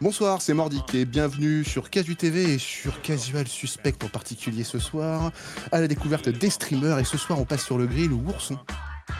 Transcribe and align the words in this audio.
Bonsoir, 0.00 0.42
c'est 0.42 0.52
Mordic 0.52 0.94
et 0.94 1.04
bienvenue 1.04 1.62
sur 1.64 1.90
Casu 1.90 2.16
TV 2.16 2.54
et 2.54 2.58
sur 2.58 3.00
Casual 3.00 3.46
Suspect 3.46 3.94
en 4.04 4.08
particulier 4.08 4.64
ce 4.64 4.80
soir, 4.80 5.30
à 5.70 5.80
la 5.80 5.86
découverte 5.86 6.28
des 6.28 6.50
streamers 6.50 6.98
et 6.98 7.04
ce 7.04 7.16
soir 7.16 7.38
on 7.38 7.44
passe 7.44 7.64
sur 7.64 7.78
le 7.78 7.86
grill 7.86 8.12
Ourson. 8.12 8.58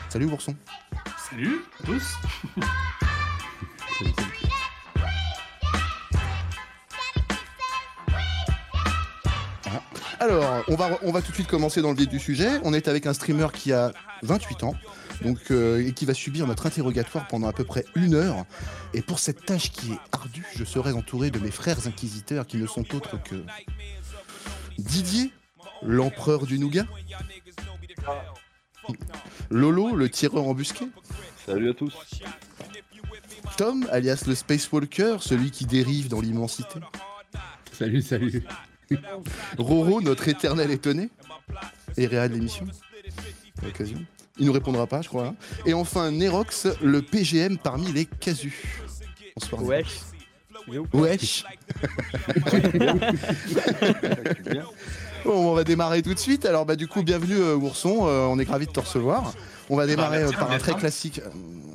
Salut 0.09 0.25
Ourson. 0.25 0.55
Salut 1.29 1.61
à 1.79 1.85
tous. 1.85 2.03
Alors, 10.19 10.63
on 10.69 10.75
va, 10.75 10.97
on 11.01 11.11
va 11.11 11.21
tout 11.21 11.31
de 11.31 11.35
suite 11.35 11.47
commencer 11.47 11.81
dans 11.81 11.89
le 11.89 11.97
vif 11.97 12.07
du 12.07 12.19
sujet. 12.19 12.49
On 12.63 12.73
est 12.73 12.87
avec 12.87 13.05
un 13.07 13.13
streamer 13.13 13.47
qui 13.53 13.73
a 13.73 13.91
28 14.21 14.63
ans, 14.63 14.75
donc, 15.21 15.51
euh, 15.51 15.85
et 15.85 15.93
qui 15.93 16.05
va 16.05 16.13
subir 16.13 16.47
notre 16.47 16.65
interrogatoire 16.65 17.27
pendant 17.27 17.47
à 17.47 17.53
peu 17.53 17.63
près 17.63 17.85
une 17.95 18.15
heure. 18.15 18.45
Et 18.93 19.01
pour 19.01 19.19
cette 19.19 19.45
tâche 19.45 19.71
qui 19.71 19.91
est 19.91 19.99
ardue, 20.11 20.45
je 20.55 20.63
serai 20.63 20.91
entouré 20.91 21.31
de 21.31 21.39
mes 21.39 21.51
frères 21.51 21.87
inquisiteurs 21.87 22.47
qui 22.47 22.57
ne 22.57 22.67
sont 22.67 22.95
autres 22.95 23.21
que 23.21 23.43
Didier, 24.77 25.31
l'empereur 25.83 26.45
du 26.45 26.57
nougat, 26.57 26.85
Lolo, 29.49 29.95
le 29.95 30.09
tireur 30.09 30.47
embusqué, 30.47 30.87
Salut 31.45 31.69
à 31.69 31.73
tous. 31.73 31.93
Tom, 33.57 33.85
alias 33.91 34.23
le 34.27 34.33
Space 34.33 34.71
Walker, 34.71 35.17
celui 35.19 35.51
qui 35.51 35.65
dérive 35.65 36.07
dans 36.07 36.21
l'immensité, 36.21 36.79
Salut, 37.71 38.01
salut. 38.01 38.43
Roro, 39.57 40.01
notre 40.01 40.27
éternel 40.27 40.71
étonné, 40.71 41.09
et 41.97 42.07
Réa 42.07 42.27
de 42.27 42.35
l'émission, 42.35 42.65
à 43.61 43.65
l'occasion. 43.65 44.05
Il 44.39 44.45
nous 44.47 44.51
répondra 44.53 44.87
pas, 44.87 45.01
je 45.01 45.09
crois. 45.09 45.27
hein. 45.27 45.35
Et 45.65 45.73
enfin, 45.73 46.09
Nerox, 46.11 46.67
le 46.81 47.01
PGM 47.01 47.57
parmi 47.57 47.91
les 47.91 48.05
casus. 48.05 48.63
Bonsoir. 49.35 49.63
Wesh. 49.63 50.01
Wesh. 50.93 51.43
Bon, 55.25 55.51
on 55.51 55.53
va 55.53 55.63
démarrer 55.63 56.01
tout 56.01 56.13
de 56.13 56.19
suite. 56.19 56.45
Alors, 56.45 56.65
bah, 56.65 56.75
du 56.75 56.85
coup, 56.89 57.01
bienvenue, 57.01 57.37
euh, 57.37 57.55
Ourson. 57.55 58.07
Euh, 58.07 58.25
on 58.25 58.37
est 58.39 58.49
ravis 58.49 58.65
de 58.65 58.71
te 58.73 58.81
recevoir. 58.81 59.33
On 59.69 59.77
va 59.77 59.87
démarrer 59.87 60.19
merci, 60.19 60.35
euh, 60.35 60.37
par 60.37 60.51
un 60.51 60.57
très 60.57 60.73
classique. 60.73 61.21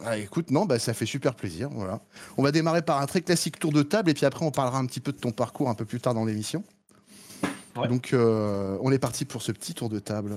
ah, 0.04 0.18
écoute, 0.18 0.50
non, 0.50 0.66
bah, 0.66 0.78
ça 0.78 0.92
fait 0.92 1.06
super 1.06 1.34
plaisir. 1.34 1.70
Voilà. 1.72 2.00
On 2.36 2.42
va 2.42 2.52
démarrer 2.52 2.82
par 2.82 3.00
un 3.00 3.06
très 3.06 3.22
classique 3.22 3.58
tour 3.58 3.72
de 3.72 3.82
table 3.82 4.10
et 4.10 4.14
puis 4.14 4.26
après, 4.26 4.44
on 4.44 4.50
parlera 4.50 4.76
un 4.78 4.84
petit 4.84 5.00
peu 5.00 5.12
de 5.12 5.16
ton 5.16 5.30
parcours 5.32 5.70
un 5.70 5.74
peu 5.74 5.86
plus 5.86 5.98
tard 5.98 6.12
dans 6.12 6.26
l'émission. 6.26 6.62
Ouais. 7.74 7.88
Donc, 7.88 8.10
euh, 8.12 8.76
on 8.82 8.92
est 8.92 8.98
parti 8.98 9.24
pour 9.24 9.40
ce 9.40 9.50
petit 9.52 9.72
tour 9.72 9.88
de 9.88 9.98
table. 9.98 10.36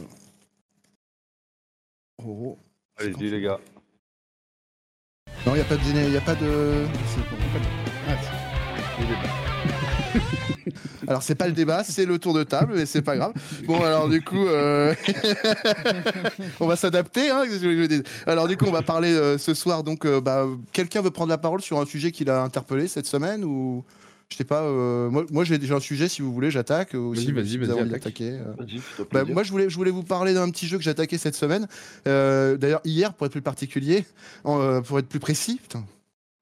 Oh. 2.27 2.57
Allez-y 2.97 3.29
les 3.29 3.41
gars. 3.41 3.59
Non, 5.45 5.53
il 5.53 5.55
n'y 5.55 5.61
a 5.61 5.65
pas 5.65 5.75
de 5.75 5.81
géné- 5.81 6.11
y 6.11 6.17
a 6.17 6.21
pas 6.21 6.35
de. 6.35 6.85
Ah, 8.07 8.15
Alors 11.07 11.23
c'est 11.23 11.35
pas 11.35 11.47
le 11.47 11.53
débat, 11.53 11.83
c'est 11.83 12.05
le 12.05 12.19
tour 12.19 12.33
de 12.33 12.43
table, 12.43 12.73
mais 12.75 12.85
c'est 12.85 13.01
pas 13.01 13.15
grave. 13.15 13.33
Bon 13.65 13.81
alors 13.83 14.07
du 14.07 14.21
coup, 14.21 14.47
euh, 14.47 14.93
on 16.59 16.67
va 16.67 16.75
s'adapter. 16.75 17.29
Hein, 17.29 17.43
alors 18.27 18.47
du 18.47 18.57
coup, 18.57 18.65
on 18.67 18.71
va 18.71 18.81
parler 18.83 19.11
euh, 19.11 19.37
ce 19.37 19.53
soir. 19.53 19.83
Donc, 19.83 20.05
euh, 20.05 20.21
bah, 20.21 20.45
quelqu'un 20.71 21.01
veut 21.01 21.11
prendre 21.11 21.29
la 21.29 21.37
parole 21.37 21.61
sur 21.61 21.79
un 21.79 21.85
sujet 21.85 22.11
qui 22.11 22.23
l'a 22.23 22.43
interpellé 22.43 22.87
cette 22.87 23.07
semaine 23.07 23.43
ou 23.43 23.83
je 24.31 24.37
sais 24.37 24.43
pas. 24.43 24.61
euh, 24.63 25.09
moi, 25.09 25.25
moi 25.31 25.43
j'ai 25.43 25.57
déjà 25.57 25.75
un 25.75 25.79
sujet. 25.79 26.07
Si 26.07 26.21
vous 26.21 26.33
voulez, 26.33 26.49
j'attaque. 26.51 26.93
ou 26.93 27.13
Vas-y, 27.13 27.31
vas-y, 27.31 27.57
vas-y, 27.57 27.79
attaque. 27.79 28.21
euh. 28.21 28.53
Bah, 29.11 29.23
moi, 29.25 29.43
je 29.43 29.51
voulais, 29.51 29.69
je 29.69 29.75
voulais 29.75 29.91
vous 29.91 30.03
parler 30.03 30.33
d'un 30.33 30.49
petit 30.49 30.67
jeu 30.67 30.77
que 30.77 30.83
j'ai 30.83 30.89
attaqué 30.89 31.17
cette 31.17 31.35
semaine. 31.35 31.67
Euh, 32.07 32.57
D'ailleurs, 32.57 32.81
hier, 32.85 33.13
pour 33.13 33.25
être 33.27 33.31
plus 33.33 33.41
particulier, 33.41 34.05
en, 34.43 34.59
euh, 34.61 34.81
pour 34.81 34.97
être 34.99 35.07
plus 35.07 35.19
précis. 35.19 35.59
Putain, 35.61 35.83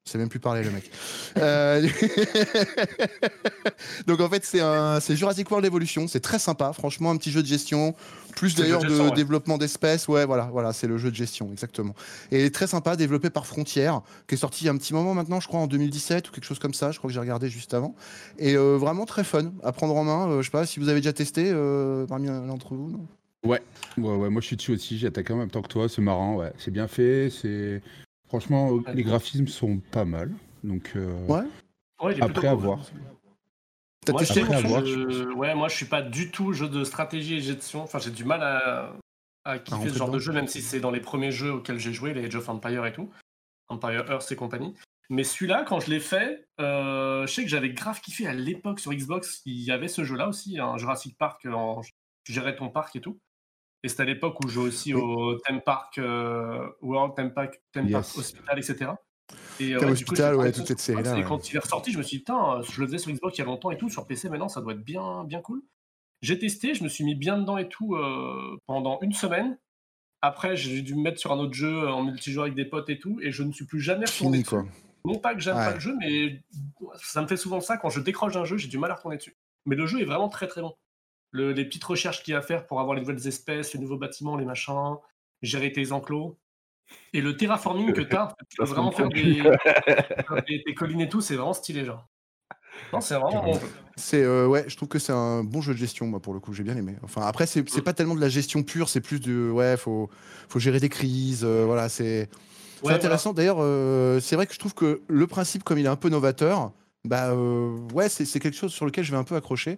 je 0.09 0.13
sais 0.13 0.17
même 0.17 0.27
plus 0.29 0.39
parler, 0.39 0.63
le 0.63 0.71
mec. 0.71 0.89
Euh, 1.37 1.87
Donc, 4.07 4.21
en 4.21 4.29
fait, 4.29 4.43
c'est 4.43 4.59
un- 4.59 4.99
c'est 4.99 5.15
Jurassic 5.15 5.49
World 5.51 5.65
Evolution. 5.67 6.07
C'est 6.07 6.19
très 6.19 6.39
sympa. 6.39 6.73
Franchement, 6.73 7.11
un 7.11 7.17
petit 7.17 7.29
jeu 7.31 7.43
de 7.43 7.47
gestion. 7.47 7.93
Plus 8.35 8.55
d'ailleurs 8.55 8.79
de 8.79 8.85
de 8.85 8.89
gestion, 8.89 9.09
ouais. 9.09 9.15
développement 9.15 9.57
d'espèces. 9.59 10.07
Ouais, 10.07 10.25
voilà, 10.25 10.45
voilà, 10.51 10.73
c'est 10.73 10.87
le 10.87 10.97
jeu 10.97 11.11
de 11.11 11.15
gestion, 11.15 11.49
exactement. 11.51 11.93
Et 12.31 12.49
très 12.51 12.65
sympa, 12.67 12.95
développé 12.95 13.29
par 13.29 13.45
Frontier, 13.45 13.91
qui 14.27 14.33
est 14.35 14.37
sorti 14.37 14.63
il 14.63 14.67
y 14.67 14.69
a 14.69 14.73
un 14.73 14.77
petit 14.77 14.93
moment 14.93 15.13
maintenant, 15.13 15.39
je 15.39 15.47
crois, 15.47 15.59
en 15.59 15.67
2017 15.67 16.29
ou 16.29 16.31
quelque 16.31 16.45
chose 16.45 16.59
comme 16.59 16.73
ça. 16.73 16.91
Je 16.91 16.97
crois 16.97 17.09
que 17.09 17.13
j'ai 17.13 17.19
regardé 17.19 17.49
juste 17.49 17.73
avant. 17.75 17.95
Et 18.39 18.55
euh, 18.55 18.77
vraiment 18.77 19.05
très 19.05 19.23
fun 19.23 19.51
à 19.63 19.71
prendre 19.71 19.95
en 19.95 20.03
main. 20.03 20.27
Euh, 20.29 20.41
je 20.41 20.45
sais 20.45 20.51
pas 20.51 20.65
si 20.65 20.79
vous 20.79 20.89
avez 20.89 21.01
déjà 21.01 21.13
testé 21.13 21.51
euh, 21.53 22.07
parmi 22.07 22.27
d'entre 22.27 22.73
vous. 22.73 22.89
non? 22.89 23.05
Ouais, 23.45 23.61
ouais, 23.97 24.15
ouais, 24.15 24.29
moi 24.29 24.41
je 24.41 24.47
suis 24.47 24.57
dessus 24.57 24.73
aussi, 24.73 24.97
j'ai 24.97 25.07
attaqué 25.07 25.31
en 25.31 25.37
même 25.37 25.49
temps 25.49 25.61
que 25.61 25.69
toi, 25.69 25.87
c'est 25.87 26.01
marrant, 26.01 26.35
ouais. 26.35 26.51
C'est 26.57 26.71
bien 26.71 26.89
fait, 26.89 27.29
c'est. 27.29 27.81
Franchement, 28.29 28.75
euh, 28.75 28.93
les 28.93 29.03
graphismes 29.03 29.47
sont 29.47 29.79
pas 29.91 30.05
mal. 30.05 30.31
Donc, 30.63 30.93
euh, 30.95 31.13
Ouais. 31.27 31.41
Ouais, 32.01 32.13
il 32.13 32.19
est 32.19 32.23
après 32.23 32.47
à 32.47 32.53
cool. 32.55 32.63
voir. 32.63 32.79
T'as 34.05 34.13
Moi, 34.13 34.21
testé 34.21 34.41
je, 34.41 35.33
ouais, 35.33 35.53
moi 35.53 35.67
je 35.67 35.75
suis 35.75 35.85
pas 35.85 36.01
du 36.01 36.31
tout 36.31 36.53
jeu 36.53 36.69
de 36.69 36.85
stratégie 36.85 37.35
et 37.35 37.41
gestion. 37.41 37.81
Enfin, 37.83 37.99
j'ai 37.99 38.11
du 38.11 38.23
mal 38.23 38.41
à, 38.41 38.93
à 39.43 39.59
kiffer 39.59 39.89
ce 39.89 39.97
genre 39.97 40.09
de 40.09 40.19
jeu, 40.19 40.31
même 40.31 40.47
si 40.47 40.61
c'est 40.61 40.79
dans 40.79 40.91
les 40.91 41.01
premiers 41.01 41.31
jeux 41.31 41.51
auxquels 41.51 41.79
j'ai 41.79 41.91
joué, 41.91 42.13
les 42.13 42.25
Age 42.25 42.35
of 42.35 42.47
Empire 42.47 42.85
et 42.85 42.93
tout, 42.93 43.09
Empire 43.67 44.09
Earth 44.09 44.31
et 44.31 44.35
compagnie. 44.37 44.73
Mais 45.09 45.23
celui-là, 45.23 45.65
quand 45.67 45.79
je 45.79 45.89
l'ai 45.89 45.99
fait, 45.99 46.47
euh, 46.61 47.25
je 47.27 47.33
sais 47.33 47.43
que 47.43 47.49
j'avais 47.49 47.71
grave 47.71 47.99
kiffé 47.99 48.27
à 48.27 48.33
l'époque 48.33 48.79
sur 48.79 48.93
Xbox. 48.93 49.41
Il 49.45 49.59
y 49.59 49.71
avait 49.71 49.87
ce 49.87 50.03
jeu-là 50.03 50.29
aussi, 50.29 50.59
un 50.59 50.77
Jurassic 50.77 51.17
Park. 51.17 51.45
En, 51.47 51.81
tu 52.23 52.31
gérais 52.31 52.55
ton 52.55 52.69
parc 52.69 52.95
et 52.95 53.01
tout. 53.01 53.19
Et 53.83 53.87
c'était 53.89 54.03
à 54.03 54.05
l'époque 54.05 54.39
où 54.43 54.47
je 54.47 54.53
jouais 54.55 54.67
aussi 54.67 54.93
Oui. 54.93 55.01
au 55.01 55.35
Theme 55.39 55.61
Park 55.61 55.97
euh, 55.97 56.67
World, 56.81 57.15
Theme 57.15 57.33
Park, 57.33 57.61
Theme 57.71 57.89
Park 57.89 58.05
Yes. 58.07 58.17
Hospital, 58.17 58.57
etc. 58.59 58.91
Et, 59.59 59.75
ouais, 59.75 59.79
coup, 59.85 59.91
Hospital, 59.91 60.33
j'étais 60.33 60.43
ouais, 60.43 60.51
toute 60.51 60.67
cette 60.67 60.79
série-là, 60.79 61.13
ouais. 61.15 61.23
quand 61.23 61.49
il 61.49 61.55
est 61.55 61.59
ressorti, 61.59 61.91
je 61.91 61.97
me 61.97 62.03
suis 62.03 62.17
dit, 62.17 62.23
putain, 62.23 62.61
je 62.61 62.81
le 62.81 62.87
faisais 62.87 62.97
sur 62.97 63.11
Xbox 63.11 63.37
il 63.37 63.39
y 63.39 63.41
a 63.43 63.45
longtemps 63.45 63.71
et 63.71 63.77
tout, 63.77 63.89
sur 63.89 64.05
PC 64.07 64.29
maintenant, 64.29 64.49
ça 64.49 64.59
doit 64.61 64.73
être 64.73 64.83
bien, 64.83 65.23
bien 65.23 65.39
cool. 65.41 65.61
J'ai 66.21 66.37
testé, 66.39 66.73
je 66.73 66.83
me 66.83 66.89
suis 66.89 67.03
mis 67.05 67.15
bien 67.15 67.37
dedans 67.37 67.57
et 67.57 67.69
tout 67.69 67.95
euh, 67.95 68.57
pendant 68.67 68.99
une 69.01 69.13
semaine. 69.13 69.57
Après, 70.21 70.57
j'ai 70.57 70.81
dû 70.81 70.95
me 70.95 71.01
mettre 71.01 71.19
sur 71.19 71.31
un 71.31 71.37
autre 71.39 71.53
jeu 71.53 71.87
en 71.87 72.03
multijoueur 72.03 72.43
avec 72.45 72.55
des 72.55 72.65
potes 72.65 72.89
et 72.89 72.99
tout, 72.99 73.19
et 73.21 73.31
je 73.31 73.43
ne 73.43 73.53
suis 73.53 73.65
plus 73.65 73.79
jamais 73.79 74.05
retourné 74.05 74.37
Fini, 74.39 74.43
dessus. 74.43 74.55
quoi. 74.55 74.65
Non 75.05 75.17
pas 75.17 75.33
que 75.33 75.39
j'aime 75.39 75.55
Ouais. 75.55 75.65
pas 75.65 75.73
le 75.75 75.79
jeu, 75.79 75.95
mais 75.97 76.41
ça 77.01 77.21
me 77.21 77.27
fait 77.27 77.37
souvent 77.37 77.61
ça. 77.61 77.77
Quand 77.77 77.89
je 77.89 78.01
décroche 78.01 78.33
d'un 78.33 78.43
jeu, 78.43 78.57
j'ai 78.57 78.67
du 78.67 78.77
mal 78.77 78.91
à 78.91 78.95
retourner 78.95 79.15
dessus. 79.15 79.37
Mais 79.65 79.77
le 79.77 79.85
jeu 79.85 80.01
est 80.01 80.05
vraiment 80.05 80.27
très 80.27 80.47
très 80.47 80.59
bon. 80.61 80.73
Le- 81.31 81.51
les 81.53 81.65
petites 81.65 81.83
recherches 81.83 82.23
qu'il 82.23 82.31
y 82.33 82.35
a 82.35 82.39
à 82.39 82.41
faire 82.41 82.65
pour 82.65 82.79
avoir 82.79 82.95
les 82.95 83.01
nouvelles 83.01 83.27
espèces, 83.27 83.73
les 83.73 83.79
nouveaux 83.79 83.97
bâtiments, 83.97 84.35
les 84.37 84.45
machins, 84.45 84.95
gérer 85.41 85.71
tes 85.71 85.91
enclos. 85.91 86.37
Et 87.13 87.21
le 87.21 87.37
terraforming 87.37 87.93
que 87.93 88.01
tu 88.01 88.15
as, 88.15 88.35
tu 88.49 88.57
peux 88.57 88.63
vraiment 88.65 88.91
faire 88.91 89.09
des, 89.09 89.43
faire 89.43 90.43
des- 90.47 90.63
des 90.65 90.73
collines 90.73 91.01
et 91.01 91.09
tout, 91.09 91.21
c'est 91.21 91.35
vraiment 91.35 91.53
stylé, 91.53 91.85
genre. 91.85 92.07
Non, 92.91 93.01
c'est 93.01 93.15
vraiment. 93.15 93.59
C'est 93.95 94.23
euh, 94.23 94.47
ouais, 94.47 94.65
je 94.67 94.75
trouve 94.75 94.87
que 94.89 94.97
c'est 94.97 95.11
un 95.11 95.43
bon 95.43 95.61
jeu 95.61 95.73
de 95.73 95.77
gestion, 95.77 96.07
moi 96.07 96.19
pour 96.21 96.33
le 96.33 96.39
coup, 96.39 96.53
j'ai 96.53 96.63
bien 96.63 96.75
aimé. 96.77 96.95
Enfin 97.03 97.21
après, 97.21 97.45
c'est 97.45 97.61
Mm. 97.61 97.67
c'est 97.67 97.81
pas 97.83 97.93
tellement 97.93 98.15
de 98.15 98.21
la 98.21 98.29
gestion 98.29 98.63
pure, 98.63 98.89
c'est 98.89 99.01
plus 99.01 99.19
de 99.19 99.51
ouais, 99.51 99.77
faut 99.77 100.09
faut 100.47 100.59
gérer 100.59 100.79
des 100.79 100.89
crises, 100.89 101.43
euh, 101.43 101.63
voilà, 101.65 101.89
c'est 101.89 102.29
c'est 102.81 102.87
Ouais, 102.87 102.93
intéressant. 102.93 103.33
D'ailleurs, 103.33 103.57
euh, 103.59 104.19
c'est 104.21 104.35
vrai 104.37 104.47
que 104.47 104.53
je 104.53 104.59
trouve 104.59 104.73
que 104.73 105.01
le 105.09 105.27
principe, 105.27 105.63
comme 105.63 105.77
il 105.77 105.85
est 105.85 105.89
un 105.89 105.97
peu 105.97 106.07
novateur, 106.09 106.71
bah 107.05 107.29
euh, 107.31 107.77
ouais, 107.93 108.09
c'est 108.09 108.25
quelque 108.39 108.57
chose 108.57 108.73
sur 108.73 108.85
lequel 108.85 109.03
je 109.03 109.11
vais 109.11 109.17
un 109.17 109.23
peu 109.23 109.35
accrocher. 109.35 109.77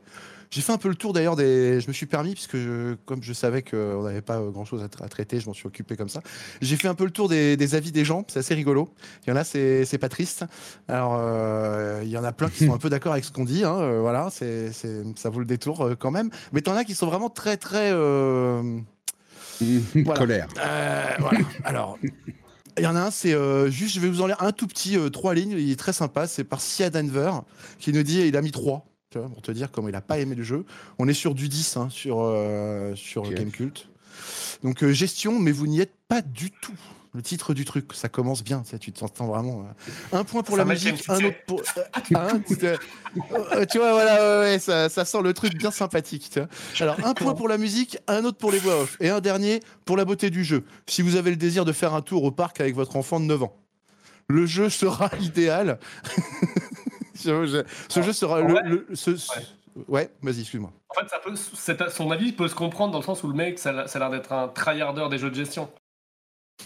J'ai 0.49 0.59
fait 0.61 0.73
un 0.73 0.77
peu 0.77 0.89
le 0.89 0.95
tour 0.95 1.13
d'ailleurs 1.13 1.37
des. 1.37 1.79
Je 1.79 1.87
me 1.87 1.93
suis 1.93 2.05
permis, 2.07 2.33
puisque 2.33 2.57
je- 2.57 2.95
comme 3.05 3.23
je 3.23 3.31
savais 3.31 3.61
qu'on 3.61 4.03
n'avait 4.03 4.21
pas 4.21 4.41
grand 4.41 4.65
chose 4.65 4.83
à, 4.83 4.87
tra- 4.87 5.05
à 5.05 5.07
traiter, 5.07 5.39
je 5.39 5.45
m'en 5.45 5.53
suis 5.53 5.65
occupé 5.65 5.95
comme 5.95 6.09
ça. 6.09 6.21
J'ai 6.61 6.75
fait 6.75 6.89
un 6.89 6.93
peu 6.93 7.05
le 7.05 7.11
tour 7.11 7.29
des, 7.29 7.55
des 7.55 7.73
avis 7.75 7.93
des 7.93 8.03
gens, 8.03 8.25
c'est 8.27 8.39
assez 8.39 8.53
rigolo. 8.53 8.89
Il 9.25 9.29
y 9.29 9.33
en 9.33 9.37
a, 9.37 9.45
c'est 9.45 9.97
pas 10.01 10.09
triste. 10.09 10.43
Alors, 10.89 11.15
euh, 11.17 12.01
il 12.03 12.09
y 12.09 12.17
en 12.17 12.23
a 12.25 12.33
plein 12.33 12.49
qui 12.49 12.65
sont 12.65 12.73
un 12.73 12.77
peu 12.79 12.89
d'accord 12.89 13.13
avec 13.13 13.23
ce 13.23 13.31
qu'on 13.31 13.45
dit, 13.45 13.63
hein, 13.63 13.77
euh, 13.79 14.01
voilà, 14.01 14.27
c'est 14.29 14.71
ça 14.73 15.29
vaut 15.29 15.39
le 15.39 15.45
détour 15.45 15.81
euh, 15.85 15.95
quand 15.95 16.11
même. 16.11 16.29
Mais 16.51 16.59
t'en 16.61 16.73
as 16.75 16.83
qui 16.83 16.95
sont 16.95 17.07
vraiment 17.07 17.29
très, 17.29 17.55
très. 17.55 17.91
euh, 17.93 18.61
Voilà. 19.95 20.19
Colère. 20.19 20.47
euh, 20.59 21.05
voilà. 21.19 21.39
Alors, 21.63 21.97
il 22.77 22.83
y 22.83 22.87
en 22.87 22.95
a 22.95 23.01
un, 23.01 23.11
c'est 23.11 23.33
euh, 23.33 23.69
juste, 23.69 23.95
je 23.95 23.99
vais 23.99 24.09
vous 24.09 24.21
en 24.21 24.27
lire 24.27 24.41
un 24.41 24.51
tout 24.51 24.67
petit, 24.67 24.97
euh, 24.97 25.09
trois 25.09 25.33
lignes. 25.33 25.51
Il 25.51 25.71
est 25.71 25.79
très 25.79 25.93
sympa. 25.93 26.27
C'est 26.27 26.43
par 26.43 26.61
Sia 26.61 26.89
Denver 26.89 27.31
qui 27.79 27.91
nous 27.93 28.03
dit, 28.03 28.21
il 28.21 28.37
a 28.37 28.41
mis 28.41 28.51
trois. 28.51 28.85
Tu 29.09 29.17
vois, 29.19 29.27
pour 29.27 29.41
te 29.41 29.51
dire 29.51 29.71
comment 29.71 29.89
il 29.89 29.95
a 29.95 30.01
pas 30.01 30.19
aimé 30.19 30.35
le 30.35 30.43
jeu. 30.43 30.65
On 30.97 31.07
est 31.07 31.13
sur 31.13 31.35
du 31.35 31.49
10 31.49 31.77
hein, 31.77 31.89
sur, 31.89 32.21
euh, 32.21 32.95
sur 32.95 33.23
Ok. 33.23 33.33
Gamecult. 33.33 33.89
Donc, 34.63 34.85
gestion, 34.91 35.39
mais 35.39 35.51
vous 35.51 35.67
n'y 35.67 35.81
êtes 35.81 35.95
pas 36.07 36.21
du 36.21 36.51
tout. 36.51 36.77
Le 37.13 37.21
titre 37.21 37.53
du 37.53 37.65
truc, 37.65 37.91
ça 37.93 38.07
commence 38.07 38.41
bien, 38.41 38.63
tu 38.79 38.93
t'entends 38.93 39.25
vraiment. 39.27 39.65
euh, 40.13 40.17
Un 40.17 40.23
point 40.23 40.43
pour 40.43 40.55
Ça 40.55 40.63
la 40.63 40.69
musique, 40.73 41.03
un 41.09 41.17
autre 41.25 41.35
pour. 41.45 41.59
euh, 41.59 41.83
tu 42.05 42.15
euh, 42.15 43.65
tu 43.69 43.79
vois, 43.79 43.91
voilà, 43.91 44.15
ouais, 44.39 44.45
ouais, 44.51 44.59
ça, 44.59 44.87
ça 44.87 45.03
sent 45.03 45.21
le 45.21 45.33
truc 45.33 45.55
bien 45.57 45.71
sympathique. 45.71 46.29
tu 46.31 46.39
vois. 46.39 46.47
Alors, 46.79 47.05
un 47.05 47.13
point 47.13 47.33
pour 47.33 47.49
la 47.49 47.57
musique, 47.57 47.97
un 48.07 48.23
autre 48.23 48.37
pour 48.37 48.51
les 48.53 48.59
voix 48.59 48.83
off, 48.83 48.95
et 49.01 49.09
un 49.09 49.19
dernier 49.19 49.59
pour 49.83 49.97
la 49.97 50.05
beauté 50.05 50.29
du 50.29 50.45
jeu. 50.45 50.63
Si 50.87 51.01
vous 51.01 51.17
avez 51.17 51.31
le 51.31 51.35
désir 51.35 51.65
de 51.65 51.73
faire 51.73 51.93
un 51.93 52.01
tour 52.01 52.23
au 52.23 52.31
parc 52.31 52.61
avec 52.61 52.75
votre 52.75 52.95
enfant 52.95 53.19
de 53.19 53.25
9 53.25 53.43
ans, 53.43 53.57
le 54.29 54.45
jeu 54.45 54.69
sera 54.69 55.09
idéal. 55.19 55.79
Ce 57.15 58.01
jeu 58.01 58.13
sera. 58.13 58.41
le, 58.41 58.53
vrai, 58.53 58.61
le- 58.65 58.87
ce- 58.93 59.15
ce- 59.17 59.31
ouais, 59.87 60.09
vas-y, 60.23 60.41
excuse-moi. 60.41 60.71
En 60.89 60.93
fait, 61.01 61.07
ça 61.09 61.19
peut, 61.19 61.89
son 61.91 62.09
avis 62.11 62.31
peut 62.31 62.47
se 62.47 62.55
comprendre 62.55 62.91
dans 62.93 62.99
le 62.99 63.03
sens 63.03 63.21
où 63.23 63.27
le 63.27 63.33
mec, 63.35 63.59
ça, 63.59 63.71
a- 63.81 63.87
ça 63.87 63.97
a 63.97 63.99
l'air 63.99 64.09
d'être 64.11 64.31
un 64.31 64.47
tryharder 64.47 65.07
des 65.09 65.17
jeux 65.17 65.29
de 65.29 65.35
gestion. 65.35 65.69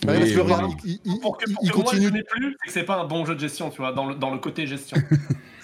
Ouais, 0.05 0.19
parce 0.19 0.31
que 0.31 0.35
Oui, 0.35 0.41
regarde, 0.41 0.65
oui. 0.83 0.99
il, 1.05 1.13
il- 1.13 1.19
Pour 1.19 1.37
que, 1.37 1.45
pour 1.51 1.63
il 1.63 1.71
que 1.71 1.75
moi, 1.77 1.85
je 1.93 1.97
continue. 1.99 2.23
plus, 2.23 2.55
c'est 2.61 2.67
que 2.67 2.73
c'est 2.73 2.83
pas 2.83 2.97
un 2.97 3.05
bon 3.05 3.25
jeu 3.25 3.35
de 3.35 3.39
gestion, 3.39 3.69
tu 3.69 3.77
vois, 3.77 3.91
dans 3.93 4.05
le, 4.07 4.15
dans 4.15 4.31
le 4.31 4.39
côté 4.39 4.67
gestion. 4.67 4.97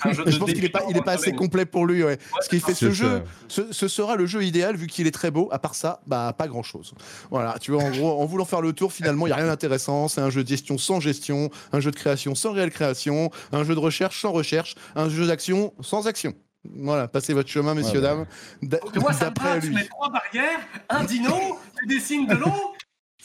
C'est 0.03 0.09
un 0.09 0.13
jeu 0.13 0.25
de 0.25 0.31
Je 0.31 0.37
pense 0.39 0.51
qu'il 0.51 0.65
est 0.65 0.69
pas, 0.69 0.81
il 0.89 0.97
est 0.97 1.03
pas 1.03 1.11
assez 1.11 1.31
complet 1.31 1.63
pour 1.63 1.85
lui. 1.85 2.03
Ouais. 2.03 2.17
Parce 2.33 2.47
qu'il 2.47 2.59
fait 2.59 2.73
ce 2.73 2.89
jeu, 2.89 3.21
ce, 3.47 3.71
ce 3.71 3.87
sera 3.87 4.15
le 4.15 4.25
jeu 4.25 4.43
idéal 4.43 4.75
vu 4.75 4.87
qu'il 4.87 5.05
est 5.05 5.11
très 5.11 5.29
beau. 5.29 5.47
À 5.51 5.59
part 5.59 5.75
ça, 5.75 6.01
bah 6.07 6.33
pas 6.35 6.47
grand 6.47 6.63
chose. 6.63 6.95
Voilà, 7.29 7.57
tu 7.61 7.69
vois, 7.71 7.83
en 7.83 7.91
gros, 7.91 8.19
en 8.19 8.25
voulant 8.25 8.45
faire 8.45 8.61
le 8.61 8.73
tour, 8.73 8.91
finalement, 8.91 9.27
il 9.27 9.29
y 9.29 9.33
a 9.33 9.35
rien 9.35 9.45
d'intéressant. 9.45 10.07
C'est 10.07 10.21
un 10.21 10.31
jeu 10.31 10.43
de 10.43 10.47
gestion 10.49 10.79
sans 10.79 10.99
gestion, 10.99 11.51
un 11.71 11.79
jeu 11.81 11.91
de 11.91 11.95
création 11.95 12.33
sans 12.33 12.51
réelle 12.53 12.71
création, 12.71 13.29
un 13.51 13.63
jeu 13.63 13.75
de 13.75 13.79
recherche 13.79 14.19
sans 14.21 14.31
recherche, 14.31 14.73
un 14.95 15.07
jeu 15.07 15.27
d'action 15.27 15.71
sans 15.81 16.07
action. 16.07 16.33
Voilà, 16.77 17.07
passez 17.07 17.33
votre 17.35 17.49
chemin, 17.49 17.75
messieurs, 17.75 17.99
Ouais, 17.99 18.07
bah. 18.07 18.15
dames. 18.15 18.25
D'a- 18.63 18.77
que 18.79 18.99
moi, 18.99 19.13
ça 19.13 19.25
me 19.25 19.29
D'après 19.29 19.49
parle, 19.49 19.59
tu 19.61 19.67
lui. 19.67 19.75
mets 19.75 19.85
trois 19.87 20.09
barrières, 20.09 20.59
un 20.89 21.03
dino, 21.03 21.35
tu 21.79 21.85
dessines 21.95 22.25
de 22.25 22.33
l'eau. 22.35 22.73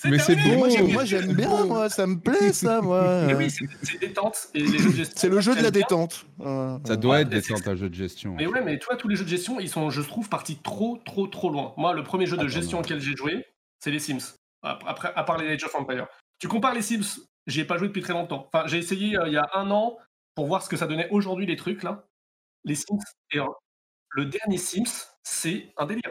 Mais 0.04 0.19
c'est. 0.19 0.37
Mais 0.37 0.56
moi, 0.56 0.69
bon. 0.69 0.75
j'aime- 0.75 0.93
moi, 0.93 1.04
j'aime 1.04 1.32
bien, 1.32 1.64
moi, 1.64 1.88
ça 1.88 2.06
me 2.06 2.19
plaît, 2.20 2.52
ça, 2.52 2.81
moi. 2.82 3.22
Mais 3.26 3.34
oui, 3.34 3.50
c'est 3.50 3.64
c'est 3.82 3.98
détente. 3.98 4.48
Et 4.54 4.60
les 4.60 4.78
jeux 4.78 4.90
de 4.90 4.94
gestion, 4.96 5.14
C'est 5.16 5.28
le 5.28 5.40
jeu 5.40 5.54
de 5.56 5.62
la 5.62 5.70
détente. 5.70 6.26
Ça 6.84 6.96
doit 6.96 7.14
Ouais, 7.16 7.22
être 7.22 7.31
c'est- 7.31 7.52
détente 7.54 7.69
un 7.69 7.76
jeu 7.76 7.88
de 7.88 7.94
gestion. 7.94 8.34
Mais 8.34 8.46
ouais, 8.46 8.60
mais 8.62 8.78
toi, 8.78 8.96
tous 8.96 9.08
les 9.08 9.16
jeux 9.16 9.25
de 9.25 9.28
gestion, 9.31 9.58
ils 9.58 9.69
sont, 9.70 9.88
je 9.90 10.02
trouve, 10.02 10.28
partis 10.28 10.56
trop, 10.58 10.98
trop, 11.04 11.26
trop 11.26 11.50
loin. 11.50 11.72
Moi, 11.76 11.94
le 11.94 12.02
premier 12.02 12.26
jeu 12.26 12.37
de 12.37 12.43
Attends, 12.43 12.48
gestion 12.50 12.78
auquel 12.81 13.00
j'ai 13.00 13.16
joué, 13.16 13.44
c'est 13.81 13.90
les 13.90 13.98
Sims. 13.98 14.34
Après, 14.62 14.88
après- 14.90 15.12
à 15.16 15.25
part 15.25 15.38
les 15.38 15.48
Age 15.48 15.64
of 15.64 15.75
Empires. 15.75 16.06
Tu 16.38 16.48
compares 16.48 16.75
les 16.75 16.82
Sims, 16.82 17.20
j'y 17.46 17.60
ai 17.60 17.64
pas 17.64 17.78
joué 17.78 17.88
depuis 17.88 18.02
très 18.02 18.12
longtemps. 18.12 18.48
Enfin, 18.52 18.66
j'ai 18.66 18.78
essayé 18.78 19.16
euh, 19.16 19.26
il 19.28 19.32
y 19.32 19.38
a 19.38 19.48
un 19.54 19.70
an 19.70 19.96
pour 20.34 20.46
voir 20.46 20.62
ce 20.62 20.69
que 20.69 20.76
ça 20.76 20.87
donnait 20.87 21.08
aujourd'hui, 21.10 21.46
les 21.46 21.56
trucs, 21.56 21.82
là. 21.82 22.04
Les 22.64 22.75
Sims, 22.75 22.98
et 23.32 23.38
euh, 23.38 23.44
le 24.10 24.26
dernier 24.26 24.58
Sims, 24.58 25.06
c'est 25.22 25.72
un 25.78 25.87
délire. 25.87 26.10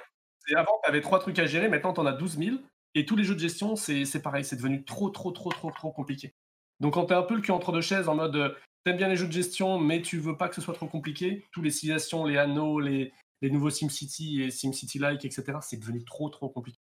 Et 0.49 0.55
avant, 0.55 0.71
tu 0.83 0.89
avais 0.89 1.01
trois 1.01 1.19
trucs 1.19 1.37
à 1.39 1.45
gérer, 1.45 1.67
maintenant, 1.69 1.93
tu 1.93 1.99
en 1.99 2.05
as 2.05 2.13
12 2.13 2.37
000. 2.37 2.55
Et 2.95 3.05
tous 3.05 3.15
les 3.17 3.23
jeux 3.25 3.35
de 3.35 3.39
gestion, 3.39 3.75
c'est 3.75 4.05
c'est 4.05 4.21
pareil, 4.21 4.43
c'est 4.45 4.55
devenu 4.55 4.83
trop, 4.85 5.09
trop, 5.09 5.31
trop, 5.31 5.51
trop, 5.51 5.69
trop 5.71 5.91
compliqué. 5.91 6.33
Donc, 6.79 6.93
quand 6.93 7.05
tu 7.05 7.13
es 7.13 7.15
un 7.15 7.23
peu 7.23 7.35
le 7.35 7.41
cul 7.41 7.51
entre 7.51 7.71
deux 7.71 7.81
chaises, 7.81 8.07
en 8.09 8.15
mode, 8.15 8.35
euh, 8.35 8.49
t'aimes 8.83 8.97
bien 8.97 9.07
les 9.09 9.15
jeux 9.17 9.27
de 9.27 9.31
gestion, 9.33 9.79
mais 9.79 10.01
tu 10.01 10.17
veux 10.17 10.37
pas 10.37 10.47
que 10.49 10.55
ce 10.55 10.61
soit 10.61 10.73
trop 10.73 10.87
compliqué, 10.87 11.45
tous 11.51 11.61
les 11.61 11.71
civilisations, 11.71 12.25
les 12.25 12.37
anneaux, 12.37 12.79
les, 12.79 13.11
les 13.41 13.49
nouveaux 13.49 13.69
SimCity 13.69 14.41
et 14.43 14.49
SimCity-like, 14.51 15.23
etc., 15.25 15.57
c'est 15.61 15.77
devenu 15.77 16.03
trop, 16.05 16.29
trop 16.29 16.49
compliqué. 16.49 16.79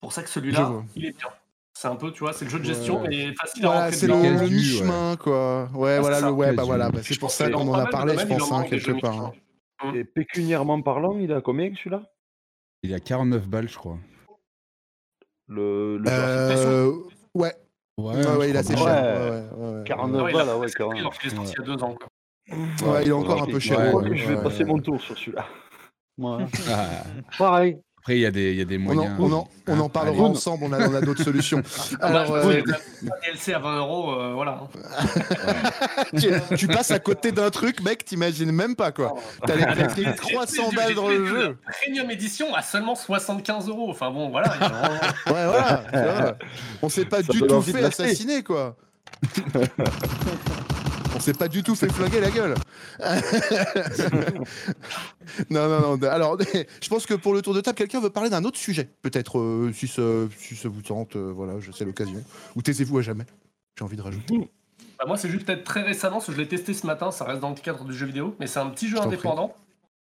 Pour 0.00 0.12
ça 0.12 0.22
que 0.22 0.28
celui-là, 0.28 0.82
il 0.96 1.06
est 1.06 1.16
bien. 1.16 1.28
C'est 1.76 1.88
un 1.88 1.96
peu, 1.96 2.12
tu 2.12 2.20
vois, 2.20 2.32
c'est 2.32 2.44
le 2.44 2.50
jeu 2.50 2.60
de 2.60 2.64
gestion, 2.64 3.02
Ouais. 3.02 3.08
mais 3.08 3.34
facile 3.34 3.64
à 3.64 3.68
Voilà, 3.68 3.80
rentrer 3.86 3.96
c'est 3.96 4.06
le, 4.06 4.14
ouais. 4.14 4.48
mi-chemin, 4.50 5.16
quoi. 5.16 5.64
Ouais, 5.74 5.96
Ah, 5.96 6.00
voilà, 6.00 6.20
c'est 6.20 6.26
le 6.26 6.32
bah 6.36 6.52
Casu. 6.54 6.66
voilà, 6.66 6.90
bah, 6.90 7.00
c'est 7.02 7.18
pour 7.18 7.30
ça 7.30 7.50
qu'on 7.50 7.66
en 7.68 7.74
a 7.74 7.86
parlé, 7.86 8.16
je 8.16 8.26
pense, 8.26 8.52
en 8.52 8.58
hein, 8.60 8.64
quelque 8.64 8.92
part. 9.00 9.32
hein. 9.82 9.92
Et 9.94 10.04
pécuniairement 10.04 10.80
parlant, 10.82 11.18
il 11.18 11.32
a 11.32 11.40
combien 11.40 11.74
celui-là? 11.74 12.02
Il 12.84 12.90
y 12.90 12.94
a 12.94 13.00
49 13.00 13.48
balles, 13.48 13.68
je 13.68 13.76
crois. 13.76 13.98
Le, 15.48 16.00
Euh, 16.06 16.92
ouais, 17.34 17.52
Ouais, 17.96 18.14
ouais, 18.16 18.36
ouais, 18.36 18.50
il 18.50 18.56
est 18.56 18.58
assez 18.58 18.76
cher. 18.76 18.84
Ouais, 18.86 18.92
ouais, 19.60 19.68
ouais, 19.72 19.78
ouais. 19.78 19.84
49 19.84 20.22
Ouais, 20.22 20.30
il 20.30 20.34
a- 20.34 20.38
balles, 20.38 20.48
ah 20.50 20.58
ouais, 20.58 20.66
quand 20.76 20.92
même. 20.92 21.10
Qu'il 21.20 21.32
est 21.32 21.34
sorti 21.34 21.52
il 21.52 21.60
y 21.60 21.62
a 21.62 21.76
deux 21.76 21.82
ans. 21.84 21.94
quoi. 21.94 22.92
Ouais, 22.92 23.02
il 23.02 23.08
est 23.08 23.12
encore 23.12 23.42
un 23.42 23.46
peu 23.46 23.58
cher. 23.58 23.78
Ouais, 23.78 23.84
Je 23.84 23.90
crois 23.90 24.02
ouais, 24.02 24.08
que 24.10 24.16
je 24.16 24.28
vais 24.28 24.36
ouais, 24.36 24.42
passer 24.42 24.64
mon 24.64 24.78
tour 24.78 25.00
sur 25.00 25.16
celui-là. 25.16 25.46
Ouais. 26.18 26.46
Ah, 26.70 26.88
Pareil. 27.38 27.78
Après, 28.04 28.16
il 28.16 28.20
y 28.20 28.26
a 28.26 28.30
des, 28.30 28.50
il 28.52 28.58
y 28.58 28.60
a 28.60 28.66
des 28.66 28.76
On 28.76 28.90
en, 28.90 28.94
moyens. 28.94 29.16
on 29.18 29.32
en, 29.32 29.48
on 29.66 29.80
en 29.80 29.88
parlera 29.88 30.14
allez. 30.26 30.36
ensemble, 30.36 30.64
on 30.66 30.72
a, 30.74 30.88
on 30.90 30.94
a 30.94 31.00
d'autres 31.00 31.24
solutions. 31.24 31.62
Ah 32.02 32.12
bah, 32.12 32.20
Alors, 32.20 32.42
je 32.42 32.58
euh, 32.58 32.62
DLC 33.22 33.54
à 33.54 33.58
20 33.60 33.78
euros, 33.78 34.12
euh, 34.12 34.32
voilà. 34.34 34.60
tu, 36.18 36.28
tu 36.58 36.66
passes 36.68 36.90
à 36.90 36.98
côté 36.98 37.32
d'un 37.32 37.48
truc, 37.50 37.80
mec, 37.80 38.04
t'imagines 38.04 38.52
même 38.52 38.76
pas, 38.76 38.92
quoi. 38.92 39.14
T'as 39.46 39.54
les, 39.56 39.62
t'as 39.64 39.94
les 40.10 40.14
300 40.16 40.64
J'ai- 40.70 40.76
balles 40.76 40.94
dans 40.94 41.08
le 41.08 41.24
jeu. 41.26 41.56
Premium 41.82 42.10
édition 42.10 42.54
à 42.54 42.60
seulement 42.60 42.94
75 42.94 43.68
euros. 43.70 43.88
Enfin 43.90 44.10
bon, 44.10 44.28
voilà. 44.28 44.50
Ouais, 45.28 45.46
voilà. 45.46 46.36
On 46.82 46.90
s'est 46.90 47.06
pas 47.06 47.22
Ça 47.22 47.32
du 47.32 47.40
tout 47.40 47.62
fait 47.62 47.84
assassiner, 47.84 48.42
quoi. 48.42 48.76
On 51.14 51.20
s'est 51.20 51.32
pas 51.32 51.48
du 51.48 51.62
tout 51.62 51.74
fait 51.74 51.92
flinguer 51.92 52.20
la 52.20 52.30
gueule. 52.30 52.54
non, 55.50 55.68
non, 55.68 55.96
non. 55.96 56.08
Alors, 56.08 56.36
je 56.40 56.88
pense 56.88 57.06
que 57.06 57.14
pour 57.14 57.34
le 57.34 57.42
tour 57.42 57.54
de 57.54 57.60
table, 57.60 57.76
quelqu'un 57.76 58.00
veut 58.00 58.10
parler 58.10 58.30
d'un 58.30 58.44
autre 58.44 58.58
sujet. 58.58 58.90
Peut-être, 59.02 59.38
euh, 59.38 59.72
si, 59.72 59.86
ça, 59.86 60.02
si 60.36 60.56
ça 60.56 60.68
vous 60.68 60.82
tente, 60.82 61.16
euh, 61.16 61.32
voilà, 61.32 61.60
je 61.60 61.70
sais 61.70 61.84
l'occasion. 61.84 62.22
Ou 62.56 62.62
taisez-vous 62.62 62.98
à 62.98 63.02
jamais. 63.02 63.24
J'ai 63.78 63.84
envie 63.84 63.96
de 63.96 64.02
rajouter. 64.02 64.50
Bah, 64.98 65.04
moi, 65.06 65.16
c'est 65.16 65.28
juste 65.28 65.46
peut-être 65.46 65.64
très 65.64 65.82
récemment, 65.82 66.16
parce 66.16 66.26
que 66.26 66.32
je 66.32 66.38
l'ai 66.38 66.48
testé 66.48 66.74
ce 66.74 66.86
matin, 66.86 67.10
ça 67.10 67.24
reste 67.24 67.40
dans 67.40 67.50
le 67.50 67.56
cadre 67.56 67.84
du 67.84 67.94
jeu 67.94 68.06
vidéo, 68.06 68.34
mais 68.40 68.46
c'est 68.46 68.60
un 68.60 68.70
petit 68.70 68.88
jeu 68.88 68.96
Je 68.96 69.02
indépendant 69.02 69.54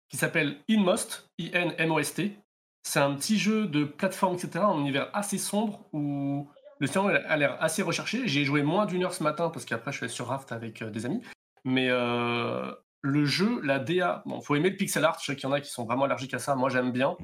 qui 0.09 0.17
s'appelle 0.17 0.57
Inmost, 0.69 1.29
I-N-M-O-S-T. 1.39 2.37
C'est 2.83 3.01
un 3.01 3.15
petit 3.15 3.39
jeu 3.39 3.67
de 3.67 3.85
plateforme, 3.85 4.35
etc., 4.35 4.65
un 4.67 4.79
univers 4.79 5.09
assez 5.13 5.39
sombre 5.39 5.81
où 5.93 6.49
le 6.83 6.89
scénario 6.89 7.21
a 7.29 7.37
l'air 7.37 7.63
assez 7.63 7.81
recherché. 7.81 8.27
J'ai 8.27 8.45
joué 8.45 8.65
moins 8.65 8.87
d'une 8.87 9.05
heure 9.05 9.15
ce 9.15 9.23
matin 9.23 9.51
parce 9.51 9.65
qu'après, 9.65 9.93
je 9.93 9.99
suis 9.99 10.05
allé 10.05 10.13
sur 10.13 10.27
Raft 10.27 10.51
avec 10.51 10.83
euh, 10.83 10.91
des 10.91 11.07
amis. 11.07 11.23
Mais 11.65 11.87
euh, 11.89 12.73
le 13.03 13.25
jeu, 13.25 13.61
la 13.63 13.79
DA, 13.79 14.25
bon, 14.27 14.41
faut 14.41 14.57
aimer 14.57 14.71
le 14.71 14.77
pixel 14.77 15.05
art. 15.05 15.17
Je 15.21 15.27
sais 15.27 15.37
qu'il 15.37 15.45
y 15.45 15.47
en 15.47 15.53
a 15.53 15.61
qui 15.61 15.71
sont 15.71 15.85
vraiment 15.85 16.07
allergiques 16.07 16.35
à 16.35 16.41
ça. 16.41 16.57
Moi, 16.57 16.71
j'aime 16.71 16.91
bien. 16.91 17.17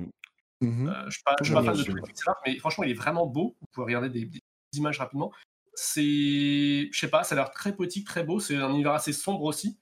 Mhm. 0.61 0.89
Euh, 0.89 1.05
je 1.07 1.11
suis 1.11 1.23
pas, 1.25 1.35
je 1.41 1.45
suis 1.47 1.55
pas 1.55 1.65
fan 1.65 1.75
de 1.75 1.83
les 1.83 1.93
ouais. 1.93 2.03
pixel 2.03 2.29
art, 2.29 2.37
mais 2.47 2.57
franchement, 2.61 2.85
il 2.85 2.93
est 2.93 2.95
vraiment 2.95 3.27
beau. 3.27 3.57
Vous 3.61 3.67
pouvez 3.73 3.87
regarder 3.87 4.11
des, 4.11 4.27
des 4.27 4.41
images 4.75 5.01
rapidement. 5.01 5.33
C'est, 5.75 6.89
je 6.93 6.97
sais 6.97 7.11
pas, 7.11 7.25
ça 7.25 7.35
a 7.35 7.39
l'air 7.39 7.51
très 7.51 7.75
poétique, 7.75 8.07
très 8.07 8.23
beau. 8.23 8.39
C'est 8.39 8.55
un 8.55 8.71
univers 8.71 8.93
assez 8.93 9.13
sombre 9.13 9.43
aussi. 9.43 9.77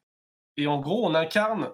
Et 0.57 0.67
en 0.67 0.81
gros, 0.81 1.07
on 1.07 1.15
incarne 1.15 1.71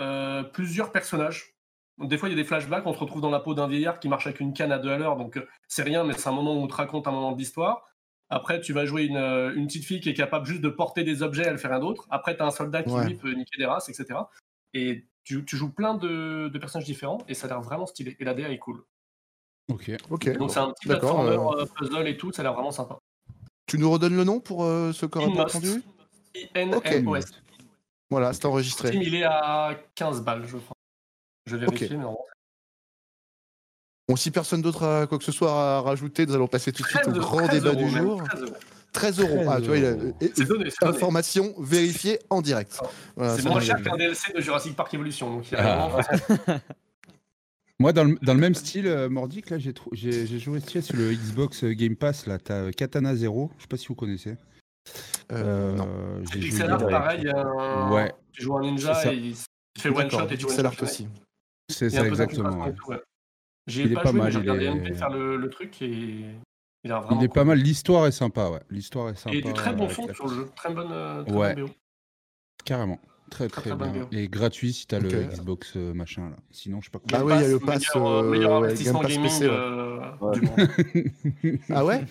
euh, 0.00 0.44
plusieurs 0.44 0.92
personnages. 0.92 1.53
Des 1.98 2.18
fois, 2.18 2.28
il 2.28 2.32
y 2.32 2.34
a 2.34 2.36
des 2.42 2.44
flashbacks. 2.46 2.86
On 2.86 2.92
se 2.92 2.98
retrouve 2.98 3.20
dans 3.20 3.30
la 3.30 3.40
peau 3.40 3.54
d'un 3.54 3.68
vieillard 3.68 4.00
qui 4.00 4.08
marche 4.08 4.26
avec 4.26 4.40
une 4.40 4.52
canne 4.52 4.72
à 4.72 4.78
deux 4.78 4.90
à 4.90 4.98
l'heure. 4.98 5.16
Donc, 5.16 5.36
euh, 5.36 5.46
c'est 5.68 5.82
rien, 5.82 6.02
mais 6.04 6.14
c'est 6.14 6.28
un 6.28 6.32
moment 6.32 6.54
où 6.54 6.58
on 6.58 6.66
te 6.66 6.74
raconte 6.74 7.06
un 7.06 7.12
moment 7.12 7.32
de 7.32 7.38
l'histoire. 7.38 7.86
Après, 8.30 8.60
tu 8.60 8.72
vas 8.72 8.84
jouer 8.84 9.04
une, 9.04 9.16
euh, 9.16 9.54
une 9.54 9.66
petite 9.66 9.84
fille 9.84 10.00
qui 10.00 10.08
est 10.08 10.14
capable 10.14 10.46
juste 10.46 10.60
de 10.62 10.68
porter 10.70 11.04
des 11.04 11.22
objets, 11.22 11.44
elle 11.46 11.58
fait 11.58 11.68
rien 11.68 11.78
d'autre. 11.78 12.06
Après, 12.10 12.36
tu 12.36 12.42
as 12.42 12.46
un 12.46 12.50
soldat 12.50 12.82
qui, 12.82 12.90
Ouais. 12.90 13.06
lui, 13.06 13.14
peut 13.14 13.32
niquer 13.32 13.58
des 13.58 13.66
races, 13.66 13.88
etc. 13.88 14.18
Et 14.72 15.06
tu, 15.22 15.44
tu 15.44 15.56
joues 15.56 15.70
plein 15.70 15.94
de, 15.94 16.48
de 16.52 16.58
personnages 16.58 16.86
différents 16.86 17.18
et 17.28 17.34
ça 17.34 17.46
a 17.46 17.50
l'air 17.50 17.60
vraiment 17.60 17.86
stylé. 17.86 18.16
Et 18.18 18.24
la 18.24 18.34
DA 18.34 18.48
est 18.50 18.58
cool. 18.58 18.82
Ok. 19.70 19.92
Ok. 20.10 20.36
Donc 20.36 20.50
c'est 20.50 20.58
un 20.58 20.70
petit 20.72 20.88
platformer 20.88 21.30
euh, 21.38 21.64
puzzle 21.76 22.08
et 22.08 22.16
tout, 22.16 22.32
ça 22.32 22.42
a 22.42 22.44
l'air 22.44 22.54
vraiment 22.54 22.72
sympa. 22.72 22.98
Tu 23.66 23.78
nous 23.78 23.90
redonnes 23.90 24.16
le 24.16 24.24
nom 24.24 24.40
pour 24.40 24.64
euh, 24.64 24.90
auraient 24.90 25.08
pas 25.08 25.20
Inmost. 25.22 25.56
entendu 25.56 25.82
I-N-M-O-S. 26.34 27.26
Voilà, 28.10 28.32
c'est 28.32 28.44
enregistré. 28.46 28.90
Il 28.94 29.14
est 29.14 29.24
à 29.24 29.74
15 29.94 30.22
balles, 30.22 30.46
je 30.46 30.56
crois. 30.58 30.73
Je 31.46 31.56
vais 31.56 31.66
vérifier, 31.66 31.86
Ok. 31.88 31.92
mais 31.92 32.02
non. 32.02 32.16
Bon, 34.08 34.16
si 34.16 34.30
personne 34.30 34.60
d'autre 34.62 34.82
a 34.84 35.06
quoi 35.06 35.18
que 35.18 35.24
ce 35.24 35.32
soit 35.32 35.52
à 35.52 35.80
rajouter, 35.80 36.26
nous 36.26 36.34
allons 36.34 36.46
passer 36.48 36.72
tout 36.72 36.82
de 36.82 36.88
suite 36.88 37.02
13 37.02 37.16
au 37.16 37.20
grand 37.20 37.46
13 37.46 37.50
débat 37.50 37.70
euros, 37.72 37.84
du 37.84 37.90
jour. 37.90 38.22
13 38.24 38.42
euros. 38.42 38.54
13 38.92 39.20
euros. 39.20 39.44
Ah, 39.48 39.60
tu 39.60 39.66
vois, 39.66 39.78
il 39.78 39.84
a, 39.86 39.90
euros. 39.92 40.16
et- 40.20 40.32
C'est 40.36 40.44
donné, 40.46 40.70
c'est 40.70 40.76
donné. 40.84 40.94
information 40.96 41.54
vérifiée 41.58 42.18
en 42.30 42.42
direct. 42.42 42.78
Ah. 42.82 42.86
Voilà, 43.16 43.36
C'est 43.36 43.48
moins 43.48 43.60
cher 43.60 43.82
qu'un 43.82 43.96
DLC 43.96 44.32
de 44.34 44.40
Jurassic 44.40 44.76
Park 44.76 44.92
Evolution. 44.94 45.30
Donc 45.36 45.50
il 45.50 45.54
y 45.54 45.56
a 45.56 45.90
Ah. 45.90 46.58
Moi, 47.80 47.92
dans 47.92 48.04
le, 48.04 48.16
dans 48.22 48.34
le 48.34 48.40
même 48.40 48.54
style, 48.54 48.86
euh, 48.86 49.08
Mordic, 49.08 49.50
là, 49.50 49.58
j'ai 49.58 49.72
trou- 49.72 49.90
j'ai 49.92 50.26
j'ai 50.26 50.38
joué 50.38 50.60
sur 50.60 50.94
le 50.96 51.12
Xbox 51.12 51.64
Game 51.64 51.96
Pass. 51.96 52.26
Là, 52.26 52.38
t'as 52.38 52.54
euh, 52.54 52.70
Katana 52.70 53.16
Zero. 53.16 53.50
Je 53.56 53.62
sais 53.62 53.68
pas 53.68 53.76
si 53.76 53.88
vous 53.88 53.96
connaissez. 53.96 54.36
Euh, 55.32 55.74
non. 55.74 55.88
C'est 56.30 56.34
j'ai 56.34 56.48
pixel 56.50 56.66
joué- 56.66 56.70
art, 56.72 56.78
direct. 56.78 56.92
pareil. 56.96 57.26
euh, 57.34 57.88
Ouais, 57.90 58.12
Tu 58.32 58.42
joues 58.42 58.56
un 58.58 58.60
ninja 58.60 59.12
et 59.12 59.16
il 59.16 59.34
fait 59.78 59.88
one 59.88 60.08
shot 60.10 60.26
et 60.30 60.36
tu 60.36 60.46
pixel 60.46 60.60
one 60.60 60.66
art 60.66 60.72
shot. 60.74 60.84
aussi. 60.84 61.08
C'est 61.74 61.90
ça 61.90 62.06
exactement. 62.06 62.48
d'infiltration 62.50 62.66
et 62.66 62.70
ouais. 62.70 62.76
tout, 62.76 62.90
ouais. 62.90 63.02
J'y 63.66 63.80
Il 63.82 63.88
ai 63.88 63.92
est 63.92 63.94
pas 63.94 64.02
pas 64.02 64.10
joué, 64.10 64.18
mal, 64.18 64.26
mais 64.26 64.32
j'ai 64.32 64.38
il 64.38 64.50
regardé 64.50 64.64
est- 64.66 64.90
MP 64.90 64.94
faire 64.94 65.10
le, 65.10 65.36
le 65.36 65.50
truc 65.50 65.80
et 65.82 66.24
il 66.84 66.92
a 66.92 67.00
vraiment 67.00 67.20
Il 67.20 67.24
est 67.24 67.28
pas 67.32 67.44
mal. 67.44 67.58
L'histoire 67.58 68.06
est 68.06 68.12
sympa, 68.12 68.50
ouais. 68.50 68.60
L'histoire 68.70 69.08
est 69.08 69.14
sympa. 69.16 69.34
Et 69.36 69.40
du 69.42 69.52
très 69.54 69.72
bon 69.72 69.86
euh, 69.86 69.88
fond 69.88 70.12
sur 70.12 70.26
le 70.28 70.34
jeu. 70.34 70.48
Très 70.54 70.72
bonne, 70.72 70.92
euh, 70.92 71.22
très 71.24 71.34
Ouais. 71.34 71.54
bonne 71.54 71.64
BO. 71.66 71.72
Carrément. 72.64 72.98
Très 73.30 73.48
Très, 73.48 73.62
très, 73.62 73.70
très 73.70 73.76
bonne 73.78 73.92
bien. 73.92 74.08
Et 74.12 74.28
gratuit 74.28 74.72
si 74.74 74.86
t'as 74.86 75.00
le 75.00 75.08
Xbox 75.08 75.72
euh, 75.76 75.94
machin 75.94 76.28
là. 76.30 76.36
Sinon, 76.50 76.80
je 76.80 76.86
sais 76.86 76.90
pas 76.90 77.00
Bah 77.10 77.18
Game 77.18 77.26
oui, 77.26 77.32
il 77.36 77.40
y 77.40 77.44
a 77.44 77.48
le 77.48 77.58
Pass, 77.58 77.84
pass, 77.86 77.94
meilleur, 77.94 78.06
euh, 78.12 78.30
meilleur 78.30 78.50
ouais, 78.60 78.66
investissement 78.68 79.00
Game 79.00 79.08
Pass 79.08 79.16
gaming 79.16 79.30
PC, 79.30 79.48
ouais. 79.48 79.54
euh, 79.54 80.16
Ouais. 80.20 80.38
du 80.38 80.40
monde. 80.42 81.60
Ah 81.70 81.84
ouais? 81.84 82.04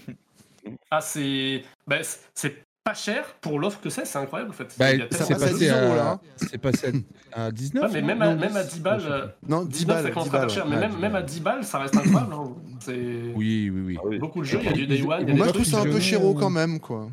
Ah, 0.89 1.01
c'est 1.01 1.63
bah, 1.87 1.97
c'est 2.33 2.63
pas 2.83 2.93
cher 2.93 3.25
pour 3.39 3.59
l'offre 3.59 3.79
que 3.79 3.89
c'est, 3.89 4.05
c'est 4.05 4.17
incroyable 4.17 4.51
en 4.51 4.53
fait. 4.53 4.75
Bah, 4.77 4.87
ça 5.11 5.23
à 5.23 5.37
10 5.37 5.43
passé 5.45 5.69
euros, 5.69 5.93
à, 5.93 5.95
là, 5.95 6.11
hein. 6.11 6.19
c'est 6.37 6.57
passé 6.57 6.91
à, 7.31 7.45
à 7.45 7.51
19 7.51 7.83
Ouais, 7.83 7.89
mais 7.93 8.01
non 8.01 8.07
même 8.07 8.21
à, 8.21 8.35
même 8.35 8.55
à 8.57 8.63
10 8.63 8.79
balles, 8.81 9.01
euh, 9.05 9.27
Non, 9.47 9.63
10 9.63 9.79
19 9.79 9.97
ça 9.97 10.03
balles. 10.03 10.13
commence 10.13 10.27
10 10.29 10.29
à 10.35 10.39
balles. 10.39 10.49
faire 10.49 10.55
cher, 10.55 10.65
mais 10.67 10.75
Ouais, 10.75 10.81
même, 10.81 10.91
10 10.91 10.97
même 10.97 11.15
à 11.15 11.19
balles. 11.19 11.25
10 11.25 11.39
balles, 11.41 11.63
ça 11.63 11.79
reste 11.79 11.95
incroyable. 11.95 12.33
hein. 12.33 12.55
C'est 12.81 13.31
Oui, 13.35 13.69
oui, 13.73 13.81
oui. 13.85 13.97
Ah 13.99 14.05
oui. 14.05 14.19
beaucoup 14.19 14.41
de 14.41 14.45
jeux, 14.45 14.59
il 14.61 14.65
y 14.65 14.69
a 14.69 14.73
du 14.73 14.87
Day 14.87 15.01
One, 15.01 15.35
Moi, 15.35 15.47
je 15.47 15.51
trouve 15.53 15.65
ça 15.65 15.79
un 15.79 15.83
peu 15.83 15.89
Ils 15.91 15.95
ont- 15.95 15.99
chéro 16.01 16.33
quand 16.33 16.49
même, 16.49 16.79
quoi. 16.79 17.09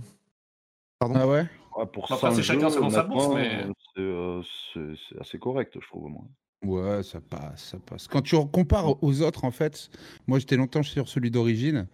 Pardon 0.99 1.15
Ah 1.19 1.27
ouais 1.29 1.47
pour 1.95 2.09
100 2.09 2.33
c'est 2.35 2.43
chacun 2.43 2.69
selon 2.69 2.91
sa 2.91 3.05
bourse, 3.05 3.29
mais- 3.35 3.65
c'est, 3.95 4.03
euh, 4.03 4.43
c'est 4.75 4.81
c'est 5.09 5.21
assez 5.21 5.39
correct, 5.39 5.73
je 5.81 5.87
trouve. 5.87 6.11
Moi. 6.11 6.23
Ouais, 6.63 7.03
ça 7.03 7.21
passe, 7.21 7.71
ça 7.71 7.79
passe. 7.79 8.07
Quand 8.07 8.21
tu 8.21 8.37
compares 8.53 9.03
aux 9.03 9.23
autres, 9.23 9.45
en 9.47 9.51
fait, 9.51 9.89
moi 10.27 10.39
j'étais 10.41 10.57
longtemps 10.57 10.83
sur 10.83 11.09
celui 11.09 11.31
d'origine. 11.31 11.87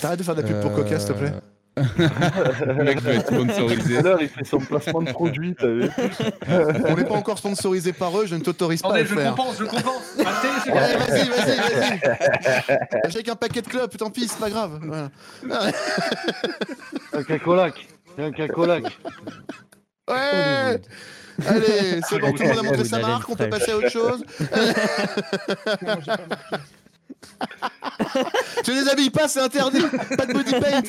T'arrêtes 0.00 0.20
de 0.20 0.24
faire 0.24 0.36
de 0.36 0.42
la 0.42 0.46
pub 0.46 0.60
pour 0.60 0.70
Euh, 0.70 0.76
Coca, 0.84 1.00
s'il 1.00 1.08
te 1.08 1.18
plaît 1.18 1.32
Le 1.76 2.84
mec 2.84 3.02
veut 3.02 3.14
être 3.14 3.26
Tout 3.26 3.34
sponsorisé. 3.42 3.98
à 3.98 4.02
l'heure, 4.02 4.22
il 4.22 4.28
fait 4.28 4.44
son 4.44 4.58
placement 4.58 5.02
de 5.02 5.10
produit, 5.10 5.56
t'as 5.58 5.66
vu 5.66 5.90
On 6.86 6.94
n'est 6.94 7.04
pas 7.04 7.14
encore 7.14 7.38
sponsorisé 7.38 7.92
par 7.92 8.16
eux, 8.18 8.26
je 8.26 8.36
ne 8.36 8.40
t'autorise 8.42 8.80
pas 8.80 8.94
à 8.94 8.98
le 9.00 9.06
je 9.06 9.14
faire. 9.14 9.34
compense, 9.34 9.56
je 9.58 9.64
compense. 9.64 10.02
Bon. 10.16 10.24
vas-y, 10.72 11.28
vas-y, 11.28 11.56
vas-y. 11.56 13.10
J'ai 13.10 13.22
qu'un 13.22 13.34
paquet 13.34 13.60
de 13.60 13.66
clubs, 13.68 13.90
tant 13.96 14.10
pis, 14.10 14.28
c'est 14.28 14.38
pas 14.38 14.50
grave. 14.50 14.80
Voilà. 14.82 15.10
Un 17.12 17.22
cacolac. 17.22 17.86
Un 18.18 18.30
cacolac. 18.30 18.84
Ouais 20.08 20.80
Allez, 21.46 22.00
c'est 22.08 22.18
bon, 22.20 22.32
tout 22.32 22.42
le 22.44 22.48
monde 22.50 22.58
a 22.58 22.62
montré 22.62 22.84
sa 22.84 22.98
marque, 23.00 23.28
on 23.28 23.34
peut 23.34 23.48
passer 23.48 23.72
à 23.72 23.76
autre 23.76 23.90
chose. 23.90 24.24
Tu 28.64 28.72
déshabilles 28.74 29.10
pas, 29.10 29.28
c'est 29.28 29.40
interdit. 29.40 29.80
Pas 30.16 30.26
de 30.26 30.32
body 30.32 30.52
paint. 30.52 30.82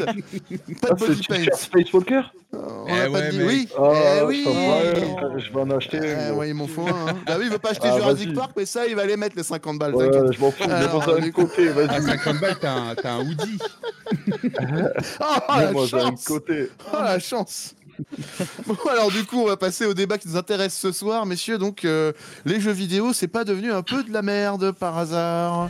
Pas 0.82 0.90
Ah, 0.90 0.94
de 0.94 1.00
c'est 1.00 1.08
body 1.08 1.28
paint. 1.28 1.44
Space 1.58 1.94
Walker 1.94 2.22
On 2.54 2.86
Eh 2.88 2.92
pas 2.92 3.10
ouais, 3.10 3.30
dit 3.32 3.38
mec. 3.40 3.48
oui. 3.48 3.70
Ah, 3.78 3.92
Eh 4.20 4.24
oui. 4.26 4.46
je 4.46 5.40
je 5.46 5.54
vais 5.54 5.60
en 5.62 5.70
acheter. 5.72 6.00
Eh 6.02 6.32
ouais, 6.32 6.50
ils 6.50 6.54
m'en 6.54 6.68
font 6.68 6.88
un. 6.88 7.08
hein. 7.10 7.16
Bah 7.26 7.36
oui, 7.38 7.46
il 7.46 7.52
veut 7.52 7.60
pas 7.60 7.72
acheter 7.72 7.90
Ah, 7.92 7.98
Jurassic. 7.98 8.34
Park, 8.34 8.52
mais 8.56 8.66
ça, 8.66 8.86
il 8.88 8.96
va 8.96 9.06
les 9.06 9.18
mettre 9.18 9.36
les 9.36 9.44
50 9.44 9.78
balles. 9.78 9.96
Ouais, 9.96 10.10
je 10.32 10.40
m'en 10.40 10.52
fous, 10.52 10.64
je 10.64 10.70
Alors, 10.70 11.00
vais 11.02 11.06
dans 11.14 11.18
un 11.18 11.22
du 11.22 11.34
côté, 11.34 11.70
À 11.70 11.72
vas-y. 11.74 12.02
50 12.04 12.40
balles, 12.40 12.58
t'as 12.60 12.72
un, 12.74 12.96
t'as 12.96 13.12
un 13.14 13.20
hoodie. 13.22 13.60
Oh, 15.20 15.26
la 15.50 15.66
Mets-moi 15.68 15.84
un 15.84 15.88
chance 15.88 16.24
côté. 16.26 16.70
Oh 16.94 16.98
la 17.04 17.20
chance 17.20 17.76
Bon 18.68 18.78
alors 18.90 19.12
du 19.12 19.26
coup 19.26 19.40
on 19.40 19.48
va 19.48 19.58
passer 19.58 19.86
au 19.86 19.94
débat 19.94 20.18
qui 20.18 20.28
nous 20.28 20.38
intéresse 20.38 20.78
ce 20.78 20.92
soir 20.92 21.26
messieurs. 21.26 21.58
Donc 21.58 21.86
euh, 21.86 22.12
les 22.46 22.60
jeux 22.60 22.72
vidéo 22.72 23.14
c'est 23.14 23.28
pas 23.28 23.44
devenu 23.44 23.72
un 23.72 23.82
peu 23.82 24.04
de 24.04 24.12
la 24.12 24.22
merde 24.22 24.72
par 24.72 24.98
hasard? 24.98 25.70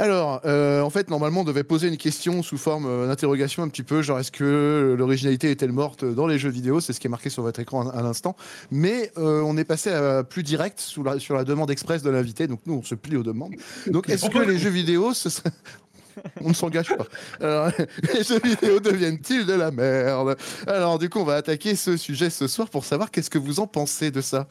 Alors, 0.00 0.40
euh, 0.46 0.80
en 0.80 0.88
fait, 0.88 1.10
normalement, 1.10 1.42
on 1.42 1.44
devait 1.44 1.62
poser 1.62 1.88
une 1.88 1.98
question 1.98 2.42
sous 2.42 2.56
forme 2.56 2.86
euh, 2.86 3.06
d'interrogation 3.06 3.62
un 3.62 3.68
petit 3.68 3.82
peu, 3.82 4.00
genre 4.00 4.18
est-ce 4.18 4.32
que 4.32 4.94
l'originalité 4.98 5.50
est-elle 5.50 5.72
morte 5.72 6.06
dans 6.06 6.26
les 6.26 6.38
jeux 6.38 6.48
vidéo? 6.48 6.80
C'est 6.80 6.94
ce 6.94 7.00
qui 7.00 7.06
est 7.06 7.10
marqué 7.10 7.28
sur 7.28 7.42
votre 7.42 7.60
écran 7.60 7.86
à, 7.86 7.98
à 7.98 8.02
l'instant. 8.02 8.34
Mais 8.70 9.12
euh, 9.18 9.42
on 9.42 9.58
est 9.58 9.64
passé 9.64 9.90
à 9.90 10.24
plus 10.24 10.42
direct 10.42 10.80
sous 10.80 11.02
la- 11.02 11.18
sur 11.18 11.34
la 11.34 11.44
demande 11.44 11.70
express 11.70 12.02
de 12.02 12.08
l'invité, 12.08 12.46
donc 12.46 12.60
nous, 12.64 12.76
on 12.76 12.82
se 12.82 12.94
plie 12.94 13.16
aux 13.16 13.22
demandes. 13.22 13.52
Donc, 13.88 14.08
est-ce 14.08 14.30
que 14.30 14.38
les 14.38 14.58
jeux 14.58 14.70
vidéo, 14.70 15.12
ce 15.12 15.28
serait- 15.28 15.50
On 16.42 16.48
ne 16.48 16.54
s'engage 16.54 16.88
pas. 16.96 17.06
Alors, 17.40 17.70
les 18.14 18.22
jeux 18.24 18.40
vidéo 18.42 18.80
deviennent-ils 18.80 19.44
de 19.44 19.52
la 19.54 19.70
merde? 19.70 20.36
Alors, 20.66 20.98
du 20.98 21.08
coup, 21.10 21.18
on 21.20 21.24
va 21.24 21.36
attaquer 21.36 21.76
ce 21.76 21.96
sujet 21.98 22.30
ce 22.30 22.46
soir 22.48 22.68
pour 22.70 22.84
savoir 22.86 23.10
qu'est-ce 23.10 23.30
que 23.30 23.38
vous 23.38 23.60
en 23.60 23.66
pensez 23.66 24.10
de 24.10 24.20
ça. 24.22 24.48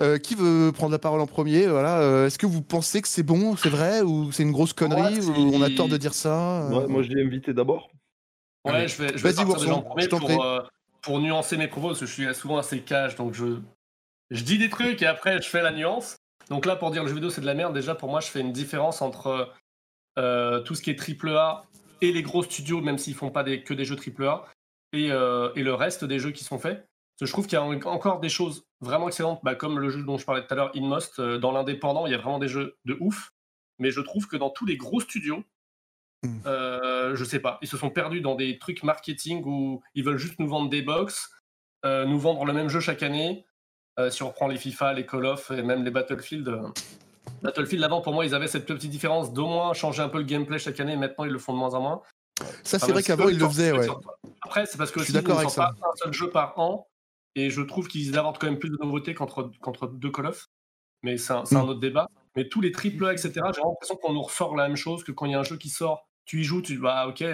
Euh, 0.00 0.18
qui 0.18 0.34
veut 0.34 0.72
prendre 0.72 0.92
la 0.92 0.98
parole 0.98 1.20
en 1.20 1.26
premier? 1.26 1.66
Voilà. 1.66 2.00
euh, 2.00 2.26
Est-ce 2.26 2.38
que 2.38 2.46
vous 2.46 2.62
pensez 2.62 3.02
que 3.02 3.08
c'est 3.08 3.22
bon, 3.22 3.56
c'est 3.56 3.68
vrai, 3.68 4.00
ou 4.02 4.32
c'est 4.32 4.42
une 4.42 4.52
grosse 4.52 4.72
connerie, 4.72 5.20
Ouais, 5.20 5.26
ou 5.26 5.50
on 5.54 5.62
a 5.62 5.70
tort 5.70 5.88
de 5.88 5.96
dire 5.96 6.14
ça? 6.14 6.66
Ouais, 6.70 6.86
moi, 6.88 7.02
je 7.02 7.08
l'ai 7.10 7.22
invité 7.24 7.52
d'abord. 7.52 7.90
Ouais, 8.64 8.86
je 8.88 8.96
vais, 9.02 9.08
je 9.08 9.12
vais 9.14 9.32
Vas-y, 9.32 9.44
partir 9.44 9.56
déjà 9.56 9.74
en 9.74 9.76
Bourson, 9.78 9.88
premier 9.88 10.04
je 10.04 10.08
t'en 10.08 10.20
prie. 10.20 10.34
pour, 10.36 10.44
euh, 10.44 10.60
pour 11.02 11.20
nuancer 11.20 11.56
mes 11.56 11.68
propos, 11.68 11.88
parce 11.88 12.00
que 12.00 12.06
je 12.06 12.12
suis 12.12 12.34
souvent 12.34 12.58
assez 12.58 12.80
cash, 12.80 13.16
donc 13.16 13.34
je, 13.34 13.58
je 14.30 14.44
dis 14.44 14.56
des 14.58 14.68
trucs 14.70 15.02
et 15.02 15.06
après 15.06 15.42
je 15.42 15.48
fais 15.48 15.62
la 15.62 15.72
nuance. 15.72 16.16
Donc 16.48 16.64
là, 16.64 16.76
pour 16.76 16.90
dire 16.92 17.02
le 17.02 17.08
jeu 17.08 17.14
vidéo 17.14 17.30
c'est 17.30 17.40
de 17.40 17.46
la 17.46 17.54
merde, 17.54 17.74
déjà 17.74 17.94
pour 17.96 18.08
moi 18.08 18.20
je 18.20 18.28
fais 18.28 18.40
une 18.40 18.52
différence 18.52 19.02
entre 19.02 19.52
euh, 20.18 20.60
tout 20.60 20.74
ce 20.76 20.82
qui 20.82 20.90
est 20.90 21.24
AAA 21.24 21.64
et 22.02 22.12
les 22.12 22.22
gros 22.22 22.42
studios, 22.44 22.80
même 22.80 22.98
s'ils 22.98 23.14
font 23.14 23.30
pas 23.30 23.42
des, 23.42 23.62
que 23.64 23.74
des 23.74 23.84
jeux 23.84 23.96
AAA, 23.96 24.44
et, 24.92 25.10
euh, 25.10 25.50
et 25.56 25.62
le 25.64 25.74
reste 25.74 26.04
des 26.04 26.18
jeux 26.20 26.30
qui 26.30 26.44
sont 26.44 26.58
faits. 26.58 26.86
Parce 27.18 27.20
que 27.20 27.26
je 27.26 27.32
trouve 27.32 27.46
qu'il 27.46 27.54
y 27.54 27.60
a 27.60 27.62
en- 27.62 27.80
encore 27.92 28.20
des 28.20 28.28
choses 28.28 28.64
vraiment 28.80 29.06
excellentes, 29.08 29.40
bah, 29.42 29.54
comme 29.54 29.78
le 29.78 29.90
jeu 29.90 30.02
dont 30.02 30.18
je 30.18 30.24
parlais 30.24 30.42
tout 30.46 30.52
à 30.52 30.56
l'heure, 30.56 30.70
Inmost. 30.74 31.18
euh, 31.18 31.38
dans 31.38 31.52
l'indépendant, 31.52 32.06
il 32.06 32.12
y 32.12 32.14
a 32.14 32.18
vraiment 32.18 32.38
des 32.38 32.48
jeux 32.48 32.76
de 32.84 32.96
ouf. 33.00 33.32
Mais 33.78 33.90
je 33.90 34.00
trouve 34.00 34.26
que 34.26 34.36
dans 34.36 34.50
tous 34.50 34.66
les 34.66 34.76
gros 34.76 35.00
studios, 35.00 35.42
Mm. 36.24 36.38
euh, 36.46 37.16
je 37.16 37.24
sais 37.24 37.40
pas, 37.40 37.58
ils 37.62 37.68
se 37.68 37.76
sont 37.76 37.90
perdus 37.90 38.20
dans 38.20 38.36
des 38.36 38.58
trucs 38.60 38.84
marketing 38.84 39.42
où 39.44 39.82
ils 39.94 40.04
veulent 40.04 40.18
juste 40.18 40.38
nous 40.38 40.46
vendre 40.48 40.70
des 40.70 40.80
box, 40.80 41.30
euh, 41.84 42.04
nous 42.04 42.18
vendre 42.18 42.44
le 42.44 42.52
même 42.52 42.68
jeu 42.68 42.78
chaque 42.80 43.02
année. 43.02 43.44
Euh, 43.98 44.08
si 44.08 44.22
on 44.22 44.28
reprend 44.28 44.46
les 44.46 44.56
FIFA, 44.56 44.92
les 44.94 45.04
Call 45.04 45.26
of 45.26 45.50
et 45.50 45.62
même 45.62 45.84
les 45.84 45.90
Battlefield. 45.90 46.46
euh, 46.48 46.62
Battlefield, 47.42 47.82
avant, 47.84 48.00
pour 48.02 48.14
moi, 48.14 48.24
ils 48.24 48.34
avaient 48.36 48.46
cette 48.46 48.66
petite 48.66 48.90
différence 48.90 49.32
d'au 49.32 49.46
moins 49.48 49.74
changer 49.74 50.00
un 50.02 50.08
peu 50.08 50.18
le 50.18 50.24
gameplay 50.24 50.58
chaque 50.60 50.78
année. 50.80 50.96
Maintenant, 50.96 51.24
ils 51.24 51.32
le 51.32 51.38
font 51.40 51.52
de 51.54 51.58
moins 51.58 51.74
en 51.74 51.80
moins. 51.80 52.02
Ça, 52.62 52.78
c'est 52.78 52.84
Enfin, 52.84 52.92
vrai 52.92 53.02
qu'avant, 53.02 53.28
ils 53.28 53.38
le 53.38 53.48
faisaient, 53.48 53.72
ouais. 53.72 53.86
Après, 54.42 54.64
c'est 54.66 54.78
parce 54.78 54.90
que 54.92 55.00
Je 55.00 55.04
suis 55.06 55.12
d'accord 55.12 55.38
avec 55.38 55.50
sortent 55.50 55.76
pas 55.80 55.88
un 55.88 55.96
seul 55.96 56.12
jeu 56.14 56.30
par 56.30 56.56
an. 56.58 56.86
Et 57.34 57.50
je 57.50 57.62
trouve 57.62 57.88
qu'ils 57.88 58.18
apportent 58.18 58.38
quand 58.38 58.46
même 58.46 58.58
plus 58.58 58.70
de 58.70 58.76
nouveautés 58.82 59.14
qu'entre 59.14 59.50
qu'entre 59.60 59.86
deux 59.86 60.10
Call 60.10 60.26
of. 60.26 60.46
Mais 61.02 61.16
c'est 61.16 61.32
un, 61.32 61.44
c'est 61.44 61.56
un 61.56 61.64
Mm. 61.64 61.68
autre 61.70 61.80
débat. 61.80 62.08
Mais 62.36 62.48
tous 62.48 62.60
les 62.60 62.72
triple 62.72 63.06
A, 63.06 63.12
etc., 63.12 63.32
j'ai 63.54 63.60
l'impression 63.62 63.96
qu'on 63.96 64.12
nous 64.12 64.22
ressort 64.22 64.54
la 64.56 64.68
même 64.68 64.76
chose 64.76 65.02
que 65.04 65.12
quand 65.12 65.26
il 65.26 65.32
y 65.32 65.34
a 65.34 65.40
un 65.40 65.42
jeu 65.44 65.56
qui 65.56 65.68
sort, 65.68 66.06
tu 66.24 66.40
y 66.40 66.44
joues, 66.44 66.62
tu 66.62 66.74
dis, 66.74 66.78
bah 66.78 67.06
ok, 67.08 67.24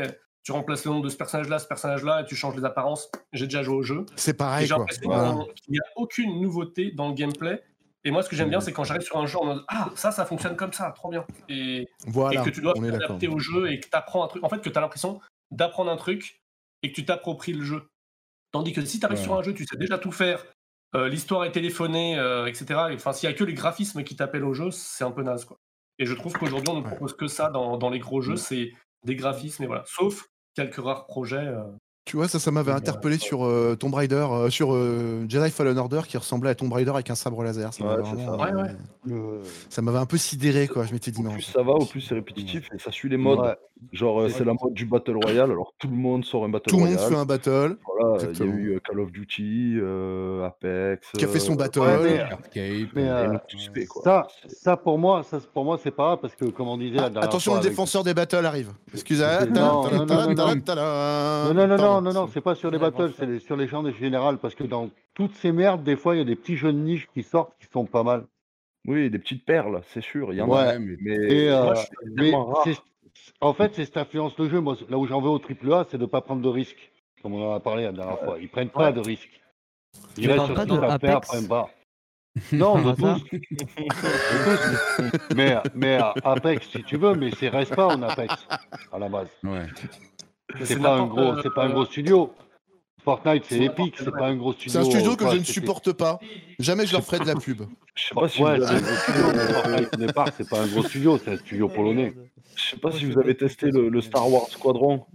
tu 0.42 0.52
remplaces 0.52 0.84
le 0.86 0.92
nom 0.92 1.00
de 1.00 1.08
ce 1.08 1.16
personnage-là, 1.16 1.58
ce 1.58 1.66
personnage-là, 1.66 2.22
et 2.22 2.24
tu 2.24 2.34
changes 2.36 2.56
les 2.56 2.64
apparences. 2.64 3.10
J'ai 3.32 3.44
déjà 3.46 3.62
joué 3.62 3.76
au 3.76 3.82
jeu. 3.82 4.06
C'est 4.16 4.30
Et 4.30 4.34
pareil, 4.34 4.66
j'ai 4.66 4.74
quoi. 4.74 4.78
l'impression 4.78 5.46
qu'il 5.54 5.72
n'y 5.72 5.78
a 5.78 5.82
aucune 5.96 6.40
nouveauté 6.40 6.90
dans 6.92 7.08
le 7.08 7.14
gameplay. 7.14 7.62
Et 8.04 8.10
moi, 8.10 8.22
ce 8.22 8.28
que 8.30 8.36
j'aime 8.36 8.48
bien, 8.48 8.60
c'est 8.60 8.72
quand 8.72 8.84
j'arrive 8.84 9.02
sur 9.02 9.18
un 9.18 9.26
jeu 9.26 9.38
en 9.38 9.44
mode 9.44 9.64
Ah, 9.68 9.90
ça, 9.96 10.10
ça 10.12 10.24
fonctionne 10.24 10.56
comme 10.56 10.72
ça, 10.72 10.90
trop 10.92 11.10
bien. 11.10 11.26
Et, 11.48 11.86
Voilà, 12.06 12.40
et 12.40 12.44
que 12.44 12.50
tu 12.50 12.60
dois 12.62 12.72
t'adapter 12.74 13.28
au 13.28 13.38
jeu 13.38 13.70
et 13.70 13.80
que 13.80 13.86
tu 13.88 13.96
apprends 13.96 14.24
un 14.24 14.28
truc. 14.28 14.42
En 14.42 14.48
fait, 14.48 14.60
que 14.62 14.70
tu 14.70 14.78
as 14.78 14.80
l'impression 14.80 15.20
d'apprendre 15.50 15.90
un 15.90 15.96
truc 15.96 16.40
et 16.82 16.90
que 16.90 16.94
tu 16.94 17.04
t'appropries 17.04 17.52
le 17.52 17.64
jeu. 17.64 17.82
Tandis 18.52 18.72
que 18.72 18.84
si 18.84 18.98
tu 19.00 19.06
arrives 19.06 19.18
Ouais. 19.18 19.24
sur 19.24 19.34
un 19.36 19.42
jeu, 19.42 19.52
tu 19.54 19.64
sais 19.66 19.76
déjà 19.76 19.98
tout 19.98 20.12
faire, 20.12 20.44
euh, 20.94 21.08
l'histoire 21.08 21.44
est 21.44 21.52
téléphonée, 21.52 22.18
euh, 22.18 22.46
etc. 22.46 22.66
Et, 22.90 22.94
Enfin, 22.94 23.12
s'il 23.12 23.28
y 23.28 23.32
a 23.32 23.36
que 23.36 23.44
les 23.44 23.54
graphismes 23.54 24.02
qui 24.04 24.16
t'appellent 24.16 24.44
au 24.44 24.54
jeu, 24.54 24.70
c'est 24.70 25.04
un 25.04 25.10
peu 25.10 25.22
naze. 25.22 25.44
Quoi. 25.44 25.58
Et 25.98 26.06
je 26.06 26.14
trouve 26.14 26.32
qu'aujourd'hui, 26.32 26.70
on 26.72 26.76
ne 26.78 26.82
propose 26.84 27.14
que 27.14 27.26
ça 27.28 27.50
dans, 27.50 27.76
dans 27.76 27.90
les 27.90 27.98
gros 27.98 28.20
jeux, 28.22 28.36
c'est 28.36 28.72
des 29.04 29.16
graphismes, 29.16 29.64
et 29.64 29.66
voilà. 29.66 29.84
Sauf 29.86 30.26
quelques 30.54 30.76
rares 30.82 31.06
projets. 31.06 31.36
euh, 31.36 31.62
Tu 32.06 32.16
vois, 32.16 32.26
ça, 32.26 32.38
ça 32.38 32.50
m'avait 32.50 32.70
Ouais. 32.72 32.78
interpellé 32.78 33.18
sur 33.18 33.44
euh, 33.44 33.76
Tomb 33.78 33.92
Raider, 33.92 34.26
euh, 34.30 34.48
sur 34.48 34.72
euh, 34.74 35.26
Jedi 35.28 35.50
Fallen 35.50 35.76
Order, 35.76 36.00
qui 36.08 36.16
ressemblait 36.16 36.48
à 36.50 36.54
Tomb 36.54 36.72
Raider 36.72 36.90
avec 36.92 37.10
un 37.10 37.14
sabre 37.14 37.42
laser. 37.44 37.74
Ça 37.74 37.84
Ouais, 37.84 37.90
m'avait 37.96 38.02
vraiment. 38.24 38.36
Ouais, 38.38 38.52
ouais. 38.54 38.76
Le- 39.04 39.96
un 39.96 40.06
peu 40.06 40.16
sidéré, 40.16 40.68
quoi. 40.68 40.86
Je 40.86 40.92
m'étais 40.94 41.10
dit 41.10 41.20
Au 41.20 41.24
non. 41.24 41.32
plus 41.32 41.42
ça 41.42 41.62
va, 41.62 41.72
au 41.72 41.84
plus 41.84 42.00
c'est 42.00 42.14
répétitif 42.14 42.70
et 42.74 42.78
ça 42.78 42.90
suit 42.90 43.10
les 43.10 43.18
modes. 43.18 43.56
Genre, 43.92 44.20
euh, 44.22 44.28
C'est 44.28 44.44
la 44.44 44.52
mode 44.52 44.74
du 44.74 44.84
Battle 44.86 45.16
Royale, 45.22 45.50
alors 45.50 45.72
tout 45.78 45.88
le 45.88 45.94
monde 45.96 46.24
sort 46.24 46.44
un 46.44 46.48
Battle 46.48 46.70
Tout 46.70 46.76
le 46.76 46.82
monde 46.84 46.92
Royale. 46.94 47.10
fait 47.12 47.18
un 47.18 47.24
battle, 47.24 47.76
Voilà, 47.98 48.18
il 48.32 48.38
y 48.38 48.42
a 48.42 48.44
eu 48.44 48.74
euh, 48.74 48.80
Call 48.80 49.00
of 49.00 49.12
Duty, 49.12 49.74
euh, 49.80 50.44
Apex. 50.46 51.12
qui 51.16 51.24
a 51.24 51.28
fait 51.28 51.38
son 51.38 51.54
battle. 51.54 51.80
ouais, 51.80 52.24
mais- 52.54 53.08
euh, 53.08 53.34
tout 53.48 53.56
quoi. 53.88 54.02
Ça, 54.02 54.26
ça 54.48 54.76
pour 54.76 54.98
moi, 54.98 55.22
ça 55.22 55.38
pour 55.54 55.64
moi 55.64 55.78
c'est 55.82 55.90
pas 55.90 56.04
grave 56.04 56.18
parce 56.20 56.34
que 56.34 56.46
comme 56.46 56.68
on 56.68 56.76
disait 56.78 56.98
Ah, 57.00 57.04
attention, 57.20 57.52
fois 57.52 57.60
le 57.60 57.64
avec- 57.66 57.70
défenseur 57.72 58.04
des 58.04 58.14
battles 58.14 58.44
arrive. 58.44 58.72
Excusez. 58.92 59.24
Non, 59.50 59.84
non, 59.84 59.90
non, 59.90 60.06
non, 60.06 60.34
non. 60.34 60.54
Non, 60.54 61.54
non, 61.54 61.66
non, 61.66 61.76
non, 61.76 62.00
non, 62.02 62.12
non, 62.12 62.26
c'est 62.32 62.40
pas 62.40 62.54
sur 62.54 62.70
les 62.70 62.78
battles, 62.78 63.12
c'est 63.18 63.38
sur 63.40 63.56
les 63.56 63.68
champs 63.68 63.82
de 63.82 63.92
général 63.92 64.38
parce 64.38 64.54
que 64.54 64.64
dans 64.64 64.90
toutes 65.14 65.34
ces 65.36 65.52
merdes, 65.52 65.82
des 65.84 65.96
fois 65.96 66.14
il 66.14 66.18
y 66.18 66.22
a 66.22 66.24
des 66.24 66.36
petits 66.36 66.56
jeux 66.56 66.72
de 66.72 66.78
niche 66.78 67.08
qui 67.14 67.22
sortent 67.22 67.52
qui 67.60 67.68
sont 67.72 67.84
pas 67.84 68.02
mal. 68.02 68.24
Oui, 68.86 69.10
des 69.10 69.18
petites 69.18 69.44
perles, 69.44 69.82
c'est 69.92 70.00
sûr, 70.02 70.32
il 70.32 70.36
y 70.38 70.42
en 70.42 70.48
Ouais. 70.48 70.58
a. 70.58 70.66
Ouais, 70.72 70.78
mais 70.78 70.96
Mais 71.00 71.48
euh, 71.50 71.74
mais 72.16 72.32
en 73.40 73.54
fait, 73.54 73.74
c'est 73.74 73.84
cette 73.84 73.96
influence 73.96 74.36
le 74.38 74.48
jeu. 74.48 74.60
Moi, 74.60 74.76
là 74.88 74.98
où 74.98 75.06
j'en 75.06 75.20
veux 75.20 75.28
au 75.30 75.38
triple 75.38 75.72
A, 75.72 75.86
c'est 75.90 75.98
de 75.98 76.06
pas 76.06 76.20
prendre 76.20 76.42
de 76.42 76.48
risques. 76.48 76.90
Comme 77.22 77.34
on 77.34 77.50
en 77.50 77.54
a 77.54 77.60
parlé 77.60 77.84
la 77.84 77.92
dernière 77.92 78.18
fois. 78.20 78.36
Ils 78.40 78.48
prennent 78.48 78.70
pas 78.70 78.86
Ouais. 78.86 78.92
de 78.92 79.00
risques. 79.00 79.40
Tu 80.14 80.22
Ils 80.22 80.26
restent 80.26 80.36
parles 80.38 80.46
sur 80.48 80.54
pas 80.54 80.62
ce 80.62 80.68
de 80.68 80.80
savent 80.80 81.00
faire, 81.00 81.20
prennent 81.20 81.48
pas. 81.48 81.70
Non, 82.52 82.80
de 82.80 82.92
tous. 82.92 83.24
De 83.30 85.10
tous. 85.10 85.34
Mais, 85.34 85.56
mais 85.74 85.98
euh, 86.00 86.12
Apex, 86.24 86.68
si 86.68 86.84
tu 86.84 86.96
veux, 86.96 87.14
mais 87.14 87.30
c'est 87.32 87.48
reste 87.48 87.74
pas 87.74 87.86
en 87.88 88.00
Apex 88.02 88.46
à 88.92 88.98
la 88.98 89.08
base. 89.08 89.28
ouais. 89.42 89.66
C'est 90.62 90.80
pas 90.80 90.94
un 90.96 91.06
gros, 91.06 91.20
euh, 91.20 91.40
c'est 91.42 91.52
pas 91.52 91.64
un 91.64 91.70
gros 91.70 91.84
studio. 91.86 92.32
Fortnite, 93.08 93.44
c'est 93.48 93.60
Epic, 93.64 93.94
c'est 93.98 94.10
pas 94.10 94.26
un 94.26 94.36
gros 94.36 94.52
studio. 94.52 94.70
C'est 94.72 94.78
un 94.86 94.90
studio 94.90 95.16
que 95.16 95.30
je 95.30 95.36
ne 95.38 95.44
supporte 95.44 95.92
pas. 95.92 96.18
Jamais 96.58 96.84
je 96.86 96.92
leur 96.92 97.02
ferai 97.04 97.20
de 97.20 97.24
la 97.24 97.36
pub. 97.36 97.62
je 97.94 98.02
sais 98.08 98.14
pas 98.14 98.28
si 98.28 98.42
Ouais, 98.42 98.58
vous 98.58 98.66
c'est 98.66 98.70
un 98.70 98.76
avez, 98.76 98.82
gros 98.82 98.96
studio. 98.96 99.22
mais 99.34 99.52
Fortnite, 99.52 99.88
au 99.94 99.96
départ, 99.96 100.28
c'est 100.36 100.48
pas 100.48 100.60
un 100.60 100.66
gros 100.66 100.82
studio, 100.82 101.18
c'est 101.24 101.30
un 101.32 101.36
studio 101.38 101.68
polonais. 101.68 102.12
je 102.54 102.62
sais 102.70 102.76
pas 102.76 102.90
si 102.92 103.06
vous 103.06 103.18
avez 103.18 103.34
testé 103.34 103.70
le, 103.70 103.88
le 103.88 104.00
Star 104.02 104.30
Wars 104.30 104.46
Squadron. 104.50 105.06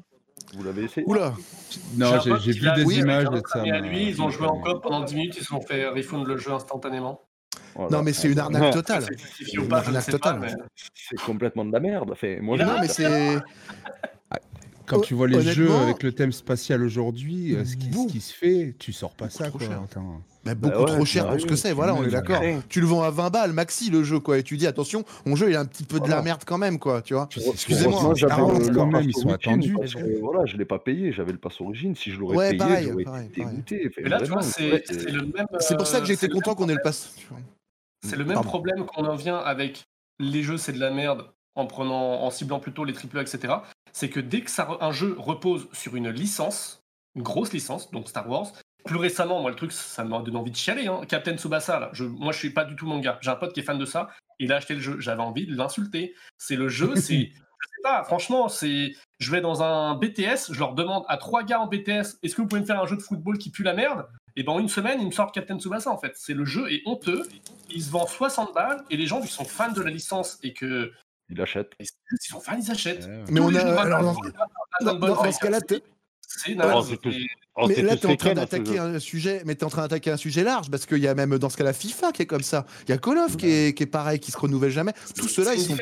Vous 0.55 0.63
l'avez 0.63 0.83
essayé? 0.85 1.05
Oula. 1.07 1.33
Non, 1.95 2.19
j'ai 2.19 2.51
vu 2.53 2.67
des 2.75 2.99
images 2.99 3.29
de 3.29 3.41
ça. 3.47 3.61
à 3.61 3.79
lui, 3.79 4.07
ils 4.09 4.21
ont 4.21 4.29
joué 4.31 4.47
en 4.47 4.59
coop 4.59 4.81
pendant 4.81 5.01
10 5.01 5.15
minutes, 5.15 5.35
ils 5.37 5.41
se 5.41 5.45
sont 5.49 5.61
fait 5.61 5.87
refund 5.87 6.25
le 6.27 6.37
jeu 6.37 6.51
instantanément. 6.51 7.21
Voilà. 7.75 7.97
Non, 7.97 8.03
mais 8.03 8.13
c'est 8.13 8.31
une 8.31 8.39
arnaque 8.39 8.73
totale. 8.73 9.05
C'est 9.37 9.71
Arnaque 9.71 10.05
totale. 10.07 10.57
complètement 11.25 11.65
de 11.65 11.71
la 11.71 11.79
merde. 11.79 12.09
Enfin, 12.11 12.37
moi, 12.41 12.57
Non, 12.57 12.77
mais 12.81 12.87
c'est. 12.87 13.37
Quand 14.85 14.99
tu 14.99 15.13
vois 15.13 15.27
les 15.27 15.41
jeux 15.41 15.71
avec 15.73 16.03
le 16.03 16.11
thème 16.11 16.31
spatial 16.31 16.83
aujourd'hui, 16.83 17.55
euh, 17.55 17.65
ce, 17.65 17.75
qui, 17.77 17.85
ce 17.87 17.91
Bouh. 17.91 18.07
qui 18.07 18.19
se 18.21 18.33
fait, 18.33 18.75
tu 18.79 18.91
sors 18.93 19.13
pas 19.15 19.29
ça, 19.29 19.47
Trop 19.47 19.57
quoi. 19.57 19.67
cher. 19.67 19.81
Attends. 19.83 20.21
Bah, 20.43 20.55
beaucoup 20.55 20.79
ouais, 20.79 20.85
trop 20.85 21.05
cher 21.05 21.23
bah 21.23 21.31
pour 21.31 21.39
ce 21.39 21.45
que 21.45 21.55
c'est, 21.55 21.71
voilà, 21.71 21.95
on 21.95 22.03
est 22.03 22.09
d'accord. 22.09 22.41
Tu 22.67 22.81
le 22.81 22.85
vends 22.87 23.01
à 23.01 23.09
20 23.09 23.29
balles, 23.29 23.53
maxi 23.53 23.89
le 23.89 24.03
jeu, 24.03 24.19
quoi, 24.19 24.37
et 24.39 24.43
tu 24.43 24.57
dis 24.57 24.67
attention, 24.67 25.05
mon 25.25 25.37
jeu 25.37 25.49
il 25.49 25.55
a 25.55 25.61
un 25.61 25.65
petit 25.65 25.85
peu 25.85 26.01
de 26.01 26.09
la 26.09 26.21
merde 26.21 26.41
quand 26.45 26.57
même, 26.57 26.79
quoi, 26.79 27.01
tu 27.01 27.13
vois. 27.13 27.29
Excusez-moi, 27.33 27.93
Heureusement, 27.93 28.15
j'avais 28.15 28.35
40 28.35 28.59
le- 28.59 28.67
le 28.67 28.75
quand 28.75 28.87
même, 28.87 29.03
ils 29.09 29.13
sont 29.15 29.29
attendus. 29.29 29.73
Parce 29.79 29.95
que, 29.95 30.19
voilà, 30.19 30.45
je 30.45 30.57
l'ai 30.57 30.65
pas 30.65 30.79
payé, 30.79 31.13
j'avais 31.13 31.31
le 31.31 31.37
pass 31.37 31.61
origine. 31.61 31.95
Si 31.95 32.11
je 32.11 32.19
l'aurais 32.19 32.35
Ouais, 32.35 32.47
payé, 32.49 32.57
pareil, 32.57 32.87
j'aurais 32.91 33.03
pareil, 33.05 33.27
été 33.27 33.41
pareil. 33.41 33.55
dégoûté. 33.55 33.83
Enfin, 33.87 34.01
Mais 34.03 34.09
là, 34.09 34.17
tu 34.19 34.25
vois, 34.25 34.35
vraiment, 34.41 34.51
c'est 34.53 34.71
ouais, 34.71 34.83
c'est 34.85 35.11
le 35.11 35.21
même. 35.21 35.45
C'est 35.59 35.77
pour 35.77 35.87
ça 35.87 35.99
que 35.99 36.03
euh, 36.03 36.07
j'étais 36.07 36.27
le 36.27 36.33
content 36.33 36.55
qu'on 36.55 36.67
ait 36.67 36.73
le 36.75 36.81
pass. 36.83 37.15
C'est 38.05 38.17
le 38.17 38.25
même 38.25 38.33
Pardon. 38.33 38.49
problème 38.49 38.85
qu'on 38.85 39.05
en 39.05 39.15
vient 39.15 39.37
avec 39.37 39.83
les 40.19 40.43
jeux, 40.43 40.57
c'est 40.57 40.73
de 40.73 40.79
la 40.79 40.91
merde, 40.91 41.23
en 41.55 41.67
prenant, 41.67 42.21
en 42.21 42.29
ciblant 42.31 42.59
plutôt 42.59 42.83
les 42.83 42.93
AAA, 42.93 43.21
etc. 43.21 43.53
C'est 43.93 44.09
que 44.09 44.19
dès 44.19 44.41
que 44.41 44.51
ça, 44.51 44.67
un 44.81 44.91
jeu 44.91 45.15
repose 45.17 45.67
sur 45.71 45.95
une 45.95 46.09
licence, 46.09 46.83
une 47.15 47.23
grosse 47.23 47.53
licence, 47.53 47.91
donc 47.91 48.09
Star 48.09 48.29
Wars. 48.29 48.51
Plus 48.85 48.97
récemment, 48.97 49.39
moi, 49.39 49.51
le 49.51 49.55
truc, 49.55 49.71
ça 49.71 50.03
m'a 50.03 50.21
donné 50.21 50.35
envie 50.35 50.51
de 50.51 50.57
chialer. 50.57 50.87
Hein. 50.87 51.01
Captain 51.07 51.37
Tsubasa, 51.37 51.79
là, 51.79 51.89
je, 51.93 52.03
moi, 52.03 52.33
je 52.33 52.39
suis 52.39 52.49
pas 52.49 52.65
du 52.65 52.75
tout 52.75 52.85
manga. 52.85 53.17
J'ai 53.21 53.29
un 53.29 53.35
pote 53.35 53.53
qui 53.53 53.61
est 53.61 53.63
fan 53.63 53.77
de 53.77 53.85
ça. 53.85 54.09
Il 54.39 54.51
a 54.51 54.57
acheté 54.57 54.73
le 54.73 54.81
jeu. 54.81 54.99
J'avais 54.99 55.21
envie 55.21 55.45
de 55.45 55.55
l'insulter. 55.55 56.13
C'est 56.37 56.55
le 56.55 56.67
jeu, 56.67 56.95
c'est. 56.95 57.31
Je 57.63 57.69
sais 57.69 57.81
pas, 57.81 58.03
franchement, 58.03 58.49
c'est. 58.49 58.93
Je 59.19 59.31
vais 59.31 59.39
dans 59.39 59.63
un 59.63 59.95
BTS, 59.95 60.51
je 60.51 60.59
leur 60.59 60.73
demande 60.73 61.05
à 61.07 61.15
trois 61.15 61.43
gars 61.43 61.61
en 61.61 61.67
BTS 61.67 62.17
est-ce 62.21 62.35
que 62.35 62.41
vous 62.41 62.47
pouvez 62.47 62.59
me 62.59 62.65
faire 62.65 62.81
un 62.81 62.85
jeu 62.85 62.97
de 62.97 63.01
football 63.01 63.37
qui 63.37 63.51
pue 63.51 63.63
la 63.63 63.73
merde? 63.73 64.05
Et 64.35 64.43
ben, 64.43 64.51
en 64.51 64.59
une 64.59 64.67
semaine, 64.67 64.99
ils 64.99 65.05
me 65.05 65.11
sortent 65.11 65.33
Captain 65.33 65.57
Tsubasa, 65.57 65.89
en 65.89 65.97
fait. 65.97 66.11
C'est 66.15 66.33
le 66.33 66.43
jeu 66.43 66.69
est 66.69 66.81
honteux. 66.85 67.23
Il 67.69 67.81
se 67.81 67.89
vend 67.89 68.05
60 68.05 68.53
balles 68.53 68.83
et 68.89 68.97
les 68.97 69.05
gens 69.05 69.21
qui 69.21 69.29
sont 69.29 69.45
fans 69.45 69.71
de 69.71 69.81
la 69.81 69.91
licence 69.91 70.39
et 70.43 70.51
que. 70.51 70.91
Il 71.35 71.41
achète. 71.41 71.71
et 71.79 71.83
Ils 71.83 72.17
sont 72.19 72.39
fans, 72.39 72.57
ils 72.61 72.71
achètent. 72.71 73.05
Ouais, 73.05 73.09
ouais. 73.11 73.23
Mais 73.29 73.39
on 73.39 73.53
a. 73.55 73.59
alors, 73.81 74.01
dans- 74.81 75.31
ce 75.31 75.39
cas-là, 75.39 75.59
c'est 75.67 75.81
Oh, 76.75 76.81
tout- 76.97 77.11
Oh, 77.55 77.67
mais 77.67 77.83
là, 77.83 77.95
tu 77.95 78.07
es 78.07 78.11
en 78.11 78.15
train 78.15 78.33
d'attaquer 78.33 78.79
un 78.79 78.97
sujet, 78.97 79.43
mais 79.45 79.53
t'es 79.53 79.63
en 79.63 79.69
train 79.69 79.83
d'attaquer 79.83 80.09
un 80.09 80.17
sujet 80.17 80.43
large 80.43 80.71
parce 80.71 80.87
qu'il 80.87 80.97
y 80.97 81.07
a 81.07 81.13
même 81.13 81.37
dans 81.37 81.49
ce 81.49 81.57
cas-là 81.57 81.71
FIFA 81.73 82.11
qui 82.11 82.23
est 82.23 82.25
comme 82.25 82.41
ça. 82.41 82.65
Il 82.87 82.89
y 82.89 82.93
a 82.93 82.97
Call 82.97 83.19
of 83.19 83.37
qui 83.37 83.45
est, 83.47 83.77
qui 83.77 83.83
est 83.83 83.87
pareil, 83.87 84.19
qui 84.19 84.31
se 84.31 84.37
renouvelle 84.39 84.71
jamais. 84.71 84.93
Ceux-là, 85.15 85.51
C'est 85.51 85.57
ils 85.57 85.75
sont. 85.75 85.77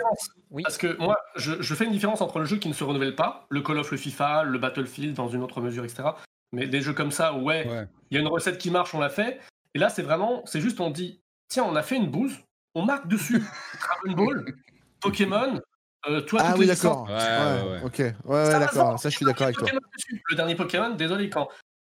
Oui. 0.49 0.63
Parce 0.63 0.77
que 0.77 0.97
moi, 0.97 1.17
je, 1.37 1.61
je 1.61 1.75
fais 1.75 1.85
une 1.85 1.93
différence 1.93 2.19
entre 2.19 2.39
le 2.39 2.45
jeu 2.45 2.57
qui 2.57 2.67
ne 2.67 2.73
se 2.73 2.83
renouvelle 2.83 3.15
pas, 3.15 3.45
le 3.49 3.61
Call 3.61 3.77
of, 3.77 3.89
le 3.91 3.97
FIFA, 3.97 4.43
le 4.43 4.59
Battlefield 4.59 5.13
dans 5.13 5.29
une 5.29 5.41
autre 5.43 5.61
mesure, 5.61 5.85
etc. 5.85 6.03
Mais 6.51 6.67
des 6.67 6.81
jeux 6.81 6.91
comme 6.93 7.11
ça, 7.11 7.33
ouais, 7.33 7.63
il 7.65 7.71
Ouais. 7.71 7.87
y 8.11 8.17
a 8.17 8.19
une 8.19 8.27
recette 8.27 8.57
qui 8.57 8.69
marche, 8.69 8.93
on 8.93 8.99
l'a 8.99 9.09
fait. 9.09 9.39
Et 9.73 9.79
là, 9.79 9.87
c'est 9.87 10.01
vraiment, 10.01 10.43
c'est 10.45 10.59
juste, 10.59 10.81
on 10.81 10.89
dit, 10.89 11.21
tiens, 11.47 11.63
on 11.63 11.77
a 11.77 11.83
fait 11.83 11.95
une 11.95 12.11
bouse, 12.11 12.33
on 12.75 12.83
marque 12.83 13.07
dessus 13.07 13.41
Dragon 14.03 14.25
Ball, 14.25 14.45
Pokémon, 15.01 15.59
euh, 16.09 16.21
toi, 16.21 16.41
Ah 16.43 16.55
oui, 16.57 16.65
d'accord. 16.67 17.07
Ouais, 17.07 17.13
ouais, 17.13 17.71
ouais. 17.71 17.81
Ok. 17.83 17.97
Ouais, 17.99 18.13
ouais, 18.25 18.59
d'accord. 18.59 18.99
Ça, 18.99 19.09
je 19.09 19.15
suis 19.15 19.25
d'accord 19.25 19.43
avec 19.45 19.57
toi. 19.57 19.67
Le 20.29 20.35
dernier 20.35 20.55
Pokémon, 20.55 20.91
désolé, 20.95 21.29
quand 21.29 21.47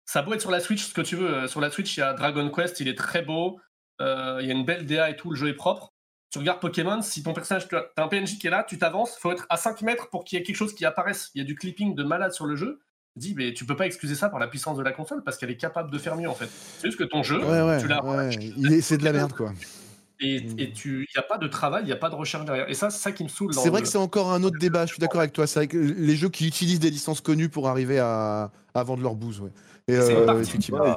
ça 0.06 0.20
a 0.20 0.22
beau 0.22 0.32
être 0.34 0.40
sur 0.40 0.50
la 0.50 0.60
Switch, 0.60 0.84
ce 0.86 0.94
que 0.94 1.02
tu 1.02 1.16
veux, 1.16 1.28
euh, 1.28 1.46
sur 1.48 1.60
la 1.60 1.70
Switch, 1.70 1.96
il 1.96 2.00
y 2.00 2.02
a 2.02 2.14
Dragon 2.14 2.50
Quest, 2.50 2.80
il 2.80 2.88
est 2.88 2.96
très 2.96 3.22
beau, 3.22 3.60
euh, 4.00 4.38
il 4.40 4.46
y 4.46 4.50
a 4.50 4.54
une 4.54 4.64
belle 4.64 4.86
DA 4.86 5.10
et 5.10 5.16
tout, 5.16 5.30
le 5.30 5.36
jeu 5.36 5.48
est 5.48 5.54
propre. 5.54 5.92
Tu 6.30 6.38
regardes 6.38 6.60
Pokémon, 6.60 7.00
si 7.02 7.22
ton 7.22 7.32
personnage, 7.32 7.68
tu 7.68 7.76
as 7.76 7.86
t'as 7.96 8.04
un 8.04 8.08
PNJ 8.08 8.38
qui 8.38 8.46
est 8.46 8.50
là, 8.50 8.64
tu 8.64 8.78
t'avances, 8.78 9.16
faut 9.18 9.32
être 9.32 9.46
à 9.48 9.56
5 9.56 9.82
mètres 9.82 10.08
pour 10.10 10.24
qu'il 10.24 10.38
y 10.38 10.42
ait 10.42 10.44
quelque 10.44 10.56
chose 10.56 10.74
qui 10.74 10.84
apparaisse. 10.84 11.30
Il 11.34 11.38
y 11.38 11.42
a 11.42 11.44
du 11.44 11.54
clipping 11.54 11.94
de 11.94 12.04
malade 12.04 12.32
sur 12.32 12.46
le 12.46 12.56
jeu. 12.56 12.80
Dis, 13.16 13.34
mais 13.34 13.52
tu 13.52 13.64
peux 13.64 13.76
pas 13.76 13.86
excuser 13.86 14.14
ça 14.14 14.28
par 14.28 14.38
la 14.38 14.46
puissance 14.46 14.76
de 14.76 14.82
la 14.82 14.92
console 14.92 15.24
parce 15.24 15.38
qu'elle 15.38 15.50
est 15.50 15.56
capable 15.56 15.90
de 15.90 15.98
faire 15.98 16.16
mieux 16.16 16.28
en 16.28 16.34
fait. 16.34 16.48
C'est 16.78 16.86
juste 16.88 16.98
que 16.98 17.04
ton 17.04 17.22
jeu, 17.22 17.42
Ouais, 17.42 17.62
ouais. 17.62 17.80
tu 17.80 17.88
l'as. 17.88 18.00
Il 18.30 18.82
C'est 18.82 18.98
de 18.98 19.04
la 19.04 19.12
merde, 19.12 19.32
quoi. 19.32 19.52
Et 20.20 20.40
Mm. 20.40 20.54
et 20.58 20.72
tu, 20.72 21.06
il 21.08 21.16
n'y 21.16 21.18
a 21.18 21.22
pas 21.22 21.38
de 21.38 21.46
travail, 21.46 21.82
il 21.84 21.86
n'y 21.86 21.92
a 21.92 21.96
pas 21.96 22.10
de 22.10 22.14
recherche 22.14 22.44
derrière. 22.44 22.68
Et 22.68 22.74
ça, 22.74 22.90
c'est 22.90 22.98
ça 23.00 23.12
qui 23.12 23.22
me 23.24 23.28
saoule. 23.28 23.52
C'est 23.54 23.68
vrai 23.70 23.80
le- 23.80 23.84
que 23.86 23.90
c'est 23.90 23.98
encore 23.98 24.32
un 24.32 24.42
autre 24.42 24.58
débat. 24.58 24.84
Je 24.86 24.92
suis 24.92 25.00
d'accord 25.00 25.20
avec 25.20 25.32
toi. 25.32 25.46
C'est 25.46 25.60
vrai 25.60 25.68
que 25.68 25.78
les 25.78 26.16
jeux 26.16 26.28
qui 26.28 26.46
utilisent 26.46 26.80
des 26.80 26.90
licences 26.90 27.20
connues 27.20 27.48
pour 27.48 27.68
arriver 27.68 27.98
à, 27.98 28.50
à 28.74 28.82
vendre 28.82 29.02
leur 29.02 29.14
bouse, 29.14 29.40
ouais. 29.40 29.50
Et 29.90 29.94
une 29.94 30.00
euh, 30.00 30.40
effectivement. 30.42 30.80
Ouais. 30.80 30.90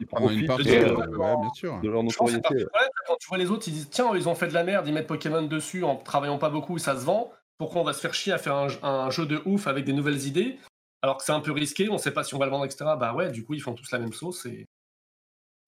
une 0.00 0.06
profitent 0.06 0.46
partie, 0.46 0.64
de- 0.64 0.70
ouais, 0.94 1.06
ouais, 1.06 1.36
bien 1.40 1.52
sûr. 1.54 1.80
de 1.80 1.88
leur 1.88 2.02
notoriété. 2.04 2.66
quand 3.06 3.16
tu 3.18 3.28
vois 3.28 3.38
les 3.38 3.50
autres, 3.50 3.66
ils 3.68 3.72
disent 3.74 3.88
tiens, 3.90 4.14
ils 4.14 4.28
ont 4.28 4.34
fait 4.34 4.46
de 4.48 4.54
la 4.54 4.62
merde, 4.64 4.86
ils 4.86 4.94
mettent 4.94 5.08
Pokémon 5.08 5.42
dessus 5.42 5.82
en 5.82 5.96
travaillant 5.96 6.38
pas 6.38 6.50
beaucoup, 6.50 6.78
ça 6.78 6.94
se 6.94 7.04
vend. 7.04 7.32
Pourquoi 7.58 7.80
on 7.80 7.84
va 7.84 7.92
se 7.92 8.00
faire 8.00 8.14
chier 8.14 8.32
à 8.32 8.38
faire 8.38 8.54
un, 8.54 8.68
un 8.84 9.10
jeu 9.10 9.26
de 9.26 9.42
ouf 9.44 9.66
avec 9.66 9.84
des 9.84 9.92
nouvelles 9.92 10.24
idées? 10.26 10.58
Alors 11.02 11.16
que 11.16 11.24
c'est 11.24 11.32
un 11.32 11.40
peu 11.40 11.50
risqué, 11.52 11.88
on 11.90 11.98
sait 11.98 12.12
pas 12.12 12.22
si 12.22 12.34
on 12.34 12.38
va 12.38 12.44
le 12.44 12.50
vendre, 12.52 12.64
etc. 12.64 12.84
Bah 12.98 13.12
ouais, 13.14 13.30
du 13.32 13.44
coup, 13.44 13.54
ils 13.54 13.60
font 13.62 13.72
tous 13.74 13.90
la 13.90 13.98
même 13.98 14.12
sauce 14.12 14.46
et, 14.46 14.50
et 14.60 14.66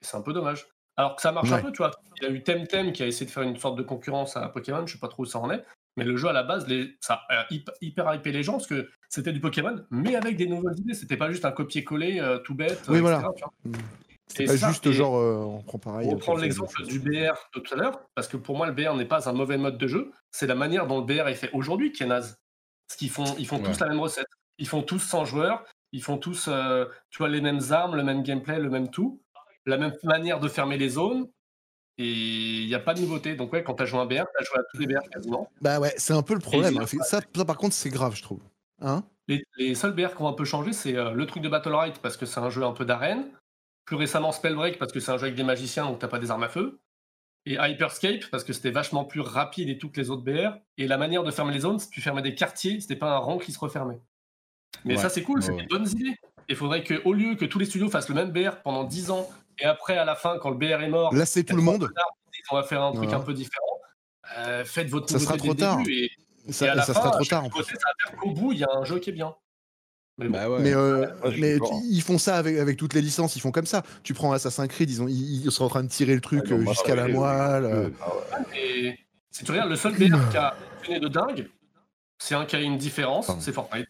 c'est 0.03 0.17
un 0.17 0.23
peu 0.23 0.33
dommage. 0.33 0.69
Alors 1.01 1.17
que 1.17 1.23
ça 1.23 1.33
marche 1.33 1.51
un 1.51 1.63
peu, 1.63 1.73
tu 1.73 1.79
vois. 1.79 1.93
Il 2.19 2.25
y 2.25 2.27
a 2.27 2.31
eu 2.31 2.43
Temtem 2.43 2.93
qui 2.93 3.03
a 3.03 3.07
essayé 3.07 3.25
de 3.25 3.31
faire 3.31 3.43
une 3.43 3.57
sorte 3.57 3.77
de 3.79 3.83
concurrence 3.83 4.37
à 4.37 4.47
Pokémon, 4.51 4.87
je 4.87 4.93
sais 4.93 4.99
pas 4.99 5.09
trop 5.09 5.23
où 5.23 5.27
ça 5.27 5.39
en 5.39 5.51
est. 5.51 5.65
Mais 5.97 6.05
le 6.05 6.15
jeu 6.17 6.29
à 6.29 6.33
la 6.35 6.43
base, 6.43 6.69
les, 6.69 6.95
ça 7.01 7.23
a 7.31 7.47
hyper, 7.51 7.75
hyper 7.81 8.15
hypé 8.15 8.33
les 8.33 8.43
gens 8.43 8.53
parce 8.53 8.67
que 8.67 8.91
c'était 9.09 9.33
du 9.33 9.41
Pokémon, 9.41 9.83
mais 9.91 10.15
avec 10.15 10.37
des 10.37 10.47
nouvelles 10.47 10.79
idées. 10.79 10.93
C'était 10.93 11.17
pas 11.17 11.31
juste 11.31 11.47
un 11.47 11.53
copier-coller 11.53 12.21
euh, 12.21 12.39
tout 12.39 12.55
bête. 12.55 12.83
Oui, 12.89 12.99
euh, 12.99 13.01
voilà. 13.01 13.19
etc., 13.21 13.31
tu 13.37 13.43
vois. 13.71 13.79
C'est 14.29 14.43
Et 14.45 14.47
pas 14.47 14.57
ça, 14.59 14.69
juste 14.69 14.87
et- 14.87 14.93
genre, 14.93 15.17
euh, 15.17 15.37
on 15.39 15.63
prend 15.63 15.79
pareil. 15.79 16.09
on 16.13 16.19
fait- 16.21 16.43
l'exemple 16.43 16.85
du 16.85 17.01
BR 17.01 17.33
de 17.55 17.61
tout 17.61 17.75
à 17.75 17.77
l'heure, 17.77 18.01
parce 18.15 18.29
que 18.29 18.37
pour 18.37 18.57
moi, 18.57 18.67
le 18.67 18.73
BR 18.73 18.95
n'est 18.95 19.07
pas 19.07 19.29
un 19.29 19.33
mauvais 19.33 19.57
mode 19.57 19.79
de 19.79 19.87
jeu, 19.89 20.13
c'est 20.31 20.47
la 20.47 20.55
manière 20.55 20.87
dont 20.87 21.01
le 21.01 21.07
BR 21.07 21.27
est 21.29 21.35
fait 21.35 21.51
aujourd'hui 21.55 21.91
qui 21.93 22.03
est 22.03 22.07
naze. 22.07 22.39
Parce 22.87 22.99
qu'ils 22.99 23.11
font, 23.11 23.25
ils 23.39 23.47
font 23.47 23.57
Ouais. 23.57 23.63
tous 23.65 23.81
la 23.81 23.89
même 23.89 24.01
recette. 24.01 24.29
Ils 24.59 24.69
font 24.69 24.83
tous 24.83 24.99
100 25.01 25.25
joueurs, 25.25 25.65
ils 25.93 26.03
font 26.03 26.19
tous 26.19 26.47
euh, 26.49 26.85
tu 27.09 27.19
vois, 27.19 27.29
les 27.31 27.41
mêmes 27.41 27.61
armes, 27.71 27.97
le 27.97 28.05
même 28.05 28.23
gameplay, 28.23 28.59
le 28.61 28.69
même 28.71 28.91
tout, 28.91 29.21
la 29.67 29.77
même 29.77 29.93
manière 30.03 30.41
de 30.41 30.49
fermer 30.49 30.79
les 30.79 30.91
zones, 30.91 31.29
et 31.99 32.63
il 32.63 32.67
n'y 32.67 32.75
a 32.75 32.81
pas 32.81 32.95
de 32.95 33.01
nouveauté. 33.01 33.35
Donc, 33.35 33.53
ouais, 33.53 33.63
quand 33.63 33.75
tu 33.75 33.83
as 33.83 33.87
joué 33.87 34.01
un 34.01 34.07
BR, 34.07 34.15
tu 34.15 34.43
as 34.43 34.45
joué 34.45 34.59
à 34.59 34.63
tous 34.71 34.79
les 34.79 34.87
BR 34.87 35.07
quasiment. 35.11 35.51
Bah 35.61 35.79
ouais, 35.81 35.93
c'est 35.99 36.15
un 36.15 36.23
peu 36.23 36.33
le 36.33 36.41
problème. 36.41 36.79
Hein. 36.79 36.87
Ça, 36.87 37.21
ça, 37.21 37.45
par 37.45 37.59
contre, 37.59 37.75
c'est 37.75 37.91
grave, 37.91 38.17
je 38.17 38.23
trouve. 38.23 38.41
Hein 38.81 39.05
Les, 39.29 39.45
les 39.59 39.75
seuls 39.75 39.93
BR 39.93 40.15
qui 40.17 40.23
ont 40.23 40.29
un 40.29 40.33
peu 40.33 40.47
changé, 40.47 40.73
c'est 40.73 40.97
euh, 40.97 41.13
le 41.13 41.27
truc 41.27 41.43
de 41.43 41.49
Battle 41.49 41.75
Right, 41.75 41.99
parce 41.99 42.17
que 42.17 42.25
c'est 42.25 42.41
un 42.41 42.49
jeu 42.49 42.65
un 42.65 42.73
peu 42.73 42.87
d'arène. 42.87 43.27
Plus 43.85 43.97
récemment, 43.97 44.33
Spellbreak, 44.33 44.79
parce 44.79 44.93
que 44.93 45.01
c'est 45.01 45.11
un 45.11 45.19
jeu 45.19 45.25
avec 45.25 45.35
des 45.35 45.43
magiciens, 45.43 45.85
donc 45.87 45.99
t'as 45.99 46.09
pas 46.09 46.19
des 46.19 46.31
armes 46.31 46.45
à 46.45 46.49
feu. 46.49 46.81
Et 47.45 47.59
Hyperscape, 47.61 48.31
parce 48.31 48.45
que 48.45 48.53
c'était 48.53 48.71
vachement 48.71 49.05
plus 49.05 49.21
rapide 49.21 49.69
et 49.69 49.77
tout 49.77 49.91
que 49.91 50.01
les 50.01 50.11
autres 50.11 50.23
BR. 50.23 50.57
Et 50.79 50.87
la 50.87 50.97
manière 50.97 51.23
de 51.23 51.31
fermer 51.31 51.53
les 51.53 51.61
zones, 51.61 51.79
c'est 51.79 51.89
que 51.89 51.95
tu 51.95 52.01
fermais 52.01 52.23
des 52.23 52.35
quartiers, 52.35 52.81
c'était 52.81 52.97
pas 52.97 53.15
un 53.15 53.19
rang 53.19 53.39
qui 53.39 53.53
se 53.53 53.59
refermait. 53.59 54.01
Mais 54.85 54.97
Ouais, 54.97 55.03
ça, 55.03 55.09
c'est 55.09 55.23
cool, 55.23 55.43
c'est 55.43 55.53
ouais, 55.53 55.63
des 55.63 55.67
bonnes 55.67 55.89
idées. 55.89 56.17
Il 56.49 56.57
faudrait 56.57 56.83
qu'au 56.83 57.13
lieu 57.13 57.35
que 57.35 57.45
tous 57.45 57.59
les 57.59 57.65
studios 57.65 57.91
fassent 57.91 58.09
le 58.09 58.15
même 58.15 58.31
BR 58.31 58.63
pendant 58.63 58.85
10 58.85 59.11
ans, 59.11 59.29
et 59.61 59.65
après, 59.65 59.97
à 59.97 60.05
la 60.05 60.15
fin, 60.15 60.39
quand 60.39 60.51
le 60.51 60.57
BR 60.57 60.83
est 60.83 60.89
mort, 60.89 61.15
Là, 61.15 61.27
c'est 61.27 61.45
tout 61.45 61.57
le 61.57 61.63
monde. 61.63 61.91
on 62.51 62.57
va 62.57 62.63
faire 62.63 62.83
un 62.83 62.93
truc 62.93 63.05
Voilà. 63.05 63.19
un 63.19 63.21
peu 63.25 63.35
différent. 63.35 63.67
Euh, 64.39 64.65
faites 64.65 64.89
votre 64.89 65.11
Ça 65.11 65.19
sera 65.19 65.37
trop 65.37 65.55
tard. 65.55 65.79
début, 65.79 65.93
et, 65.93 66.11
et 66.49 66.53
Ça, 66.53 66.73
à 66.73 66.75
la 66.77 66.83
ça 66.83 66.95
fin, 66.95 67.01
sera 67.03 67.11
trop 67.13 67.25
tard. 67.25 67.45
en 67.45 67.51
qu'au 67.51 68.31
bout, 68.31 68.53
il 68.53 68.59
y 68.59 68.65
a 68.65 68.69
un 68.73 68.85
jeu 68.85 68.99
qui 68.99 69.11
est 69.11 69.13
bien. 69.13 69.35
Mais 70.19 70.27
bon. 70.27 70.33
Bah 70.33 70.49
ouais. 70.51 70.59
Mais, 70.61 70.75
euh, 70.75 71.07
mais 71.39 71.59
ils 71.91 72.03
font 72.03 72.19
ça 72.19 72.37
avec, 72.37 72.59
avec 72.59 72.77
toutes 72.77 72.93
les 72.95 73.01
licences, 73.01 73.37
ils 73.37 73.41
font 73.41 73.51
comme 73.53 73.67
ça. 73.67 73.83
Tu 74.03 74.13
prends 74.15 74.33
Assassin's 74.33 74.69
Creed, 74.69 74.91
ils, 74.91 75.03
ont, 75.03 75.09
ils, 75.09 75.45
ils 75.47 75.51
sont 75.51 75.65
en 75.65 75.69
train 75.69 75.83
de 75.83 75.89
tirer 75.89 76.15
le 76.15 76.21
truc 76.21 76.51
euh, 76.53 76.65
jusqu'à 76.67 76.95
la 76.95 77.09
moelle. 77.09 77.65
euh. 77.65 77.91
ah. 78.03 78.39
Et 78.55 78.99
si 79.31 79.45
tu 79.45 79.51
regardes, 79.51 79.71
le 79.71 79.77
seul 79.77 79.93
BR 79.95 80.29
qui 80.31 80.37
a 80.37 80.55
fonctionné 80.77 81.01
de 81.01 81.09
dingue, 81.09 81.49
c'est 82.19 82.35
un 82.35 82.45
qui 82.45 82.55
a 82.57 82.61
une 82.61 82.77
différence, 82.77 83.31
c'est 83.41 83.53
Fortnite. 83.53 83.89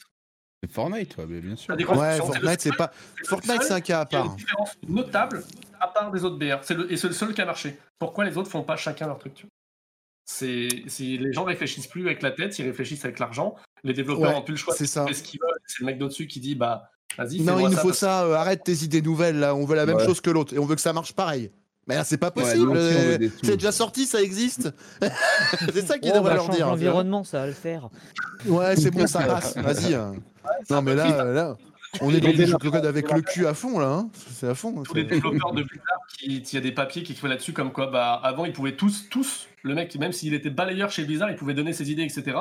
C'est 0.62 0.70
Fortnite, 0.72 1.16
ouais, 1.16 1.24
mais 1.26 1.40
bien 1.40 1.56
sûr. 1.56 1.74
Ouais, 1.74 2.16
Fortnite, 2.18 2.60
c'est 2.60 2.76
pas. 2.76 2.92
Fortnite, 3.26 3.62
c'est 3.62 3.72
un 3.72 3.80
cas 3.80 4.00
à 4.00 4.06
qui 4.06 4.14
a 4.16 4.18
part. 4.20 4.30
une 4.30 4.36
différence 4.36 4.70
notable 4.86 5.42
à 5.80 5.88
part 5.88 6.10
des 6.10 6.22
autres 6.24 6.36
BR. 6.38 6.58
C'est 6.62 6.74
le, 6.74 6.92
et 6.92 6.98
c'est 6.98 7.08
le 7.08 7.14
seul 7.14 7.32
qui 7.32 7.40
a 7.40 7.46
marché. 7.46 7.78
Pourquoi 7.98 8.24
les 8.26 8.36
autres 8.36 8.50
font 8.50 8.62
pas 8.62 8.76
chacun 8.76 9.06
leur 9.06 9.18
truc 9.18 9.34
tu 9.34 9.42
vois? 9.44 9.50
C'est, 10.26 10.68
c'est- 10.86 11.02
Les 11.16 11.32
gens 11.32 11.44
réfléchissent 11.44 11.86
plus 11.86 12.04
avec 12.06 12.20
la 12.20 12.30
tête, 12.30 12.58
ils 12.58 12.66
réfléchissent 12.66 13.04
avec 13.06 13.18
l'argent. 13.18 13.56
Les 13.84 13.94
développeurs 13.94 14.30
Ouais, 14.32 14.36
ont 14.36 14.42
plus 14.42 14.52
le 14.52 14.58
choix 14.58 14.74
c'est 14.74 14.84
de 14.84 14.88
ça. 14.90 15.06
faire 15.06 15.16
ce 15.16 15.22
qu'ils 15.22 15.40
veulent. 15.40 15.58
C'est 15.66 15.80
le 15.80 15.86
mec 15.86 15.98
d'au-dessus 15.98 16.26
qui 16.26 16.40
dit 16.40 16.54
bah 16.54 16.90
vas-y, 17.16 17.40
Non, 17.40 17.58
il 17.58 17.64
nous 17.68 17.72
ça 17.72 17.80
faut 17.80 17.92
ça, 17.94 18.24
euh, 18.26 18.34
arrête 18.34 18.62
tes 18.62 18.84
idées 18.84 19.00
nouvelles 19.00 19.38
là, 19.40 19.54
on 19.54 19.64
veut 19.64 19.76
la 19.76 19.86
même 19.86 19.96
Ouais. 19.96 20.04
chose 20.04 20.20
que 20.20 20.28
l'autre 20.30 20.52
et 20.54 20.58
on 20.58 20.66
veut 20.66 20.74
que 20.74 20.80
ça 20.82 20.92
marche 20.92 21.14
pareil. 21.14 21.50
Mais 21.88 21.94
là, 21.96 22.04
c'est 22.04 22.18
pas 22.18 22.30
possible. 22.30 22.70
euh, 22.76 23.18
c'est 23.42 23.56
déjà 23.56 23.72
sorti, 23.72 24.04
ça 24.04 24.20
existe. 24.22 24.70
c'est 25.72 25.86
ça 25.86 25.98
qu'ils 25.98 26.12
Oh, 26.12 26.16
devraient 26.18 26.30
bah, 26.32 26.36
leur 26.36 26.46
change 26.46 26.56
dire. 26.56 26.66
l'environnement, 26.66 27.24
ça 27.24 27.40
va 27.40 27.46
le 27.46 27.52
faire. 27.54 27.88
Ouais, 28.46 28.76
c'est 28.76 28.90
bon, 28.90 29.06
ça 29.06 29.22
passe. 29.22 29.56
Vas-y. 29.56 29.94
hein. 29.94 30.12
Non, 30.70 30.83
mais 30.83 30.94
là, 30.94 31.24
là, 31.24 31.57
on 32.00 32.11
est 32.12 32.20
dans 32.20 32.59
du 32.59 32.70
code 32.70 32.87
avec 32.87 33.11
le 33.11 33.20
cul 33.22 33.46
à 33.46 33.55
fond 33.55 33.79
là. 33.79 33.88
hein. 33.88 34.11
C'est 34.14 34.48
à 34.48 34.55
fond. 34.55 34.83
tous 34.83 34.94
les 34.94 35.05
développeurs 35.05 35.53
de 35.53 35.62
Blizzard, 35.62 35.98
qui- 36.18 36.37
il 36.38 36.55
y 36.55 36.57
a 36.57 36.61
des 36.61 36.72
papiers 36.72 37.03
qui 37.03 37.12
écrivaient 37.12 37.29
là-dessus 37.31 37.53
comme 37.53 37.72
quoi, 37.72 37.88
bah, 37.88 38.14
avant, 38.22 38.44
ils 38.44 38.53
pouvaient 38.53 38.76
tous, 38.76 39.09
tous, 39.11 39.48
le 39.62 39.74
mec, 39.74 39.94
même 39.96 40.12
s'il 40.12 40.35
était 40.35 40.50
balayeur 40.50 40.90
chez 40.90 41.05
Blizzard, 41.05 41.31
il 41.31 41.37
pouvait 41.37 41.55
donner 41.55 41.72
ses 41.72 41.90
idées, 41.90 42.03
etc. 42.05 42.37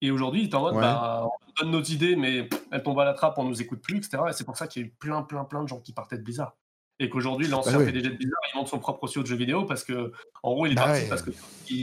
Et 0.00 0.10
aujourd'hui, 0.10 0.42
il 0.42 0.48
est 0.48 0.54
en 0.54 0.62
mode, 0.62 0.74
Ouais. 0.74 0.80
bah, 0.80 1.24
on 1.26 1.62
donne 1.62 1.72
nos 1.72 1.82
idées, 1.82 2.16
mais 2.16 2.44
pff, 2.44 2.60
elles 2.72 2.82
tombent 2.82 2.98
à 3.00 3.04
la 3.04 3.12
trappe, 3.14 3.38
on 3.38 3.44
nous 3.44 3.60
écoute 3.62 3.80
plus, 3.82 3.98
etc. 3.98 4.18
Et 4.28 4.32
c'est 4.32 4.44
pour 4.44 4.56
ça 4.56 4.66
qu'il 4.66 4.82
y 4.82 4.84
a 4.84 4.88
eu 4.88 4.94
plein, 4.98 5.22
plein, 5.22 5.44
plein 5.44 5.62
de 5.62 5.68
gens 5.68 5.78
qui 5.80 5.92
partaient 5.92 6.18
de 6.18 6.22
Blizzard. 6.22 6.56
Et 6.98 7.08
qu'aujourd'hui, 7.08 7.46
l'ancien 7.48 7.78
Bah. 7.78 7.84
PDG 7.84 8.10
de 8.10 8.16
Blizzard, 8.16 8.40
il 8.52 8.58
monte 8.58 8.68
son 8.68 8.78
propre 8.78 9.06
studio 9.06 9.22
de 9.22 9.28
jeux 9.28 9.36
vidéo 9.36 9.64
parce 9.64 9.84
que, 9.84 10.12
en 10.42 10.52
gros, 10.54 10.66
il 10.66 10.72
est 10.72 10.74
Bah 10.76 10.84
parti 10.86 11.02
ouais. 11.02 11.08
parce 11.08 11.22
qu'il 11.22 11.34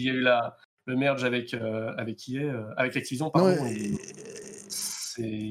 y 0.03 0.09
a 0.09 0.13
eu 0.13 0.19
la, 0.21 0.57
le 0.85 0.95
merge 0.97 1.23
avec, 1.23 1.53
euh, 1.53 1.93
avec 1.97 2.27
EA, 2.27 2.41
euh, 2.41 2.63
avec 2.77 2.97
Activision, 2.97 3.29
pardon. 3.29 3.49
ouais, 3.49 3.73
et 3.73 3.93
c'est- 3.95 4.48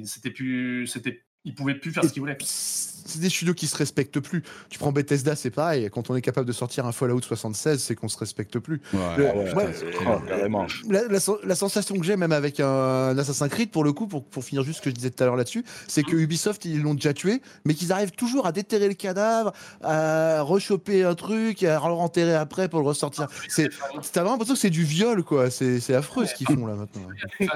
C'était 0.04 0.30
plus, 0.30 0.86
c'était, 0.86 1.22
il 1.44 1.54
pouvait 1.54 1.74
plus 1.74 1.92
faire 1.92 2.04
ce 2.04 2.10
qu'il 2.12 2.20
voulait. 2.20 2.36
C'est 2.40 3.20
des 3.20 3.30
studios 3.30 3.54
qui 3.54 3.66
se 3.68 3.76
respectent 3.76 4.20
plus. 4.20 4.42
Tu 4.68 4.78
prends 4.78 4.92
Bethesda, 4.92 5.34
c'est 5.34 5.50
pareil. 5.50 5.88
Quand 5.90 6.10
on 6.10 6.16
est 6.16 6.20
capable 6.20 6.46
de 6.46 6.52
sortir 6.52 6.84
un 6.84 6.92
Fallout 6.92 7.22
76, 7.22 7.82
c'est 7.82 7.94
qu'on 7.94 8.08
se 8.08 8.18
respecte 8.18 8.58
plus. 8.58 8.82
Ouais, 8.92 9.00
Le- 9.16 9.24
ouais, 9.24 9.30
Ah 9.32 9.36
ouais, 9.38 9.44
putain, 9.46 9.56
ouais. 9.56 9.72
c'est 9.72 9.86
Ah, 9.86 9.98
clair. 10.02 10.22
carrément. 10.28 10.66
La, 10.90 11.08
la 11.08 11.18
sen- 11.18 11.38
la 11.42 11.54
sensation 11.54 11.96
que 11.96 12.04
j'ai, 12.04 12.16
même 12.16 12.32
avec 12.32 12.60
un, 12.60 13.16
Assassin's 13.16 13.48
Creed, 13.50 13.70
pour 13.70 13.82
le 13.82 13.94
coup, 13.94 14.06
pour, 14.08 14.26
pour 14.26 14.44
finir 14.44 14.62
juste 14.62 14.80
ce 14.80 14.82
que 14.82 14.90
je 14.90 14.94
disais 14.94 15.10
tout 15.10 15.22
à 15.22 15.26
l'heure 15.26 15.36
là-dessus, 15.36 15.64
c'est 15.86 16.02
que 16.02 16.16
Ubisoft, 16.16 16.66
ils 16.66 16.82
l'ont 16.82 16.92
déjà 16.92 17.14
tué, 17.14 17.40
mais 17.64 17.72
qu'ils 17.72 17.92
arrivent 17.92 18.10
toujours 18.10 18.44
à 18.46 18.52
déterrer 18.52 18.88
le 18.88 18.94
cadavre, 18.94 19.54
à 19.80 20.42
rechoper 20.42 21.04
un 21.04 21.14
truc, 21.14 21.62
à 21.62 21.76
le 21.76 21.94
enterrer 21.94 22.34
après 22.34 22.68
pour 22.68 22.80
le 22.80 22.86
ressortir. 22.86 23.26
C'est, 23.48 23.70
t'as 24.12 24.20
vraiment 24.20 24.32
l'impression 24.32 24.52
que 24.54 24.60
c'est 24.60 24.68
du 24.68 24.84
viol, 24.84 25.22
quoi. 25.24 25.50
C'est, 25.50 25.80
c'est 25.80 25.94
affreux 25.94 26.26
ce 26.26 26.34
qu'ils 26.34 26.46
font 26.46 26.66
là 26.66 26.74
maintenant. 26.74 27.08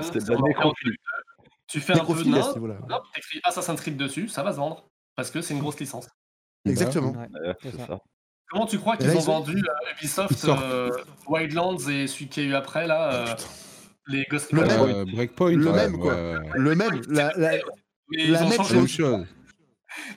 Tu 1.72 1.80
fais 1.80 1.92
un 1.94 1.96
à 1.96 2.24
nain, 2.24 2.42
ce 2.42 2.54
niveau-là. 2.54 2.76
hop, 2.90 3.02
t'écris 3.14 3.40
Assassin's 3.44 3.80
Creed 3.80 3.96
dessus, 3.96 4.28
ça 4.28 4.42
va 4.42 4.52
se 4.52 4.58
vendre. 4.58 4.84
Parce 5.16 5.30
que 5.30 5.40
c'est 5.40 5.54
une 5.54 5.60
grosse 5.60 5.78
licence. 5.80 6.08
Exactement. 6.64 7.12
Ouais, 7.12 7.26
Ouais, 7.48 7.54
C'est 7.62 7.70
c'est 7.72 7.76
ça. 7.78 7.86
ça. 7.86 7.98
Comment 8.50 8.66
tu 8.66 8.78
crois 8.78 8.96
qu'ils 8.98 9.16
ont 9.16 9.20
vendu 9.20 9.56
euh, 9.56 9.92
Ubisoft 9.98 10.44
euh, 10.44 10.90
Wildlands 11.26 11.78
et 11.88 12.06
celui 12.06 12.28
qu'il 12.28 12.44
y 12.44 12.46
a 12.46 12.50
eu 12.50 12.54
après, 12.54 12.86
là, 12.86 13.12
euh, 13.14 13.34
les 14.08 14.24
Ghost 14.30 14.52
Le 14.52 14.62
même. 14.62 14.80
Euh, 14.80 15.04
Breakpoint, 15.06 15.52
Le 15.52 15.66
ouais, 15.70 15.72
même, 15.72 15.98
quoi. 15.98 16.14
ouais, 16.14 16.36
ouais. 16.38 16.50
Le 16.54 16.74
même, 16.74 17.00
la, 17.08 17.32
la- 17.36 17.52
Mais 18.10 18.26
la 18.26 18.40
ils 18.40 18.44
ont 18.44 18.48
même 18.50 18.62
chose. 18.64 18.86
chose. 18.90 19.26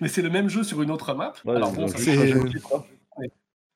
Mais 0.01 0.07
c'est 0.09 0.21
le 0.21 0.29
même 0.29 0.49
jeu 0.49 0.63
sur 0.63 0.81
une 0.81 0.91
autre 0.91 1.13
map. 1.13 1.33
Ouais, 1.45 1.55
Alors 1.55 1.71
bon, 1.71 1.87
c'est- 1.87 2.15
changé 2.15 2.33
le 2.33 2.49
titre, 2.49 2.67
hein. 2.75 2.83
c'est 3.17 3.31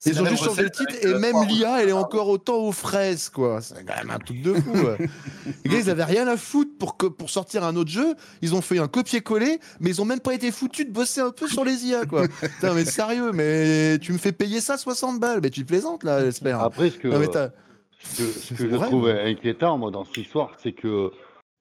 Ils 0.06 0.22
ont 0.22 0.26
juste 0.26 0.44
changé 0.46 0.62
le 0.64 0.70
titre 0.70 0.94
et 1.02 1.14
même 1.20 1.36
l'IA, 1.48 1.84
elle 1.84 1.90
est 1.90 1.94
encore 1.94 2.30
autant 2.30 2.56
aux 2.58 2.72
fraises, 2.72 3.28
quoi. 3.30 3.60
C'est 3.62 3.86
quand 3.86 3.98
même 3.98 4.12
un 4.12 4.18
truc 4.20 4.42
de 4.42 4.54
fou. 4.54 4.72
ouais. 4.72 4.98
Les 5.66 5.72
gars, 5.72 5.78
ils 5.80 5.90
avaient 5.90 6.06
rien 6.06 6.26
à 6.28 6.38
foutre 6.38 6.72
pour, 6.80 6.96
que, 6.96 7.06
pour 7.08 7.30
sortir 7.30 7.66
un 7.66 7.76
autre 7.76 7.90
jeu. 7.92 8.16
Ils 8.42 8.56
ont 8.56 8.62
fait 8.62 8.80
un 8.80 8.88
copier-coller, 8.88 9.60
mais 9.82 9.90
ils 9.90 10.02
ont 10.02 10.06
même 10.06 10.22
pas 10.22 10.34
été 10.34 10.52
foutus 10.52 10.86
de 10.86 10.92
bosser 10.92 11.20
un 11.20 11.32
peu 11.32 11.48
sur 11.50 11.66
les 11.66 11.86
IA, 11.86 12.06
quoi. 12.06 12.28
Putain, 12.42 12.74
mais 12.74 12.86
sérieux, 12.86 13.32
mais 13.34 14.00
tu 14.00 14.14
me 14.14 14.18
fais 14.18 14.32
payer 14.32 14.62
ça 14.62 14.78
60 14.78 15.20
balles. 15.20 15.42
Mais 15.44 15.50
tu 15.50 15.64
te 15.64 15.68
plaisantes, 15.68 16.06
là, 16.06 16.24
j'espère. 16.24 16.62
Après, 16.62 16.90
ce 16.92 16.98
que, 16.98 17.10
Non, 17.10 17.20
mais 17.20 17.28
t'as- 17.28 17.52
ce 18.00 18.18
que, 18.24 18.24
ce 18.32 18.40
c'est 18.40 18.56
que 18.56 18.70
je 18.70 18.76
vrai, 18.78 18.88
trouve 18.88 19.08
mais- 19.08 19.30
inquiétant, 19.32 19.78
moi, 19.78 19.92
dans 19.92 20.06
cette 20.06 20.16
histoire, 20.18 20.52
c'est 20.64 20.72
que 20.72 21.12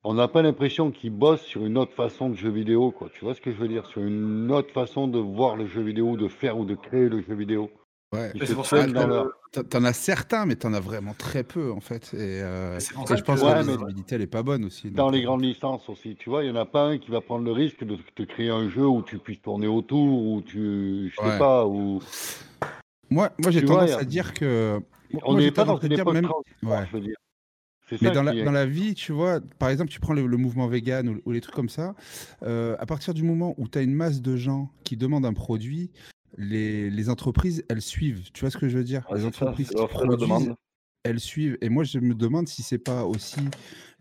on 0.05 0.15
n'a 0.15 0.29
pas 0.29 0.43
l'impression 0.43 0.93
qu'ils 0.93 1.11
bossent 1.11 1.43
sur 1.43 1.67
une 1.67 1.77
autre 1.77 1.93
façon 1.93 2.31
de 2.31 2.37
jeu 2.37 2.51
vidéo, 2.51 2.93
quoi. 2.93 3.09
Tu 3.13 3.25
vois 3.25 3.35
ce 3.35 3.41
que 3.41 3.51
je 3.51 3.57
veux 3.57 3.67
dire? 3.67 3.85
Sur 3.87 4.01
une 4.03 4.49
autre 4.53 4.73
façon 4.73 5.09
de 5.09 5.19
voir 5.19 5.57
le 5.57 5.67
jeu 5.67 5.83
vidéo, 5.83 6.17
de 6.17 6.29
faire 6.29 6.57
ou 6.57 6.65
de 6.65 6.77
créer 6.77 7.09
le 7.09 7.21
jeu 7.21 7.35
vidéo. 7.35 7.69
Ouais. 8.13 8.33
C'est 8.45 8.55
pour 8.55 8.65
ça 8.67 8.85
que 8.87 8.91
leur- 8.91 9.29
T'en- 9.71 9.85
as 9.85 9.93
certains, 9.95 10.45
mais 10.47 10.57
t'en 10.57 10.73
as 10.75 10.81
vraiment 10.81 11.15
très 11.15 11.43
peu 11.43 11.73
en 11.73 11.81
fait. 11.81 12.13
Et, 12.15 12.41
euh, 12.43 12.79
et 12.79 12.81
je 12.81 13.23
pense 13.23 13.41
que- 13.41 13.47
la 13.47 13.63
visibilité 13.63 14.15
elle 14.15 14.23
est 14.23 14.27
pas 14.27 14.43
bonne 14.43 14.65
aussi. 14.67 14.91
Dans 14.91 15.07
donc, 15.07 15.15
les 15.15 15.23
euh, 15.23 15.25
grandes 15.25 15.43
licences 15.43 15.89
aussi, 15.89 16.17
tu 16.17 16.29
vois, 16.29 16.45
il 16.45 16.51
n'y 16.53 16.57
en 16.59 16.61
a 16.61 16.67
pas 16.67 16.85
un 16.85 16.99
qui 16.99 17.11
va 17.11 17.21
prendre 17.23 17.45
le 17.45 17.53
risque 17.53 17.83
de 17.85 17.97
te 18.15 18.23
créer 18.23 18.51
un 18.51 18.69
jeu 18.69 18.87
où 18.87 19.03
tu 19.03 19.19
puisses 19.19 19.41
tourner 19.41 19.67
autour, 19.67 20.27
où 20.27 20.43
tu, 20.43 21.11
je 21.11 21.17
sais 21.17 21.29
Ouais. 21.29 21.39
pas, 21.39 21.67
où 21.67 22.01
Moi, 23.11 23.31
moi 23.39 23.51
j'ai 23.51 23.63
vois, 23.65 23.81
tendance 23.87 23.91
y 23.91 24.01
à 24.01 24.05
dire 24.05 24.35
que. 24.35 24.81
on 25.25 25.37
n'est 25.37 25.51
pas 25.51 25.65
dans 25.65 25.79
une 25.79 25.93
époque 25.93 26.13
même- 26.15 26.29
je 26.63 26.93
veux 26.93 27.01
dire. 27.01 27.17
Mais 28.03 28.11
dans 28.11 28.23
la, 28.23 28.33
qui 28.33 28.41
est- 28.41 28.45
dans 28.45 28.53
la 28.53 28.67
vie, 28.67 28.95
tu 28.95 29.13
vois, 29.13 29.41
par 29.59 29.71
exemple, 29.71 29.91
tu 29.91 29.99
prends 29.99 30.13
le, 30.13 30.27
le 30.27 30.37
mouvement 30.37 30.67
vegan 30.67 31.09
ou, 31.09 31.21
ou 31.25 31.33
les 31.33 31.41
trucs 31.41 31.55
comme 31.55 31.71
ça, 31.71 31.95
euh, 32.43 32.77
à 32.79 32.85
partir 32.85 33.15
du 33.15 33.23
moment 33.23 33.55
où 33.57 33.67
tu 33.67 33.79
as 33.79 33.83
une 33.83 33.95
masse 33.95 34.21
de 34.21 34.37
gens 34.37 34.71
qui 34.85 34.99
demandent 34.99 35.25
un 35.25 35.33
produit, 35.33 35.91
les, 36.37 36.91
les 36.91 37.09
entreprises, 37.11 37.65
elles 37.69 37.83
suivent. 37.83 38.31
Tu 38.33 38.41
vois 38.41 38.51
ce 38.51 38.59
que 38.59 38.69
je 38.69 38.79
veux 38.79 38.85
dire? 38.85 39.07
Ouais, 39.11 39.17
Les 39.17 39.23
ça, 39.23 39.29
entreprises 39.29 39.71
qui 39.71 39.87
produisent, 39.87 40.53
elles 41.05 41.21
suivent. 41.21 41.57
Et 41.61 41.69
moi, 41.69 41.85
je 41.85 41.99
me 41.99 42.15
demande 42.15 42.49
si 42.49 42.63
c'est 42.63 42.79
pas 42.79 43.05
aussi 43.05 43.41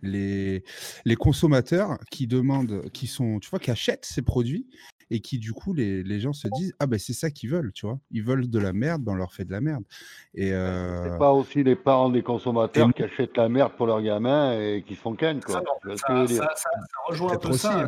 les, 0.01 0.63
les 1.05 1.15
consommateurs 1.15 1.97
qui 2.11 2.27
demandent, 2.27 2.89
qui 2.91 3.07
sont, 3.07 3.39
tu 3.39 3.49
vois, 3.49 3.59
qui 3.59 3.71
achètent 3.71 4.05
ces 4.05 4.21
produits 4.21 4.67
et 5.09 5.21
qui, 5.21 5.39
du 5.39 5.53
coup, 5.53 5.73
les, 5.73 6.03
les 6.03 6.19
gens 6.19 6.33
se 6.33 6.49
disent, 6.49 6.73
ah 6.79 6.85
ben 6.85 6.99
c'est 6.99 7.13
ça 7.13 7.31
qu'ils 7.31 7.49
veulent, 7.49 7.71
tu 7.71 7.85
vois. 7.85 7.97
Ils 8.11 8.23
veulent 8.23 8.49
de 8.49 8.59
la 8.59 8.73
merde, 8.73 9.03
ben 9.03 9.13
on 9.13 9.15
leur 9.15 9.31
fait 9.33 9.45
de 9.45 9.51
la 9.51 9.61
merde. 9.61 9.85
Et 10.33 10.51
euh, 10.51 11.11
C'est 11.13 11.17
pas 11.17 11.31
aussi 11.31 11.63
les 11.63 11.77
parents 11.77 12.09
des 12.09 12.23
consommateurs 12.23 12.89
Et- 12.89 12.93
qui 12.93 13.03
achètent 13.03 13.37
la 13.37 13.47
merde 13.47 13.71
pour 13.77 13.87
leurs 13.87 14.01
gamins 14.01 14.59
et 14.59 14.83
qui 14.85 14.95
se 14.95 15.01
font 15.01 15.15
ken, 15.15 15.39
quoi. 15.41 15.63
Ça, 15.95 15.95
ça, 15.95 16.27
ça- 16.27 16.35
ça- 16.35 16.53
ça 16.55 16.69
rejoint 17.07 17.33
un 17.33 17.37
peu 17.37 17.47
aussi, 17.49 17.59
ça, 17.59 17.83
hein. 17.83 17.87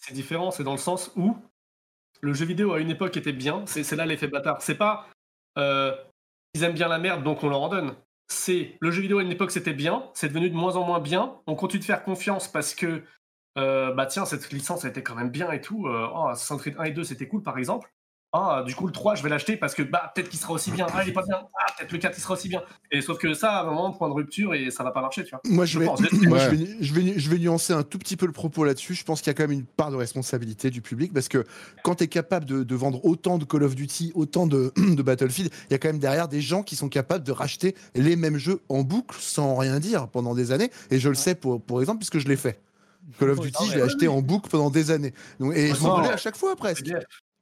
C'est 0.00 0.12
différent. 0.14 0.50
C'est 0.50 0.64
dans 0.64 0.72
le 0.72 0.78
sens 0.78 1.12
où 1.14 1.36
le 2.20 2.32
jeu 2.32 2.44
vidéo 2.44 2.72
à 2.72 2.80
une 2.80 2.90
époque 2.90 3.16
était 3.16 3.32
bien. 3.32 3.64
C'est 3.66 3.90
là 3.96 4.06
l'effet 4.06 4.28
bâtard. 4.28 4.62
C'est 4.62 4.76
pas 4.76 5.08
euh, 5.58 5.94
ils 6.54 6.64
aiment 6.64 6.74
bien 6.74 6.88
la 6.88 6.98
merde 6.98 7.22
donc 7.22 7.42
on 7.42 7.48
leur 7.48 7.60
en 7.60 7.68
donne. 7.68 7.94
C'est 8.28 8.76
le 8.80 8.90
jeu 8.90 9.02
vidéo 9.02 9.18
à 9.18 9.22
une 9.22 9.30
époque 9.30 9.50
c'était 9.50 9.74
bien, 9.74 10.10
c'est 10.14 10.28
devenu 10.28 10.50
de 10.50 10.54
moins 10.54 10.76
en 10.76 10.84
moins 10.84 11.00
bien. 11.00 11.36
On 11.46 11.54
continue 11.54 11.80
de 11.80 11.84
faire 11.84 12.02
confiance 12.02 12.48
parce 12.48 12.74
que 12.74 13.02
euh, 13.58 13.92
bah 13.92 14.06
tiens 14.06 14.24
cette 14.24 14.50
licence 14.50 14.84
elle 14.84 14.90
était 14.90 15.02
quand 15.02 15.14
même 15.14 15.30
bien 15.30 15.50
et 15.52 15.60
tout. 15.60 15.86
Euh, 15.86 16.08
oh, 16.12 16.28
Assassin's 16.28 16.60
Creed 16.60 16.76
1 16.78 16.84
et 16.84 16.90
2 16.92 17.04
c'était 17.04 17.28
cool 17.28 17.42
par 17.42 17.58
exemple. 17.58 17.92
Ah, 18.32 18.62
du 18.66 18.74
coup, 18.74 18.86
le 18.86 18.92
3, 18.92 19.14
je 19.14 19.22
vais 19.22 19.30
l'acheter 19.30 19.56
parce 19.56 19.74
que 19.74 19.82
bah, 19.82 20.12
peut-être 20.14 20.28
qu'il 20.28 20.38
sera 20.38 20.52
aussi 20.52 20.70
bien. 20.70 20.86
Ah, 20.92 21.02
il 21.02 21.08
est 21.08 21.12
pas 21.12 21.22
bien. 21.22 21.38
Ah, 21.58 21.72
peut-être 21.78 21.92
le 21.92 21.98
4, 21.98 22.18
il 22.18 22.20
sera 22.20 22.34
aussi 22.34 22.48
bien. 22.48 22.60
Et 22.90 23.00
sauf 23.00 23.16
que 23.18 23.32
ça, 23.32 23.52
à 23.52 23.62
un 23.62 23.64
moment, 23.64 23.92
point 23.92 24.08
de 24.08 24.14
rupture 24.14 24.52
et 24.52 24.70
ça 24.70 24.84
va 24.84 24.90
pas 24.90 25.00
marcher, 25.00 25.24
tu 25.24 25.30
vois. 25.30 25.40
Moi, 25.46 25.64
je 25.64 25.74
Je 25.74 25.78
vais, 25.78 25.86
pense, 25.86 26.00
moi, 26.12 26.38
Ouais. 26.38 26.44
je, 26.44 26.50
vais, 26.50 26.76
je, 26.80 26.92
vais, 26.94 27.18
je 27.18 27.30
vais 27.30 27.38
nuancer 27.38 27.72
un 27.72 27.82
tout 27.82 27.98
petit 27.98 28.16
peu 28.16 28.26
le 28.26 28.32
propos 28.32 28.64
là-dessus. 28.64 28.94
Je 28.94 29.04
pense 29.04 29.20
qu'il 29.22 29.28
y 29.28 29.30
a 29.30 29.34
quand 29.34 29.44
même 29.44 29.52
une 29.58 29.64
part 29.64 29.90
de 29.90 29.96
responsabilité 29.96 30.68
du 30.70 30.82
public 30.82 31.14
parce 31.14 31.28
que 31.28 31.44
quand 31.82 31.94
tu 31.94 32.04
es 32.04 32.08
capable 32.08 32.44
de, 32.44 32.62
de 32.62 32.74
vendre 32.74 33.02
autant 33.06 33.38
de 33.38 33.44
Call 33.46 33.62
of 33.62 33.74
Duty, 33.74 34.12
autant 34.14 34.46
de, 34.46 34.72
de 34.76 35.02
Battlefield, 35.02 35.50
il 35.70 35.72
y 35.72 35.74
a 35.74 35.78
quand 35.78 35.88
même 35.88 35.98
derrière 36.00 36.28
des 36.28 36.42
gens 36.42 36.62
qui 36.62 36.76
sont 36.76 36.88
capables 36.90 37.24
de 37.24 37.32
racheter 37.32 37.74
les 37.94 38.16
mêmes 38.16 38.36
jeux 38.36 38.60
en 38.68 38.82
boucle 38.82 39.16
sans 39.18 39.56
rien 39.56 39.78
dire 39.80 40.08
pendant 40.08 40.34
des 40.34 40.52
années. 40.52 40.70
Et 40.90 40.98
je 40.98 41.08
le 41.08 41.14
sais 41.14 41.34
pour, 41.36 41.62
pour 41.62 41.80
exemple 41.80 41.98
puisque 42.00 42.18
je 42.18 42.28
l'ai 42.28 42.36
fait. 42.36 42.60
Call 43.20 43.30
of 43.30 43.40
Duty, 43.40 43.70
je 43.70 43.76
l'ai 43.76 43.82
acheté 43.82 44.08
en 44.08 44.20
boucle 44.20 44.50
pendant 44.50 44.68
des 44.68 44.90
années. 44.90 45.14
Donc, 45.38 45.54
et 45.54 45.72
je 45.72 45.80
m'en 45.80 45.96
à 45.98 46.16
chaque 46.16 46.36
fois 46.36 46.56
presque. 46.56 46.92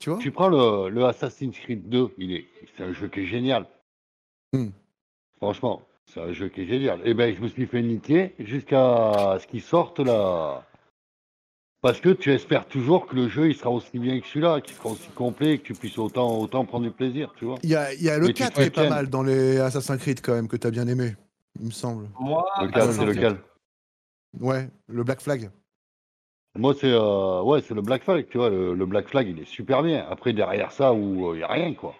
Tu 0.04 0.10
vois 0.10 0.18
Tu 0.18 0.30
prends 0.30 0.48
le, 0.48 0.90
le 0.90 1.06
Assassin's 1.06 1.58
Creed 1.58 1.88
2, 1.88 2.10
il 2.18 2.34
est, 2.34 2.44
c'est 2.76 2.84
un 2.84 2.92
jeu 2.92 3.08
qui 3.08 3.20
est 3.20 3.26
génial. 3.26 3.64
Hmm. 4.52 4.68
Franchement, 5.38 5.80
c'est 6.04 6.20
un 6.20 6.30
jeu 6.34 6.50
qui 6.50 6.60
est 6.60 6.66
génial. 6.66 7.00
Et 7.06 7.14
ben, 7.14 7.34
je 7.34 7.40
me 7.40 7.48
suis 7.48 7.64
fait 7.64 7.80
niquer 7.80 8.34
jusqu'à 8.38 9.38
ce 9.40 9.46
qu'il 9.46 9.62
sorte 9.62 10.00
là. 10.00 10.62
Parce 11.80 12.02
que 12.02 12.10
tu 12.10 12.30
espères 12.34 12.66
toujours 12.66 13.06
que 13.06 13.16
le 13.16 13.28
jeu 13.28 13.48
il 13.48 13.56
sera 13.56 13.70
aussi 13.70 13.98
bien 13.98 14.20
que 14.20 14.26
celui-là, 14.26 14.60
qu'il 14.60 14.76
sera 14.76 14.90
aussi 14.90 15.08
complet, 15.14 15.56
que 15.56 15.62
tu 15.62 15.72
puisses 15.72 15.96
autant, 15.96 16.38
autant 16.38 16.66
prendre 16.66 16.84
du 16.84 16.90
plaisir, 16.90 17.32
tu 17.38 17.46
vois. 17.46 17.56
Il 17.62 17.70
y 17.70 17.74
a, 17.74 17.94
il 17.94 18.02
y 18.02 18.10
a 18.10 18.18
le 18.18 18.26
Mais 18.26 18.34
tu 18.34 18.42
4 18.42 18.52
te 18.52 18.60
qui 18.60 18.66
est 18.66 18.70
pas 18.70 18.90
mal 18.90 19.08
dans 19.08 19.22
les 19.22 19.56
Assassin's 19.58 20.02
Creed 20.02 20.20
quand 20.20 20.34
même, 20.34 20.48
que 20.48 20.58
tu 20.58 20.66
as 20.66 20.70
bien 20.70 20.86
aimé, 20.86 21.16
il 21.58 21.64
me 21.64 21.70
semble. 21.70 22.10
Moi, 22.20 22.44
Lequel, 22.60 22.82
Assassin's 22.82 22.96
c'est 22.98 23.04
Creed, 23.06 23.16
lequel 23.16 23.38
Ouais, 24.38 24.68
le 24.86 25.02
Black 25.02 25.22
Flag. 25.22 25.50
Moi, 26.56 26.74
c'est 26.80 26.90
euh, 26.92 27.42
ouais, 27.42 27.60
c'est 27.66 27.74
le 27.74 27.82
Black 27.82 28.04
Flag, 28.04 28.26
tu 28.30 28.38
vois. 28.38 28.48
Le, 28.50 28.74
le 28.74 28.86
Black 28.86 29.08
Flag, 29.08 29.26
il 29.28 29.40
est 29.40 29.46
super 29.48 29.82
bien. 29.82 30.06
Après, 30.08 30.32
derrière 30.32 30.70
ça, 30.72 30.92
où 30.92 31.34
il 31.34 31.38
n'y 31.38 31.42
a 31.42 31.48
rien, 31.48 31.74
quoi. 31.74 31.94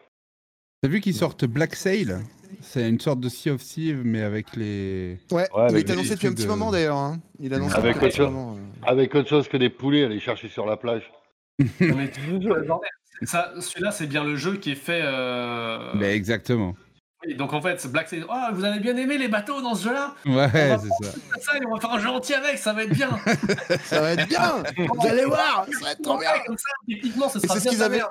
T'as 0.83 0.89
vu 0.89 1.01
qu'ils 1.01 1.15
sortent 1.15 1.45
Black 1.45 1.75
Sail? 1.75 2.15
C'est 2.61 2.89
une 2.89 3.01
sorte 3.01 3.19
de 3.21 3.29
Sea 3.29 3.51
of 3.51 3.63
Thieves, 3.63 4.03
mais 4.05 4.23
avec 4.23 4.55
les. 4.55 5.19
Ouais, 5.33 5.49
Ouais, 5.55 5.67
il 5.71 5.77
est 5.79 5.91
annoncé 5.91 6.15
depuis 6.15 6.29
un 6.29 6.33
petit 6.35 6.45
de- 6.45 6.49
moment 6.49 6.71
d'ailleurs. 6.71 6.97
hein. 6.99 7.19
Il 7.41 7.53
est 7.53 7.57
annoncé 7.57 7.75
Avec 7.77 7.95
depuis 7.97 8.05
un 8.05 8.07
autre 8.07 8.09
petit 8.11 8.17
chose. 8.19 8.27
moment. 8.33 8.55
euh. 8.55 8.87
Avec 8.87 9.15
autre 9.15 9.29
chose 9.29 9.49
que 9.49 9.57
des 9.57 9.71
poulets 9.71 10.03
à 10.05 10.07
aller 10.07 10.21
chercher 10.21 10.49
sur 10.49 10.67
la 10.67 10.77
plage. 10.77 11.11
mais 11.81 12.11
celui-là, 13.23 13.91
c'est 13.91 14.07
bien 14.07 14.23
le 14.25 14.37
jeu 14.37 14.57
qui 14.57 14.73
est 14.73 14.77
fait. 14.77 15.01
euh, 15.03 15.93
Mais 15.97 16.15
exactement. 16.15 16.75
Oui, 17.27 17.35
donc 17.35 17.53
en 17.53 17.61
fait, 17.63 17.87
Black 17.89 18.09
Sail, 18.09 18.25
oh, 18.29 18.35
vous 18.53 18.65
avez 18.65 18.81
bien 18.81 18.97
aimé 18.97 19.19
les 19.19 19.29
bateaux 19.29 19.61
dans 19.63 19.75
ce 19.75 19.85
jeu-là 19.89 20.15
Ouais, 20.27 20.49
c'est 20.53 21.05
ça. 21.07 21.13
Ça, 21.41 21.57
et 21.59 21.67
on 21.67 21.75
va 21.75 21.81
faire 21.81 21.93
un 21.93 21.99
jeu 21.99 22.09
entier 22.09 22.35
avec, 22.35 22.59
ça 22.59 22.73
va 22.73 22.85
être 22.85 22.93
bien. 22.95 23.11
Ça 23.85 24.01
va 24.01 24.13
être 24.13 24.29
bien 24.29 24.63
Vous 24.77 25.07
allez 25.07 25.25
voir 25.25 25.67
Ça 25.73 25.85
va 25.85 25.93
être 25.93 26.03
trop 26.03 26.19
bien 26.19 26.31
comme 26.47 26.57
ça, 26.59 26.69
techniquement, 26.89 27.29
ce 27.29 27.41
sera 27.41 27.55
c'est 27.55 27.61
ce 27.61 27.65
bien 27.65 27.73
qu'ils 27.73 27.83
avaient-. 27.83 28.03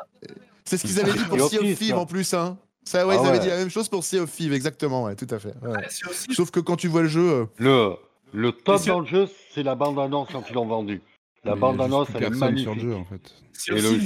C'est 0.66 0.78
ce 0.78 0.86
qu'ils 0.88 1.00
avaient 1.00 1.14
dit 1.14 1.26
pour 1.26 1.50
Sea 1.50 1.60
of 1.60 1.78
Thieves, 1.78 1.96
en 1.98 2.06
plus. 2.06 2.34
Hein. 2.34 2.58
Ça, 2.86 3.08
ouais, 3.08 3.16
Ah 3.18 3.22
ils 3.22 3.28
avaient 3.28 3.38
ouais. 3.38 3.44
dit 3.44 3.50
la 3.50 3.58
même 3.58 3.70
chose 3.70 3.88
pour 3.90 4.04
Sea 4.04 4.20
of 4.20 4.32
Thieves, 4.32 4.54
exactement, 4.54 5.04
ouais, 5.06 5.16
tout 5.16 5.28
à 5.30 5.40
fait. 5.40 5.54
ouais. 5.62 5.86
C'est 5.90 6.34
Sauf 6.34 6.52
que 6.52 6.60
quand 6.60 6.76
tu 6.76 6.88
vois 6.88 7.02
le 7.02 7.08
jeu, 7.08 7.30
euh, 7.32 7.46
Le, 7.58 7.96
le 8.34 8.52
top 8.52 8.84
dans 8.86 9.00
le 9.00 9.06
jeu, 9.06 9.30
c'est 9.54 9.64
la 9.64 9.76
bande-annonce 9.76 10.30
quand 10.32 10.44
ils 10.50 10.54
l'ont 10.54 10.66
vendu. 10.66 11.02
La 11.46 11.56
bande-annonce, 11.56 12.08
elle 12.16 12.24
est 12.24 12.30
personne 12.30 12.58
sur 12.58 12.72
magnifique. 12.72 12.76
le 12.76 12.92
jeu 12.92 12.96
en 12.96 13.06
fait. 13.06 13.34
c'est 13.54 13.72
Et 13.72 13.76
aussi, 13.76 13.96
le 13.96 14.02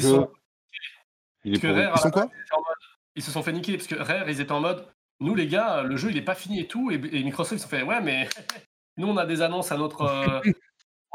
ils 1.46 1.62
jeu. 1.62 1.72
Rare, 1.72 1.94
ils 1.96 2.00
sont 2.02 2.12
quoi 2.12 2.30
ils 3.16 3.24
se 3.24 3.32
sont 3.32 3.42
fait 3.42 3.54
niquer 3.54 3.78
parce 3.78 3.88
que 3.88 3.96
Rare, 3.96 4.30
ils 4.30 4.42
étaient 4.42 4.52
en 4.52 4.60
mode 4.60 4.86
nous 5.20 5.36
les 5.36 5.48
gars, 5.48 5.84
le 5.84 5.98
jeu 5.98 6.10
il 6.12 6.18
est 6.18 6.22
pas 6.22 6.36
fini 6.36 6.60
et 6.60 6.68
tout. 6.68 6.92
Et, 6.92 6.96
et 6.96 7.24
Microsoft 7.24 7.54
ils 7.54 7.58
se 7.60 7.64
sont 7.64 7.70
fait 7.70 7.84
ouais, 7.84 8.02
mais 8.02 8.28
nous 8.98 9.08
on 9.08 9.18
a 9.18 9.26
des 9.26 9.42
annonces 9.42 9.72
à 9.72 9.78
notre. 9.78 10.02
euh, 10.02 10.52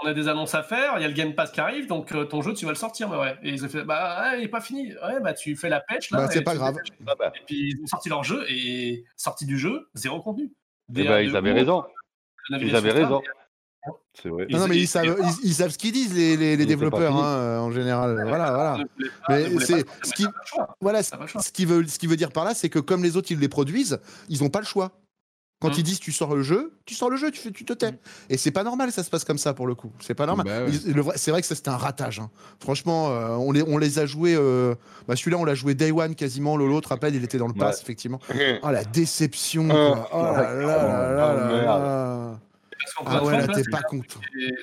on 0.03 0.07
a 0.09 0.15
des 0.15 0.27
annonces 0.27 0.55
à 0.55 0.63
faire, 0.65 0.95
il 0.97 1.03
y 1.03 1.05
a 1.05 1.09
le 1.09 1.15
Game 1.15 1.35
Pass 1.35 1.53
qui 1.53 1.61
arrive, 1.61 1.87
donc 1.87 2.11
euh, 2.13 2.25
ton 2.25 2.43
jeu 2.43 2.55
tu 2.55 2.65
vas 2.65 2.73
le 2.73 2.77
sortir. 2.77 3.09
Bah 3.09 3.21
ouais. 3.21 3.37
Et 3.43 3.51
ils 3.51 3.65
ont 3.65 3.69
fait 3.69 3.85
bah 3.85 4.31
ouais, 4.33 4.41
il 4.41 4.45
est 4.45 4.49
pas 4.49 4.61
fini. 4.61 4.93
Ouais, 4.95 5.21
bah 5.21 5.33
tu 5.35 5.55
fais 5.55 5.69
la 5.69 5.81
patch 5.81 6.11
là. 6.11 6.19
Bah, 6.19 6.29
c'est 6.31 6.41
et 6.41 6.43
pas 6.43 6.55
grave. 6.57 6.77
Ah 7.07 7.15
bah, 7.17 7.31
Et 7.37 7.41
puis 7.47 7.71
ils 7.71 7.81
ont 7.83 7.87
sorti 7.87 8.09
leur 8.09 8.25
jeu 8.25 8.45
et 8.49 9.05
sorti 9.17 9.47
du 9.47 9.59
jeu, 9.59 9.89
zéro 9.95 10.21
contenu. 10.21 10.51
eh 10.89 10.93
Des- 10.93 11.05
ben, 11.05 11.21
ils 11.21 11.37
avaient 11.37 11.53
raison. 11.53 11.85
Ils 12.51 12.75
avaient 12.75 12.91
raison. 12.91 13.23
C'est 14.15 14.29
vrai. 14.29 14.47
Non, 14.51 14.61
non, 14.61 14.69
mais 14.69 14.77
ils- 14.77 14.83
ils 14.83 14.87
savent, 14.87 15.17
ils- 15.43 15.55
savent 15.55 15.71
ce 15.71 15.79
qu'ils 15.79 15.93
disent, 15.93 16.15
les, 16.15 16.37
les- 16.37 16.67
développeurs, 16.67 17.17
hein, 17.17 17.59
en 17.61 17.71
général. 17.73 18.15
Voilà, 18.29 18.51
voilà. 18.53 18.79
Mais 19.29 19.59
c'est 19.61 19.85
ce 20.03 20.13
qui-. 20.13 20.27
Voilà, 20.81 21.03
ce, 21.03 21.51
qui 21.53 21.65
veut, 21.65 21.87
ce 21.87 21.99
qui 21.99 22.07
veut 22.07 22.17
dire 22.17 22.31
par 22.31 22.45
là, 22.45 22.55
c'est 22.55 22.69
que 22.69 22.79
comme 22.79 23.03
les 23.03 23.17
autres, 23.17 23.33
ils 23.33 23.39
les 23.41 23.49
produisent, 23.49 23.99
ils 24.29 24.43
n'ont 24.43 24.51
pas 24.51 24.61
le 24.61 24.67
choix. 24.67 24.93
Quand 25.61 25.69
Mm. 25.69 25.75
ils 25.79 25.83
disent 25.85 26.01
tu 26.01 26.11
sors 26.11 26.35
le 26.35 26.43
jeu, 26.43 26.73
tu 26.87 26.95
sors 26.95 27.09
le 27.09 27.17
jeu, 27.17 27.31
tu, 27.31 27.41
fais, 27.41 27.53
tu 27.53 27.65
te 27.65 27.73
tais. 27.73 27.95
Et 28.29 28.37
c'est 28.37 28.51
pas 28.51 28.65
normal, 28.65 28.91
ça 28.91 29.05
se 29.05 29.11
passe 29.11 29.23
comme 29.25 29.39
ça 29.39 29.55
pour 29.55 29.69
le 29.69 29.77
coup. 29.77 29.93
C'est 30.01 30.15
pas 30.15 30.27
normal. 30.27 30.45
Bah 30.45 30.65
ouais. 30.65 31.13
C'est 31.17 31.31
vrai 31.31 31.41
que 31.41 31.47
ça 31.47 31.55
c'était 31.55 31.69
un 31.71 31.77
ratage. 31.77 32.19
hein. 32.19 32.31
Franchement, 32.61 33.11
euh, 33.11 33.29
on, 33.37 33.53
les, 33.53 33.63
on 33.63 33.79
les 33.79 34.01
a 34.01 34.05
joués. 34.07 34.35
euh, 34.37 34.75
bah, 35.07 35.15
Celui-là, 35.15 35.39
on 35.39 35.45
l'a 35.45 35.55
joué 35.55 35.75
Day 35.75 35.93
One 35.93 36.17
quasiment. 36.17 36.57
L'autre, 36.57 36.89
rappelle, 36.89 37.15
il 37.15 37.23
était 37.23 37.39
dans 37.39 37.47
le 37.47 37.55
pass, 37.55 37.81
effectivement. 37.81 38.19
Oh 38.65 38.71
la 38.71 38.83
déception. 38.85 39.69
Quoi. 39.69 40.09
Oh 40.13 40.23
là 40.23 40.53
là 40.53 40.53
là 40.53 41.35
là 41.35 41.63
là 41.69 42.41
Ah 43.07 43.23
ouais, 43.25 43.47
là, 43.47 43.49
t'es 43.49 43.63
pas 43.71 43.83
content. 43.83 44.21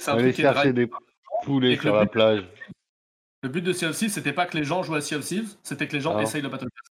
Aller 0.08 0.34
chercher 0.34 0.74
des 0.74 0.90
poulets 1.44 1.78
sur 1.78 1.96
la 1.96 2.06
plage. 2.06 2.44
Le 3.42 3.50
but 3.50 3.62
de 3.62 3.72
Sea 3.72 3.86
of 3.86 3.96
Thieves, 3.98 4.12
c'était 4.12 4.34
pas 4.34 4.46
que 4.46 4.58
les 4.58 4.64
gens 4.66 4.84
jouent 4.84 4.96
à 4.96 5.02
Sea 5.02 5.16
of 5.16 5.26
Thieves, 5.26 5.56
c'était 5.64 5.88
que 5.88 5.94
les 5.94 6.02
gens 6.02 6.18
Ah. 6.18 6.24
essayent 6.24 6.42
le 6.42 6.50
Battle 6.50 6.66
Pass. 6.66 6.90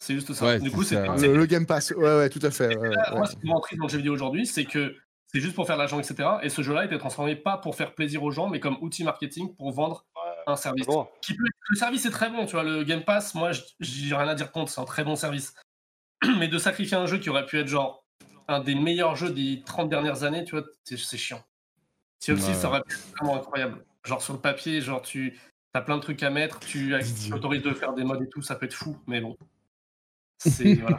C'est 0.00 0.14
juste 0.14 0.32
ça. 0.32 0.44
Ouais, 0.46 0.58
du 0.58 0.70
coup, 0.70 0.82
c'est 0.82 0.96
Le, 1.06 1.36
le 1.36 1.46
Game 1.46 1.66
Pass, 1.66 1.92
ouais, 1.92 2.02
ouais, 2.16 2.28
tout 2.30 2.40
à 2.42 2.50
fait. 2.50 2.76
ouais, 2.76 2.88
là, 2.90 3.10
ouais. 3.12 3.18
moi, 3.18 3.26
ce 3.26 3.36
qui 3.36 3.46
m'entriste 3.46 3.78
dans 3.78 3.86
le 3.86 3.90
jeu 3.92 3.98
vidéo 3.98 4.12
aujourd'hui, 4.14 4.46
c'est 4.46 4.64
que 4.64 4.96
c'est 5.26 5.40
juste 5.40 5.54
pour 5.54 5.66
faire 5.66 5.76
de 5.76 5.80
l'argent, 5.80 6.00
etc. 6.00 6.28
Et 6.42 6.48
ce 6.48 6.62
jeu-là 6.62 6.86
était 6.86 6.98
transformé 6.98 7.36
pas 7.36 7.56
pour 7.58 7.76
faire 7.76 7.94
plaisir 7.94 8.22
aux 8.24 8.30
gens, 8.32 8.48
mais 8.48 8.58
comme 8.58 8.78
outil 8.80 9.04
marketing 9.04 9.54
pour 9.54 9.70
vendre 9.70 10.04
un 10.48 10.56
service. 10.56 10.86
Bon. 10.86 11.06
Qui 11.22 11.34
peut- 11.34 11.44
Le 11.68 11.76
service 11.76 12.04
est 12.06 12.10
très 12.10 12.30
bon, 12.30 12.46
tu 12.46 12.52
vois. 12.52 12.64
Le 12.64 12.82
Game 12.82 13.04
Pass, 13.04 13.34
moi, 13.36 13.50
j'ai 13.78 14.14
rien 14.16 14.26
à 14.26 14.34
dire 14.34 14.50
contre, 14.50 14.72
c'est 14.72 14.80
un 14.80 14.84
très 14.86 15.04
bon 15.04 15.14
service. 15.14 15.54
Mais 16.38 16.48
de 16.48 16.58
sacrifier 16.58 16.96
un 16.96 17.06
jeu 17.06 17.18
qui 17.18 17.30
aurait 17.30 17.46
pu 17.46 17.58
être 17.60 17.68
genre 17.68 17.99
un 18.50 18.60
des 18.60 18.74
meilleurs 18.74 19.14
jeux 19.14 19.30
des 19.30 19.62
30 19.64 19.88
dernières 19.88 20.24
années, 20.24 20.44
tu 20.44 20.56
vois, 20.56 20.66
c'est 20.84 20.98
c'est 20.98 21.16
chiant. 21.16 21.42
Sea 22.18 22.32
of 22.32 22.46
Ouais, 22.46 22.54
ça 22.54 22.68
aurait 22.68 22.82
pu 22.82 22.94
être 22.94 23.16
vraiment 23.16 23.36
incroyable. 23.36 23.84
Genre 24.04 24.20
sur 24.20 24.34
le 24.34 24.40
papier, 24.40 24.80
genre 24.80 25.02
tu 25.02 25.38
as 25.72 25.80
plein 25.80 25.96
de 25.96 26.02
trucs 26.02 26.22
à 26.22 26.30
mettre, 26.30 26.58
tu 26.58 26.94
autorises 27.32 27.62
de 27.62 27.72
faire 27.72 27.94
des 27.94 28.02
modes 28.02 28.22
et 28.22 28.28
tout, 28.28 28.42
ça 28.42 28.56
peut 28.56 28.66
être 28.66 28.74
fou, 28.74 28.98
mais 29.06 29.20
bon. 29.20 29.36
C'est 30.38 30.74
voilà. 30.74 30.98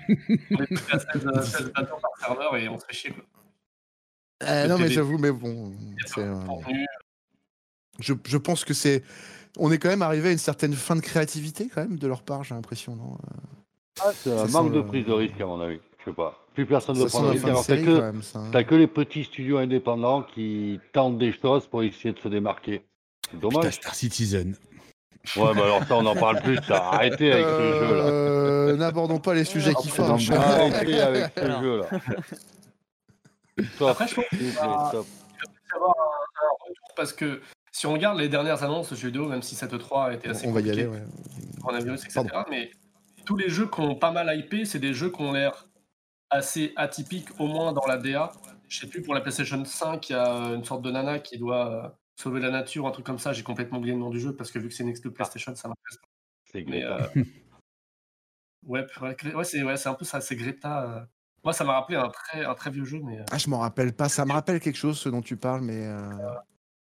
On 0.51 0.63
est 0.63 0.67
plus 0.67 0.93
à 0.93 0.99
16, 0.99 1.27
euh, 1.27 1.41
16 1.41 1.71
batteurs 1.73 1.99
par 1.99 2.11
serveur 2.19 2.55
et 2.55 2.69
on 2.69 2.79
se 2.79 2.85
fait 2.85 2.93
chier. 2.93 3.11
Quoi. 3.11 3.23
Euh, 4.43 4.67
non, 4.67 4.77
mais 4.77 4.89
j'avoue, 4.89 5.17
mais 5.17 5.31
bon. 5.31 5.73
C'est, 6.05 6.21
euh, 6.21 6.35
je, 7.99 8.13
je 8.25 8.37
pense 8.37 8.63
que 8.63 8.73
c'est. 8.73 9.03
On 9.57 9.71
est 9.71 9.77
quand 9.77 9.89
même 9.89 10.03
arrivé 10.03 10.29
à 10.29 10.31
une 10.31 10.37
certaine 10.37 10.73
fin 10.73 10.95
de 10.95 11.01
créativité, 11.01 11.67
quand 11.67 11.81
même, 11.81 11.97
de 11.97 12.07
leur 12.07 12.23
part, 12.23 12.43
j'ai 12.43 12.55
l'impression, 12.55 12.95
non 12.95 13.17
Ah, 13.99 14.11
c'est 14.13 14.31
un 14.31 14.47
manque 14.47 14.71
de 14.71 14.81
prise 14.81 15.05
de 15.05 15.11
risque, 15.11 15.41
à 15.41 15.45
mon 15.45 15.59
avis. 15.59 15.79
Je 15.99 16.05
sais 16.05 16.15
pas. 16.15 16.40
Plus 16.53 16.65
personne 16.65 16.97
ne 16.97 17.03
Ça 17.03 17.09
sent 17.09 17.17
prend 17.17 17.21
de 17.21 17.27
la 17.27 17.31
risque. 17.31 17.43
fin 17.43 17.47
de 17.47 17.51
Alors, 17.53 17.65
t'as 17.65 17.75
série, 17.75 17.85
quand 17.85 17.91
que, 17.95 18.01
même, 18.01 18.21
ça. 18.21 18.39
hein. 18.39 18.49
t'as 18.51 18.63
que 18.63 18.75
les 18.75 18.87
petits 18.87 19.23
studios 19.23 19.57
indépendants 19.57 20.23
qui 20.23 20.79
tentent 20.91 21.17
des 21.17 21.31
choses 21.33 21.65
pour 21.67 21.81
essayer 21.83 22.13
de 22.13 22.19
se 22.19 22.27
démarquer. 22.27 22.85
C'est 23.29 23.37
Putain, 23.37 23.49
dommage. 23.49 23.73
Star 23.75 23.95
Citizen. 23.95 24.55
Ouais, 25.37 25.53
bah 25.53 25.63
alors 25.63 25.83
ça, 25.85 25.95
on 25.97 26.01
n'en 26.03 26.15
parle 26.15 26.41
plus. 26.41 26.57
Ça. 26.67 26.83
Arrêtez 26.91 27.31
avec 27.31 27.45
ce 27.45 27.51
jeu-là. 27.87 28.03
Euh, 28.03 28.75
N'abordons 28.75 29.19
pas 29.19 29.33
les 29.35 29.45
sujets 29.45 29.73
qui 29.75 29.87
fâchent. 29.89 30.31
Arrêtez 30.31 30.99
avec 30.99 31.31
ce 31.37 31.45
jeu-là. 31.61 31.85
Après, 33.89 34.07
je 34.07 34.15
plaît, 34.15 34.27
Ah. 34.59 34.85
stop. 34.89 35.05
y 35.05 35.75
avoir 35.75 35.91
un, 35.91 36.65
retour 36.67 36.93
parce 36.95 37.13
que 37.13 37.39
si 37.71 37.85
on 37.87 37.93
regarde 37.93 38.17
les 38.19 38.27
dernières 38.29 38.63
annonces 38.63 38.89
de 38.89 38.95
jeux 38.95 39.07
vidéo, 39.07 39.27
même 39.27 39.41
si 39.41 39.55
cette 39.55 39.77
3 39.77 40.05
a 40.07 40.13
été 40.13 40.29
assez 40.29 40.47
On 40.47 40.51
va 40.51 40.59
y 40.59 40.63
compliquée, 40.63 40.85
aller, 40.87 40.91
ouais. 40.91 41.03
coronavirus, 41.61 42.03
etc. 42.05 42.23
Mais 42.49 42.71
tous 43.25 43.37
les 43.37 43.49
jeux 43.49 43.67
qui 43.69 43.79
ont 43.79 43.95
pas 43.95 44.11
mal 44.11 44.35
hypé, 44.37 44.65
c'est 44.65 44.79
des 44.79 44.93
jeux 44.93 45.09
qui 45.11 45.21
ont 45.21 45.31
l'air 45.33 45.67
assez 46.31 46.73
atypiques, 46.77 47.29
au 47.39 47.47
moins 47.47 47.73
dans 47.73 47.85
la 47.85 47.97
DA. 47.97 48.31
Je 48.67 48.79
sais 48.79 48.87
plus, 48.87 49.01
pour 49.01 49.13
la 49.13 49.21
PlayStation 49.21 49.63
5, 49.63 50.09
il 50.09 50.13
y 50.13 50.15
a 50.15 50.27
une 50.55 50.63
sorte 50.63 50.81
de 50.81 50.89
nana 50.91 51.19
qui 51.19 51.37
doit 51.37 51.85
euh, 51.85 51.89
sauver 52.15 52.39
la 52.39 52.49
nature, 52.49 52.87
un 52.87 52.91
truc 52.91 53.05
comme 53.05 53.19
ça. 53.19 53.33
J'ai 53.33 53.43
complètement 53.43 53.77
oublié 53.77 53.93
le 53.93 53.99
nom 53.99 54.09
du 54.09 54.19
jeu 54.19 54.33
parce 54.35 54.49
que 54.51 54.57
vu 54.59 54.69
que 54.69 54.73
c'est 54.73 54.83
une 54.83 54.89
exclu 54.89 55.11
PlayStation, 55.11 55.53
ça 55.55 55.67
m'intéresse 55.67 55.97
pas. 55.97 56.07
C'est 56.51 56.63
Mais 56.63 56.81
Greta. 56.81 57.09
euh, 57.17 57.23
ouais, 58.65 58.85
ouais, 59.01 59.43
c'est 59.43 59.63
ouais, 59.63 59.77
c'est 59.77 59.89
un 59.89 59.93
peu 59.93 60.05
ça, 60.05 60.21
c'est 60.21 60.35
Greta. 60.35 60.83
euh. 60.89 61.05
Moi, 61.43 61.53
ça 61.53 61.63
m'a 61.63 61.73
rappelé 61.73 61.97
un 61.97 62.07
très, 62.09 62.45
un 62.45 62.53
très 62.53 62.69
vieux 62.71 62.85
jeu, 62.85 62.99
mais. 63.03 63.19
euh, 63.19 63.23
Ah, 63.31 63.37
je 63.37 63.49
m'en 63.49 63.59
rappelle 63.59 63.93
pas. 63.93 64.09
Ça 64.09 64.25
me 64.25 64.31
rappelle 64.31 64.59
quelque 64.59 64.75
chose, 64.77 64.99
ce 64.99 65.09
dont 65.09 65.21
tu 65.21 65.35
parles, 65.37 65.61
mais. 65.61 65.85
euh, 65.87 66.09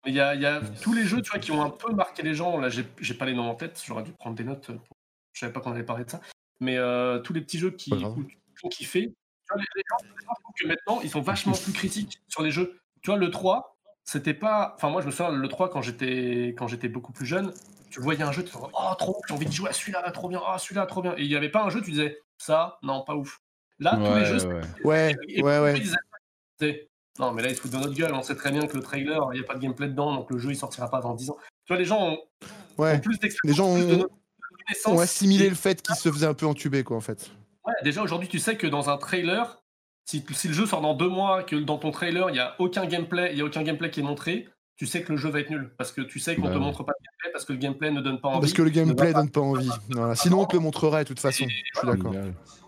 il 0.05 0.13
y 0.13 0.19
a, 0.19 0.35
il 0.35 0.41
y 0.41 0.45
a 0.45 0.61
tous 0.83 0.93
les 0.93 1.03
jeux 1.03 1.21
tu 1.23 1.31
vois, 1.31 1.39
qui 1.39 1.51
ont 1.51 1.63
un 1.63 1.71
peu 1.71 1.91
marqué 1.93 2.21
les 2.21 2.35
gens. 2.35 2.59
Là, 2.59 2.69
j'ai 2.69 2.85
j'ai 3.01 3.15
pas 3.15 3.25
les 3.25 3.33
noms 3.33 3.49
en 3.49 3.55
tête, 3.55 3.81
j'aurais 3.85 4.03
dû 4.03 4.11
prendre 4.13 4.35
des 4.35 4.43
notes. 4.43 4.69
euh, 4.69 4.75
pour- 4.77 4.95
Je 5.33 5.39
savais 5.41 5.51
pas 5.51 5.59
qu'on 5.61 5.71
avait 5.71 5.83
parlé 5.83 6.05
de 6.05 6.09
ça. 6.11 6.21
Mais 6.61 6.77
euh, 6.77 7.19
tous 7.19 7.33
les 7.33 7.41
petits 7.41 7.57
jeux 7.57 7.71
qui 7.71 7.91
ont 8.63 8.69
kiffé. 8.69 9.13
Les, 9.57 9.63
les 9.75 9.83
gens, 9.89 9.97
les 10.19 10.25
gens, 10.25 10.33
que 10.59 10.67
maintenant, 10.67 10.99
ils 11.01 11.09
sont 11.09 11.21
vachement 11.21 11.53
plus 11.53 11.73
critiques 11.73 12.21
sur 12.27 12.41
les 12.43 12.51
jeux. 12.51 12.79
Tu 13.01 13.09
vois, 13.11 13.19
le 13.19 13.29
3, 13.31 13.75
c'était 14.03 14.33
pas. 14.33 14.73
Enfin, 14.75 14.89
moi, 14.89 15.01
je 15.01 15.07
me 15.07 15.11
souviens, 15.11 15.31
le 15.31 15.47
3, 15.47 15.69
quand 15.69 15.81
j'étais 15.81 16.55
quand 16.57 16.67
j'étais 16.67 16.87
beaucoup 16.89 17.11
plus 17.13 17.25
jeune, 17.25 17.53
tu 17.91 18.01
voyais 18.01 18.23
un 18.23 18.31
jeu, 18.31 18.43
tu 18.43 18.51
te 18.51 18.57
disais, 18.57 18.69
oh, 18.73 18.95
trop, 18.97 19.21
j'ai 19.27 19.33
envie 19.33 19.45
de 19.45 19.51
jouer 19.51 19.69
à 19.69 19.73
celui-là, 19.73 20.09
trop 20.11 20.29
bien, 20.29 20.41
ah, 20.45 20.57
celui-là, 20.57 20.85
trop 20.85 21.01
bien. 21.01 21.13
Et 21.17 21.21
il 21.23 21.27
y 21.31 21.35
avait 21.35 21.49
pas 21.49 21.63
un 21.63 21.69
jeu, 21.69 21.81
tu 21.81 21.91
disais, 21.91 22.17
ça, 22.37 22.77
non, 22.83 23.03
pas 23.03 23.15
ouf. 23.15 23.39
Là, 23.79 23.91
tous 23.97 24.03
les 24.03 24.09
Ouais, 24.09 24.25
jeux, 24.25 24.47
ouais. 24.47 24.61
Ouais, 24.83 25.41
ouais, 25.43 25.59
ouais. 25.59 25.79
disaient, 26.59 26.87
Non, 27.19 27.31
mais 27.31 27.41
là, 27.41 27.49
ils 27.49 27.55
se 27.55 27.61
foutent 27.61 27.71
de 27.71 27.77
notre 27.77 27.93
gueule. 27.93 28.13
On 28.13 28.21
sait 28.21 28.35
très 28.35 28.51
bien 28.51 28.67
que 28.67 28.75
le 28.75 28.83
trailer, 28.83 29.21
il 29.33 29.39
n'y 29.39 29.43
a 29.43 29.47
pas 29.47 29.55
de 29.55 29.59
gameplay 29.59 29.87
dedans, 29.87 30.13
donc 30.13 30.29
le 30.31 30.37
jeu, 30.37 30.49
il 30.51 30.55
sortira 30.57 30.89
pas 30.89 30.97
avant 30.97 31.13
10 31.13 31.29
ans. 31.29 31.37
Tu 31.65 31.73
vois, 31.73 31.77
les 31.77 31.85
gens 31.85 32.01
ont, 32.01 32.13
ont 32.13 32.81
Ouais. 32.83 32.99
plus 32.99 33.13
Les 33.13 33.19
d'expérience, 33.19 33.57
gens 33.57 33.73
plus 33.75 33.85
de 33.97 34.07
ont, 34.87 34.99
assimilé 34.99 35.45
Et- 35.45 35.49
le 35.49 35.55
fait 35.55 35.81
qu'ils 35.81 35.95
se 35.95 36.11
faisaient 36.11 36.25
un 36.25 36.33
peu 36.33 36.45
entuber, 36.45 36.83
quoi, 36.83 36.97
en 36.97 37.01
fait. 37.01 37.31
Ouais, 37.65 37.73
déjà, 37.83 38.01
aujourd'hui, 38.03 38.27
tu 38.27 38.39
sais 38.39 38.57
que 38.57 38.67
dans 38.67 38.89
un 38.89 38.97
trailer, 38.97 39.61
si, 40.05 40.23
si 40.33 40.47
le 40.47 40.53
jeu 40.53 40.65
sort 40.65 40.81
dans 40.81 40.93
deux 40.93 41.09
mois, 41.09 41.43
que 41.43 41.55
dans 41.55 41.77
ton 41.77 41.91
trailer, 41.91 42.29
il 42.29 42.33
n'y 42.33 42.39
a 42.39 42.55
aucun 42.59 42.85
gameplay, 42.85 43.31
il 43.33 43.39
y 43.39 43.41
a 43.41 43.45
aucun 43.45 43.63
gameplay 43.63 43.89
qui 43.89 44.01
est 44.01 44.03
montré, 44.03 44.47
tu 44.75 44.85
sais 44.85 45.01
que 45.03 45.11
le 45.13 45.17
jeu 45.17 45.29
va 45.29 45.39
être 45.39 45.49
nul. 45.49 45.73
Parce 45.77 45.91
que 45.91 46.01
tu 46.01 46.19
sais 46.19 46.35
qu'on 46.35 46.43
Bah 46.43 46.49
te 46.49 46.53
ouais. 46.55 46.59
montre 46.59 46.83
pas 46.83 46.91
de 46.93 47.03
gameplay, 47.03 47.31
parce 47.31 47.45
que 47.45 47.53
le 47.53 47.59
gameplay 47.59 47.91
ne 47.91 48.01
donne 48.01 48.19
pas 48.19 48.29
envie. 48.29 48.39
Parce 48.41 48.53
que 48.53 48.61
le 48.61 48.69
gameplay 48.69 49.09
ne 49.09 49.13
donne 49.13 49.31
pas 49.31 49.41
envie. 49.41 49.69
Voilà. 49.89 50.15
Sinon, 50.15 50.41
on 50.41 50.45
te 50.45 50.55
le 50.55 50.61
montrerait, 50.61 51.03
de 51.03 51.07
toute 51.07 51.19
façon. 51.19 51.45
Et 51.45 51.49
Je 51.73 51.79
suis 51.79 51.87
d'accord. 51.87 52.13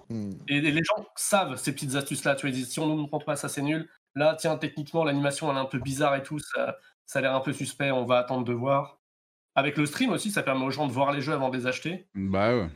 Hmm. 0.10 0.32
Et 0.48 0.62
les 0.62 0.84
gens 0.84 1.06
savent 1.16 1.58
ces 1.58 1.74
petites 1.74 1.96
astuces-là. 1.96 2.36
Tu 2.36 2.42
vois, 2.42 2.50
ils 2.50 2.56
disent 2.56 2.70
si 2.70 2.80
on 2.80 2.88
ne 2.88 2.96
nous 2.96 3.08
montre 3.12 3.26
pas 3.26 3.36
ça, 3.36 3.50
c'est 3.50 3.62
nul. 3.62 3.90
Là, 4.16 4.36
tiens, 4.40 4.56
techniquement, 4.58 5.04
l'animation, 5.04 5.52
elle 5.52 5.58
est 5.58 5.60
un 5.60 5.66
peu 5.66 5.80
bizarre 5.80 6.16
et 6.16 6.24
tout. 6.24 6.40
Ça, 6.40 6.78
ça 7.06 7.20
a 7.20 7.22
l'air 7.22 7.36
un 7.36 7.42
peu 7.42 7.52
suspect. 7.52 7.92
On 7.92 8.06
va 8.06 8.18
attendre 8.20 8.46
de 8.46 8.54
voir. 8.54 9.00
Avec 9.54 9.76
le 9.76 9.86
stream 9.86 10.12
aussi, 10.12 10.32
ça 10.32 10.44
permet 10.44 10.64
aux 10.64 10.72
gens 10.72 10.88
de 10.88 10.94
voir 10.94 11.12
les 11.12 11.20
jeux 11.22 11.34
avant 11.34 11.50
de 11.50 11.58
les 11.58 11.68
acheter. 11.68 12.08
Bah 12.16 12.56
ouais. 12.56 12.70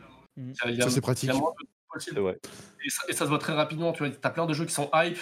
Ça, 0.56 0.66
c'est 0.66 0.72
il 0.74 0.98
y 0.98 1.02
pratique. 1.02 1.30
a 1.30 1.34
moins 1.36 1.52
de 1.62 1.68
Et 1.98 2.90
ça, 2.90 3.04
et 3.10 3.14
ça 3.14 3.26
se 3.26 3.30
voit 3.30 3.40
très 3.40 3.54
rapidement. 3.54 3.92
Tu 3.94 4.06
vois, 4.06 4.14
as 4.24 4.30
plein 4.30 4.46
de 4.46 4.54
jeux 4.54 4.66
qui 4.66 4.74
sont 4.74 4.90
hype, 4.94 5.20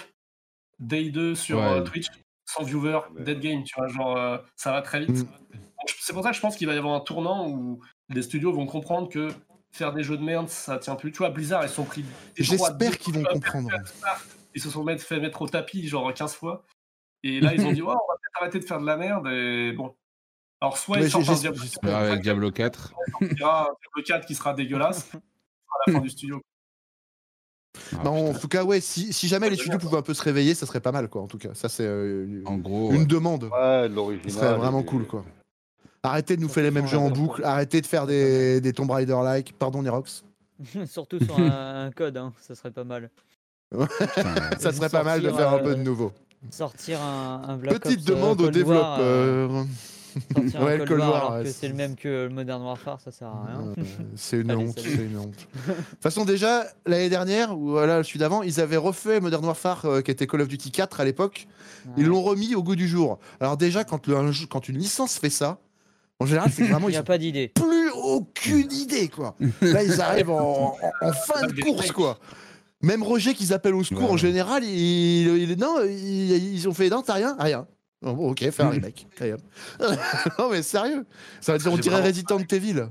Day 0.79 1.09
2 1.09 1.35
sur 1.35 1.57
Ouais. 1.57 1.63
euh, 1.65 1.81
Twitch, 1.81 2.07
sans 2.45 2.63
viewer, 2.63 2.99
Ouais. 3.15 3.23
dead 3.23 3.39
game. 3.39 3.63
Tu 3.63 3.75
vois, 3.77 3.87
genre, 3.87 4.17
euh, 4.17 4.37
ça 4.55 4.71
va 4.71 4.81
très 4.81 5.01
vite. 5.05 5.09
Mm. 5.25 5.27
C'est 5.99 6.13
pour 6.13 6.23
ça 6.23 6.29
que 6.31 6.35
je 6.35 6.41
pense 6.41 6.55
qu'il 6.57 6.67
va 6.67 6.73
y 6.75 6.77
avoir 6.77 6.93
un 6.95 6.99
tournant 6.99 7.47
où 7.49 7.81
les 8.09 8.21
studios 8.21 8.51
vont 8.53 8.65
comprendre 8.65 9.09
que 9.09 9.29
faire 9.71 9.93
des 9.93 10.03
jeux 10.03 10.17
de 10.17 10.23
merde, 10.23 10.49
ça 10.49 10.77
tient 10.77 10.95
plus. 10.95 11.11
Tu 11.11 11.19
vois, 11.19 11.29
Blizzard, 11.29 11.63
ils 11.63 11.69
sont 11.69 11.85
pris. 11.85 12.03
J'espère 12.35 12.97
qu'ils 12.97 13.13
vont 13.15 13.23
comprendre. 13.23 13.69
ils 14.55 14.61
se 14.61 14.69
sont 14.69 14.85
fait 14.97 15.19
mettre 15.19 15.41
au 15.41 15.47
tapis 15.47 15.87
genre 15.87 16.13
15 16.13 16.33
fois. 16.35 16.65
Et 17.23 17.39
là, 17.39 17.53
ils 17.53 17.65
ont 17.65 17.71
dit, 17.71 17.81
ouais, 17.81 17.87
on 18.07 18.11
va 18.11 18.15
peut-être 18.17 18.41
arrêter 18.41 18.59
de 18.59 18.65
faire 18.65 18.79
de 18.79 18.85
la 18.85 18.97
merde. 18.97 19.27
Et 19.27 19.71
bon. 19.73 19.95
Alors, 20.61 20.77
soit 20.77 20.99
ils 20.99 21.09
sortent 21.09 21.29
un 21.29 21.33
Diablo, 21.35 21.61
j'espère. 21.61 21.95
Avec 21.95 22.21
Diablo 22.21 22.51
4. 22.51 22.93
il 23.21 23.37
y 23.37 23.43
aura 23.43 23.61
un 23.61 23.75
Diablo 23.81 24.03
4 24.05 24.25
qui 24.25 24.35
sera 24.35 24.53
dégueulasse 24.53 25.09
à 25.15 25.19
la 25.87 25.93
fin 25.93 25.99
du 25.99 26.09
studio. 26.09 26.41
Ah, 27.93 28.01
Bah, 28.03 28.09
en 28.09 28.33
tout 28.33 28.47
cas, 28.47 28.63
ouais, 28.63 28.79
si, 28.81 29.13
si 29.13 29.27
jamais 29.27 29.49
les 29.49 29.55
studios 29.55 29.77
pouvaient 29.77 29.97
un 29.97 30.01
peu 30.01 30.13
se 30.13 30.23
réveiller, 30.23 30.53
ça 30.55 30.65
serait 30.65 30.79
pas 30.79 30.91
mal, 30.91 31.07
quoi, 31.07 31.21
en 31.21 31.27
tout 31.27 31.37
cas. 31.37 31.49
Ça, 31.53 31.69
c'est 31.69 31.85
euh, 31.85 32.41
En 32.45 32.57
gros, 32.57 32.91
une 32.91 32.99
ouais. 33.01 33.05
demande. 33.05 33.43
Ouais, 33.45 33.83
de 33.83 33.89
Ce 33.89 33.95
l'original. 33.95 34.31
serait 34.31 34.53
vraiment 34.55 34.81
et- 34.81 34.85
cool, 34.85 35.05
quoi. 35.05 35.23
Arrêtez 36.01 36.37
de 36.37 36.41
nous 36.41 36.47
faire 36.49 36.63
les 36.63 36.71
mêmes 36.71 36.87
jeux 36.87 36.97
en 36.97 37.09
boucle, 37.09 37.43
arrêtez 37.43 37.81
de 37.81 37.85
faire 37.85 38.07
des, 38.07 38.61
des 38.61 38.73
Tomb 38.73 38.89
Raider-like. 38.89 39.53
Pardon, 39.57 39.81
Nerox. 39.83 40.23
Surtout 40.85 41.23
sur 41.23 41.37
un, 41.39 41.85
un 41.87 41.91
code, 41.91 42.17
hein, 42.17 42.33
ça 42.41 42.55
serait 42.55 42.71
pas 42.71 42.83
mal. 42.85 43.09
Ça 44.59 44.71
serait 44.71 44.89
pas 44.89 45.03
mal 45.03 45.21
de 45.21 45.29
faire 45.29 45.53
un 45.53 45.59
peu 45.59 45.75
de 45.75 45.79
euh, 45.81 45.83
nouveau. 45.83 46.11
Sortir 46.51 47.01
un, 47.01 47.41
un 47.47 47.57
Black 47.57 47.79
Petite 47.81 47.99
Ops, 47.99 48.09
euh, 48.09 48.15
demande 48.15 48.41
aux 48.41 48.47
euh, 48.47 48.51
développeurs. 48.51 49.65
Sortir 50.33 50.61
Ouais, 50.61 50.81
un 50.81 50.85
Cold 50.85 50.99
War 50.99 51.09
War, 51.11 51.15
alors 51.25 51.37
ouais, 51.39 51.43
que 51.43 51.49
c'est- 51.49 51.67
le 51.67 51.73
même 51.73 51.95
que 51.95 52.07
le 52.27 52.29
Modern 52.29 52.61
Warfare, 52.63 52.99
ça 53.01 53.11
sert 53.11 53.27
à 53.27 53.45
rien. 53.47 53.73
Euh, 53.77 53.83
c'est 54.15 54.37
une 54.37 54.51
honte, 54.51 54.79
c'est 54.79 54.93
une 55.05 55.17
honte. 55.17 55.47
De 55.67 55.73
toute 55.73 56.01
façon, 56.01 56.25
déjà, 56.25 56.65
l'année 56.85 57.09
dernière, 57.09 57.57
ou 57.57 57.69
voilà, 57.71 58.03
celui 58.03 58.19
d'avant, 58.19 58.41
ils 58.43 58.59
avaient 58.59 58.77
refait 58.77 59.19
Modern 59.19 59.45
Warfare, 59.45 59.85
euh, 59.85 60.01
qui 60.01 60.11
était 60.11 60.27
Call 60.27 60.41
of 60.41 60.47
Duty 60.47 60.71
4 60.71 60.99
à 60.99 61.05
l'époque. 61.05 61.47
Ils 61.97 62.05
l'ont 62.05 62.21
remis 62.21 62.55
au 62.55 62.63
goût 62.63 62.75
du 62.75 62.87
jour. 62.87 63.19
Alors 63.39 63.57
déjà, 63.57 63.83
quand, 63.83 64.07
le- 64.07 64.17
un 64.17 64.31
jeu- 64.31 64.47
quand 64.49 64.67
une 64.69 64.77
licence 64.77 65.17
fait 65.17 65.29
ça, 65.29 65.59
en 66.19 66.25
général, 66.25 66.51
c'est 66.53 66.63
vraiment, 66.65 66.87
Il 66.89 66.91
n'y 66.91 66.95
ils 66.95 66.99
a 66.99 67.03
pas 67.03 67.17
d'idée. 67.17 67.47
plus 67.49 67.89
aucune 67.91 68.71
idée, 68.71 69.07
quoi. 69.07 69.35
Là, 69.61 69.83
ils 69.83 70.01
arrivent 70.01 70.31
en, 70.31 70.77
en- 71.01 71.07
en 71.07 71.11
fin 71.13 71.47
de 71.47 71.61
course, 71.61 71.91
quoi. 71.91 72.17
Même 72.81 73.03
Roger 73.03 73.33
qu'ils 73.33 73.51
appellent 73.53 73.75
au 73.75 73.83
secours, 73.83 74.05
Ouais. 74.05 74.11
en 74.13 74.17
général, 74.17 74.63
il, 74.63 75.27
il- 75.37 75.57
non, 75.59 75.79
il- 75.85 76.53
ils 76.53 76.67
ont 76.69 76.73
fait 76.73 76.89
non, 76.89 77.01
t'as 77.01 77.13
rien, 77.15 77.35
rien. 77.39 77.67
Oh, 78.01 78.13
bon, 78.13 78.31
ok, 78.31 78.49
fais 78.49 78.63
un 78.63 78.69
remake. 78.69 79.07
Non, 80.39 80.49
mais 80.49 80.63
sérieux, 80.63 81.05
ça 81.41 81.53
veut 81.53 81.59
dire 81.59 81.71
on 81.71 81.75
J'ai 81.75 81.81
dirait 81.81 82.01
Resident 82.01 82.39
Evil. 82.39 82.87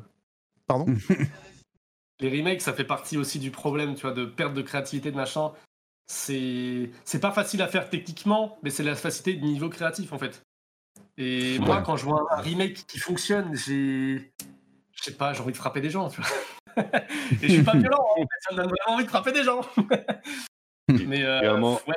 Pardon? 0.67 0.87
Les 2.21 2.29
remakes, 2.29 2.61
ça 2.61 2.73
fait 2.73 2.85
partie 2.85 3.17
aussi 3.17 3.39
du 3.39 3.51
problème, 3.51 3.95
tu 3.95 4.03
vois, 4.03 4.13
de 4.13 4.25
perte 4.27 4.53
de 4.53 4.63
créativité, 4.63 5.11
de 5.11 5.17
machin. 5.17 5.53
C'est 6.07 6.91
c'est 7.05 7.21
pas 7.21 7.31
facile 7.31 7.63
à 7.63 7.69
faire 7.69 7.89
techniquement, 7.91 8.59
mais 8.63 8.71
c'est 8.71 8.83
la 8.83 8.97
facilité 8.97 9.35
de 9.35 9.45
niveau 9.45 9.69
créatif, 9.69 10.13
en 10.13 10.19
fait. 10.19 10.43
Et 11.17 11.59
moi, 11.61 11.83
quand 11.83 11.97
je 11.97 12.05
vois 12.05 12.27
un 12.31 12.41
remake 12.41 12.87
qui 12.87 12.99
fonctionne, 12.99 13.55
j'ai. 13.55 14.33
Je 14.93 15.05
sais 15.05 15.13
pas, 15.13 15.33
j'ai 15.33 15.41
envie 15.41 15.53
de 15.53 15.57
frapper 15.57 15.81
des 15.81 15.91
gens, 15.91 16.09
tu 16.09 16.21
vois. 16.21 16.31
Et 17.43 17.49
je 17.49 17.53
suis 17.55 17.63
pas 17.63 17.77
violent, 17.77 18.05
hein, 18.17 18.21
mais 18.21 18.27
ça 18.41 18.53
me 18.53 18.57
donne 18.57 18.67
vraiment 18.67 18.97
envie 18.97 19.05
de 19.05 19.09
frapper 19.09 19.33
des 19.33 19.45
gens. 19.45 19.61
mais 20.89 21.23
euh, 21.23 21.61
ouais, 21.61 21.95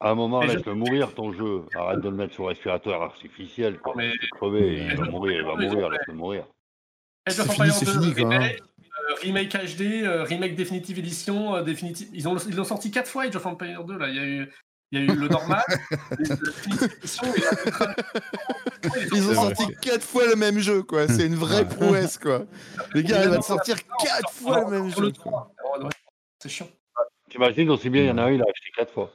À 0.00 0.10
un 0.10 0.14
moment, 0.14 0.42
je- 0.42 0.52
laisse-le 0.56 0.74
mourir 0.74 1.14
ton 1.14 1.32
jeu. 1.32 1.62
Arrête 1.74 2.00
de 2.00 2.08
le 2.08 2.14
mettre 2.16 2.34
sur 2.34 2.46
respiratoire 2.46 3.02
artificiel. 3.02 3.78
Quoi. 3.78 3.94
Mais- 3.96 4.12
crever, 4.32 4.86
il 4.90 4.96
va 4.96 5.04
mourir, 5.06 5.40
il 5.40 5.44
va 5.46 5.54
mourir, 5.56 5.90
laisse-le 5.90 6.14
mourir. 6.14 6.46
Age 7.26 7.40
of 7.40 7.46
C'est 7.46 7.52
Empires 7.52 7.74
fini, 7.74 7.86
c'est 7.86 7.98
2, 7.98 8.02
fini, 8.02 8.14
quoi, 8.14 8.34
hein. 8.34 8.38
remake, 8.38 8.60
euh, 8.60 9.14
remake 9.22 9.54
HD, 9.76 9.80
euh, 10.04 10.22
remake 10.24 10.54
Definitive 10.56 10.98
Edition, 10.98 11.54
euh, 11.56 11.62
Definitive... 11.62 12.08
Ils, 12.12 12.28
ont, 12.28 12.36
ils 12.36 12.64
sorti 12.64 12.90
quatre 12.90 13.08
fois, 13.08 13.24
Age 13.24 13.34
of 13.36 13.46
Empires 13.46 13.84
2. 13.84 13.96
Là. 13.98 14.08
Il, 14.08 14.14
y 14.14 14.18
a 14.18 14.24
eu, 14.24 14.50
il 14.92 14.98
y 14.98 15.02
a 15.02 15.12
eu 15.12 15.16
le 15.16 15.28
normal. 15.28 15.62
Ils 19.14 19.30
ont 19.30 19.34
sorti 19.34 19.64
vrai. 19.64 19.74
quatre 19.80 20.04
fois 20.04 20.26
le 20.26 20.36
même 20.36 20.58
jeu, 20.58 20.82
quoi. 20.82 21.08
C'est 21.08 21.26
une 21.26 21.34
vraie 21.34 21.66
prouesse, 21.66 22.18
quoi. 22.18 22.44
Les 22.94 23.02
gars, 23.02 23.22
ils 23.24 23.30
vont 23.30 23.40
te 23.40 23.44
sortir 23.44 23.76
quatre 23.98 24.30
fois 24.30 24.60
le 24.60 24.70
même 24.70 24.90
jeu. 24.90 25.10
Oh, 25.24 25.88
C'est 26.38 26.48
chiant. 26.48 26.68
T'imagines 27.30 27.70
aussi 27.70 27.88
bien, 27.90 28.02
il 28.02 28.08
y 28.08 28.10
en 28.10 28.18
a 28.18 28.24
un, 28.24 28.30
il 28.30 28.40
a 28.40 28.44
acheté 28.44 28.70
quatre 28.76 28.92
fois. 28.92 29.10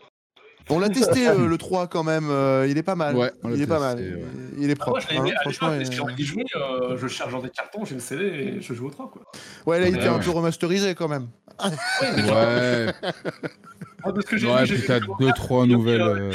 On 0.72 0.80
l'a 0.80 0.90
testé 0.90 1.28
euh, 1.28 1.48
le 1.48 1.58
3 1.58 1.88
quand 1.88 2.04
même, 2.04 2.30
euh, 2.30 2.68
il 2.70 2.78
est 2.78 2.84
pas 2.84 2.96
mal. 2.96 3.16
Ouais, 3.16 3.32
il 3.46 3.62
est 3.62 3.68
pas 3.68 3.80
mal. 3.80 3.98
testé, 3.98 4.14
ouais. 4.16 4.24
Il 4.58 4.64
il 4.66 4.70
est 4.70 4.78
Ah, 4.80 4.86
moi, 4.90 5.00
propre. 5.00 5.08
je 5.12 5.18
hein, 5.18 5.34
franchement, 5.42 5.70
mais 5.72 5.86
j'ai 5.86 6.00
euh, 6.00 6.04
envie 6.04 6.16
d'y 6.16 6.26
jouer, 6.26 6.44
euh, 6.56 6.98
je 6.98 7.08
charge 7.08 7.32
dans 7.32 7.42
des 7.42 7.50
cartons, 7.50 7.86
j'ai 7.86 7.96
le 7.96 8.02
CD 8.02 8.24
et 8.26 8.62
je 8.62 8.74
joue 8.74 8.88
au 8.88 8.92
3, 8.92 9.10
quoi. 9.10 9.22
Ouais, 9.66 9.80
là, 9.80 9.88
il 9.88 9.94
Ouais, 9.94 10.00
était 10.00 10.08
un 10.10 10.18
ouais. 10.18 10.24
peu 10.24 10.30
remasterisé 10.30 10.94
quand 10.96 11.08
même. 11.08 11.28
Oui, 11.64 11.70
mais 12.18 12.32
Ouais, 12.32 12.94
Ah, 14.04 14.12
de 14.14 14.22
ce 14.22 14.28
que 14.28 14.38
j'ai 14.38 14.48
ouais 14.48 14.62
vu, 14.62 14.66
j'ai 14.68 14.74
puis 14.76 14.82
vu 14.84 14.88
t'as 14.88 15.00
que- 15.02 15.18
deux, 15.20 15.32
trois 15.34 15.66
il 15.66 15.74
a 15.74 15.76
pris, 15.76 15.78
nouvelles 15.78 16.02
euh, 16.02 16.32
euh, 16.32 16.34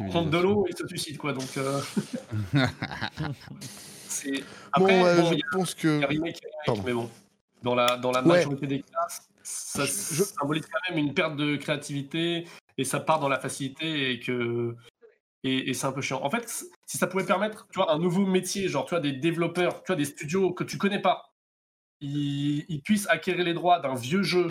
il 0.00 0.06
prendre 0.10 0.30
de 0.30 0.38
l'eau 0.38 0.64
et 0.68 0.76
se 0.76 0.86
suicide, 0.86 1.18
quoi. 1.18 1.32
Donc, 1.32 1.56
euh, 1.56 1.80
c'est. 4.08 4.30
Bon, 4.32 4.40
Après, 4.72 5.04
euh, 5.04 5.16
bon, 5.20 5.30
je 5.30 5.34
il 5.34 5.42
pense 5.52 5.74
que. 5.74 6.00
il 6.10 6.20
mais 6.84 6.92
bon, 6.92 7.10
dans 7.62 7.74
la, 7.74 7.96
dans 7.96 8.12
la 8.12 8.20
Ouais. 8.22 8.28
majorité 8.28 8.66
des 8.66 8.80
cas, 8.80 9.08
ça 9.42 9.86
symbolise 9.86 10.64
quand 10.72 10.78
même 10.94 11.04
une 11.04 11.14
perte 11.14 11.36
de 11.36 11.56
créativité 11.56 12.46
et 12.80 12.84
ça 12.84 12.98
part 12.98 13.20
dans 13.20 13.28
la 13.28 13.38
facilité 13.38 14.10
et 14.10 14.20
que. 14.20 14.74
Et, 15.42 15.70
et 15.70 15.74
c'est 15.74 15.86
un 15.86 15.92
peu 15.92 16.02
chiant. 16.02 16.22
En 16.22 16.30
fait, 16.30 16.48
si 16.86 16.98
ça 16.98 17.06
pouvait 17.06 17.24
permettre, 17.24 17.66
tu 17.72 17.78
vois, 17.78 17.92
un 17.92 17.98
nouveau 17.98 18.26
métier, 18.26 18.68
genre, 18.68 18.84
tu 18.84 18.90
vois, 18.90 19.00
des 19.00 19.12
développeurs, 19.12 19.82
tu 19.82 19.86
vois, 19.88 19.96
des 19.96 20.04
studios 20.04 20.52
que 20.52 20.64
tu 20.64 20.76
connais 20.76 21.00
pas, 21.00 21.32
ils, 22.00 22.66
ils 22.68 22.82
puissent 22.82 23.08
acquérir 23.08 23.44
les 23.44 23.54
droits 23.54 23.80
d'un 23.80 23.94
vieux 23.94 24.22
jeu, 24.22 24.48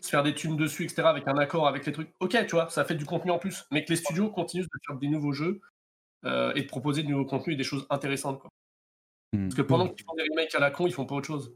se 0.00 0.08
faire 0.08 0.24
des 0.24 0.34
thunes 0.34 0.56
dessus, 0.56 0.84
etc., 0.84 1.02
avec 1.04 1.28
un 1.28 1.38
accord 1.38 1.68
avec 1.68 1.86
les 1.86 1.92
trucs. 1.92 2.12
Ok, 2.18 2.36
tu 2.46 2.54
vois, 2.56 2.68
ça 2.70 2.84
fait 2.84 2.96
du 2.96 3.04
contenu 3.04 3.30
en 3.30 3.38
plus. 3.38 3.66
Mais 3.70 3.84
que 3.84 3.90
les 3.90 3.96
studios 3.96 4.30
continuent 4.30 4.64
de 4.64 4.80
faire 4.84 4.96
des 4.96 5.08
nouveaux 5.08 5.32
jeux 5.32 5.60
euh, 6.24 6.52
et 6.54 6.62
de 6.62 6.66
proposer 6.66 7.02
du 7.02 7.12
nouveau 7.12 7.24
contenu 7.24 7.52
et 7.52 7.56
des 7.56 7.64
choses 7.64 7.86
intéressantes, 7.90 8.40
quoi. 8.40 8.50
Hmm. 9.32 9.48
Parce 9.48 9.54
que 9.54 9.62
pendant 9.62 9.88
qu'ils 9.88 10.04
font 10.04 10.14
des 10.16 10.24
remakes 10.28 10.54
à 10.54 10.60
la 10.60 10.70
con, 10.70 10.86
ils 10.86 10.92
font 10.92 11.06
pas 11.06 11.14
autre 11.14 11.28
chose. 11.28 11.54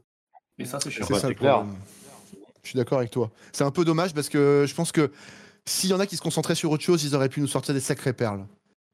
Et 0.57 0.65
ça, 0.65 0.79
c'est 0.79 0.91
chiant. 0.91 1.05
C'est 1.05 1.15
ça 1.15 1.33
clair. 1.33 1.55
problème. 1.57 1.75
Je 2.63 2.69
suis 2.69 2.77
d'accord 2.77 2.99
avec 2.99 3.11
toi. 3.11 3.31
C'est 3.51 3.63
un 3.63 3.71
peu 3.71 3.85
dommage 3.85 4.13
parce 4.13 4.29
que 4.29 4.65
je 4.67 4.73
pense 4.73 4.91
que 4.91 5.11
s'il 5.67 5.89
y 5.89 5.93
en 5.93 5.99
a 5.99 6.07
qui 6.07 6.15
se 6.15 6.21
concentraient 6.21 6.55
sur 6.55 6.71
autre 6.71 6.83
chose, 6.83 7.03
ils 7.03 7.15
auraient 7.15 7.29
pu 7.29 7.41
nous 7.41 7.47
sortir 7.47 7.73
des 7.73 7.79
sacrées 7.79 8.13
perles. 8.13 8.45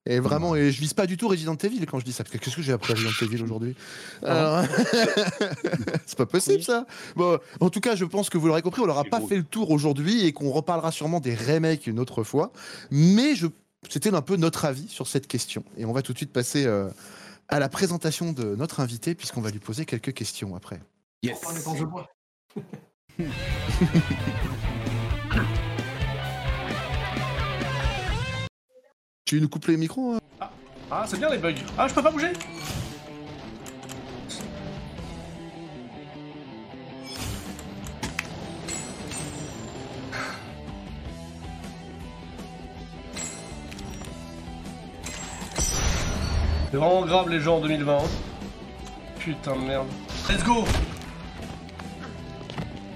Et 0.05 0.19
vraiment, 0.19 0.53
et 0.53 0.69
je 0.69 0.81
vise 0.81 0.93
pas 0.93 1.07
du 1.07 1.15
tout 1.15 1.29
Resident 1.29 1.55
Evil 1.55 1.85
quand 1.85 1.97
je 1.97 2.03
dis 2.03 2.11
ça. 2.11 2.25
Parce 2.25 2.33
que 2.33 2.37
qu'est-ce 2.37 2.57
que 2.57 2.61
j'ai 2.61 2.73
appris 2.73 2.91
à 2.91 2.95
Resident 2.95 3.13
Evil 3.21 3.41
aujourd'hui 3.41 3.73
Alors, 4.21 4.65
C'est 6.05 6.17
pas 6.17 6.25
possible 6.25 6.61
ça. 6.61 6.85
Bon, 7.15 7.39
en 7.61 7.69
tout 7.69 7.79
cas, 7.79 7.95
je 7.95 8.03
pense 8.03 8.29
que 8.29 8.37
vous 8.37 8.47
l'aurez 8.47 8.61
compris, 8.61 8.81
on 8.81 8.87
n'aura 8.87 9.05
pas 9.05 9.21
fait 9.21 9.37
le 9.37 9.43
tour 9.43 9.71
aujourd'hui 9.71 10.25
et 10.25 10.33
qu'on 10.33 10.51
reparlera 10.51 10.91
sûrement 10.91 11.21
des 11.21 11.35
remakes 11.35 11.87
une 11.87 11.99
autre 11.99 12.25
fois. 12.25 12.51
Mais 12.91 13.35
je... 13.35 13.47
c'était 13.89 14.13
un 14.13 14.21
peu 14.21 14.35
notre 14.35 14.65
avis 14.65 14.89
sur 14.89 15.07
cette 15.07 15.27
question. 15.27 15.63
Et 15.77 15.85
on 15.85 15.93
va 15.93 16.01
tout 16.01 16.11
de 16.11 16.17
suite 16.17 16.33
passer 16.33 16.65
euh, 16.65 16.89
à 17.47 17.59
la 17.59 17.69
présentation 17.69 18.33
de 18.33 18.55
notre 18.55 18.81
invité 18.81 19.15
puisqu'on 19.15 19.41
va 19.41 19.51
lui 19.51 19.59
poser 19.59 19.85
quelques 19.85 20.13
questions 20.13 20.53
après. 20.53 20.81
Yes. 21.21 21.39
Tu 29.33 29.41
nous 29.41 29.49
coupes 29.49 29.65
les 29.65 29.77
micros 29.77 30.13
hein 30.13 30.19
Ah, 30.91 31.05
c'est 31.07 31.17
bien 31.17 31.27
les 31.27 31.39
bugs. 31.39 31.55
Ah, 31.75 31.87
je 31.87 31.93
peux 31.95 32.03
pas 32.03 32.11
bouger 32.11 32.33
C'est 46.69 46.77
vraiment 46.77 47.03
grave 47.03 47.29
les 47.29 47.39
gens 47.39 47.57
en 47.57 47.61
2020. 47.61 47.97
hein. 47.97 48.01
Putain 49.17 49.55
de 49.55 49.61
merde. 49.61 49.87
Let's 50.29 50.43
go 50.43 50.63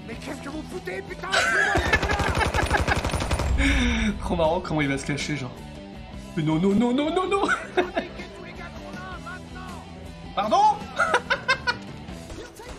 Mais 0.06 0.14
qu'est-ce 0.14 0.40
que 0.40 0.50
vous 0.50 0.62
foutez, 0.70 1.02
putain? 1.02 1.30
Trop 4.20 4.36
marrant 4.36 4.60
comment 4.60 4.82
il 4.82 4.88
va 4.88 4.98
se 4.98 5.04
cacher, 5.04 5.36
genre. 5.36 5.50
Non, 6.44 6.54
non, 6.54 6.72
non, 6.72 6.94
non, 6.94 7.12
non, 7.12 7.28
non 7.28 7.48
Pardon 10.36 10.62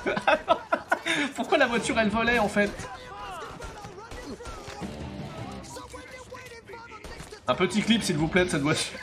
Pourquoi 1.35 1.57
la 1.57 1.67
voiture 1.67 1.99
elle 1.99 2.09
volait 2.09 2.39
en 2.39 2.47
fait 2.47 2.71
Un 7.47 7.55
petit 7.55 7.81
clip 7.81 8.01
s'il 8.01 8.15
vous 8.15 8.29
plaît 8.29 8.45
de 8.45 8.49
cette 8.49 8.61
voiture. 8.61 8.97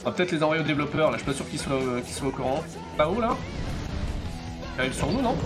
On 0.00 0.04
va 0.10 0.12
peut-être 0.12 0.32
les 0.32 0.42
envoyer 0.42 0.62
aux 0.62 0.66
développeurs, 0.66 1.10
là 1.10 1.16
je 1.16 1.22
suis 1.22 1.32
pas 1.32 1.36
sûr 1.36 1.48
qu'ils 1.48 1.60
soient, 1.60 1.76
euh, 1.76 2.02
soient 2.04 2.28
au 2.28 2.32
courant. 2.32 2.62
Pas 2.98 3.08
où 3.08 3.18
là 3.18 3.34
Il 4.74 4.80
arrive 4.80 4.92
sur 4.92 5.10
nous 5.10 5.22
non? 5.22 5.36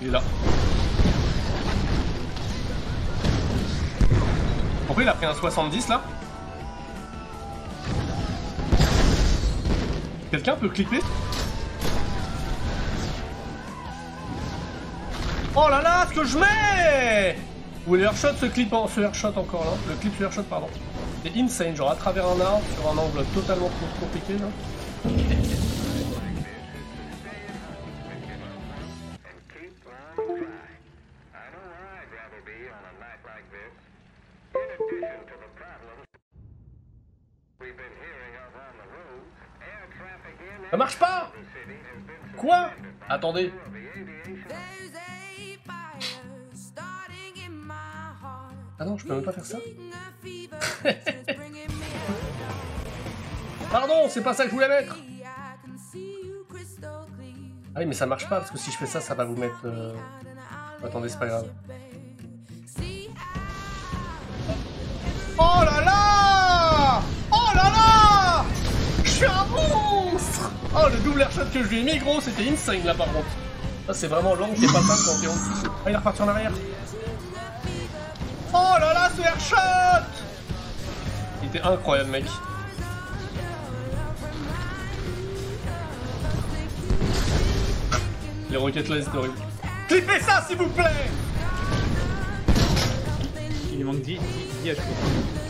Il 0.00 0.08
est 0.08 0.10
là. 0.12 0.22
Pourquoi 4.88 5.02
il 5.02 5.08
a 5.10 5.12
pris 5.12 5.26
un 5.26 5.34
70 5.34 5.88
là 5.88 6.02
Quelqu'un 10.30 10.56
peut 10.56 10.70
clipper 10.70 11.00
Oh 15.54 15.68
là 15.68 15.82
là, 15.82 16.06
ce 16.08 16.14
que 16.18 16.24
je 16.24 16.38
mets 16.38 17.36
Ou 17.86 17.96
le 17.96 18.04
airshot 18.04 18.28
ce 18.40 18.46
clip 18.46 18.72
en 18.72 18.88
ce 18.88 19.02
airshot 19.02 19.28
encore 19.36 19.66
là 19.66 19.72
Le 19.90 19.94
clip 19.96 20.16
sur 20.16 20.24
airshot 20.24 20.44
pardon. 20.44 20.68
C'est 21.22 21.38
insane, 21.38 21.76
genre 21.76 21.90
à 21.90 21.94
travers 21.94 22.24
un 22.24 22.40
arbre, 22.40 22.62
sur 22.74 22.90
un 22.90 22.96
angle 22.96 23.26
totalement 23.34 23.68
trop 23.68 24.06
compliqué 24.06 24.38
là. 24.38 25.58
Ça 40.70 40.76
marche 40.76 40.98
pas 40.98 41.32
Quoi 42.36 42.70
Attendez. 43.08 43.52
Ah 48.80 48.84
non, 48.84 48.96
je 48.96 49.06
peux 49.06 49.14
même 49.14 49.24
pas 49.24 49.32
faire 49.32 49.44
ça 49.44 49.58
Pardon, 53.72 54.08
c'est 54.08 54.22
pas 54.22 54.34
ça 54.34 54.44
que 54.44 54.50
je 54.50 54.54
voulais 54.54 54.68
mettre 54.68 54.96
Ah 57.74 57.80
oui, 57.80 57.86
mais 57.86 57.94
ça 57.94 58.06
marche 58.06 58.28
pas, 58.28 58.38
parce 58.38 58.50
que 58.50 58.58
si 58.58 58.70
je 58.70 58.76
fais 58.76 58.86
ça, 58.86 59.00
ça 59.00 59.14
va 59.14 59.24
vous 59.24 59.36
mettre... 59.36 59.60
euh, 59.64 59.94
Attendez, 60.84 61.08
c'est 61.08 61.18
pas 61.18 61.26
grave. 61.26 61.48
Oh 65.40 65.62
là 65.64 65.80
là 65.84 67.00
Oh 67.32 67.50
là 67.54 67.62
là 67.70 67.97
suis 69.18 69.26
un 69.26 69.44
monstre 69.46 70.50
Oh, 70.76 70.88
le 70.92 70.98
double 70.98 71.22
airshot 71.22 71.46
que 71.52 71.62
je 71.62 71.68
lui 71.68 71.80
ai 71.80 71.82
mis, 71.82 71.98
gros, 71.98 72.20
c'était 72.20 72.48
insane, 72.48 72.84
là, 72.84 72.94
par 72.94 73.06
contre. 73.06 73.26
Ça, 73.86 73.94
c'est 73.94 74.06
vraiment 74.06 74.34
l'angle 74.34 74.54
qui 74.54 74.64
est 74.64 74.72
pas 74.72 74.80
simple 74.80 75.02
quand 75.06 75.20
t'es 75.20 75.26
en 75.26 75.32
dessous. 75.32 75.70
Ah, 75.84 75.88
il 75.88 75.92
est 75.92 75.96
reparti 75.96 76.22
en 76.22 76.28
arrière. 76.28 76.52
Oh 78.52 78.74
là 78.78 78.94
là, 78.94 79.10
ce 79.16 79.22
airshot 79.22 80.06
Il 81.42 81.48
était 81.48 81.62
incroyable, 81.62 82.10
mec. 82.10 82.24
Les 88.50 88.56
roquettes 88.56 88.88
là, 88.88 88.96
c'est 89.02 89.16
horrible. 89.16 89.34
Clippez 89.88 90.20
ça, 90.20 90.44
s'il 90.46 90.58
vous 90.58 90.68
plaît 90.68 91.10
Il 93.70 93.78
lui 93.78 93.84
manque 93.84 94.02
10, 94.02 94.18
10, 94.18 94.20
10 94.62 94.70
HP. 94.70 95.47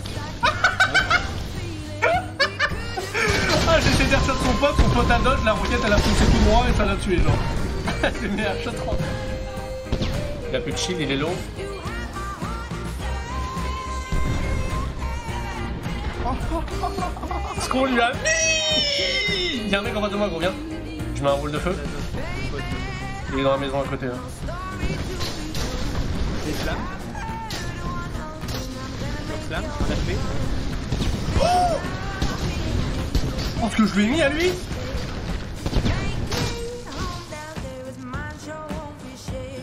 J'ai 3.80 3.90
essayé 3.90 4.10
d'airshot 4.10 4.34
son 4.44 4.52
pote, 4.54 4.76
son 4.76 4.88
pote 4.90 5.10
a 5.10 5.18
dodge, 5.18 5.44
la 5.44 5.52
roquette 5.52 5.80
elle 5.86 5.92
a 5.92 5.96
poussé 5.96 6.24
tout 6.24 6.44
droit 6.44 6.66
et 6.68 6.72
ça 6.76 6.84
l'a 6.84 6.96
tué, 6.96 7.18
genre. 7.18 7.38
J'ai 8.20 8.28
mis 8.28 8.40
airshot 8.40 8.72
3. 8.72 8.96
Il 10.50 10.56
a 10.56 10.60
plus 10.60 10.72
de 10.72 10.76
shield, 10.76 11.00
il 11.00 11.12
est 11.12 11.16
low. 11.16 11.30
Ce 17.60 17.68
qu'on 17.68 17.84
lui 17.84 18.00
a 18.00 18.12
mis 18.12 18.18
Il 19.64 19.68
y 19.68 19.74
a 19.74 19.78
un 19.78 19.82
mec 19.82 19.96
en 19.96 20.00
face 20.00 20.10
de 20.10 20.16
moi, 20.16 20.28
gros, 20.28 20.40
viens. 20.40 20.54
Je 21.14 21.22
mets 21.22 21.28
un 21.28 21.32
roule 21.32 21.52
de 21.52 21.58
feu. 21.58 21.76
Il 23.32 23.40
est 23.40 23.42
dans 23.42 23.52
la 23.52 23.58
maison 23.58 23.80
à 23.80 23.84
côté, 23.84 24.06
là. 24.06 24.14
Des 26.44 26.52
slams. 26.52 26.76
Bloc 29.26 29.38
slam, 29.48 29.64
un 29.64 29.94
HP. 29.94 30.16
Oh, 31.40 31.76
Oh, 33.60 33.68
ce 33.70 33.76
que 33.76 33.86
je 33.86 33.94
lui 33.96 34.04
ai 34.04 34.08
mis 34.08 34.22
à 34.22 34.28
lui 34.28 34.50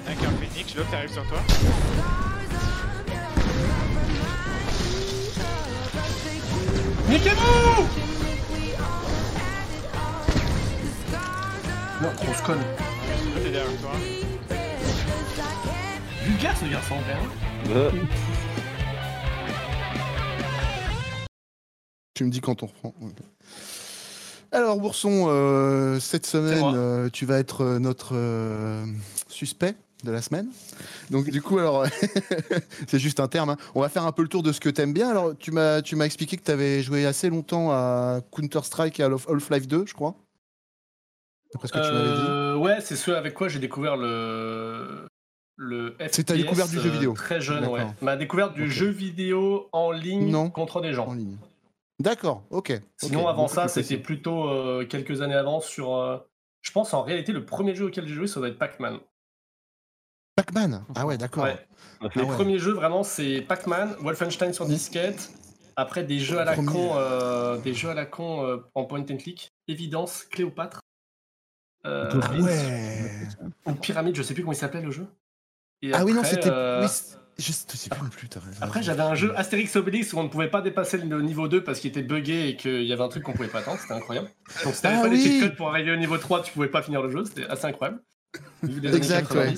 Avec 0.06 0.20
un 0.20 0.32
phoenix, 0.32 0.76
l'autre 0.76 0.94
arrive 0.94 1.12
sur 1.12 1.26
toi. 1.28 1.40
Niquez-vous 7.10 7.88
Non, 12.02 12.10
grosse 12.18 12.42
conne. 12.42 12.58
L'autre 12.58 13.48
est 13.48 13.52
derrière 13.52 13.82
toi. 13.82 13.92
Vulgaire 16.26 16.58
ce 16.58 16.66
garçon, 16.66 16.96
hein 16.96 17.92
Tu 22.14 22.26
me 22.26 22.30
dis 22.30 22.42
quand 22.42 22.62
on 22.64 22.66
reprend. 22.66 22.94
Okay. 23.02 23.35
Alors, 24.56 24.80
Bourson, 24.80 25.26
euh, 25.28 26.00
cette 26.00 26.26
semaine, 26.26 26.64
euh, 26.76 27.10
tu 27.12 27.26
vas 27.26 27.40
être 27.40 27.62
euh, 27.64 27.80
notre 27.80 28.12
euh, 28.16 28.86
suspect 29.28 29.76
de 30.04 30.12
la 30.12 30.22
semaine. 30.22 30.48
Donc, 31.10 31.30
du 31.30 31.42
coup, 31.42 31.58
alors, 31.60 31.86
c'est 32.88 33.00
juste 33.00 33.20
un 33.20 33.28
terme. 33.28 33.50
hein. 33.50 33.58
On 33.74 33.82
va 33.82 33.90
faire 33.90 34.06
un 34.06 34.12
peu 34.12 34.22
le 34.22 34.28
tour 34.30 34.44
de 34.44 34.52
ce 34.52 34.60
que 34.60 34.70
tu 34.70 34.82
aimes 34.82 34.94
bien. 34.94 35.10
Alors, 35.10 35.34
tu 35.38 35.52
m'as, 35.52 35.82
tu 35.82 35.96
m'as 35.96 36.06
expliqué 36.06 36.38
que 36.38 36.44
tu 36.44 36.52
avais 36.52 36.82
joué 36.84 37.06
assez 37.06 37.30
longtemps 37.30 37.72
à 37.72 38.22
Counter-Strike 38.32 39.00
et 39.00 39.04
à 39.04 39.08
Half- 39.10 39.28
Half-Life 39.30 39.68
2, 39.68 39.86
je 39.88 39.94
crois. 39.94 40.16
D'après 41.54 41.68
ce 41.68 41.74
que 41.74 41.80
tu 41.86 41.92
m'avais 41.94 42.56
dit. 42.58 42.64
Ouais, 42.64 42.82
c'est 42.82 42.96
ceux 42.96 43.18
avec 43.18 43.34
quoi 43.34 43.48
j'ai 43.50 43.60
découvert 43.60 43.98
le 43.98 45.08
le 45.58 45.92
FPS. 46.00 46.10
C'est 46.12 46.24
ta 46.26 46.36
découverte 46.36 46.70
du 46.70 46.80
jeu 46.80 46.90
vidéo. 46.90 47.14
Très 47.14 47.40
jeune, 47.42 47.66
ouais. 47.68 47.86
Ma 48.02 48.16
découverte 48.18 48.54
du 48.54 48.70
jeu 48.70 48.88
vidéo 48.90 49.70
en 49.72 49.92
ligne 49.92 50.30
Non. 50.30 50.50
contre 50.50 50.82
des 50.82 50.94
gens. 50.94 51.08
En 51.08 51.14
ligne. 51.14 51.38
D'accord, 52.00 52.44
ok. 52.50 52.74
Sinon, 52.98 53.28
avant 53.28 53.44
beaucoup 53.44 53.56
ça, 53.56 53.68
c'était 53.68 53.98
plutôt 53.98 54.50
euh, 54.50 54.86
quelques 54.86 55.22
années 55.22 55.34
avant 55.36 55.60
sur. 55.62 55.96
euh, 55.96 56.18
je 56.62 56.72
pense 56.72 56.94
en 56.94 57.04
réalité, 57.04 57.32
le 57.32 57.46
premier 57.46 57.74
jeu 57.76 57.86
auquel 57.86 58.08
j'ai 58.08 58.14
joué, 58.16 58.28
ça 58.28 58.40
doit 58.40 58.50
être 58.50 58.58
Pac-Man. 58.58 59.00
Pac-Man? 60.36 60.84
Ah 60.96 61.06
ouais, 61.06 61.18
d'accord. 61.18 61.44
Ouais. 61.46 61.68
Ah 62.02 62.08
Les 62.16 62.24
ouais. 62.24 62.36
premiers 62.36 62.60
jeux, 62.60 62.74
vraiment, 62.74 63.04
c'est 63.04 63.42
Pac-Man, 63.42 63.96
Wolfenstein 64.00 64.52
sur 64.52 64.66
disquette. 64.66 65.32
Après, 65.78 66.04
des 66.04 66.20
jeux 66.20 66.40
à 66.40 66.46
la 66.46 66.54
Premier. 66.54 66.72
con, 66.72 66.92
euh, 66.98 67.58
des 67.58 67.74
jeux 67.74 67.90
à 67.90 67.94
la 67.94 68.06
con 68.06 68.46
euh, 68.46 68.58
en 68.76 68.86
point 68.86 69.02
and 69.02 69.18
click. 69.18 69.54
Évidence, 69.68 70.24
Cléopâtre. 70.26 70.80
Euh, 71.86 72.20
Ah 72.24 72.34
ouais. 72.34 73.12
ou 73.68 73.74
Pyramide, 73.76 74.16
je 74.16 74.24
sais 74.24 74.34
plus 74.34 74.42
comment 74.44 74.54
il 74.54 74.58
s'appelait 74.58 74.82
le 74.82 74.92
jeu. 74.92 75.08
Et 75.82 75.94
Ah 75.94 76.04
oui, 76.04 76.14
non, 76.14 76.24
c'était. 76.24 76.50
euh, 76.50 76.82
Oui, 76.82 76.90
je 77.38 77.52
sais 77.52 77.90
plus 77.90 78.02
non 78.02 78.10
plus, 78.10 78.30
t'as 78.30 78.40
raison. 78.40 78.58
Après, 78.62 78.82
j'avais 78.82 79.02
un 79.02 79.16
jeu 79.16 79.34
Astérix 79.38 79.76
Obélix 79.76 80.14
où 80.14 80.20
on 80.20 80.24
ne 80.24 80.30
pouvait 80.30 80.50
pas 80.50 80.62
dépasser 80.62 80.98
le 80.98 81.22
niveau 81.22 81.48
2 81.48 81.64
parce 81.64 81.80
qu'il 81.80 81.90
était 81.90 82.02
buggé 82.02 82.50
et 82.50 82.56
qu'il 82.56 82.84
y 82.84 82.94
avait 82.94 83.04
un 83.04 83.10
truc 83.10 83.24
qu'on 83.24 83.34
pouvait 83.34 83.48
pas 83.50 83.60
attendre. 83.60 83.80
C'était 83.82 83.94
incroyable. 83.94 84.30
Donc, 84.64 84.74
si 84.74 84.82
t'avais 84.82 84.96
Ah 84.98 85.02
pas 85.02 85.08
les 85.10 85.18
oui. 85.18 85.24
cheat 85.24 85.42
codes 85.42 85.56
pour 85.56 85.70
arriver 85.70 85.92
au 85.92 85.98
niveau 85.98 86.18
3, 86.18 86.44
tu 86.44 86.54
pouvais 86.54 86.70
pas 86.70 86.82
finir 86.82 87.02
le 87.02 87.10
jeu. 87.12 87.26
C'était 87.26 87.46
assez 87.48 87.66
incroyable. 87.66 88.02
Exact, 88.84 89.32
ouais. 89.34 89.54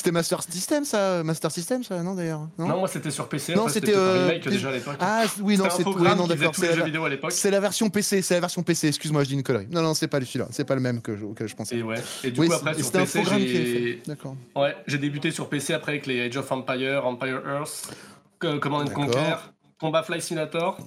90. 0.00 0.02
C'était 0.02 0.12
Master 0.12 0.42
System, 0.42 0.84
ça 0.84 1.22
Master 1.22 1.50
System, 1.50 1.84
ça, 1.84 2.02
non 2.02 2.14
d'ailleurs 2.14 2.48
Non, 2.58 2.78
moi 2.78 2.88
c'était 2.88 3.10
sur 3.10 3.28
PC. 3.28 3.54
Non, 3.54 3.68
c'était, 3.68 3.94
euh, 3.94 4.26
remake 4.28 4.48
déjà 4.48 4.70
à 4.70 4.72
l'époque. 4.72 4.96
Ah 5.00 5.24
oui, 5.42 5.56
non, 5.58 5.64
C'était 5.70 5.84
c'est 5.84 5.88
oui, 5.88 6.02
non, 6.16 6.26
d'accord, 6.26 6.54
c'est 6.54 6.74
la... 6.76 6.84
vidéo 6.84 7.04
à 7.04 7.08
l'époque. 7.08 7.32
c'est 7.32 7.50
la 7.50 7.60
version 7.60 7.90
PC, 7.90 8.22
c'est 8.22 8.34
la 8.34 8.40
version 8.40 8.62
PC. 8.62 8.88
Excuse-moi, 8.88 9.24
je 9.24 9.28
dis 9.28 9.34
une 9.34 9.42
connerie. 9.42 9.66
Non, 9.70 9.82
non, 9.82 9.94
c'est 9.94 10.08
pas 10.08 10.20
celui-là, 10.20 10.48
c'est 10.50 10.64
pas 10.64 10.74
le 10.74 10.80
même 10.80 11.02
que 11.02 11.16
je- 11.16 11.24
auquel 11.24 11.48
je 11.48 11.54
pensais. 11.56 11.76
Et 11.76 11.82
ouais. 11.82 11.96
Et 12.24 12.30
du 12.30 12.40
Oui, 12.40 12.48
coup, 12.48 12.54
après, 12.54 12.74
sur 12.74 12.90
PC, 12.92 13.22
j'ai. 13.24 14.02
D'accord. 14.06 14.36
ouais, 14.56 14.76
j'ai 14.86 14.98
débuté 14.98 15.30
sur 15.30 15.48
PC 15.48 15.74
après 15.74 15.92
avec 15.92 16.06
les 16.06 16.20
Age 16.22 16.36
of 16.36 16.50
Empire, 16.50 17.04
Empire 17.06 17.42
Earth, 17.46 17.94
Co- 18.38 18.58
Command. 18.58 18.90
Conquer, 18.92 19.34
Combat 19.78 20.02
Fly 20.02 20.20
Simulator. 20.20 20.78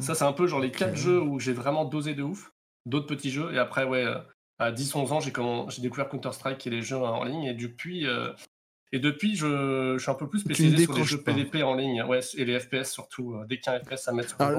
Ça, 0.00 0.14
c'est 0.14 0.24
un 0.24 0.32
peu 0.32 0.46
genre 0.46 0.60
les 0.60 0.70
quatre 0.70 0.96
jeux 0.96 1.20
où 1.20 1.38
j'ai 1.40 1.52
vraiment 1.52 1.84
dosé 1.84 2.14
de 2.14 2.22
ouf. 2.22 2.50
D'autres 2.86 3.06
petits 3.06 3.30
jeux. 3.30 3.52
Et 3.52 3.58
après, 3.58 3.84
ouais, 3.84 4.04
euh, 4.04 4.14
à 4.58 4.72
10-11 4.72 5.12
ans, 5.12 5.20
j'ai 5.70 5.82
découvert 5.82 6.08
Counter-Strike 6.08 6.66
et 6.66 6.70
les 6.70 6.80
jeux 6.82 6.96
en 6.96 7.22
ligne. 7.24 7.44
Et 7.44 7.54
depuis, 7.54 8.06
euh, 8.06 8.30
et 8.92 8.98
depuis 8.98 9.36
je, 9.36 9.94
je 9.96 10.02
suis 10.02 10.10
un 10.10 10.14
peu 10.14 10.28
plus 10.28 10.40
spécialisé 10.40 10.84
sur 10.84 10.94
les 10.94 11.04
jeux 11.04 11.22
pas. 11.22 11.32
PvP 11.34 11.62
en 11.62 11.74
ligne. 11.74 12.02
Ouais, 12.04 12.20
et 12.36 12.44
les 12.44 12.58
FPS 12.60 12.90
surtout. 12.90 13.34
euh, 13.34 13.44
Dès 13.46 13.58
qu'il 13.58 13.72
y 13.72 13.76
a 13.76 13.78
un 13.78 13.84
FPS 13.84 14.08
à 14.08 14.12
mettre 14.12 14.28
sur 14.30 14.36
Ah, 14.40 14.50
le 14.50 14.58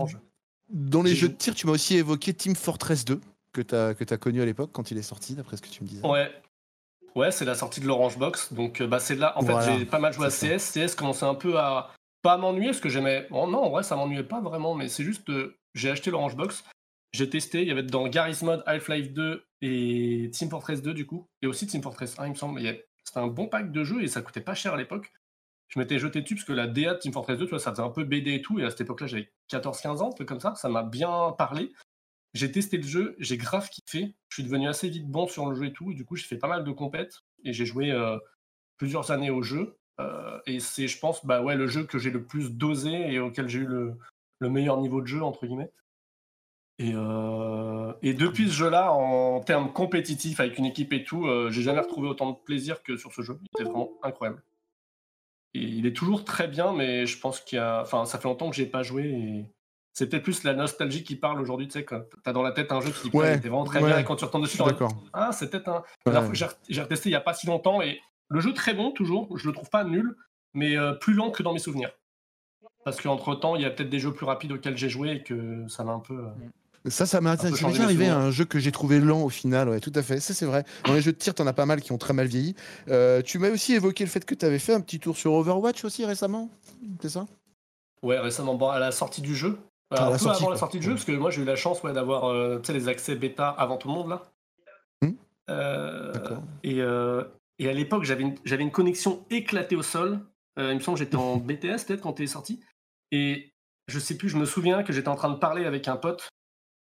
Dans 0.69 1.01
les 1.01 1.15
jeux 1.15 1.30
de 1.30 1.34
tir, 1.34 1.55
tu 1.55 1.65
m'as 1.67 1.73
aussi 1.73 1.97
évoqué 1.97 2.34
Team 2.34 2.55
Fortress 2.55 3.05
2, 3.05 3.19
que 3.53 3.61
tu 3.61 3.75
as, 3.75 3.88
as 3.89 4.17
connu 4.17 4.41
à 4.41 4.45
l'époque 4.45 4.69
quand 4.71 4.91
il 4.91 4.97
est 4.97 5.01
sorti, 5.03 5.34
d'après 5.36 5.57
ce 5.57 5.61
que 5.61 5.69
tu 5.69 5.84
me 5.84 5.88
disais. 5.89 6.05
Ouais. 6.05 6.32
Ouais, 7.15 7.32
c'est 7.32 7.45
la 7.45 7.55
sortie 7.55 7.82
de 7.82 7.88
l'Orange 7.88 8.19
Box. 8.19 8.53
Donc, 8.53 8.82
euh, 8.82 8.88
bah, 8.88 8.99
c'est 8.99 9.15
là. 9.15 9.36
En 9.38 9.41
Voilà, 9.41 9.61
fait, 9.61 9.80
j'ai 9.80 9.86
pas 9.86 9.97
mal 9.99 10.13
joué 10.13 10.27
à 10.27 10.30
CS. 10.30 10.59
CS 10.73 10.93
commençait 10.95 11.25
un 11.25 11.34
peu 11.36 11.57
à. 11.57 11.91
Pas 12.21 12.38
m'ennuyer, 12.38 12.67
parce 12.67 12.80
que 12.82 12.89
j'aimais. 12.89 13.25
Bon, 13.32 13.47
non, 13.47 13.59
en 13.63 13.69
vrai, 13.71 13.82
ça 13.82 13.95
m'ennuyait 13.95 14.23
pas 14.23 14.41
vraiment, 14.41 14.75
mais 14.75 14.88
c'est 14.89 15.03
juste. 15.03 15.27
euh, 15.30 15.57
j'ai 15.73 15.89
acheté 15.89 16.11
l'Orange 16.11 16.36
Box. 16.36 16.63
J'ai 17.13 17.27
testé. 17.30 17.63
Il 17.63 17.67
y 17.67 17.71
avait 17.71 17.82
dans 17.82 18.07
Garry's 18.07 18.43
Mod, 18.43 18.61
Half-Life 18.67 19.11
2 19.11 19.43
et 19.63 20.30
Team 20.32 20.49
Fortress 20.51 20.84
2, 20.84 20.93
du 20.93 21.07
coup. 21.07 21.25
Et 21.41 21.47
aussi 21.47 21.65
Team 21.65 21.82
Fortress 21.82 22.19
1, 22.19 22.27
il 22.27 22.30
me 22.32 22.36
semble. 22.36 22.59
Il 22.61 22.65
y 22.67 22.69
a- 22.69 22.75
C'était 23.10 23.22
un 23.22 23.28
bon 23.28 23.47
pack 23.47 23.72
de 23.72 23.84
jeux 23.84 24.03
et 24.03 24.07
ça 24.07 24.22
coûtait 24.22 24.39
pas 24.39 24.53
cher 24.53 24.76
à 24.76 24.78
l'époque. 24.78 25.12
Je 25.68 25.80
m'étais 25.80 25.97
jeté 25.97 26.22
dessus 26.22 26.36
parce 26.36 26.45
que 26.45 26.53
la 26.53 26.68
DA 26.68 26.93
de 26.93 26.99
Team 26.99 27.12
Fortress 27.12 27.39
2, 27.39 27.47
tu 27.47 27.57
ça 27.57 27.72
faisait 27.72 27.82
un 27.82 27.89
peu 27.89 28.03
BD 28.03 28.36
et 28.36 28.41
tout. 28.43 28.60
Et 28.60 28.64
à 28.64 28.70
cette 28.70 28.82
époque-là, 28.82 29.07
j'avais 29.07 29.32
14-15 29.51 29.97
ans, 30.03 30.10
un 30.10 30.14
truc 30.14 30.28
comme 30.28 30.39
ça. 30.39 30.53
Ça 30.53 30.70
m'a 30.70 30.84
bien 30.84 31.34
parlé. 31.36 31.74
J'ai 32.36 32.51
testé 32.51 32.78
le 32.78 32.84
jeu, 32.84 33.16
j'ai 33.18 33.38
grave 33.38 33.68
kiffé. 33.70 34.16
Je 34.30 34.36
suis 34.36 34.43
devenu 34.43 34.68
assez 34.68 34.89
vite 34.89 35.07
bon 35.07 35.28
sur 35.28 35.49
le 35.49 35.55
jeu 35.55 35.66
et 35.66 35.74
tout. 35.74 35.89
Et 35.89 35.95
du 35.95 36.05
coup, 36.05 36.16
j'ai 36.18 36.28
fait 36.28 36.38
pas 36.38 36.47
mal 36.47 36.64
de 36.64 36.72
compètes 36.72 37.22
et 37.43 37.51
j'ai 37.51 37.66
joué 37.66 37.89
euh, 37.91 38.20
plusieurs 38.78 39.10
années 39.10 39.32
au 39.32 39.41
jeu. 39.41 39.76
Euh, 39.99 40.39
et 40.45 40.60
c'est, 40.60 40.88
je 40.88 40.99
pense, 40.99 41.26
bah 41.26 41.41
ouais, 41.41 41.55
le 41.55 41.66
jeu 41.66 41.86
que 41.86 41.97
j'ai 41.97 42.12
le 42.12 42.24
plus 42.24 42.51
dosé 42.51 43.12
et 43.12 43.20
auquel 43.20 43.49
j'ai 43.49 43.60
eu 43.60 43.68
le 43.68 44.49
meilleur 44.49 44.80
niveau 44.80 45.01
de 45.01 45.07
jeu, 45.07 45.24
entre 45.24 45.47
guillemets. 45.47 45.72
Et, 46.82 46.93
euh, 46.95 47.91
et 48.01 48.13
depuis 48.13 48.47
ce 48.47 48.53
jeu-là, 48.53 48.93
en 48.93 49.41
termes 49.41 49.71
compétitifs, 49.73 50.39
avec 50.39 50.57
une 50.57 50.65
équipe 50.65 50.93
et 50.93 51.03
tout, 51.03 51.27
euh, 51.27 51.51
j'ai 51.51 51.61
jamais 51.61 51.82
retrouvé 51.82 52.07
autant 52.07 52.32
de 52.32 52.38
plaisir 52.38 52.82
que 52.84 52.95
sur 52.95 53.11
ce 53.13 53.21
jeu. 53.21 53.38
Il 53.41 53.47
était 53.61 53.63
vraiment 53.69 53.91
incroyable. 54.01 54.41
Et 55.53 55.59
il 55.63 55.86
est 55.86 55.93
toujours 55.95 56.23
très 56.23 56.47
bien, 56.47 56.71
mais 56.73 57.05
je 57.05 57.19
pense 57.19 57.41
qu'il 57.41 57.57
y 57.57 57.59
a. 57.59 57.82
Enfin, 57.82 58.05
ça 58.05 58.17
fait 58.17 58.27
longtemps 58.27 58.49
que 58.49 58.55
j'ai 58.55 58.65
pas 58.65 58.84
joué 58.84 59.03
et 59.09 59.45
c'est 59.93 60.07
peut-être 60.07 60.23
plus 60.23 60.43
la 60.43 60.53
nostalgie 60.53 61.03
qui 61.03 61.15
parle 61.17 61.41
aujourd'hui, 61.41 61.67
tu 61.67 61.73
sais, 61.73 61.84
quand 61.84 62.01
t'as 62.23 62.32
dans 62.32 62.43
la 62.43 62.51
tête 62.51 62.71
un 62.71 62.80
jeu 62.80 62.91
qui 62.91 63.09
Ouais, 63.15 63.36
était 63.36 63.49
vraiment 63.49 63.65
très 63.65 63.82
ouais, 63.82 63.89
bien 63.89 63.99
et 63.99 64.03
quand 64.05 64.15
tu 64.15 64.23
retournes 64.23 64.43
dessus, 64.43 64.57
t'as 64.57 64.65
d'accord. 64.65 64.93
ah, 65.11 65.32
c'est 65.34 65.49
peut-être 65.49 65.67
un. 65.67 65.84
Ouais. 66.05 66.30
J'ai 66.34 66.45
re- 66.45 66.55
j'ai 66.69 66.82
retesté 66.82 67.09
il 67.09 67.13
y 67.13 67.15
a 67.15 67.19
pas 67.21 67.34
si 67.34 67.47
longtemps 67.47 67.82
et 67.82 67.99
le 68.30 68.39
jeu 68.39 68.53
très 68.53 68.73
bon 68.73 68.91
toujours, 68.91 69.36
je 69.38 69.47
le 69.47 69.53
trouve 69.53 69.69
pas 69.69 69.84
nul, 69.84 70.15
mais 70.53 70.77
euh, 70.77 70.93
plus 70.93 71.13
lent 71.13 71.32
que 71.32 71.43
dans 71.43 71.51
mes 71.51 71.59
souvenirs. 71.59 71.91
Parce 72.86 73.01
qu'entre 73.01 73.36
temps, 73.36 73.55
il 73.55 73.63
y 73.63 73.65
a 73.65 73.71
peut-être 73.71 73.89
des 73.89 73.99
jeux 73.99 74.13
plus 74.13 74.25
rapides 74.25 74.51
auxquels 74.53 74.77
j'ai 74.77 74.88
joué 74.89 75.11
et 75.11 75.23
que 75.23 75.67
ça 75.67 75.84
m'a 75.84 75.91
un 75.91 75.99
peu. 75.99 76.13
euh, 76.13 76.30
Ça, 76.88 77.05
ça 77.05 77.19
m'a 77.19 77.36
m'est 77.36 77.45
arrivé 77.45 77.57
souvenirs. 77.57 78.17
un 78.17 78.32
jeu 78.32 78.45
que 78.45 78.57
j'ai 78.57 78.71
trouvé 78.71 78.99
lent 78.99 79.21
au 79.21 79.30
final, 79.30 79.69
ouais, 79.69 79.80
tout 79.80 79.91
à 79.95 80.01
fait. 80.01 80.19
Ça, 80.19 80.34
c'est 80.34 80.45
vrai. 80.45 80.63
Dans 80.86 80.93
les 80.93 81.01
jeux 81.01 81.11
de 81.11 81.17
tir, 81.17 81.34
t'en 81.34 81.45
as 81.45 81.53
pas 81.53 81.65
mal 81.65 81.82
qui 81.82 81.91
ont 81.91 81.97
très 81.97 82.13
mal 82.13 82.27
vieilli. 82.27 82.55
Euh, 82.88 83.21
tu 83.21 83.38
m'as 83.38 83.49
aussi 83.49 83.73
évoqué 83.73 84.05
le 84.05 84.09
fait 84.09 84.23
que 84.23 84.34
tu 84.34 84.45
avais 84.45 84.59
fait 84.59 84.73
un 84.73 84.82
petit 84.82 84.99
tour 84.99 85.17
sur 85.17 85.34
Overwatch 85.34 85.84
aussi 85.84 86.05
récemment, 86.05 86.49
c'est 87.01 87.09
ça? 87.09 87.25
Ouais, 88.01 88.19
récemment, 88.19 88.55
bon, 88.55 88.69
à 88.69 88.80
la 88.80 88.91
sortie 88.91 89.21
du 89.21 89.36
jeu. 89.36 89.59
Ah, 89.91 89.95
Alors, 89.95 90.09
la 90.09 90.15
un 90.15 90.17
peu 90.17 90.23
sortie, 90.23 90.38
avant 90.38 90.45
quoi. 90.45 90.53
la 90.53 90.59
sortie 90.59 90.80
du 90.80 90.86
jeu, 90.86 90.93
parce 90.93 91.05
que 91.05 91.11
moi 91.11 91.32
j'ai 91.32 91.41
eu 91.41 91.45
la 91.45 91.55
chance 91.55 91.82
ouais, 91.82 91.93
d'avoir 91.93 92.25
euh, 92.25 92.59
tu 92.59 92.71
les 92.71 92.88
accès 92.88 93.15
bêta 93.15 93.49
avant 93.49 93.77
tout 93.77 93.88
le 93.88 93.93
monde 93.95 94.09
là. 94.09 94.23
Euh, 95.49 96.13
D'accord. 96.13 96.43
et, 96.63 96.82
euh, 96.82 97.23
et 97.57 97.67
à 97.69 97.73
l'époque, 97.73 98.03
j'avais 98.03 98.23
une, 98.23 98.71
connexion 98.71 99.25
éclatée 99.30 99.75
au 99.75 99.82
sol. 99.82 100.19
Euh, 100.57 100.71
il 100.71 100.75
me 100.75 100.80
semble 100.80 100.97
que 100.97 101.03
j'étais 101.03 101.17
en 101.17 101.38
BTS 101.38 101.86
peut-être 101.88 102.01
quand 102.01 102.13
t'es 102.13 102.27
sorti. 102.27 102.61
Et 103.11 103.51
je 103.88 103.99
sais 103.99 104.15
plus, 104.15 104.30
je 104.30 104.38
me 104.38 104.45
souviens 104.45 104.84
que 104.84 104.93
j'étais 104.93 105.07
en 105.07 105.15
train 105.15 105.30
de 105.30 105.38
parler 105.38 105.65
avec 105.65 105.88
un 105.88 105.97
pote 105.97 106.30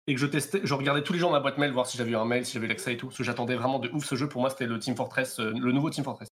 et 0.07 0.15
que 0.15 0.21
je 0.21 0.27
testais, 0.27 0.61
je 0.63 0.75
regardais 0.75 1.03
tous 1.03 1.13
les 1.13 1.19
jours 1.19 1.31
ma 1.31 1.41
boîte 1.41 1.59
mail, 1.59 1.73
voir 1.73 1.87
si 1.87 1.99
j'avais 1.99 2.13
eu 2.13 2.17
un 2.17 2.25
mail, 2.25 2.47
si 2.47 2.53
j'avais 2.53 2.69
l'accès 2.69 2.95
et 2.95 2.97
tout. 2.97 3.07
Parce 3.07 3.19
que 3.19 3.25
j'attendais 3.25 3.57
vraiment 3.57 3.79
de 3.79 3.89
ouf 3.91 4.05
ce 4.05 4.15
jeu. 4.15 4.29
Pour 4.29 4.41
moi, 4.41 4.51
c'était 4.51 4.67
le 4.67 4.79
Team 4.79 4.95
Fortress, 4.97 5.41
euh, 5.41 5.53
le 5.53 5.73
nouveau 5.73 5.91
Team 5.91 6.05
Fortress. 6.05 6.29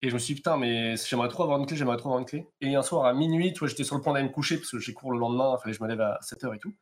Et 0.00 0.10
je 0.10 0.14
me 0.14 0.18
suis 0.20 0.34
dit, 0.34 0.40
putain, 0.40 0.56
mais 0.56 0.94
j'aimerais 0.96 1.28
trop 1.28 1.42
avoir 1.42 1.58
une 1.58 1.66
clé, 1.66 1.76
j'aimerais 1.76 1.96
trop 1.96 2.08
avoir 2.10 2.20
une 2.20 2.26
clé. 2.26 2.46
Et 2.60 2.76
un 2.76 2.82
soir 2.82 3.04
à 3.06 3.12
minuit, 3.14 3.52
tu 3.52 3.58
vois, 3.58 3.68
j'étais 3.68 3.82
sur 3.82 3.96
le 3.96 4.00
point 4.02 4.12
d'aller 4.12 4.28
me 4.28 4.32
coucher 4.32 4.58
parce 4.58 4.70
que 4.70 4.78
j'ai 4.78 4.94
cours 4.94 5.10
le 5.10 5.18
lendemain, 5.18 5.56
il 5.58 5.60
fallait 5.60 5.72
que 5.72 5.78
je 5.78 5.82
me 5.82 5.88
lève 5.88 6.00
à 6.00 6.18
7h 6.22 6.54
et 6.54 6.58
tout. 6.58 6.72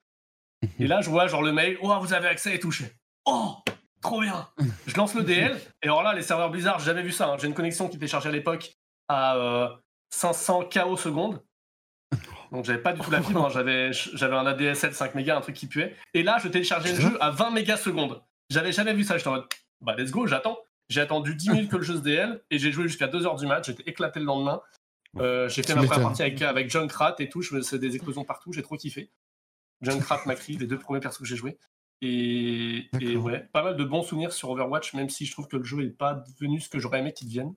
Et 0.79 0.87
là, 0.87 1.01
je 1.01 1.09
vois 1.09 1.27
genre 1.27 1.43
le 1.43 1.53
mail, 1.53 1.79
oh, 1.81 1.95
vous 2.01 2.13
avez 2.13 2.29
accès 2.29 2.55
et 2.55 2.59
tout. 2.61 2.71
Je 2.71 2.85
fais, 2.85 2.93
oh, 3.25 3.55
trop 4.03 4.21
bien. 4.21 4.49
Je 4.87 4.95
lance 4.97 5.15
le 5.15 5.23
DL, 5.23 5.57
et 5.83 5.87
alors 5.87 6.03
là, 6.03 6.13
les 6.15 6.23
serveurs 6.23 6.51
Blizzard, 6.51 6.79
j'ai 6.79 6.87
jamais 6.87 7.03
vu 7.03 7.13
ça. 7.13 7.29
hein. 7.29 7.37
J'ai 7.39 7.47
une 7.47 7.55
connexion 7.55 7.89
qui 7.89 7.97
était 7.97 8.07
chargée 8.07 8.29
à 8.29 8.33
l'époque 8.33 8.75
à 9.09 9.37
euh, 9.37 9.69
500 10.11 10.69
KO 10.73 10.97
secondes. 10.97 11.43
Donc 12.53 12.65
j'avais 12.65 12.83
pas 12.83 12.93
du 12.93 13.01
tout 13.01 13.11
la 13.11 13.23
fibre, 13.23 13.45
hein. 13.45 13.51
j'avais 13.53 13.93
j'avais 13.93 14.37
un 14.37 14.47
ADSL 14.47 14.95
5 14.95 15.15
mégas, 15.15 15.37
un 15.37 15.41
truc 15.41 15.57
qui 15.57 15.67
puait. 15.67 15.95
Et 16.15 16.23
là, 16.23 16.39
je 16.43 16.49
téléchargeais 16.49 16.93
le 16.95 17.01
jeu 17.01 17.19
à 17.21 17.31
20 17.31 17.51
mégas 17.51 17.79
secondes. 17.79 18.23
J'avais 18.51 18.73
jamais 18.73 18.95
vu 18.95 19.05
ça. 19.05 19.17
J'étais 19.17 19.29
en 19.29 19.33
mode, 19.33 19.47
bah 19.81 19.95
let's 19.97 20.11
go, 20.11 20.27
j'attends. 20.27 20.59
J'ai 20.89 21.01
attendu 21.01 21.35
10 21.35 21.51
minutes 21.51 21.71
que 21.71 21.77
le 21.77 21.83
jeu 21.83 21.97
se 21.97 22.01
DL 22.01 22.41
et 22.51 22.59
j'ai 22.59 22.71
joué 22.71 22.85
jusqu'à 22.85 23.09
2h 23.09 23.39
du 23.39 23.47
match. 23.47 23.67
J'étais 23.67 23.83
éclaté 23.91 24.21
le 24.21 24.27
lendemain. 24.27 24.61
Euh, 25.19 25.49
j'ai 25.49 25.63
fait 25.63 25.75
ma 25.75 25.83
première 25.83 26.03
partie 26.03 26.23
avec, 26.23 26.41
avec 26.43 26.71
John 26.71 26.87
Krat 26.87 27.17
et 27.19 27.29
tout. 27.29 27.43
Je 27.43 27.49
faisais 27.49 27.79
des 27.79 27.95
explosions 27.95 28.25
partout. 28.25 28.53
J'ai 28.53 28.63
trop 28.63 28.77
kiffé. 28.77 29.11
John 29.83 30.01
Krat, 30.01 30.21
Macri, 30.27 30.57
les 30.57 30.67
deux 30.67 30.79
premiers 30.79 31.01
persos 31.01 31.19
que 31.19 31.25
j'ai 31.25 31.37
joués. 31.37 31.59
Et, 32.03 32.89
et 33.01 33.17
ouais, 33.17 33.49
pas 33.53 33.63
mal 33.63 33.77
de 33.77 33.85
bons 33.85 34.03
souvenirs 34.03 34.33
sur 34.33 34.51
Overwatch, 34.51 34.93
même 34.95 35.09
si 35.09 35.25
je 35.25 35.33
trouve 35.33 35.49
que 35.49 35.57
le 35.57 35.65
jeu 35.65 35.83
est 35.83 35.91
pas 35.91 36.15
devenu 36.15 36.61
ce 36.61 36.69
que 36.69 36.79
j'aurais 36.79 36.99
aimé 36.99 37.13
qu'il 37.13 37.29
devienne. 37.29 37.55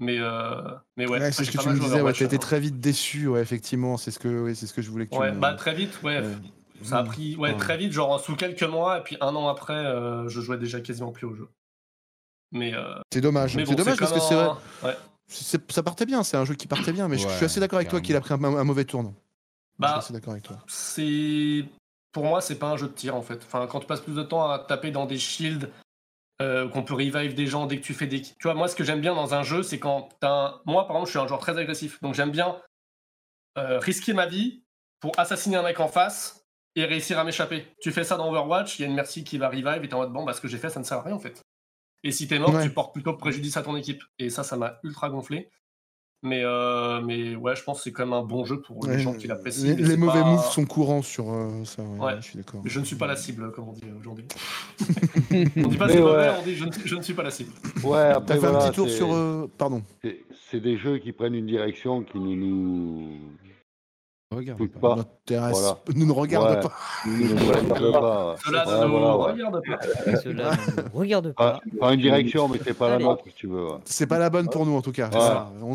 Mais, 0.00 0.18
euh, 0.18 0.52
mais 0.96 1.06
ouais, 1.08 1.18
Ouais, 1.18 1.32
c'est 1.32 1.44
ce 1.44 1.50
que 1.50 1.58
tu 1.58 1.68
me 1.68 1.78
disais, 1.78 2.00
ouais, 2.00 2.12
tu 2.12 2.22
été 2.24 2.38
très 2.38 2.60
vite 2.60 2.78
déçu, 2.80 3.26
ouais, 3.26 3.40
effectivement, 3.40 3.96
c'est 3.96 4.10
ce 4.12 4.18
que, 4.20 4.42
ouais, 4.42 4.54
c'est 4.54 4.66
ce 4.66 4.72
que 4.74 4.80
je 4.82 4.90
voulais 4.90 5.06
que 5.06 5.12
tu 5.14 5.18
Ouais, 5.18 5.32
me- 5.32 5.40
bah 5.40 5.54
très 5.54 5.74
vite, 5.74 6.00
ouais. 6.02 6.22
Ça 6.82 6.98
a 6.98 7.02
pris 7.02 7.34
ouais, 7.34 7.50
Ouais. 7.50 7.56
très 7.56 7.76
vite, 7.76 7.90
genre 7.92 8.20
sous 8.20 8.36
quelques 8.36 8.62
mois, 8.62 8.98
et 8.98 9.02
puis 9.02 9.16
un 9.20 9.34
an 9.34 9.48
après, 9.48 9.74
euh, 9.74 10.28
je 10.28 10.40
jouais 10.40 10.58
déjà 10.58 10.80
quasiment 10.80 11.10
plus 11.10 11.26
au 11.26 11.34
jeu. 11.34 11.48
Mais, 12.52 12.72
euh, 12.74 12.94
C'est 13.12 13.20
dommage, 13.20 13.56
mais 13.56 13.66
c'est 13.66 13.72
bon, 13.72 13.78
dommage 13.78 13.98
parce 13.98 14.12
que 14.12 14.20
c'est 14.20 14.34
vrai, 14.36 14.96
ça 15.68 15.82
partait 15.82 16.06
bien, 16.06 16.22
c'est 16.22 16.36
un 16.36 16.44
jeu 16.44 16.54
qui 16.54 16.68
partait 16.68 16.92
bien, 16.92 17.08
mais 17.08 17.18
je- 17.18 17.28
je 17.28 17.34
suis 17.34 17.44
assez 17.44 17.58
d'accord 17.60 17.78
avec 17.78 17.88
toi 17.88 18.00
qu'il 18.00 18.14
a 18.14 18.20
pris 18.20 18.34
un, 18.34 18.42
un 18.44 18.64
mauvais 18.64 18.84
tournant. 18.84 19.14
je 19.80 19.86
suis 19.86 19.92
Bah, 19.92 19.98
assez 19.98 20.12
d'accord 20.12 20.32
avec 20.32 20.44
toi. 20.44 20.58
c'est 20.68 21.64
pour 22.12 22.24
moi 22.24 22.40
c'est 22.40 22.56
pas 22.58 22.70
un 22.70 22.76
jeu 22.76 22.88
de 22.88 22.92
tir 22.92 23.14
en 23.14 23.22
fait. 23.22 23.40
Enfin 23.46 23.66
quand 23.68 23.78
tu 23.80 23.86
passes 23.86 24.00
plus 24.00 24.14
de 24.14 24.22
temps 24.22 24.48
à 24.50 24.58
taper 24.58 24.90
dans 24.90 25.06
des 25.06 25.18
shields 25.18 25.68
euh, 26.40 26.68
qu'on 26.68 26.82
peut 26.82 26.94
revive 26.94 27.34
des 27.34 27.46
gens 27.46 27.66
dès 27.66 27.78
que 27.78 27.84
tu 27.84 27.94
fais 27.94 28.06
des 28.06 28.22
tu 28.22 28.34
vois 28.44 28.54
moi 28.54 28.68
ce 28.68 28.76
que 28.76 28.84
j'aime 28.84 29.00
bien 29.00 29.14
dans 29.14 29.34
un 29.34 29.42
jeu 29.42 29.62
c'est 29.62 29.78
quand 29.78 30.08
t'as 30.20 30.30
un... 30.30 30.60
moi 30.66 30.86
par 30.86 30.96
exemple 30.96 31.06
je 31.06 31.10
suis 31.10 31.18
un 31.18 31.26
joueur 31.26 31.40
très 31.40 31.58
agressif 31.58 32.00
donc 32.00 32.14
j'aime 32.14 32.30
bien 32.30 32.60
euh, 33.58 33.78
risquer 33.80 34.12
ma 34.12 34.26
vie 34.26 34.62
pour 35.00 35.18
assassiner 35.18 35.56
un 35.56 35.62
mec 35.62 35.80
en 35.80 35.88
face 35.88 36.46
et 36.76 36.84
réussir 36.84 37.18
à 37.18 37.24
m'échapper. 37.24 37.66
Tu 37.80 37.90
fais 37.90 38.04
ça 38.04 38.16
dans 38.16 38.28
Overwatch, 38.30 38.78
il 38.78 38.82
y 38.82 38.84
a 38.84 38.88
une 38.88 38.94
merci 38.94 39.24
qui 39.24 39.36
va 39.36 39.48
revive 39.48 39.66
et 39.82 39.88
t'es 39.88 39.94
en 39.94 39.98
mode 39.98 40.12
bon, 40.12 40.24
bah 40.24 40.32
ce 40.32 40.40
que 40.40 40.46
j'ai 40.46 40.58
fait, 40.58 40.70
ça 40.70 40.78
ne 40.78 40.84
sert 40.84 40.98
à 40.98 41.02
rien 41.02 41.14
en 41.14 41.18
fait. 41.18 41.42
Et 42.04 42.12
si 42.12 42.28
t'es 42.28 42.38
mort, 42.38 42.54
Ouais. 42.54 42.62
tu 42.62 42.70
portes 42.70 42.92
plutôt 42.94 43.14
préjudice 43.14 43.56
à 43.56 43.62
ton 43.62 43.74
équipe. 43.76 44.04
Et 44.20 44.30
ça, 44.30 44.44
ça 44.44 44.56
m'a 44.56 44.78
ultra 44.84 45.10
gonflé. 45.10 45.50
Mais, 46.24 46.42
euh, 46.44 47.00
mais 47.00 47.36
ouais, 47.36 47.54
je 47.54 47.62
pense 47.62 47.78
que 47.78 47.84
c'est 47.84 47.92
quand 47.92 48.04
même 48.04 48.12
un 48.12 48.24
bon 48.24 48.44
jeu 48.44 48.60
pour 48.60 48.84
les 48.86 48.94
Ouais, 48.94 48.98
gens 48.98 49.14
qui 49.14 49.28
l'apprécient. 49.28 49.76
Les, 49.76 49.76
les 49.76 49.96
mauvais 49.96 50.20
pas- 50.20 50.26
moves 50.32 50.44
sont 50.50 50.64
courants 50.64 51.00
sur 51.02 51.30
euh, 51.32 51.64
ça, 51.64 51.82
ouais, 51.84 52.00
Ouais. 52.06 52.16
je 52.18 52.24
suis 52.24 52.36
d'accord. 52.38 52.60
Je 52.64 52.80
ne 52.80 52.84
suis 52.84 52.96
pas 52.96 53.06
la 53.06 53.14
cible, 53.14 53.52
comme 53.52 53.68
on 53.68 53.72
dit 53.72 53.84
aujourd'hui. 54.00 54.24
on 55.30 55.68
dit 55.68 55.76
pas 55.76 55.88
c'est 55.88 56.00
mauvais, 56.00 56.16
ouais. 56.16 56.30
on 56.40 56.42
dit 56.42 56.56
je 56.56 56.64
ne, 56.64 56.70
je 56.84 56.96
ne 56.96 57.02
suis 57.02 57.14
pas 57.14 57.22
la 57.22 57.30
cible. 57.30 57.52
Ouais, 57.84 57.98
après, 58.00 58.34
T'as 58.34 58.40
fait 58.40 58.46
un 58.56 58.58
petit 58.58 58.74
tour 58.74 58.88
sur. 58.90 59.14
euh, 59.14 59.48
Pardon. 59.58 59.82
c'est- 60.02 60.24
C'est 60.50 60.60
des 60.60 60.76
jeux 60.78 60.96
qui 60.98 61.12
prennent 61.12 61.34
une 61.34 61.46
direction 61.46 62.02
qui 62.02 62.18
ne 62.18 62.34
nous, 62.34 63.18
Regarde. 64.30 64.66
Pas. 64.68 64.78
pas. 64.80 64.96
M'intéresse. 64.96 65.58
Voilà. 65.58 65.78
Nous 65.94 66.04
ne 66.06 66.12
regarde 66.12 66.50
Ouais. 66.56 66.60
pas. 66.60 66.72
nous 67.06 67.34
ne 67.34 67.52
regarde 67.52 67.92
pas. 67.92 68.36
Cela 68.44 68.64
ne 68.66 68.86
nous 68.86 69.18
regarde 69.18 69.62
pas. 69.64 70.16
Cela 70.22 70.50
ne 70.52 70.98
regarde 70.98 71.32
pas. 71.32 71.60
Pas, 71.80 71.94
une 71.94 72.00
direction, 72.00 72.46
mais 72.48 72.60
c'est 72.62 72.74
pas 72.74 72.90
la 72.90 72.98
nôtre, 72.98 73.24
si 73.26 73.32
tu 73.34 73.46
veux. 73.46 73.64
ouais. 73.66 73.78
C'est 73.86 74.06
pas 74.06 74.18
la 74.18 74.28
bonne 74.28 74.48
pour 74.50 74.66
nous 74.66 74.76
en 74.76 74.82
tout 74.82 74.92
cas. 74.92 75.06
Ouais. 75.06 75.12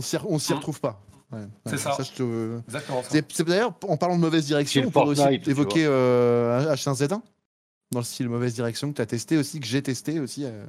C'est 0.02 0.18
ça. 0.18 0.24
On 0.28 0.38
s'y 0.40 0.54
retrouve 0.54 0.80
pas. 0.80 1.00
Ouais, 1.32 1.40
ouais, 1.40 1.46
C'est 1.66 1.78
ça. 1.80 1.98
te- 2.16 2.60
Exactement 2.68 3.02
ça. 3.02 3.08
C'est 3.10 3.26
c'est 3.32 3.44
d'ailleurs, 3.48 3.74
en 3.88 3.98
parlant 3.98 4.16
de 4.18 4.22
mauvaise 4.22 4.46
direction, 4.46 4.84
on 4.86 4.92
pourrait 4.92 5.08
aussi 5.08 5.42
évoquer 5.48 5.86
euh, 5.88 6.76
H1Z1 6.76 7.22
dans 7.94 8.00
le 8.00 8.06
style 8.06 8.30
mauvaise 8.30 8.54
direction 8.54 8.90
que 8.92 8.96
tu 8.98 9.02
as 9.02 9.06
testé 9.06 9.38
aussi, 9.38 9.60
que 9.60 9.66
j'ai 9.66 9.82
testé 9.82 10.20
aussi. 10.20 10.46
euh. 10.46 10.64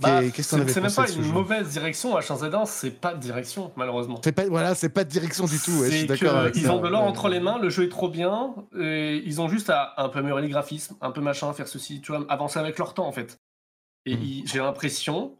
Bah, 0.00 0.20
Qu'est- 0.20 0.30
Qu'est-ce 0.32 0.56
que 0.56 0.60
t'en 0.62 0.68
c'est 0.68 0.80
même 0.80 0.92
pas 0.92 1.10
une 1.10 1.32
mauvaise 1.32 1.68
direction. 1.68 2.18
H1Z1, 2.18 2.66
c'est 2.66 2.90
pas 2.90 3.14
de 3.14 3.20
direction, 3.20 3.70
malheureusement. 3.76 4.20
C'est 4.24 4.32
pas, 4.32 4.46
voilà, 4.46 4.74
c'est 4.74 4.88
pas 4.88 5.04
de 5.04 5.10
direction 5.10 5.44
du 5.44 5.58
tout. 5.58 5.70
ouais, 5.72 5.86
je 5.86 5.90
suis 5.90 6.00
C'est 6.00 6.06
d'accord 6.06 6.36
avec 6.36 6.54
qu'ils 6.54 6.64
ça. 6.64 6.74
ont 6.74 6.80
de 6.80 6.88
l'or 6.88 7.02
Ouais. 7.02 7.08
entre 7.08 7.28
les 7.28 7.40
mains, 7.40 7.58
le 7.58 7.68
jeu 7.70 7.84
est 7.84 7.88
trop 7.88 8.08
bien, 8.08 8.54
et 8.78 9.22
ils 9.24 9.40
ont 9.40 9.48
juste 9.48 9.70
à 9.70 9.94
un 9.98 10.08
peu 10.08 10.18
améliorer 10.20 10.42
les 10.42 10.48
graphismes, 10.48 10.96
un 11.00 11.10
peu 11.10 11.20
machin, 11.20 11.52
faire 11.52 11.68
ceci, 11.68 12.00
tu 12.00 12.12
vois, 12.12 12.24
avancer 12.28 12.58
avec 12.58 12.78
leur 12.78 12.94
temps 12.94 13.06
en 13.06 13.12
fait. 13.12 13.38
Et 14.06 14.16
Mm. 14.16 14.22
ils- 14.22 14.42
j'ai 14.48 14.58
l'impression, 14.58 15.36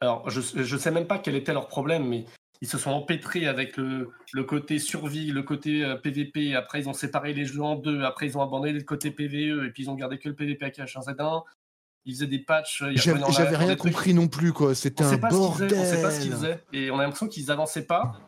alors 0.00 0.28
je, 0.28 0.40
je 0.54 0.76
sais 0.76 0.90
même 0.90 1.06
pas 1.06 1.18
quel 1.18 1.34
était 1.36 1.52
leur 1.54 1.68
problème, 1.68 2.06
mais 2.06 2.24
ils 2.64 2.66
se 2.66 2.78
sont 2.78 2.92
empêtrés 2.92 3.46
avec 3.46 3.76
le, 3.76 4.10
le 4.32 4.44
côté 4.44 4.78
survie, 4.78 5.30
le 5.30 5.42
côté 5.42 5.84
euh, 5.84 5.96
PVP, 5.96 6.54
après 6.54 6.80
ils 6.80 6.88
ont 6.88 6.94
séparé 6.94 7.34
les 7.34 7.44
jeux 7.44 7.60
en 7.60 7.76
deux, 7.76 8.04
après 8.04 8.26
ils 8.26 8.38
ont 8.38 8.40
abandonné 8.40 8.72
le 8.72 8.80
côté 8.80 9.10
PVE, 9.10 9.66
et 9.66 9.70
puis 9.70 9.82
ils 9.82 9.90
ont 9.90 9.94
gardé 9.94 10.18
que 10.18 10.30
le 10.30 10.34
PVP 10.34 10.64
avec 10.64 10.78
H1Z1. 10.78 11.42
Ils 12.06 12.14
faisaient 12.14 12.26
des 12.26 12.38
patchs. 12.38 12.80
a 12.80 12.94
J'avais 12.94 13.56
rien 13.56 13.76
compris 13.76 14.14
non 14.14 14.28
plus, 14.28 14.54
quoi. 14.54 14.74
C'était 14.74 15.04
un 15.04 15.08
faisaient, 15.08 15.28
bordel. 15.28 15.74
on 15.74 15.84
sait 15.84 16.00
pas 16.00 16.10
ce 16.10 16.20
qu'ils 16.22 16.32
faisaient. 16.32 16.64
Et 16.72 16.90
on 16.90 16.98
a 16.98 17.02
l'impression 17.02 17.28
qu'ils 17.28 17.50
avançaient 17.50 17.86
pas. 17.86 18.18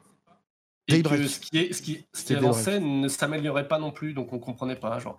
Et 0.89 0.93
Daybreak. 0.93 1.23
que 1.23 1.29
ce 1.29 1.41
qui, 1.41 1.59
est, 1.59 1.73
ce 1.73 1.81
qui, 1.81 2.07
ce 2.13 2.25
qui 2.25 2.35
avançait 2.35 2.79
ne 2.79 3.09
s'améliorait 3.09 3.69
pas 3.69 3.79
non 3.79 3.91
plus, 3.91 4.13
donc 4.13 4.35
on 4.35 4.39
comprenait 4.39 4.77
pas. 4.77 4.99
Genre. 4.99 5.17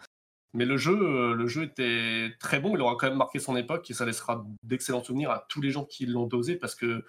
Mais 0.53 0.65
le 0.65 0.77
jeu, 0.77 0.97
euh, 0.97 1.33
le 1.35 1.47
jeu 1.47 1.63
était 1.63 2.31
très 2.39 2.59
bon, 2.59 2.75
il 2.75 2.81
aura 2.81 2.95
quand 2.97 3.07
même 3.09 3.17
marqué 3.17 3.37
son 3.39 3.55
époque 3.57 3.89
et 3.89 3.93
ça 3.93 4.05
laissera 4.05 4.45
d'excellents 4.63 5.03
souvenirs 5.03 5.29
à 5.31 5.45
tous 5.49 5.61
les 5.61 5.71
gens 5.71 5.83
qui 5.85 6.05
l'ont 6.05 6.25
dosé 6.25 6.55
parce 6.55 6.73
que 6.73 7.03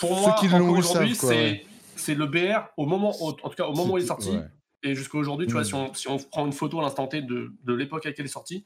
pour 0.00 0.16
moi, 0.20 0.36
aujourd'hui, 0.70 1.14
c'est 1.16 2.14
le 2.14 2.26
BR 2.26 2.68
au 2.76 2.86
moment, 2.86 3.10
en 3.22 3.32
tout 3.32 3.48
cas 3.56 3.66
au 3.66 3.74
moment 3.74 3.94
où 3.94 3.98
il 3.98 4.04
est 4.04 4.06
sorti 4.06 4.30
Ouais. 4.30 4.44
et 4.82 4.94
jusqu'à 4.94 5.18
aujourd'hui, 5.18 5.46
tu 5.46 5.52
vois, 5.52 5.62
Mm. 5.62 5.64
si 5.64 5.74
on, 5.74 5.94
si 5.94 6.08
on 6.08 6.16
prend 6.18 6.46
une 6.46 6.52
photo 6.52 6.78
à 6.78 6.82
l'instant 6.82 7.06
T 7.08 7.22
de, 7.22 7.52
de 7.64 7.74
l'époque 7.74 8.06
à 8.06 8.10
laquelle 8.10 8.24
il 8.26 8.28
est 8.28 8.32
sorti, 8.32 8.64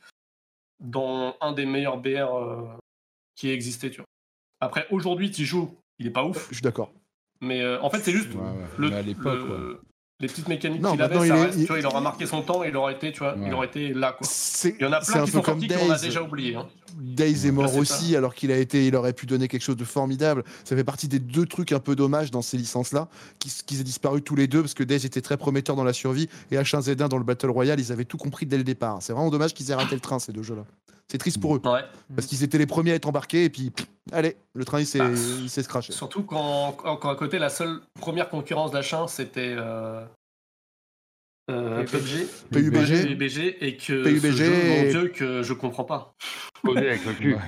dans 0.80 1.36
un 1.40 1.52
des 1.52 1.66
meilleurs 1.66 1.98
BR 1.98 2.34
euh, 2.34 2.68
qui 3.36 3.48
ait 3.48 3.54
existé, 3.54 3.90
tu 3.90 3.98
vois. 3.98 4.06
Après, 4.60 4.86
aujourd'hui, 4.90 5.30
tu 5.30 5.44
joues, 5.44 5.76
il 5.98 6.06
est 6.06 6.10
pas 6.10 6.24
ouf, 6.24 6.48
Je 6.50 6.54
suis 6.56 6.62
d'accord. 6.62 6.92
mais 7.40 7.62
euh, 7.62 7.80
en 7.82 7.88
fait, 7.90 8.00
c'est 8.00 8.12
juste 8.12 8.34
Ouais, 8.34 8.40
ouais. 8.42 8.66
le, 8.78 8.90
Mais 8.90 8.96
à 8.96 9.02
l'époque, 9.02 9.38
le-. 9.48 9.80
Les 10.20 10.28
petites 10.28 10.48
mécaniques 10.48 10.80
Non, 10.82 10.92
qu'il 10.92 11.02
avait, 11.02 11.14
maintenant, 11.14 11.28
ça 11.28 11.36
il 11.36 11.40
est- 11.40 11.44
reste, 11.46 11.58
il- 11.58 11.62
tu 11.62 11.68
vois, 11.68 11.78
il 11.80 11.86
aura 11.86 12.00
marqué 12.00 12.26
son 12.26 12.42
temps, 12.42 12.62
il 12.62 12.76
aurait 12.76 12.92
été, 12.94 13.10
tu 13.12 13.20
vois, 13.20 13.34
il 13.44 13.52
aurait 13.54 13.66
été 13.66 13.94
là, 13.94 14.12
quoi. 14.12 14.26
C'est 14.30 14.76
Il 14.78 14.82
y 14.82 14.86
en 14.86 14.92
a 14.92 15.00
c'est 15.00 15.12
plein 15.12 15.22
un 15.22 15.24
qui 15.24 15.30
peu 15.30 15.38
sont 15.38 15.42
comme 15.42 15.60
sortis 15.60 15.74
qu'on 15.74 15.90
a 15.90 15.96
Days. 15.96 16.06
déjà 16.06 16.22
oublié. 16.22 16.54
Hein. 16.56 16.66
Days 17.00 17.46
est 17.46 17.50
mort 17.52 17.68
ça. 17.70 17.78
aussi, 17.78 18.16
alors 18.16 18.34
qu'il 18.34 18.50
a 18.52 18.56
été, 18.58 18.86
il 18.86 18.94
aurait 18.96 19.12
pu 19.12 19.24
donner 19.26 19.48
quelque 19.48 19.62
chose 19.62 19.76
de 19.76 19.84
formidable. 19.84 20.44
Ça 20.64 20.76
fait 20.76 20.84
partie 20.84 21.08
des 21.08 21.18
deux 21.20 21.46
trucs 21.46 21.72
un 21.72 21.78
peu 21.80 21.96
dommages 21.96 22.30
dans 22.30 22.42
ces 22.42 22.56
licences-là, 22.58 23.08
qu'ils 23.38 23.52
qu'ils 23.64 23.80
aient 23.80 23.84
disparu 23.84 24.22
tous 24.22 24.34
les 24.36 24.46
deux, 24.46 24.60
parce 24.60 24.74
que 24.74 24.84
Days 24.84 25.06
était 25.06 25.20
très 25.22 25.36
prometteur 25.36 25.76
dans 25.76 25.84
la 25.84 25.92
survie, 25.92 26.28
et 26.50 26.56
H1Z1 26.56 27.08
dans 27.08 27.18
le 27.18 27.24
Battle 27.24 27.50
Royale, 27.50 27.80
ils 27.80 27.90
avaient 27.92 28.04
tout 28.04 28.18
compris 28.18 28.44
dès 28.46 28.58
le 28.58 28.64
départ. 28.64 28.98
C'est 29.00 29.12
vraiment 29.12 29.30
dommage 29.30 29.54
qu'ils 29.54 29.70
aient 29.70 29.74
raté 29.74 29.94
le 29.94 30.00
train, 30.00 30.18
ces 30.18 30.32
deux 30.32 30.42
jeux-là. 30.42 30.64
C'est 31.11 31.18
triste 31.18 31.40
pour 31.40 31.56
eux, 31.56 31.61
Ouais. 31.64 31.80
parce 32.14 32.28
qu'ils 32.28 32.44
étaient 32.44 32.56
les 32.58 32.66
premiers 32.66 32.92
à 32.92 32.94
être 32.94 33.08
embarqués, 33.08 33.44
et 33.44 33.50
puis, 33.50 33.70
pff, 33.70 33.84
allez, 34.12 34.36
le 34.54 34.64
train, 34.64 34.78
il 34.78 34.86
s'est 34.86 35.00
Bah, 35.00 35.62
scratché. 35.62 35.92
Surtout 35.92 36.22
quand, 36.22 36.76
à 36.84 37.16
côté, 37.16 37.40
la 37.40 37.48
seule 37.48 37.80
première 38.00 38.28
concurrence 38.28 38.70
d'achat, 38.70 39.06
c'était 39.08 39.56
euh, 39.58 40.04
euh, 41.50 41.82
PUBG. 41.84 42.26
PUBG, 42.52 43.06
PUBG 43.08 43.56
et 43.61 43.76
que 43.76 44.04
PUBG 44.04 44.20
ce 44.20 44.30
jeu, 44.32 44.52
mon 44.84 44.90
Dieu, 44.90 45.08
que 45.08 45.42
je 45.42 45.52
comprends 45.52 45.82
pas. 45.84 46.14
Codé 46.64 46.86
avec 46.88 47.04
le 47.04 47.12
cul. 47.14 47.34
Ouais. 47.34 47.40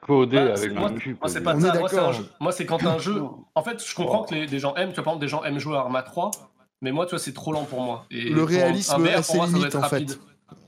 Codé 0.00 0.36
Bah, 0.38 0.54
avec 0.56 0.72
moi, 0.72 0.88
le 0.88 0.98
cul. 0.98 1.16
Moi, 1.20 1.28
c'est 1.28 1.42
pas 1.42 1.54
On 1.54 1.60
ça. 1.60 1.74
Moi, 2.40 2.52
quand 2.66 2.86
un 2.86 2.98
jeu. 2.98 3.22
En 3.54 3.62
fait, 3.62 3.84
je 3.86 3.94
comprends 3.94 4.24
que 4.24 4.34
les, 4.34 4.46
des 4.46 4.58
gens 4.58 4.74
aiment. 4.76 4.90
Tu 4.90 4.94
vois, 4.94 5.04
par 5.04 5.12
exemple, 5.12 5.24
des 5.26 5.28
gens 5.28 5.44
aiment 5.44 5.58
jouer 5.58 5.76
à 5.76 5.80
Arma 5.80 6.02
3, 6.02 6.30
mais 6.80 6.90
moi, 6.90 7.04
tu 7.04 7.10
vois, 7.10 7.18
c'est 7.18 7.34
trop 7.34 7.52
lent 7.52 7.64
pour 7.64 7.82
moi. 7.82 8.06
Et 8.10 8.30
Le 8.30 8.36
pour 8.40 8.44
un- 8.44 8.46
réalisme 8.46 8.94
un 8.94 8.98
BR, 8.98 9.08
assez 9.18 9.26
pour 9.26 9.36
moi, 9.36 9.46
ça 9.46 9.50
doit 9.52 9.58
limite, 9.58 9.74
être 9.74 9.84
en 9.84 9.88
fait. 9.88 9.96
rapide. 9.96 10.14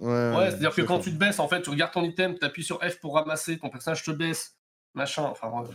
Ouais, 0.01 0.37
Ouais, 0.37 0.51
c'est-à-dire 0.51 0.75
que 0.75 0.83
quand 0.83 0.99
tu 1.01 1.11
te 1.13 1.17
baisses, 1.17 1.39
en 1.39 1.49
fait, 1.49 1.63
tu 1.63 1.71
regardes 1.71 1.93
ton 1.93 2.03
item, 2.05 2.39
tu 2.39 2.45
appuies 2.45 2.65
sur 2.65 2.81
F 2.83 2.99
pour 3.01 3.15
ramasser, 3.15 3.59
ton 3.59 3.69
personnage 3.71 4.03
te 4.03 4.11
baisse, 4.11 4.57
machin. 4.95 5.25
Enfin, 5.25 5.51
euh, 5.63 5.73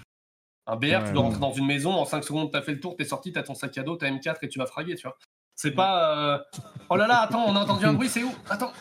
un 0.68 0.76
BR, 0.76 0.86
tu 0.86 0.88
Ouais, 0.90 1.00
dois 1.14 1.22
ouais. 1.24 1.28
rentrer 1.30 1.40
dans 1.40 1.54
une 1.54 1.66
maison, 1.66 1.92
en 1.94 2.06
5 2.06 2.24
secondes, 2.24 2.52
t'as 2.52 2.62
fait 2.62 2.74
le 2.74 2.80
tour, 2.80 2.96
t'es 2.96 3.06
sorti, 3.06 3.32
t'as 3.32 3.44
ton 3.44 3.54
sac 3.56 3.78
à 3.78 3.84
dos, 3.84 3.96
t'as 3.96 4.10
M4 4.10 4.38
et 4.42 4.50
tu 4.50 4.60
vas 4.60 4.66
fraguer, 4.66 4.96
tu 4.96 5.08
vois. 5.08 5.18
C'est 5.56 5.72
pas. 5.72 6.36
euh, 6.36 6.40
Oh 6.90 6.96
là 6.98 7.08
là, 7.08 7.22
attends, 7.22 7.46
on 7.48 7.56
a 7.56 7.60
entendu 7.62 7.86
un 7.86 7.94
bruit, 7.94 8.10
c'est 8.10 8.24
où? 8.24 8.34
Attends, 8.50 8.72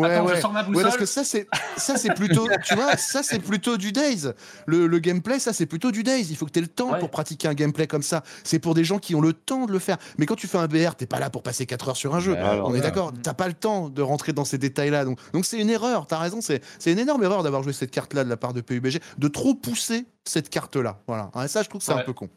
Ouais, 0.00 0.14
attends, 0.14 0.26
ouais. 0.26 0.36
je 0.36 0.40
sors 0.40 0.52
ma 0.52 0.60
Ouais, 0.62 0.66
boussole. 0.68 0.82
parce 0.84 0.96
que 0.96 1.06
ça 1.06 1.24
c'est 1.24 1.46
ça 1.76 1.96
c'est 1.96 2.14
plutôt 2.14 2.48
tu 2.64 2.74
vois 2.74 2.96
ça 2.96 3.22
c'est 3.22 3.38
plutôt 3.38 3.76
du 3.76 3.92
Days. 3.92 4.28
Le, 4.66 4.86
le 4.86 4.98
gameplay 4.98 5.38
ça 5.38 5.52
c'est 5.52 5.66
plutôt 5.66 5.90
du 5.90 6.02
Days. 6.02 6.26
Il 6.30 6.36
faut 6.36 6.46
que 6.46 6.50
tu 6.52 6.58
aies 6.58 6.62
le 6.62 6.68
temps 6.68 6.92
Ouais. 6.92 6.98
pour 6.98 7.10
pratiquer 7.10 7.48
un 7.48 7.54
gameplay 7.54 7.86
comme 7.86 8.02
ça. 8.02 8.22
C'est 8.44 8.58
pour 8.58 8.74
des 8.74 8.84
gens 8.84 8.98
qui 8.98 9.14
ont 9.14 9.20
le 9.20 9.32
temps 9.32 9.66
de 9.66 9.72
le 9.72 9.78
faire. 9.78 9.96
Mais 10.18 10.26
quand 10.26 10.34
tu 10.36 10.46
fais 10.46 10.58
un 10.58 10.66
BR, 10.66 10.94
t'es 10.96 11.06
pas 11.06 11.18
là 11.18 11.30
pour 11.30 11.42
passer 11.42 11.66
4 11.66 11.88
heures 11.90 11.96
sur 11.96 12.14
un 12.14 12.20
jeu. 12.20 12.36
Alors, 12.36 12.68
On 12.68 12.74
est 12.74 12.80
d'accord, 12.80 13.12
t'as 13.22 13.34
pas 13.34 13.46
le 13.48 13.54
temps 13.54 13.88
de 13.88 14.02
rentrer 14.02 14.32
dans 14.32 14.44
ces 14.44 14.58
détails-là. 14.58 15.04
Donc 15.04 15.18
donc 15.32 15.44
c'est 15.44 15.58
une 15.58 15.70
erreur, 15.70 16.06
t'as 16.06 16.18
raison, 16.18 16.40
c'est 16.40 16.62
c'est 16.78 16.92
une 16.92 16.98
énorme 16.98 17.22
erreur 17.22 17.42
d'avoir 17.42 17.62
joué 17.62 17.72
cette 17.72 17.90
carte-là 17.90 18.24
de 18.24 18.28
la 18.28 18.36
part 18.36 18.52
de 18.52 18.60
PUBG, 18.60 19.00
de 19.18 19.28
trop 19.28 19.54
pousser 19.54 20.06
cette 20.24 20.48
carte-là. 20.50 21.00
Voilà. 21.06 21.30
Ouais, 21.34 21.48
ça 21.48 21.62
je 21.62 21.68
trouve 21.68 21.80
que 21.80 21.84
c'est 21.84 21.92
un 21.92 21.98
peu 22.02 22.12
con. 22.12 22.28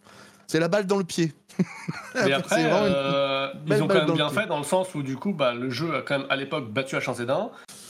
C'est 0.48 0.60
la 0.60 0.68
balle 0.68 0.86
dans 0.86 0.98
le 0.98 1.04
pied. 1.04 1.32
Mais 2.16 2.34
après, 2.34 2.62
une- 2.62 2.68
euh, 2.72 3.48
ils 3.68 3.82
ont 3.84 3.88
quand 3.88 4.06
même 4.06 4.12
bien 4.14 4.30
fait 4.30 4.48
dans 4.48 4.58
le 4.58 4.64
sens 4.64 4.94
où 4.96 5.04
du 5.04 5.16
coup, 5.18 5.34
bah, 5.34 5.54
le 5.54 5.70
jeu 5.70 5.96
a 5.96 6.02
quand 6.02 6.18
même 6.20 6.28
à 6.30 6.36
l'époque 6.36 6.72
battu 6.72 6.96
H1Z1. 6.96 7.50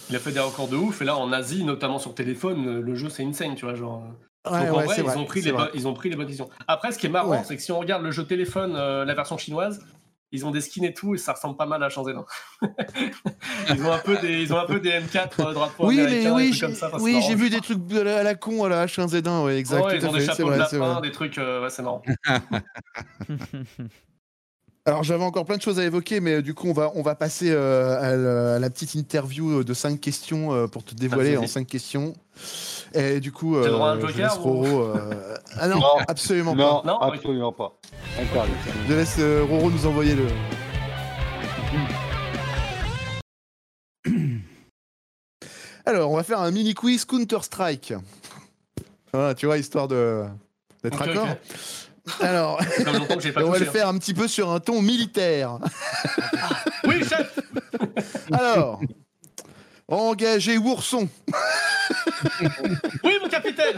Il 0.10 0.16
a 0.16 0.20
fait 0.20 0.32
des 0.32 0.40
records 0.40 0.68
de 0.68 0.76
ouf 0.76 1.02
et 1.02 1.06
là 1.06 1.16
en 1.18 1.32
Asie, 1.32 1.64
notamment 1.64 1.98
sur 2.00 2.14
téléphone, 2.14 2.66
le- 2.66 2.82
le 2.82 2.96
jeu 2.96 3.10
c'est 3.10 3.24
insane, 3.26 3.56
tu 3.56 3.66
vois. 3.66 3.76
Genre. 3.76 4.04
Ouais, 4.52 4.52
Donc 4.66 4.74
en 4.74 4.78
ouais, 4.80 4.86
vrai, 4.86 4.96
ils, 4.98 5.04
vrai, 5.04 5.16
ont 5.18 5.26
pris 5.26 5.42
les 5.42 5.52
vrai. 5.52 5.70
ils 5.74 5.88
ont 5.88 5.94
pris 5.94 6.10
les 6.10 6.18
bonnes 6.18 6.26
décisions. 6.26 6.50
Après, 6.68 6.92
ce 6.92 7.00
qui 7.00 7.06
est 7.06 7.10
marrant, 7.10 7.30
Ouais. 7.32 7.42
c'est 7.46 7.56
que 7.56 7.62
si 7.62 7.72
on 7.72 7.80
regarde 7.80 8.04
le 8.04 8.12
jeu 8.12 8.26
téléphone, 8.26 8.74
euh, 8.76 9.06
la 9.06 9.14
version 9.14 9.38
chinoise, 9.38 9.80
ils 10.34 10.46
ont 10.46 10.52
des 10.52 10.60
skins 10.62 10.84
et 10.84 10.94
tout 10.94 11.16
et 11.16 11.18
ça 11.18 11.32
ressemble 11.34 11.56
pas 11.56 11.66
mal 11.66 11.82
à 11.84 11.88
H1Z1. 11.88 12.26
ils, 13.70 13.84
ont 13.84 13.92
un 13.94 14.00
peu 14.00 14.18
des, 14.18 14.42
ils 14.42 14.52
ont 14.52 14.58
un 14.58 14.66
peu 14.66 14.80
des 14.80 14.90
M4 14.90 15.30
euh, 15.40 15.54
drapeaux 15.54 15.88
Oui, 15.88 15.96
mais 15.98 16.02
américains, 16.04 16.34
oui, 16.34 16.48
des 16.48 16.52
j'ai 16.54 16.60
trucs 16.68 16.80
comme 16.80 16.90
ça. 16.92 16.98
oui, 17.00 17.22
j'ai 17.26 17.36
vu 17.36 17.50
des 17.50 17.62
trucs 17.62 17.86
de 17.88 18.02
la- 18.02 18.18
à 18.20 18.24
la 18.24 18.36
con 18.36 18.64
à 18.66 18.70
la 18.70 18.86
H1Z1, 18.88 19.46
ouais, 19.46 19.58
exact. 19.58 19.86
Ouais, 19.86 20.00
tout 20.00 20.06
ils 20.06 20.10
ont 20.10 20.14
des 20.14 20.20
fait, 20.22 20.26
chapeaux 20.26 20.50
de 20.50 20.56
vrai, 20.56 20.66
c'est 20.70 20.78
vrai. 20.78 20.88
lapin, 20.90 21.02
des 21.02 21.12
trucs, 21.12 21.38
euh, 21.38 21.62
ouais, 21.64 21.70
c'est 21.70 21.84
marrant. 21.84 22.02
Alors 24.86 25.04
j'avais 25.04 25.24
encore 25.24 25.46
plein 25.46 25.56
de 25.56 25.62
choses 25.62 25.80
à 25.80 25.86
évoquer, 25.86 26.20
mais 26.20 26.34
euh, 26.36 26.42
du 26.42 26.54
coup 26.54 26.68
on 26.68 26.74
va, 26.74 26.92
on 26.96 27.02
va 27.04 27.16
passer 27.16 27.52
euh, 27.52 27.98
à, 28.02 28.16
la, 28.18 28.56
à 28.56 28.60
la 28.60 28.70
petite 28.70 28.96
interview 28.96 29.64
de 29.64 29.74
5 29.74 30.02
questions 30.02 30.54
euh, 30.54 30.68
pour 30.68 30.84
te 30.84 30.94
dévoiler 30.94 31.38
en 31.38 31.48
5 31.48 31.66
questions. 31.66 32.14
Et 32.96 33.20
du 33.20 33.32
coup, 33.32 33.56
le 33.56 33.70
droit 33.70 33.90
à 33.90 33.92
un 33.94 33.96
je 34.00 34.02
joker 34.08 34.18
laisse 34.30 34.38
ou- 34.38 34.42
Roro... 34.44 34.82
euh, 34.84 35.36
Ah 35.60 35.68
non, 35.68 35.80
Non. 35.80 35.98
absolument 36.08 36.56
Non, 36.56 36.82
Non, 36.86 36.98
absolument 37.00 37.52
pas. 37.52 37.74
Pas. 38.34 38.46
Je 38.88 38.94
laisse 38.94 39.16
euh, 39.20 39.44
Roro 39.50 39.72
nous 39.72 39.86
envoyer 39.88 40.16
le... 40.16 40.28
Alors, 45.86 46.12
on 46.12 46.16
va 46.16 46.24
faire 46.24 46.40
un 46.40 46.52
mini 46.52 46.74
quiz 46.74 47.06
Counter-Strike. 47.06 47.94
Voilà, 49.14 49.34
tu 49.36 49.46
vois, 49.46 49.58
histoire 49.58 49.88
de 49.88 50.24
d'être 50.84 51.00
Ok, 51.00 51.08
d'accord. 51.08 51.28
ok. 51.30 51.38
Alors, 52.22 52.58
pas 53.38 53.44
on 53.44 53.50
va 53.50 53.60
le 53.60 53.66
faire 53.66 53.88
un 53.88 53.98
petit 53.98 54.14
peu 54.14 54.28
sur 54.28 54.52
un 54.52 54.60
ton 54.60 54.82
militaire. 54.82 55.52
hein. 55.52 55.60
Oui, 56.86 57.04
chef 57.04 57.40
Alors, 58.34 58.82
engager 59.88 60.58
Ourson. 60.58 61.08
Oui, 63.04 63.18
mon 63.22 63.30
capitaine 63.30 63.78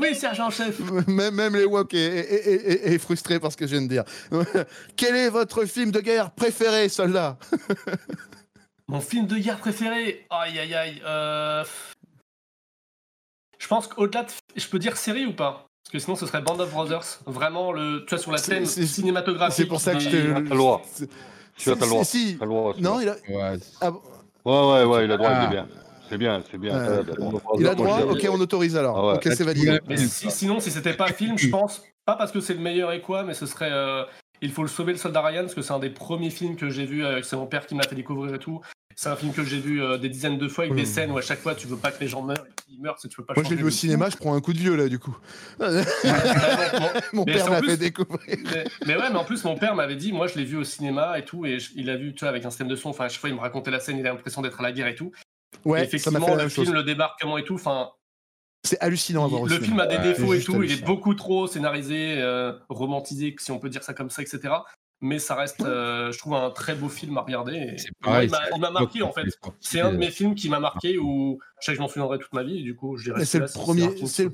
Oui, 0.00 0.14
sergent-chef 0.14 0.78
Même, 1.06 1.34
même 1.34 1.56
les 1.56 1.64
Wok 1.64 1.94
est, 1.94 1.98
est- 1.98 2.46
est- 2.48 2.70
est- 2.70 2.94
est 2.94 2.98
frustré 2.98 3.40
par 3.40 3.50
ce 3.52 3.56
que 3.56 3.66
je 3.66 3.72
viens 3.72 3.82
de 3.82 3.88
dire. 3.88 4.04
Quel 4.96 5.16
est 5.16 5.30
votre 5.30 5.64
film 5.64 5.90
de 5.90 6.00
guerre 6.00 6.30
préféré, 6.32 6.88
soldat? 6.88 7.38
Mon 8.88 9.00
film 9.00 9.26
de 9.26 9.36
guerre 9.36 9.58
préféré? 9.58 10.26
Aïe, 10.30 10.58
aïe, 10.58 10.74
aïe. 10.74 11.02
euh, 11.04 11.64
Je 13.58 13.66
pense 13.66 13.88
qu'au-delà 13.88 14.24
de... 14.24 14.30
Je 14.54 14.66
peux 14.68 14.78
dire 14.78 14.96
série 14.96 15.26
ou 15.26 15.32
pas? 15.32 15.66
Parce 15.84 15.92
que 15.92 15.98
sinon, 15.98 16.16
ce 16.16 16.26
serait 16.26 16.40
Band 16.42 16.58
of 16.60 16.70
Brothers. 16.70 17.20
Vraiment, 17.26 17.72
le... 17.72 18.04
tu 18.06 18.10
vois, 18.14 18.18
sur 18.18 18.32
la 18.32 18.38
c'est- 18.38 18.64
cinématographique. 18.66 19.56
C'est 19.56 19.66
pour 19.66 19.80
ça 19.80 19.94
que 19.94 20.00
je 20.00 20.10
te. 20.10 20.54
Loi. 20.54 20.82
Tu 21.56 21.70
as 21.70 21.74
le 21.74 21.80
droit. 21.80 22.04
si, 22.04 22.28
si. 22.30 22.34
Droit, 22.34 22.72
celui-là. 22.74 22.90
Non, 22.90 23.00
il 23.00 23.08
a. 23.08 23.12
Ouais, 23.28 23.58
ah 23.80 23.90
bon, 23.90 24.02
Ouais, 24.44 24.84
ouais, 24.84 24.84
ouais, 24.84 25.04
il 25.04 25.10
a 25.12 25.14
le 25.14 25.16
droit, 25.16 25.30
Ah. 25.32 25.42
c'est 25.44 25.50
bien. 25.50 25.68
C'est 26.08 26.18
bien, 26.18 26.42
c'est 26.50 26.58
bien. 26.58 26.74
Euh, 26.76 27.02
il 27.58 27.66
a 27.66 27.70
le 27.70 27.76
droit. 27.76 28.00
Ok, 28.02 28.26
on 28.30 28.40
autorise 28.40 28.76
alors. 28.76 28.96
Ah 28.98 29.06
ouais. 29.08 29.14
Ok, 29.16 29.28
c'est 29.34 29.44
validé. 29.44 29.78
Mais 29.88 29.96
si- 29.96 30.30
sinon, 30.30 30.60
si 30.60 30.70
c'était 30.70 30.94
pas 30.94 31.08
film, 31.08 31.36
je 31.38 31.48
pense, 31.48 31.82
pas 32.04 32.14
parce 32.16 32.30
que 32.32 32.40
c'est 32.40 32.54
le 32.54 32.60
meilleur 32.60 32.92
et 32.92 33.00
quoi, 33.00 33.24
mais 33.24 33.34
ce 33.34 33.46
serait. 33.46 33.70
euh, 33.72 34.04
il 34.42 34.52
faut 34.52 34.62
le 34.62 34.68
sauver, 34.68 34.92
le 34.92 34.98
soldat 34.98 35.22
Ryan, 35.22 35.42
parce 35.42 35.54
que 35.54 35.62
c'est 35.62 35.72
un 35.72 35.78
des 35.78 35.90
premiers 35.90 36.30
films 36.30 36.56
que 36.56 36.68
j'ai 36.70 36.84
vu. 36.84 37.04
euh, 37.04 37.22
c'est 37.22 37.36
mon 37.36 37.46
père 37.46 37.66
qui 37.66 37.74
m'a 37.74 37.82
fait 37.84 37.94
découvrir 37.96 38.34
et 38.34 38.38
tout. 38.38 38.60
C'est 38.98 39.08
un 39.10 39.16
film 39.16 39.32
que 39.34 39.44
j'ai 39.44 39.58
vu 39.58 39.82
euh, 39.82 39.98
des 39.98 40.08
dizaines 40.08 40.38
de 40.38 40.48
fois 40.48 40.64
avec 40.64 40.74
des 40.76 40.82
Hmm. 40.82 40.86
scènes 40.86 41.10
où 41.10 41.18
à 41.18 41.22
chaque 41.22 41.40
fois 41.40 41.54
tu 41.54 41.66
veux 41.66 41.76
pas 41.76 41.90
que 41.90 42.00
les 42.00 42.08
gens 42.08 42.22
meurent. 42.22 42.46
Et 42.46 42.62
qu'ils 42.72 42.80
meurent, 42.80 42.98
c'est 42.98 43.08
tu 43.08 43.16
veux 43.20 43.26
pas 43.26 43.34
Moi, 43.34 43.42
je 43.44 43.48
l'ai 43.50 43.56
changer 43.56 43.62
vu 43.62 43.68
au 43.68 43.70
cinéma, 43.70 44.08
je 44.10 44.16
prends 44.16 44.34
un 44.34 44.40
coup 44.40 44.52
de 44.54 44.58
vieux 44.58 44.74
là, 44.74 44.88
du 44.88 44.98
coup. 44.98 45.14
Mon 47.12 47.24
Mais 47.26 47.32
père 47.34 47.50
m'a 47.50 47.62
fait 47.62 47.76
découvrir. 47.76 48.36
mais, 48.44 48.64
mais 48.86 48.96
ouais, 48.96 49.10
mais 49.10 49.16
en 49.18 49.24
plus, 49.24 49.44
mon 49.44 49.56
père 49.56 49.74
m'avait 49.74 49.96
dit, 49.96 50.12
moi 50.12 50.26
je 50.28 50.36
l'ai 50.38 50.44
vu 50.44 50.56
au 50.56 50.64
cinéma 50.64 51.18
et 51.18 51.24
tout, 51.24 51.44
et 51.46 51.58
je- 51.58 51.70
il 51.74 51.90
a 51.90 51.96
vu, 51.96 52.14
tu 52.14 52.20
vois, 52.20 52.28
avec 52.30 52.44
un 52.44 52.50
système 52.50 52.68
de 52.68 52.76
son, 52.76 52.90
enfin, 52.90 53.04
à 53.04 53.08
chaque 53.08 53.20
fois 53.20 53.28
il 53.28 53.34
me 53.36 53.40
racontait 53.40 53.70
la 53.70 53.80
scène, 53.80 53.98
il 53.98 54.06
a 54.06 54.10
l'impression 54.10 54.40
d'être 54.42 54.60
à 54.60 54.62
la 54.62 54.72
guerre 54.72 54.86
et 54.88 54.94
tout. 54.94 55.12
Ça 55.64 55.82
effectivement, 55.82 56.26
fait 56.26 56.36
la 56.36 56.42
le 56.44 56.48
film, 56.48 56.66
chose. 56.66 56.74
le 56.74 56.82
débarquement 56.82 57.38
et 57.38 57.44
tout, 57.44 57.54
enfin, 57.54 57.90
C'est 58.64 58.80
hallucinant 58.80 59.24
à 59.24 59.28
voir 59.28 59.44
le 59.44 59.60
film 59.60 59.78
a 59.80 59.86
des 59.86 59.96
Ouais, 59.96 60.02
défauts 60.02 60.34
et 60.34 60.40
tout, 60.42 60.62
il 60.62 60.72
est 60.72 60.84
beaucoup 60.84 61.14
trop 61.14 61.46
scénarisé, 61.46 62.16
euh, 62.20 62.52
romantisé, 62.68 63.34
si 63.38 63.50
on 63.52 63.58
peut 63.58 63.68
dire 63.68 63.82
ça 63.82 63.94
comme 63.94 64.10
ça, 64.10 64.22
etc. 64.22 64.54
Mais 65.02 65.18
ça 65.18 65.34
reste, 65.34 65.60
euh, 65.60 66.10
je 66.10 66.18
trouve, 66.18 66.34
un 66.34 66.50
très 66.50 66.74
beau 66.74 66.88
film 66.88 67.18
à 67.18 67.20
regarder. 67.20 67.52
et 67.54 67.76
moi, 68.02 68.12
pareil. 68.12 68.28
il 68.28 68.30
m'a- 68.30 68.40
c'est 68.48 68.54
il 68.56 68.60
m'a 68.60 68.70
marqué 68.70 69.02
en 69.02 69.12
fait. 69.12 69.24
C'est 69.60 69.80
un 69.80 69.92
de 69.92 69.98
mes 69.98 70.10
films 70.10 70.34
qui 70.34 70.48
m'a 70.48 70.58
marqué 70.60 70.96
où 70.98 71.38
je 71.60 71.66
sais 71.66 71.72
que 71.72 71.76
je 71.76 71.82
m'en 71.82 71.88
souviendrai 71.88 72.18
toute 72.18 72.32
ma 72.32 72.42
vie 72.42 72.60
et 72.60 72.62
du 72.62 72.74
coup 72.74 72.96
je 72.96 73.04
dirais 73.04 73.24
c'est 73.24 73.38
le 73.38 73.46
premier- 73.46 74.06
c'est 74.06 74.24
le- 74.24 74.32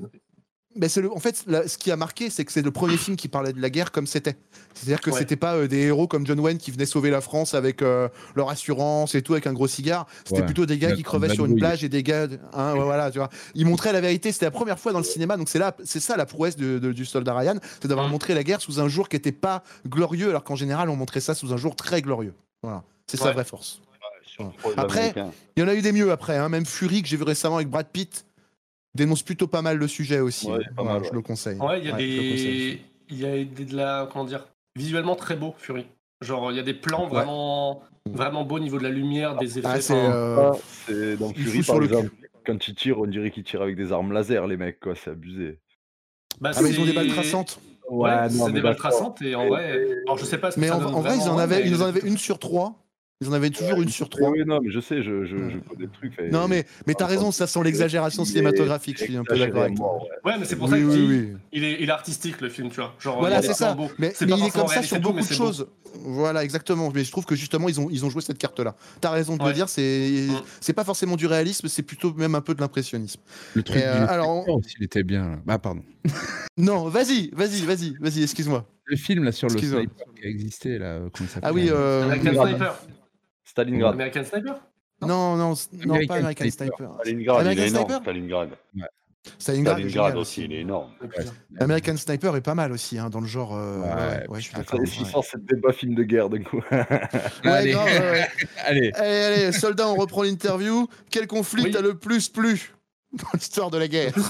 Ben, 0.75 0.89
c'est 0.89 1.03
le- 1.03 1.13
en 1.13 1.19
fait, 1.21 1.37
ce 1.67 1.77
qui 1.77 1.91
a 1.91 1.97
marqué, 1.97 2.31
c'est 2.31 2.45
que 2.47 2.53
c'est 2.53 2.63
le 2.63 2.71
premier 2.71 2.97
film 2.97 3.17
qui 3.17 3.29
parlait 3.29 3.53
de 3.53 3.61
la 3.61 3.69
guerre 3.69 3.93
comme 3.93 4.07
c'était. 4.07 4.37
C'est-à-dire 4.75 5.01
que 5.03 5.11
Ouais. 5.11 5.19
c'était 5.19 5.37
pas 5.37 5.55
euh, 5.55 5.69
des 5.69 5.79
héros 5.83 6.07
comme 6.07 6.27
John 6.27 6.41
Wayne 6.41 6.57
qui 6.59 6.71
venaient 6.71 6.87
sauver 6.87 7.11
la 7.11 7.21
France 7.21 7.53
avec 7.55 7.83
euh, 7.83 8.09
leur 8.35 8.49
assurance 8.49 9.15
et 9.15 9.21
tout, 9.23 9.33
avec 9.35 9.47
un 9.47 9.53
gros 9.53 9.67
cigare. 9.69 10.07
C'était 10.25 10.41
Ouais. 10.41 10.47
plutôt 10.47 10.65
des 10.65 10.79
gars 10.79 10.89
La- 10.91 10.97
qui 10.97 11.03
crevaient 11.03 11.29
sur 11.35 11.45
une 11.45 11.57
plage 11.57 11.85
et 11.85 11.89
des 11.91 12.03
gars. 12.03 12.27
hein, 12.55 12.73
ouais, 12.75 12.85
voilà, 12.85 13.11
tu 13.11 13.19
vois. 13.19 13.29
Ils 13.55 13.67
montraient 13.67 13.93
la 13.93 14.01
vérité. 14.01 14.33
C'était 14.33 14.47
la 14.47 14.51
première 14.51 14.79
fois 14.79 14.93
dans 14.93 14.99
le 14.99 15.05
cinéma. 15.05 15.37
Donc 15.37 15.49
c'est 15.51 15.59
là, 15.59 15.77
c'est 15.85 16.01
ça 16.01 16.17
la 16.17 16.25
prouesse 16.27 16.57
de- 16.57 16.79
de- 16.79 16.93
du 16.93 17.05
soldat 17.05 17.35
Ryan, 17.37 17.57
c'est 17.83 17.89
d'avoir 17.89 18.07
Mhm. 18.07 18.13
montré 18.13 18.35
la 18.35 18.43
guerre 18.43 18.61
sous 18.63 18.81
un 18.81 18.89
jour 18.89 19.09
qui 19.11 19.17
était 19.17 19.33
pas 19.33 19.63
glorieux, 19.87 20.31
alors 20.31 20.43
qu'en 20.45 20.57
général 20.57 20.89
on 20.89 20.97
montrait 20.97 21.21
ça 21.21 21.35
sous 21.35 21.53
un 21.53 21.57
jour 21.59 21.77
très 21.77 22.01
glorieux. 22.03 22.35
Voilà, 22.63 22.83
c'est 23.07 23.19
sa 23.19 23.33
vraie 23.33 23.45
force. 23.45 23.81
Après. 24.77 25.13
Il 25.57 25.61
y 25.61 25.63
en 25.65 25.69
a 25.69 25.75
eu 25.75 25.83
des 25.83 25.93
mieux 25.93 26.11
après. 26.11 26.37
Hein. 26.39 26.49
Même 26.49 26.65
Fury 26.65 27.03
que 27.03 27.09
j'ai 27.09 27.17
vu 27.17 27.23
récemment 27.25 27.57
avec 27.57 27.69
Brad 27.69 27.87
Pitt 27.93 28.25
dénonce 28.95 29.23
plutôt 29.23 29.47
pas 29.47 29.63
mal 29.63 29.77
le 29.79 29.89
sujet 29.89 30.21
aussi. 30.21 30.51
Ouais, 30.51 30.65
pas 30.77 30.83
mal, 30.85 31.03
Je 31.05 31.13
le 31.13 31.23
conseille. 31.23 31.59
Ouais, 31.59 31.81
il 31.81 31.87
y 31.87 31.91
a 31.91 31.97
des. 31.97 32.81
Il 33.11 33.19
y 33.21 33.27
a 33.27 33.45
des 33.45 33.65
de 33.65 33.77
la. 33.77 34.09
Comment 34.11 34.25
dire 34.25 34.47
Visuellement 34.77 35.17
très 35.17 35.37
beau, 35.37 35.55
Fury. 35.59 35.87
Genre, 36.23 36.51
il 36.53 36.57
y 36.57 36.61
a 36.61 36.63
des 36.63 36.75
plans 36.75 37.09
vraiment, 37.09 37.83
vraiment 38.11 38.45
beaux 38.45 38.57
au 38.57 38.61
niveau 38.61 38.79
de 38.79 38.85
la 38.85 38.91
lumière, 38.91 39.37
des 39.37 39.59
effets. 39.59 39.69
Ah, 39.71 39.81
c'est. 39.81 39.93
enfin, 39.93 40.11
euh, 40.11 40.51
Ah, 40.53 40.59
c'est 40.87 41.17
dans 41.17 41.31
il 41.31 41.45
Fury, 41.45 41.63
sur 41.63 41.75
par 41.75 41.81
le 41.81 41.87
exemple. 41.87 42.11
Quand 42.47 42.69
ils 42.69 42.75
tirent, 42.75 42.99
on 42.99 43.07
dirait 43.07 43.31
qu'ils 43.31 43.45
tirent 43.45 43.63
avec 43.63 43.77
des 43.77 43.93
armes 43.93 44.13
laser, 44.13 44.47
les 44.47 44.57
mecs, 44.57 44.81
quoi. 44.81 44.95
C'est 44.95 45.11
abusé. 45.11 45.59
bah, 46.41 46.51
Ah, 46.55 46.63
mais 46.63 46.71
ils 46.71 46.81
ont 46.81 46.85
des 46.85 46.93
balles 46.93 47.09
traçantes. 47.09 47.61
Ouais, 47.91 48.29
non, 48.31 48.47
c'est 48.47 48.53
des 48.53 48.61
balles 48.63 48.77
traçantes 48.77 49.21
et 49.21 49.35
en 49.35 49.49
vrai. 49.49 49.89
Alors, 50.07 50.17
je 50.17 50.25
sais 50.25 50.39
pas 50.39 50.51
ce 50.51 50.57
que 50.57 50.61
Mais 50.61 50.69
ça 50.69 50.77
en, 50.77 50.81
donne 50.81 50.95
en 50.95 51.01
vrai, 51.01 51.17
ils 51.19 51.29
en 51.29 51.37
avaient, 51.39 51.67
ils 51.67 51.83
en 51.83 51.87
avaient 51.87 52.01
une 52.01 52.17
sur 52.17 52.39
trois. 52.39 52.75
Ils 53.23 53.29
en 53.29 53.33
avaient 53.33 53.51
toujours 53.51 53.81
une 53.81 53.89
sur 53.89 54.09
trois. 54.09 54.31
oui, 54.31 54.43
non, 54.45 54.61
mais 54.63 54.71
je 54.71 54.81
sais, 54.81 55.03
je, 55.03 55.25
je, 55.25 55.37
je 55.37 55.59
connais 55.59 55.85
le 55.85 55.89
truc. 55.91 56.13
et- 56.19 56.31
Non, 56.31 56.49
mais, 56.49 56.67
mais 56.87 56.95
t'as 56.95 57.07
raison, 57.07 57.31
ça 57.31 57.47
sent 57.47 57.61
l'exagération 57.63 58.25
cinématographique. 58.25 58.99
Je 58.99 59.05
suis 59.05 59.17
un 59.17 59.25
peu 59.25 59.39
d'accord 59.39 59.63
avec 59.63 59.77
toi. 59.77 59.99
ouais. 60.25 60.35
Mais 60.39 60.45
c'est 60.45 60.57
pour 60.57 60.69
ça 60.69 60.75
Oui, 60.75 60.83
que 60.83 60.87
oui, 60.89 60.93
je 60.93 60.99
dis, 61.01 61.07
oui. 61.33 61.37
il, 61.53 61.65
est, 61.65 61.77
il 61.81 61.89
est 61.89 61.93
artistique 61.93 62.41
le 62.41 62.49
film, 62.49 62.69
tu 62.69 62.77
vois. 62.81 62.95
Genre, 62.99 63.19
Voilà, 63.21 63.41
c'est 63.43 63.55
ça. 63.55 63.77
Mais, 63.99 64.13
il 64.21 64.33
est 64.33 64.51
comme 64.51 64.67
ça 64.69 64.83
sur 64.83 65.01
beaucoup 65.01 65.21
de 65.21 65.25
choses. 65.33 65.67
Voilà, 66.05 66.43
exactement. 66.43 66.91
Mais 66.95 67.05
je 67.05 67.11
trouve 67.11 67.25
que 67.27 67.35
justement, 67.37 67.69
ils 67.69 67.79
ont, 67.81 67.89
ils 67.91 68.05
ont 68.05 68.11
joué 68.11 68.23
cette 68.23 68.39
carte-là. 68.39 68.75
T'as 69.01 69.11
raison 69.11 69.37
de 69.37 69.45
le 69.47 69.53
dire, 69.53 69.69
c'est 69.69 70.27
Mm. 70.29 70.43
c'est 70.61 70.73
pas 70.73 70.85
forcément 70.85 71.17
du 71.17 71.27
réalisme, 71.27 71.69
c'est 71.69 71.83
plutôt 71.83 72.13
même 72.15 72.35
un 72.35 72.41
peu 72.41 72.55
de 72.55 72.61
l'impressionnisme. 72.61 73.21
Le 73.55 73.63
truc 73.63 73.77
euh, 73.83 73.99
du 74.05 74.11
alors, 74.11 74.45
on- 74.49 74.61
il 74.79 74.85
était 74.85 75.03
bien. 75.03 75.23
là. 75.31 75.39
Ah, 75.49 75.59
pardon. 75.59 75.83
Non, 76.59 76.89
vas-y, 76.89 77.31
vas-y, 77.33 77.65
vas-y, 77.65 77.95
vas-y, 78.01 78.23
excuse-moi. 78.23 78.67
Le 78.85 78.97
film 78.97 79.25
là 79.25 79.33
sur 79.33 79.49
le 79.49 79.59
sniper 79.59 79.87
qui 80.21 80.27
a 80.27 80.29
existé 80.29 80.79
là, 80.79 80.87
euh, 80.87 81.09
comment 81.13 81.29
Ah 81.43 81.53
oui, 81.53 81.69
euh. 81.71 82.09
Stalingrad. 83.53 83.93
American 83.95 84.25
Sniper? 84.25 84.55
Non, 85.03 85.09
non, 85.09 85.37
non, 85.37 85.55
American 85.85 86.07
pas 86.07 86.15
American 86.17 86.51
Sniper. 86.51 86.77
Sniper. 86.77 86.95
Stalingrad, 87.01 87.37
il 87.37 87.41
American 87.41 87.63
est 87.63 87.69
énorme. 87.69 87.87
Sniper 87.87 88.01
Stalingrad. 89.39 90.17
Aussi, 90.17 90.45
il 90.45 90.53
est 90.53 90.61
énorme. 90.61 90.91
American 91.61 91.97
Sniper 91.97 92.35
est 92.37 92.41
pas 92.41 92.55
mal 92.55 92.73
aussi, 92.73 92.99
hein, 92.99 93.11
dans 93.11 93.21
le 93.21 93.27
genre. 93.27 93.55
euh, 93.55 93.81
Ouais, 93.81 93.87
ouais, 93.87 94.27
ouais, 94.29 94.41
je 94.41 94.45
suis 94.47 94.55
d'accord. 94.55 95.25
Cette 95.25 95.45
débat 95.45 95.73
film 95.73 95.95
de 95.95 96.03
guerre, 96.03 96.29
d'un 96.31 96.43
coup. 96.43 96.61
Ouais, 96.71 96.87
Allez. 97.45 97.75
ouais, 97.75 97.83
ouais. 98.01 98.29
Allez, 98.65 98.91
Allez, 98.95 99.17
allez, 99.45 99.53
soldat, 99.53 99.87
on 99.89 99.95
reprend 99.97 100.23
l'interview. 100.23 100.87
Quel 101.11 101.27
conflit 101.27 101.65
Oui. 101.65 101.71
t'a 101.73 101.81
le 101.83 101.95
plus 101.95 102.29
plu 102.29 102.73
dans 103.13 103.29
l'histoire 103.35 103.71
de 103.71 103.79
la 103.79 103.89
guerre? 103.89 104.13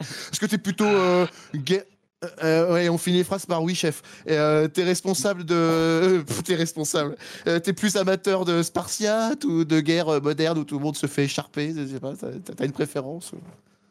Est-ce 0.00 0.40
que 0.40 0.46
t'es 0.46 0.58
plutôt 0.58 0.84
euh, 0.86 1.26
guerre- 1.54 1.84
euh, 2.24 2.28
euh, 2.42 2.72
ouais, 2.74 2.88
on 2.88 2.98
finit 2.98 3.18
les 3.18 3.24
phrases 3.24 3.46
par 3.46 3.62
oui, 3.62 3.74
chef. 3.74 4.02
Et, 4.26 4.32
euh, 4.36 4.68
t'es 4.68 4.84
responsable 4.84 5.44
de. 5.44 5.54
euh, 5.56 6.22
t'es 6.44 6.54
responsable. 6.54 7.16
Euh, 7.46 7.58
t'es 7.60 7.72
plus 7.72 7.96
amateur 7.96 8.44
de 8.44 8.62
Spartiate 8.62 9.44
ou 9.44 9.64
de 9.64 9.80
guerre 9.80 10.20
moderne 10.22 10.58
où 10.58 10.64
tout 10.64 10.78
le 10.78 10.84
monde 10.84 10.96
se 10.96 11.06
fait 11.06 11.24
écharper 11.24 11.72
Je 11.74 11.86
sais 11.86 12.00
pas, 12.00 12.14
t'as, 12.16 12.32
t'as 12.54 12.64
une 12.64 12.72
préférence 12.72 13.32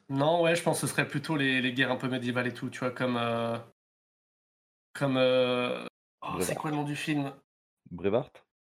Non, 0.10 0.44
ouais, 0.44 0.56
je 0.56 0.62
pense 0.62 0.80
que 0.82 0.88
ce 0.88 0.94
serait 0.94 1.08
plutôt 1.08 1.36
les, 1.36 1.62
les 1.62 1.74
guerres 1.74 1.92
un 1.92 1.96
peu 1.98 2.08
médiévales 2.08 2.48
et 2.48 2.54
tout, 2.54 2.70
tu 2.70 2.80
vois, 2.80 2.92
comme. 2.92 3.18
euh, 3.18 3.58
Comme. 4.94 5.18
euh, 5.18 5.86
oh, 6.22 6.40
c'est 6.40 6.56
quoi 6.56 6.70
le 6.72 6.76
nom 6.78 6.84
du 6.84 6.96
film? 6.96 7.32
Brevard? 7.92 8.30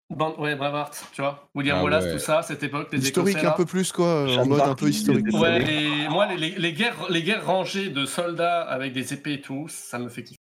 Ban- 0.09 0.35
Ouais, 0.37 0.55
Braveheart, 0.55 1.07
tu 1.13 1.21
vois. 1.21 1.47
William 1.55 1.77
Ah 1.79 1.83
Wallace, 1.83 2.03
ouais. 2.05 2.11
tout 2.13 2.19
ça, 2.19 2.41
cette 2.43 2.61
époque, 2.63 2.89
les 2.91 2.99
Historique 2.99 3.37
un 3.37 3.51
peu 3.51 3.65
plus, 3.65 3.91
quoi, 3.93 4.25
en 4.39 4.45
mode 4.45 4.59
un 4.61 4.75
peu 4.75 4.89
historique. 4.89 5.25
Ouais, 5.33 5.59
les, 5.59 5.89
moi, 6.09 6.25
les, 6.27 6.37
les- 6.37 6.55
les 6.57 6.73
guerres, 6.73 7.07
les 7.09 7.23
guerres 7.23 7.45
rangées 7.45 7.89
de 7.89 8.05
soldats 8.05 8.61
avec 8.61 8.93
des 8.93 9.13
épées 9.13 9.33
et 9.33 9.41
tout, 9.41 9.67
ça 9.69 9.99
me 9.99 10.09
fait 10.09 10.23
kiffer. 10.23 10.37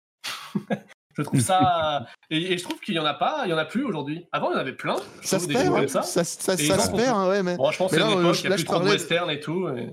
je 1.17 1.23
trouve 1.23 1.41
ça. 1.41 2.07
Et, 2.31 2.53
et 2.53 2.59
je 2.59 2.63
trouve 2.65 2.79
qu'il 2.81 2.95
y 2.95 2.99
en 2.99 3.05
a 3.05 3.15
pas, 3.15 3.43
il 3.45 3.51
y 3.51 3.53
en 3.55 3.59
a 3.59 3.65
plus 3.65 3.85
aujourd'hui. 3.85 4.27
Avant, 4.33 4.51
il 4.51 4.55
y 4.55 4.57
en 4.57 4.61
avait 4.61 4.73
plein. 4.73 4.97
Ça 5.23 5.39
se 5.39 5.47
perd, 5.49 5.67
hein, 5.69 5.79
comme 5.81 5.89
ça. 5.89 6.03
ça, 6.03 6.25
ça, 6.25 6.57
ça 6.57 6.79
se 6.79 6.91
perd, 6.93 7.17
hein, 7.17 7.29
ouais, 7.29 7.43
mais. 7.43 7.57
Bon, 7.57 7.71
je 7.71 7.79
pense 7.79 7.93
Mais 7.93 7.99
que 7.99 8.05
c'est 8.05 8.09
là, 8.11 8.15
une 8.15 8.19
euh, 8.19 8.29
époque, 8.31 8.41
il 8.41 8.45
y 8.45 8.47
a 8.47 8.51
là, 8.51 8.55
plus 8.57 8.61
je 8.63 8.67
trop 8.67 8.75
de 8.75 8.79
parlais 8.81 8.97
de- 8.97 9.01
western 9.01 9.31
et 9.31 9.41
tout. 9.41 9.69
et- 9.69 9.91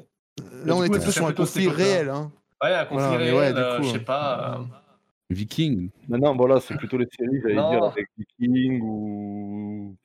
Là, 0.65 0.75
on 0.75 0.83
était 0.83 0.99
plus 0.99 1.11
sur 1.11 1.27
un 1.27 1.33
conflit 1.33 1.67
réel. 1.67 2.09
Hein. 2.09 2.31
Ouais, 2.63 2.73
un 2.73 2.85
conflit 2.85 3.05
Voilà, 3.05 3.17
réel, 3.17 3.35
ouais, 3.35 3.53
du 3.53 3.59
euh, 3.59 3.77
coup, 3.77 3.83
je 3.83 3.89
sais 3.91 3.95
euh, 3.97 3.99
pas. 3.99 4.57
euh, 4.59 4.63
Viking. 5.29 5.89
Maintenant, 6.07 6.35
voilà, 6.35 6.59
c'est 6.59 6.75
plutôt 6.75 6.97
les 6.97 7.07
séries, 7.17 7.39
j'allais 7.41 7.55
Non. 7.55 7.69
dire, 7.71 7.83
avec 7.83 8.07
Viking 8.17 8.81
ou. 8.81 9.95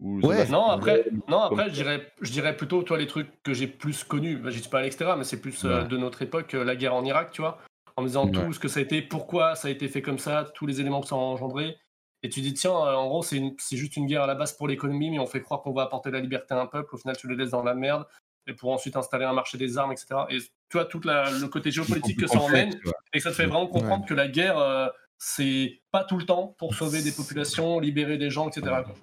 Ou 0.00 0.20
Ouais. 0.20 0.46
Non, 0.48 0.66
après, 0.66 1.04
non, 1.28 1.40
après 1.40 1.68
je, 1.68 1.74
dirais, 1.74 2.12
je 2.20 2.30
dirais 2.30 2.56
plutôt, 2.56 2.82
toi, 2.82 2.98
les 2.98 3.06
trucs 3.06 3.42
que 3.42 3.54
j'ai 3.54 3.66
plus 3.66 4.04
connus. 4.04 4.36
Bah, 4.36 4.50
J'y 4.50 4.60
suis 4.60 4.68
pas 4.68 4.80
à 4.80 4.82
l'extérieur, 4.82 5.16
mais 5.16 5.24
c'est 5.24 5.40
plus 5.40 5.64
euh, 5.64 5.84
de 5.84 5.96
notre 5.96 6.22
époque, 6.22 6.54
euh, 6.54 6.64
la 6.64 6.76
guerre 6.76 6.94
en 6.94 7.04
Irak, 7.04 7.30
tu 7.32 7.40
vois. 7.40 7.58
En 7.96 8.02
me 8.02 8.08
disant 8.08 8.26
Ouais. 8.26 8.32
tout 8.32 8.52
ce 8.52 8.60
que 8.60 8.68
ça 8.68 8.80
a 8.80 8.82
été, 8.82 9.00
pourquoi 9.00 9.54
ça 9.54 9.68
a 9.68 9.70
été 9.70 9.88
fait 9.88 10.02
comme 10.02 10.18
ça, 10.18 10.50
tous 10.54 10.66
les 10.66 10.80
éléments 10.80 11.00
que 11.00 11.08
ça 11.08 11.14
a 11.14 11.18
engendré. 11.18 11.76
Et 12.22 12.28
tu 12.28 12.40
dis, 12.40 12.54
tiens, 12.54 12.72
euh, 12.72 12.94
en 12.94 13.08
gros, 13.08 13.22
c'est 13.22 13.40
juste 13.72 13.96
une 13.96 14.06
guerre 14.06 14.22
à 14.22 14.26
la 14.26 14.34
base 14.34 14.52
pour 14.52 14.68
l'économie, 14.68 15.10
mais 15.10 15.18
on 15.18 15.26
fait 15.26 15.40
croire 15.40 15.62
qu'on 15.62 15.72
va 15.72 15.82
apporter 15.82 16.10
la 16.10 16.20
liberté 16.20 16.54
à 16.54 16.60
un 16.60 16.66
peuple. 16.66 16.94
Au 16.94 16.98
final, 16.98 17.16
tu 17.16 17.28
le 17.28 17.34
laisses 17.34 17.50
dans 17.50 17.62
la 17.62 17.74
merde. 17.74 18.04
Et 18.48 18.52
pour 18.52 18.70
ensuite 18.72 18.96
installer 18.96 19.24
un 19.24 19.32
marché 19.32 19.58
des 19.58 19.76
armes, 19.76 19.92
etc. 19.92 20.06
Et 20.30 20.38
tu 20.38 20.48
vois, 20.74 20.84
tout 20.84 21.00
le 21.04 21.46
côté 21.48 21.70
géopolitique 21.72 22.20
que 22.20 22.26
ça 22.26 22.38
emmène. 22.38 22.74
Et 23.12 23.18
que 23.18 23.22
ça 23.22 23.30
te 23.30 23.34
fait 23.34 23.46
vraiment 23.46 23.66
comprendre 23.66 24.06
que 24.06 24.14
la 24.14 24.28
guerre, 24.28 24.58
euh, 24.58 24.86
c'est 25.18 25.80
pas 25.90 26.04
tout 26.04 26.16
le 26.16 26.24
temps 26.24 26.54
pour 26.58 26.74
sauver 26.74 27.02
des 27.02 27.10
populations, 27.12 27.80
libérer 27.80 28.18
des 28.18 28.30
gens, 28.30 28.48
etc. 28.48 28.62
quoi. 28.84 28.94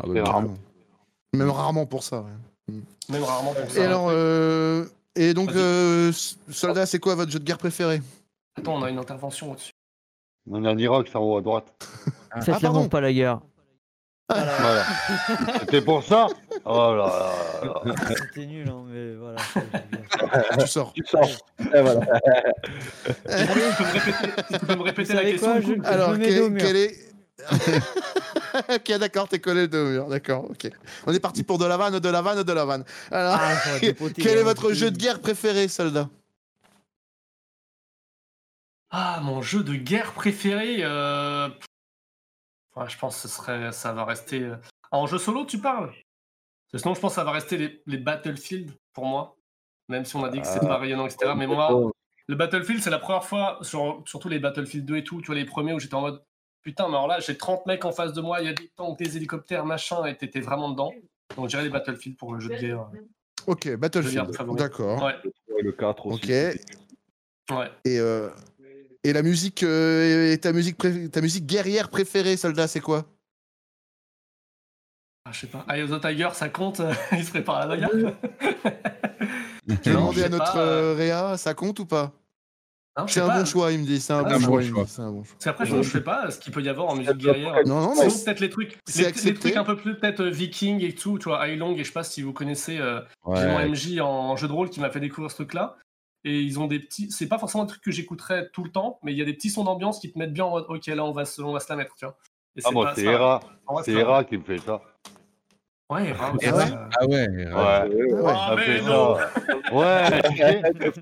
Ah 0.00 0.06
très 0.06 0.20
bah. 0.22 0.44
Même 1.34 1.50
rarement 1.50 1.86
pour 1.86 2.02
ça. 2.02 2.20
ouais. 2.22 2.74
Même 3.08 3.22
rarement 3.24 3.52
pour 3.54 3.70
ça. 3.70 3.80
Et 3.80 3.84
alors, 3.84 4.06
euh, 4.10 4.84
et 5.16 5.34
donc, 5.34 5.50
euh, 5.52 6.12
soldat, 6.50 6.86
c'est 6.86 6.98
quoi 6.98 7.14
votre 7.14 7.30
jeu 7.30 7.38
de 7.38 7.44
guerre 7.44 7.58
préféré? 7.58 8.00
Attends, 8.56 8.74
on 8.76 8.82
a 8.82 8.90
une 8.90 8.98
intervention 8.98 9.50
au-dessus. 9.52 9.72
On 10.50 10.64
est 10.64 10.68
en 10.68 10.76
Irak, 10.78 11.06
c'est 11.10 11.16
en 11.16 11.22
haut 11.22 11.38
à 11.38 11.40
droite. 11.40 11.66
Faites 12.42 12.54
Ah, 12.56 12.60
pardon. 12.60 12.88
pas 12.88 13.00
la 13.00 13.12
guerre. 13.12 13.40
Voilà. 14.28 14.84
C'était 15.60 15.82
pour 15.82 16.02
ça? 16.04 16.26
Oh 16.64 16.94
là 16.94 16.96
là 16.96 17.32
là. 17.84 17.94
C'était 18.16 18.46
nul, 18.46 18.66
hein, 18.68 18.82
mais 18.88 19.14
voilà. 19.16 19.38
Tu 20.58 20.66
sors. 20.66 20.92
Tu 20.94 21.04
sors. 21.04 21.28
Et 21.74 21.80
voilà. 21.82 22.00
Tu 23.32 23.36
peux 23.46 23.56
me 23.76 23.92
répéter, 23.92 24.52
tu 24.52 24.58
peux 24.66 24.74
me 24.76 24.82
répéter 24.82 25.12
Vous 25.12 25.18
la 25.18 25.24
question 25.24 25.60
je- 25.60 25.86
Alors, 25.86 26.14
quel 26.58 26.76
est. 26.76 27.11
ok, 28.68 28.98
d'accord, 28.98 29.28
t'es 29.28 29.40
collé 29.40 29.68
de 29.68 29.78
mur. 29.82 30.08
D'accord, 30.08 30.50
ok. 30.50 30.68
On 31.06 31.12
est 31.12 31.20
parti 31.20 31.42
pour 31.42 31.58
de 31.58 31.64
la 31.64 31.76
vanne, 31.76 31.98
de 31.98 32.08
la 32.08 32.22
vanne, 32.22 32.42
de 32.42 32.52
la 32.52 32.64
vanne. 32.64 32.84
Alors, 33.10 33.36
Ah, 33.40 33.78
dépoter, 33.80 34.22
quel 34.22 34.38
est 34.38 34.40
hein, 34.40 34.44
votre 34.44 34.70
je 34.70 34.74
jeu 34.74 34.90
de 34.90 34.96
guerre 34.98 35.20
préféré, 35.20 35.68
soldat? 35.68 36.08
Ah, 38.90 39.20
mon 39.22 39.40
jeu 39.42 39.62
de 39.62 39.74
guerre 39.74 40.12
préféré 40.12 40.78
euh... 40.80 41.48
ouais, 42.76 42.88
Je 42.88 42.98
pense 42.98 43.16
que 43.16 43.22
ce 43.22 43.28
serait, 43.28 43.72
ça 43.72 43.92
va 43.92 44.04
rester... 44.04 44.40
euh, 44.42 44.56
En 44.90 45.06
jeu 45.06 45.18
solo, 45.18 45.46
tu 45.46 45.58
parles? 45.58 45.92
Sinon, 46.74 46.94
je 46.94 47.00
pense 47.00 47.12
que 47.12 47.16
ça 47.16 47.24
va 47.24 47.32
rester 47.32 47.56
les, 47.58 47.82
les 47.86 47.98
Battlefield, 47.98 48.70
pour 48.92 49.04
moi. 49.06 49.36
Même 49.88 50.04
si 50.04 50.16
on 50.16 50.24
a 50.24 50.28
dit 50.30 50.40
que 50.40 50.46
c'est 50.46 50.60
Ah. 50.62 50.66
pas 50.66 50.78
rayonnant, 50.78 51.06
etc. 51.06 51.32
Mais 51.36 51.46
moi, 51.46 51.90
le 52.28 52.34
Battlefield, 52.34 52.82
c'est 52.82 52.90
la 52.90 52.98
première 52.98 53.24
fois, 53.24 53.58
sur, 53.62 54.02
surtout 54.06 54.28
les 54.28 54.38
Battlefield 54.38 54.84
2 54.86 54.96
et 54.96 55.04
tout, 55.04 55.20
tu 55.20 55.26
vois, 55.26 55.34
les 55.34 55.44
premiers 55.44 55.72
où 55.72 55.78
j'étais 55.80 55.94
en 55.94 56.02
mode 56.02 56.22
putain, 56.62 56.88
mais 56.88 56.94
alors 56.94 57.06
là, 57.08 57.20
j'ai 57.20 57.36
30 57.36 57.66
mecs 57.66 57.84
en 57.84 57.92
face 57.92 58.12
de 58.12 58.20
moi, 58.20 58.40
il 58.40 58.46
y 58.46 58.48
a 58.50 58.52
des 58.52 58.68
tanks, 58.76 58.98
des 58.98 59.16
hélicoptères, 59.16 59.64
machin, 59.64 60.04
et 60.06 60.16
t'étais 60.16 60.40
vraiment 60.40 60.70
dedans. 60.70 60.92
Donc, 61.36 61.48
j'irais 61.48 61.64
les 61.64 61.70
Battlefield 61.70 62.16
pour 62.16 62.34
le 62.34 62.40
jeu 62.40 62.50
de 62.50 62.56
guerre. 62.56 62.86
Ok, 63.46 63.74
Battlefield. 63.76 64.30
D'accord. 64.56 65.02
Ouais, 65.02 65.14
Et 65.58 65.62
le 65.62 65.72
4 65.72 66.06
aussi. 66.06 66.20
Ok. 66.22 66.28
ouais. 67.56 67.70
Et, 67.84 67.98
euh, 67.98 68.28
et 69.04 69.12
la 69.12 69.22
musique, 69.22 69.62
euh, 69.62 70.32
et 70.32 70.38
ta 70.38 70.52
musique, 70.52 70.76
pré- 70.76 71.08
ta 71.08 71.20
musique 71.20 71.46
guerrière 71.46 71.88
préférée, 71.90 72.36
soldat, 72.36 72.68
c'est 72.68 72.80
quoi? 72.80 73.04
Ah, 75.24 75.32
je 75.32 75.40
sais 75.40 75.46
pas. 75.46 75.64
Eye 75.68 75.82
of 75.82 75.90
the 75.90 76.00
Tiger, 76.00 76.28
ça 76.32 76.48
compte? 76.48 76.80
Il 77.12 77.24
se 77.24 77.30
prépare 77.30 77.56
à 77.56 77.66
la 77.66 77.76
guerre 77.76 77.90
Je 79.66 79.74
vais 79.74 79.94
demander 79.94 80.22
à 80.24 80.28
notre 80.28 80.52
pas, 80.52 80.58
euh, 80.60 80.94
Réa, 80.96 81.36
ça 81.36 81.54
compte 81.54 81.78
ou 81.78 81.86
pas? 81.86 82.12
C'est 83.06 83.20
un 83.20 83.26
pas. 83.28 83.38
bon 83.38 83.44
choix, 83.46 83.72
il 83.72 83.78
me 83.80 83.84
dit. 83.86 84.00
C'est 84.00 84.12
un 84.12 84.18
Ah, 84.18 84.22
bon 84.24 84.38
c'est 84.38 84.44
choix. 84.44 84.62
choix. 84.62 84.84
C'est 84.86 85.02
un 85.02 85.10
bon 85.10 85.24
choix. 85.24 85.32
Parce 85.34 85.44
qu'après, 85.44 85.66
je, 85.66 85.82
je 85.82 85.90
sais 85.90 86.00
pas 86.02 86.30
ce 86.30 86.38
qu'il 86.38 86.52
peut 86.52 86.62
y 86.62 86.68
avoir 86.68 86.88
en 86.88 86.94
musique 86.96 87.16
guerrière. 87.16 87.54
Non, 87.66 87.80
non, 87.80 87.94
Sinon, 87.94 88.10
peut-être 88.24 88.40
les 88.40 88.50
trucs, 88.50 88.78
c'est 88.86 89.24
les, 89.24 89.34
trucs 89.34 89.56
un 89.56 89.64
peu 89.64 89.76
plus 89.76 89.96
peut-être 89.96 90.20
euh, 90.20 90.30
viking 90.30 90.82
et 90.84 90.94
tout, 90.94 91.18
tu 91.18 91.28
vois, 91.30 91.46
Long 91.48 91.72
et 91.74 91.78
je 91.78 91.84
sais 91.84 91.92
pas 91.92 92.02
si 92.04 92.20
vous 92.22 92.32
connaissez, 92.32 92.78
euh, 92.78 93.00
Ouais. 93.24 93.68
MJ 93.68 93.98
en 94.00 94.36
jeu 94.36 94.46
de 94.48 94.52
rôle 94.52 94.68
qui 94.68 94.80
m'a 94.80 94.90
fait 94.90 95.00
découvrir 95.00 95.30
ce 95.30 95.36
truc-là. 95.36 95.76
Et 96.24 96.40
ils 96.40 96.60
ont 96.60 96.66
des 96.66 96.78
petits, 96.78 97.10
c'est 97.10 97.26
pas 97.28 97.38
forcément 97.38 97.64
un 97.64 97.66
truc 97.66 97.80
que 97.82 97.90
j'écouterais 97.90 98.48
tout 98.52 98.62
le 98.62 98.70
temps, 98.70 98.98
mais 99.02 99.12
il 99.12 99.18
y 99.18 99.22
a 99.22 99.24
des 99.24 99.32
petits 99.34 99.50
sons 99.50 99.64
d'ambiance 99.64 99.98
qui 99.98 100.12
te 100.12 100.18
mettent 100.18 100.32
bien 100.32 100.44
en 100.44 100.50
mode, 100.50 100.66
ok, 100.68 100.86
là 100.86 101.04
on 101.04 101.12
va 101.12 101.24
se, 101.24 101.40
on 101.42 101.52
va 101.52 101.58
se 101.60 101.68
la 101.68 101.76
mettre, 101.76 101.94
tu 101.96 102.04
vois. 102.04 102.16
Et 102.56 102.60
Ah, 102.64 102.70
moi, 102.70 102.92
c'est 102.94 103.04
Hera. 103.04 103.40
C'est 103.84 103.92
Hera 103.92 104.22
qui 104.22 104.36
me 104.36 104.44
fait 104.44 104.58
ça. 104.58 104.80
Ouais, 105.92 106.14
Et 106.40 106.46
ça- 106.46 106.56
ouais. 106.56 106.64
Ah 106.98 107.06
ouais. 107.06 107.28
ouais. 107.28 107.46
Ouais. 107.46 107.52
Ouais. 108.12 108.32
Ah. 108.34 108.54
Ouais, 109.72 110.22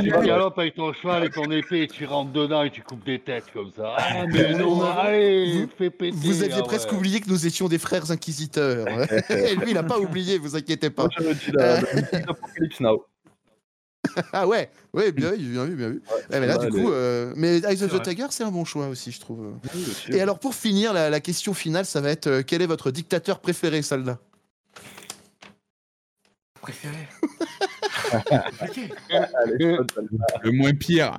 tu 0.00 0.08
galopes 0.26 0.58
avec 0.58 0.74
ton 0.74 0.92
cheval 0.92 1.24
et 1.24 1.30
ton 1.30 1.50
épée 1.50 1.82
et 1.82 1.88
tu 1.88 2.04
rentres 2.06 2.32
dedans 2.32 2.62
et 2.62 2.70
tu 2.70 2.82
coupes 2.82 3.04
des 3.04 3.18
têtes 3.18 3.44
comme 3.52 3.70
ça. 3.76 3.94
Ah, 3.98 4.24
mais 4.26 4.54
non, 4.54 4.82
allez, 4.82 5.62
Vous- 5.62 5.68
fais 5.76 5.90
péter. 5.90 6.16
Vous 6.16 6.42
aviez 6.42 6.56
ah 6.60 6.62
presque 6.62 6.90
ouais. 6.92 6.96
oublié 6.98 7.20
que 7.20 7.28
nous 7.28 7.46
étions 7.46 7.68
des 7.68 7.78
frères 7.78 8.10
inquisiteurs. 8.10 8.86
Et 9.30 9.54
lui, 9.56 9.68
il 9.68 9.74
n'a 9.74 9.82
pas 9.82 9.98
oublié, 9.98 10.38
vous 10.38 10.56
inquiétez 10.56 10.90
pas. 10.90 11.08
Moi, 11.20 11.32
Now. 12.80 13.04
Ah 14.32 14.46
ouais, 14.46 14.70
ouais, 14.94 15.12
bien 15.12 15.32
vu, 15.32 15.52
bien 15.52 15.64
vu, 15.64 15.74
bien 15.76 15.88
vu. 15.90 16.02
Ouais, 16.30 16.40
mais 16.40 16.46
là, 16.46 16.54
celle-là, 16.54 16.70
du 16.70 16.82
coup, 16.82 16.90
euh, 16.92 17.32
mais 17.36 17.58
Eyes 17.58 17.82
of 17.82 17.92
the. 17.92 18.02
Tiger, 18.02 18.26
c'est 18.30 18.44
un 18.44 18.50
bon 18.50 18.64
choix 18.64 18.88
aussi, 18.88 19.12
je 19.12 19.20
trouve. 19.20 19.52
Oui. 19.74 19.84
Et 20.16 20.20
alors, 20.22 20.38
pour 20.38 20.54
finir, 20.54 20.92
la, 20.92 21.10
la 21.10 21.20
question 21.20 21.52
finale, 21.52 21.84
ça 21.84 22.00
va 22.00 22.10
être 22.10 22.26
euh, 22.26 22.42
quel 22.46 22.62
est 22.62 22.66
votre 22.66 22.90
dictateur 22.90 23.40
préféré, 23.40 23.82
soldat 23.82 24.18
préféré. 26.72 27.08
Celle-là. 29.94 30.26
Le 30.42 30.50
moins 30.52 30.72
pire. 30.72 31.16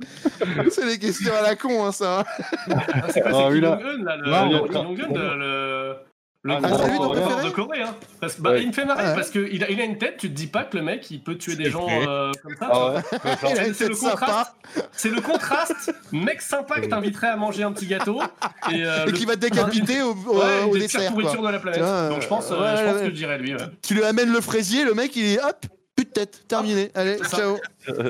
C'est 0.70 0.86
des 0.86 0.98
questions 0.98 1.32
à 1.34 1.42
la 1.42 1.56
con, 1.56 1.84
hein, 1.86 1.92
ça. 1.92 2.24
Ah, 2.70 3.06
c'est 3.10 3.20
quoi, 3.20 3.30
Ah, 3.32 3.48
c'est 3.48 3.52
oui, 3.52 3.60
Kim 3.60 3.62
là. 3.62 3.78
Le, 3.82 3.96
le- 3.96 5.38
le, 5.38 5.96
le, 6.42 6.54
Ah, 6.54 6.60
préféré 6.60 7.44
de 7.44 7.50
Corée. 7.50 7.82
Hein. 7.82 7.94
Parce 8.20 8.34
que, 8.34 8.40
bah, 8.42 8.50
Ouais. 8.52 8.62
Il 8.62 8.68
me 8.68 8.72
fait 8.72 8.84
marrer 8.86 9.02
Ah 9.04 9.08
ouais. 9.10 9.14
parce 9.14 9.30
qu'il 9.30 9.62
a, 9.62 9.70
il 9.70 9.80
a 9.80 9.84
une 9.84 9.98
tête, 9.98 10.16
tu 10.18 10.28
te 10.30 10.34
dis 10.34 10.46
pas 10.46 10.64
que 10.64 10.76
le 10.78 10.82
mec 10.82 11.10
il 11.10 11.22
peut 11.22 11.36
tuer 11.36 11.54
des 11.56 11.68
gens 11.70 11.86
euh, 11.88 12.32
comme 12.42 12.56
ça. 12.58 12.68
Ah 12.72 12.94
ouais, 12.94 13.72
C'est- 13.74 13.88
le 13.88 13.94
contraste. 13.96 14.52
C'est 14.92 15.10
le 15.10 15.20
contraste, 15.20 15.92
mec 16.12 16.40
sympa 16.40 16.80
que 16.80 16.86
t'inviterais 16.86 17.28
à 17.28 17.36
manger 17.36 17.62
un 17.62 17.72
petit 17.72 17.86
gâteau 17.86 18.20
et, 18.72 18.84
euh, 18.84 19.04
et 19.04 19.10
le- 19.10 19.12
qui 19.12 19.26
va 19.26 19.34
te 19.34 19.40
décapiter 19.40 20.00
au, 20.02 20.12
au- 20.14 20.38
Ouais, 20.38 20.62
au 20.68 20.72
des 20.74 20.80
dessert. 20.80 21.12
de 21.14 21.48
la 21.50 21.58
planète. 21.58 21.80
Tiens, 21.82 22.08
Donc 22.08 22.22
je 22.22 22.26
pense, 22.28 22.50
euh, 22.50 22.54
ouais, 22.60 22.76
je 22.78 22.84
pense 22.84 22.94
ouais. 22.94 23.00
que 23.00 23.06
je 23.06 23.14
dirais 23.14 23.38
lui. 23.38 23.54
ouais. 23.54 23.60
Tu 23.82 23.94
lui 23.94 24.04
amènes 24.04 24.32
le 24.32 24.40
fraisier, 24.40 24.84
le 24.84 24.94
mec, 24.94 25.14
il 25.16 25.24
est 25.34 25.42
hop, 25.42 25.66
plus 25.94 26.06
de 26.06 26.10
tête, 26.10 26.44
terminé. 26.48 26.90
Allez, 26.94 27.18
ciao. 27.18 27.58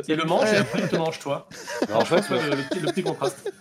Il 0.07 0.14
le 0.16 0.24
mange 0.24 0.53
et 0.53 0.57
après 0.59 0.81
il 0.83 0.89
te 0.89 0.97
mange 0.97 1.18
toi. 1.18 1.49
En 1.93 2.05
fait, 2.05 2.22
le 2.31 2.87
petit 2.93 3.03
contraste. 3.03 3.53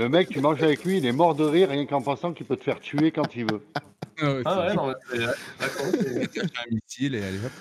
Le 0.00 0.08
mec, 0.08 0.30
tu 0.30 0.40
manges 0.40 0.62
avec 0.62 0.82
lui, 0.84 0.96
il 0.96 1.04
est 1.04 1.12
mort 1.12 1.34
de 1.34 1.44
rire 1.44 1.68
rien 1.68 1.84
qu'en 1.84 2.00
pensant 2.00 2.32
qu'il 2.32 2.46
peut 2.46 2.56
te 2.56 2.64
faire 2.64 2.80
tuer 2.80 3.10
quand 3.12 3.36
il 3.36 3.44
veut. 3.44 3.62
Ah 4.22 4.32
ouais, 4.32 4.42
Ah 4.46 4.60
ouais, 4.60 4.74
non, 4.74 4.86
mais 4.86 4.94
c'est- 5.10 5.18
ouais, 5.18 5.26
d'accord, 5.60 5.86
c'est- 6.32 6.40
un 6.42 6.74
missile 6.74 7.14
et 7.16 7.22
allez 7.22 7.38
hop. 7.44 7.52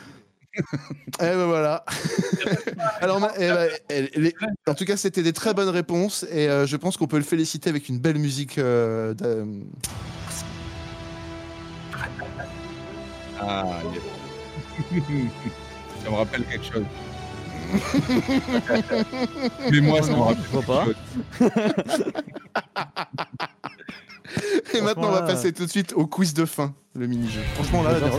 Eh 1.21 1.23
ben 1.23 1.45
voilà. 1.45 1.83
Alors, 3.01 3.19
eh 3.37 3.47
ben, 3.49 3.69
les- 4.15 4.33
en 4.67 4.73
tout 4.73 4.85
cas, 4.85 4.95
c'était 4.97 5.21
des 5.21 5.33
très 5.33 5.53
bonnes 5.53 5.69
réponses 5.69 6.25
et 6.31 6.47
euh, 6.49 6.65
je 6.65 6.77
pense 6.77 6.95
qu'on 6.97 7.07
peut 7.07 7.17
le 7.17 7.23
féliciter 7.23 7.69
avec 7.69 7.89
une 7.89 7.99
belle 7.99 8.17
musique. 8.17 8.57
euh, 8.57 9.13
de- 9.13 9.45
Ah, 13.41 13.79
ça 16.03 16.09
me 16.09 16.15
rappelle 16.15 16.43
quelque 16.45 16.65
chose. 16.73 16.85
Mais 19.71 19.81
moi, 19.81 20.01
ça 20.01 20.11
me 20.11 20.19
rappelle 20.19 20.65
pas. 20.65 20.85
Et 24.73 24.81
maintenant, 24.81 25.09
on 25.09 25.11
va 25.11 25.21
passer 25.23 25.51
tout 25.53 25.65
de 25.65 25.69
suite 25.69 25.93
au 25.93 26.07
quiz 26.07 26.33
de 26.33 26.45
fin, 26.45 26.73
le 26.95 27.05
mini-jeu. 27.07 27.41
Franchement, 27.55 27.83
là, 27.83 27.99
la. 27.99 28.09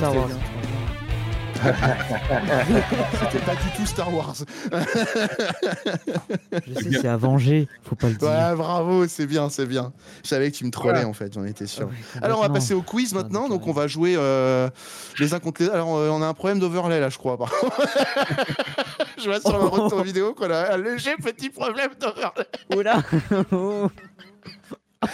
C'était 1.60 3.44
pas 3.44 3.54
du 3.54 3.70
tout 3.76 3.86
Star 3.86 4.12
Wars. 4.14 4.34
Je 6.66 6.74
sais, 6.74 6.90
c'est 7.00 7.08
à 7.08 7.16
venger. 7.16 7.68
Faut 7.82 7.94
pas 7.96 8.08
le 8.08 8.14
dire. 8.14 8.28
Ouais, 8.28 8.54
bravo, 8.56 9.06
c'est 9.06 9.26
bien, 9.26 9.50
c'est 9.50 9.66
bien. 9.66 9.92
Je 10.22 10.28
savais 10.28 10.50
que 10.50 10.56
tu 10.56 10.64
me 10.64 10.70
trollais 10.70 11.04
en 11.04 11.12
fait, 11.12 11.32
j'en 11.34 11.44
étais 11.44 11.66
sûr. 11.66 11.86
Ouais, 11.86 11.92
Alors 12.22 12.38
on 12.38 12.42
va 12.42 12.48
passer 12.48 12.74
au 12.74 12.82
quiz 12.82 13.12
Ah, 13.12 13.18
maintenant, 13.22 13.48
donc 13.48 13.66
on 13.66 13.72
va 13.72 13.86
jouer 13.86 14.14
euh, 14.16 14.68
les 15.18 15.34
uns 15.34 15.40
contre 15.40 15.62
les 15.62 15.68
Alors 15.68 15.96
euh, 15.96 16.08
on 16.10 16.22
a 16.22 16.26
un 16.26 16.34
problème 16.34 16.58
d'overlay 16.58 17.00
là, 17.00 17.08
je 17.08 17.18
crois. 17.18 17.36
par 17.36 17.52
je 19.18 19.24
vois 19.24 19.40
sur 19.40 19.58
le 19.58 19.64
retour 19.64 20.02
vidéo 20.02 20.34
qu'on 20.34 20.50
a 20.50 20.74
un 20.74 20.78
léger 20.78 21.16
petit 21.16 21.50
problème 21.50 21.90
d'overlay. 22.00 22.46
Oula 22.76 23.02
Oh. 23.52 23.90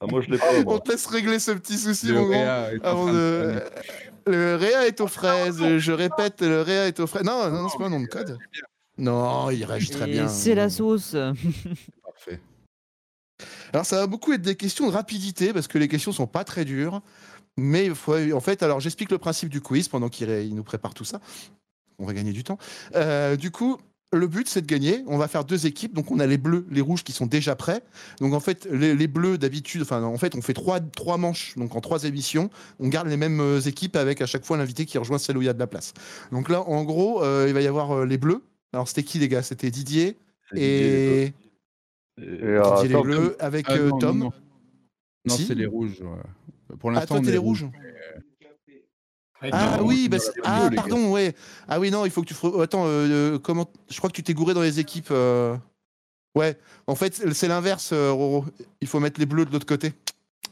Ah, 0.00 0.06
moi, 0.08 0.20
je 0.22 0.30
l'ai 0.30 0.38
pas. 0.38 0.46
On 0.66 0.78
te 0.78 0.90
laisse 0.90 1.06
régler 1.06 1.38
ce 1.38 1.50
petit 1.52 1.76
souci, 1.76 2.12
mon 2.12 2.26
grand. 2.26 2.66
Avant 2.82 3.12
de... 3.12 3.62
Le 4.26 4.56
Réa 4.56 4.86
est 4.86 5.00
aux 5.00 5.06
fraises, 5.06 5.78
je 5.78 5.92
répète, 5.92 6.42
le 6.42 6.62
Réa 6.62 6.86
est 6.86 7.00
aux 7.00 7.06
fraises. 7.06 7.24
Non, 7.24 7.50
non, 7.50 7.68
c'est 7.68 7.78
pas 7.78 7.86
un 7.86 7.90
nom 7.90 8.00
de 8.00 8.06
code. 8.06 8.38
Non, 8.98 9.50
il 9.50 9.64
réagit 9.64 9.90
très 9.90 10.06
bien. 10.06 10.28
C'est 10.28 10.54
la 10.54 10.70
sauce. 10.70 11.12
Parfait. 12.04 12.40
Alors 13.72 13.86
ça 13.86 13.96
va 13.96 14.06
beaucoup 14.06 14.32
être 14.32 14.42
des 14.42 14.56
questions 14.56 14.86
de 14.86 14.92
rapidité 14.92 15.52
parce 15.52 15.66
que 15.66 15.78
les 15.78 15.88
questions 15.88 16.12
sont 16.12 16.26
pas 16.26 16.44
très 16.44 16.64
dures. 16.64 17.00
Mais 17.56 17.86
il 17.86 17.94
faut, 17.94 18.14
en 18.32 18.40
fait, 18.40 18.62
alors 18.62 18.80
j'explique 18.80 19.10
le 19.10 19.18
principe 19.18 19.48
du 19.48 19.60
quiz 19.60 19.88
pendant 19.88 20.08
qu'il 20.08 20.54
nous 20.54 20.64
prépare 20.64 20.94
tout 20.94 21.04
ça. 21.04 21.20
On 21.98 22.06
va 22.06 22.14
gagner 22.14 22.32
du 22.32 22.44
temps. 22.44 22.58
Euh, 22.94 23.36
du 23.36 23.50
coup, 23.50 23.78
le 24.12 24.26
but 24.26 24.48
c'est 24.48 24.60
de 24.62 24.66
gagner. 24.66 25.02
On 25.06 25.16
va 25.18 25.28
faire 25.28 25.44
deux 25.44 25.66
équipes. 25.66 25.94
Donc 25.94 26.10
on 26.10 26.18
a 26.20 26.26
les 26.26 26.38
bleus, 26.38 26.66
les 26.70 26.80
rouges 26.80 27.02
qui 27.04 27.12
sont 27.12 27.26
déjà 27.26 27.56
prêts. 27.56 27.82
Donc 28.20 28.34
en 28.34 28.40
fait, 28.40 28.66
les, 28.70 28.94
les 28.94 29.06
bleus 29.06 29.38
d'habitude, 29.38 29.82
enfin 29.82 30.02
en 30.02 30.16
fait, 30.18 30.34
on 30.34 30.42
fait 30.42 30.54
trois, 30.54 30.80
trois 30.80 31.16
manches. 31.16 31.54
Donc 31.56 31.74
en 31.74 31.80
trois 31.80 32.04
émissions, 32.04 32.50
on 32.78 32.88
garde 32.88 33.08
les 33.08 33.16
mêmes 33.16 33.40
euh, 33.40 33.60
équipes 33.60 33.96
avec 33.96 34.20
à 34.20 34.26
chaque 34.26 34.44
fois 34.44 34.56
l'invité 34.56 34.84
qui 34.86 34.98
rejoint 34.98 35.18
celle 35.18 35.36
où 35.38 35.42
il 35.42 35.46
y 35.46 35.48
a 35.48 35.54
de 35.54 35.58
la 35.58 35.66
place. 35.66 35.94
Donc 36.30 36.48
là, 36.48 36.62
en 36.62 36.84
gros, 36.84 37.22
euh, 37.22 37.46
il 37.48 37.54
va 37.54 37.60
y 37.62 37.66
avoir 37.66 37.92
euh, 37.92 38.06
les 38.06 38.18
bleus. 38.18 38.42
Alors 38.72 38.88
c'était 38.88 39.02
qui 39.02 39.18
les 39.18 39.28
gars? 39.28 39.42
C'était 39.42 39.70
Didier 39.70 40.18
C'est 40.50 40.56
Didier 40.56 41.22
et 41.24 41.24
Et, 42.18 42.60
Didier 42.76 42.88
les 42.96 43.02
bleus 43.02 43.36
avec 43.40 43.66
Ah, 43.68 43.78
non, 43.78 43.98
Tom. 43.98 44.18
Non, 44.18 44.24
non. 44.26 44.32
Non, 45.24 45.36
Si. 45.36 45.46
c'est 45.46 45.54
les 45.54 45.66
rouges. 45.66 46.02
Pour 46.80 46.90
Ah, 46.90 46.94
l'instant, 46.94 47.14
toi, 47.16 47.22
t'es 47.22 47.28
est 47.28 47.32
les 47.32 47.38
rouges 47.38 47.66
Ah 49.50 49.76
le- 49.78 49.82
oui, 49.82 50.08
bah, 50.08 50.18
ah 50.44 50.64
vidéo, 50.68 50.76
pardon, 50.76 51.10
ouais. 51.10 51.34
Ah 51.68 51.80
oui, 51.80 51.90
non, 51.90 52.04
il 52.04 52.10
faut 52.12 52.22
que 52.22 52.32
tu... 52.32 52.34
Attends, 52.60 52.84
euh, 52.86 53.34
euh, 53.34 53.38
comment... 53.38 53.68
Je 53.90 53.96
crois 53.98 54.08
que 54.10 54.14
tu 54.14 54.22
t'es 54.22 54.34
gouré 54.34 54.54
dans 54.54 54.62
les 54.62 54.78
équipes. 54.78 55.08
euh. 55.10 55.56
Ouais, 56.34 56.56
en 56.86 56.94
fait, 56.94 57.14
c'est 57.34 57.48
l'inverse, 57.48 57.90
euh, 57.92 58.12
Roro. 58.12 58.44
Il 58.80 58.88
faut 58.88 59.00
mettre 59.00 59.18
les 59.20 59.26
bleus 59.26 59.44
de 59.44 59.52
l'autre 59.52 59.66
côté. 59.66 59.92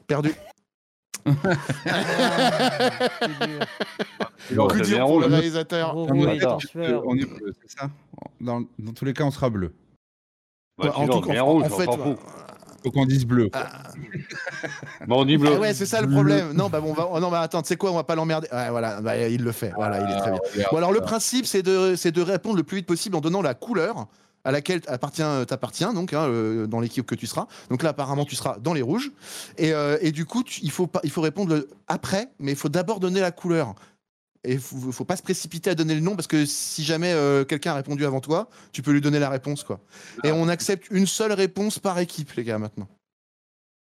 Perdu. 0.07 0.33
Non, 4.53 4.67
Coup 4.69 4.81
dur 4.81 5.07
pour 5.07 5.21
le 5.21 5.27
rouge. 5.27 5.33
réalisateur. 5.35 5.95
Non, 5.95 6.07
transfert. 6.41 7.03
on 7.07 7.17
est 7.17 7.25
bleu, 7.27 7.53
c'est 7.63 7.79
ça? 7.79 7.91
Dans, 8.41 8.63
dans 8.79 8.93
tous 8.93 9.05
les 9.05 9.13
cas, 9.13 9.25
on 9.25 9.31
sera 9.31 9.51
bleu. 9.51 9.73
Bah, 10.79 10.93
en 10.97 11.07
tout 11.07 11.13
en- 11.13 11.37
en 11.39 11.47
on 11.57 11.65
fait. 11.69 11.87
Faut 12.83 12.91
qu'on 12.91 13.07
dise 13.07 13.25
bleu. 13.27 13.51
Bon, 15.07 15.21
on 15.23 15.25
dit 15.25 15.37
bleu. 15.39 15.53
Ah 15.57 15.59
ouais, 15.61 15.75
c'est 15.75 15.87
ça 15.87 16.01
le 16.01 16.09
problème. 16.11 16.53
Non, 16.53 16.69
bah 16.69 16.81
bon, 16.81 16.91
on 16.91 16.95
va... 16.95 17.09
oh, 17.11 17.21
non, 17.21 17.31
bah 17.31 17.41
attends, 17.41 17.63
tu 17.63 17.69
sais 17.69 17.77
quoi, 17.77 17.91
on 17.91 17.95
va 17.95 18.05
pas 18.05 18.15
l'emmerder. 18.15 18.49
Ouais, 18.53 18.71
voilà, 18.71 19.01
bah, 19.01 19.17
il 19.29 19.43
le 19.43 19.53
fait. 19.53 19.73
Voilà, 19.75 20.01
il 20.01 20.11
est 20.15 20.19
très 20.21 20.31
bien. 20.31 20.41
Ah, 20.65 20.69
Bon, 20.71 20.77
alors 20.77 20.93
le 20.93 21.01
principe, 21.01 21.47
c'est 21.47 21.63
de, 21.63 21.95
c'est 21.97 22.13
de 22.13 22.21
répondre 22.23 22.57
le 22.57 22.63
plus 22.63 22.79
vite 22.79 22.87
possible 22.87 23.17
en 23.17 23.21
donnant 23.21 23.43
la 23.43 23.55
couleur 23.55 24.07
à 24.45 24.53
laquelle 24.53 24.81
appartient, 24.87 25.23
t'appartiens, 25.47 25.93
donc 25.93 26.15
hein, 26.15 26.23
euh, 26.23 26.67
dans 26.67 26.81
l'équipe 26.81 27.05
que 27.07 27.15
tu 27.15 27.27
seras. 27.27 27.47
Donc 27.69 27.83
là, 27.83 27.91
apparemment, 27.91 28.25
tu 28.25 28.37
seras 28.37 28.57
dans 28.59 28.73
les 28.73 28.81
rouges. 28.83 29.11
Et, 29.59 29.73
euh, 29.75 29.99
et 30.01 30.13
du 30.13 30.25
coup, 30.25 30.43
tu- 30.43 30.61
il, 30.63 30.71
faut 30.71 30.87
pas, 30.87 31.01
il 31.05 31.11
faut 31.11 31.21
répondre 31.21 31.55
le 31.55 31.69
après, 31.89 32.29
mais 32.39 32.53
il 32.53 32.57
faut 32.57 32.71
d'abord 32.71 33.01
donner 33.01 33.21
la 33.21 33.33
couleur. 33.33 33.75
Et 34.45 34.55
il 34.55 34.61
faut, 34.61 34.91
faut 34.93 35.05
pas 35.05 35.17
se 35.17 35.23
précipiter 35.23 35.69
à 35.71 35.75
donner 35.75 35.95
le 35.95 36.01
nom 36.01 36.17
parce 36.17 36.27
que 36.27 36.47
si 36.47 36.83
jamais 36.83 37.13
euh, 37.13 37.45
quelqu'un 37.45 37.73
a 37.73 37.75
répondu 37.75 38.07
avant 38.07 38.21
toi, 38.21 38.49
tu 38.73 38.81
peux 38.81 38.91
lui 38.93 39.01
donner 39.03 39.19
la 39.19 39.29
réponse. 39.29 39.65
quoi. 39.65 39.81
Et 40.25 40.33
on 40.33 40.49
accepte 40.49 40.87
une 40.91 41.07
seule 41.07 41.33
réponse 41.33 41.79
par 41.79 41.99
équipe, 41.99 42.33
les 42.33 42.45
gars, 42.45 42.59
maintenant. 42.59 42.89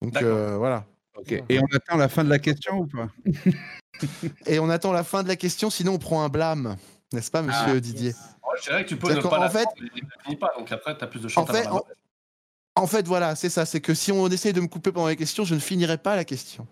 Donc 0.03 0.17
euh, 0.23 0.57
voilà. 0.57 0.85
Et 1.49 1.59
on 1.59 1.67
attend 1.75 1.97
la 1.97 2.09
fin 2.09 2.23
de 2.23 2.29
la 2.29 2.39
question 2.39 2.79
ou 2.81 2.87
pas? 2.87 3.09
Et 4.47 4.59
on 4.59 4.69
attend 4.69 4.93
la 4.93 5.03
fin 5.03 5.23
de 5.23 5.29
la 5.29 5.37
question, 5.37 5.71
sinon 5.71 5.95
on 5.95 5.99
prend 5.99 6.23
un 6.23 6.29
blâme. 6.29 6.77
N'est-ce 7.13 7.31
pas, 7.31 7.41
monsieur 7.43 7.77
Ah, 7.77 7.81
Didier 7.81 8.11
Ouais, 8.11 8.55
je 8.59 8.69
dirais 8.69 8.85
que 8.85 8.89
tu 8.91 8.97
peux 8.97 9.13
ne 9.13 9.21
pas 9.21 9.39
en 9.39 9.41
la 9.41 9.49
fait- 9.51 9.65
prendre, 10.23 10.39
pas, 10.39 10.53
donc 10.59 10.71
après, 10.71 10.97
tu 10.97 11.03
as 11.03 11.07
plus 11.07 11.21
de 11.21 11.29
chance 11.29 11.49
En 11.49 11.53
fait. 11.53 11.67
En 12.75 12.87
fait, 12.87 13.07
voilà, 13.09 13.35
c'est 13.35 13.49
ça. 13.49 13.65
C'est 13.65 13.81
que 13.81 13.95
si 13.95 14.13
on 14.13 14.29
essaye 14.29 14.53
de 14.53 14.61
me 14.61 14.67
couper 14.69 14.93
pendant 14.93 15.09
les 15.09 15.17
questions, 15.17 15.45
je 15.45 15.55
ne 15.55 15.61
finirai 15.61 15.97
pas 15.97 16.15
la 16.15 16.25
question. 16.27 16.67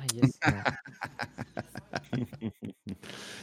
Ah, 0.00 0.04
yes. 0.14 0.38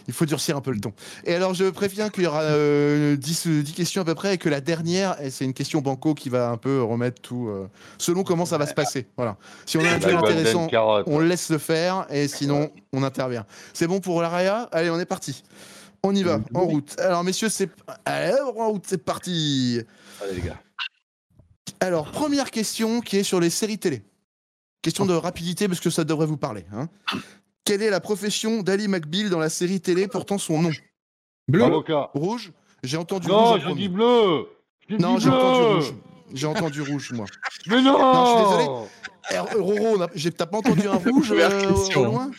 Il 0.08 0.14
faut 0.14 0.26
durcir 0.26 0.58
un 0.58 0.62
peu 0.62 0.72
le 0.72 0.80
ton. 0.80 0.94
Et 1.24 1.34
alors, 1.36 1.54
je 1.54 1.66
préviens 1.66 2.10
qu'il 2.10 2.24
y 2.24 2.28
aura 2.28 2.42
euh, 2.42 3.16
10, 3.16 3.48
euh, 3.48 3.62
10 3.64 3.74
questions 3.74 4.02
à 4.02 4.06
peu 4.06 4.16
près 4.16 4.36
et 4.36 4.38
que 4.38 4.50
la 4.50 4.62
dernière, 4.62 5.16
c'est 5.30 5.46
une 5.46 5.54
question 5.54 5.82
banco 5.82 6.14
qui 6.16 6.30
va 6.30 6.50
un 6.50 6.58
peu 6.58 6.82
remettre 6.82 7.22
tout 7.22 7.48
euh, 7.48 7.68
selon 7.98 8.24
comment 8.24 8.46
ça 8.46 8.58
va 8.58 8.66
se 8.66 8.74
passer. 8.74 9.08
Voilà. 9.18 9.38
Si 9.66 9.78
on 9.78 9.82
a 9.82 9.90
un 9.90 9.94
La 9.94 10.00
truc 10.00 10.14
intéressant, 10.16 10.68
on 11.06 11.20
laisse 11.20 11.50
le 11.50 11.58
faire 11.58 12.08
et 12.10 12.28
sinon, 12.28 12.72
on 12.94 13.04
intervient. 13.04 13.46
C'est 13.74 13.88
bon 13.88 14.00
pour 14.00 14.22
l'AREA 14.22 14.70
Allez, 14.72 14.90
on 14.90 15.00
est 15.00 15.06
parti. 15.06 15.44
On 16.02 16.16
y 16.16 16.24
va, 16.24 16.40
en 16.54 16.62
route. 16.62 16.96
Alors, 17.00 17.24
messieurs, 17.24 17.50
c'est 17.50 17.70
Allez, 18.06 18.34
en 18.58 18.70
route, 18.70 18.86
c'est 18.88 19.04
parti. 19.04 19.82
Allez, 20.24 20.36
les 20.36 20.42
gars. 20.42 20.60
Alors, 21.82 22.12
première 22.12 22.52
question 22.52 23.02
qui 23.02 23.18
est 23.18 23.24
sur 23.24 23.40
les 23.40 23.50
séries 23.50 23.78
télé. 23.78 24.02
Question 24.82 25.06
de 25.06 25.14
rapidité 25.14 25.68
parce 25.68 25.82
que 25.82 25.90
ça 25.90 26.06
devrait 26.06 26.26
vous 26.26 26.38
parler. 26.38 26.66
hein. 26.74 26.88
Quelle 27.70 27.84
est 27.84 27.92
la 27.92 28.00
profession 28.00 28.64
d'Ali 28.64 28.88
McBeal 28.88 29.30
dans 29.30 29.38
la 29.38 29.48
série 29.50 29.80
télé 29.80 30.08
portant 30.08 30.40
son 30.40 30.60
nom? 30.60 30.72
Bleu. 31.48 31.66
Avocat. 31.66 32.10
Rouge? 32.16 32.52
J'ai 32.82 32.98
entendu 32.98 33.30
rouge. 33.30 33.62
Non, 33.64 33.70
je 33.70 33.76
dis 33.76 33.90
bleu. 33.90 34.48
Je 34.90 34.96
Non, 34.96 35.20
j'ai 35.20 35.30
entendu 35.30 35.62
rouge. 35.76 35.94
J'ai 36.34 36.48
entendu 36.48 36.82
rouge, 36.82 37.12
moi. 37.12 37.28
Mais 37.68 37.80
non, 37.84 38.00
Non, 38.00 38.26
je 38.26 38.32
suis 38.32 38.58
désolé. 38.58 38.88
Eh, 39.32 39.60
Roro, 39.60 40.04
j'ai- 40.16 40.32
t'as 40.32 40.48
pas 40.48 40.58
entendu 40.58 40.88
un 40.88 40.96
rouge 40.96 41.32
euh, 41.38 41.72
au 41.96 42.04
loin? 42.06 42.32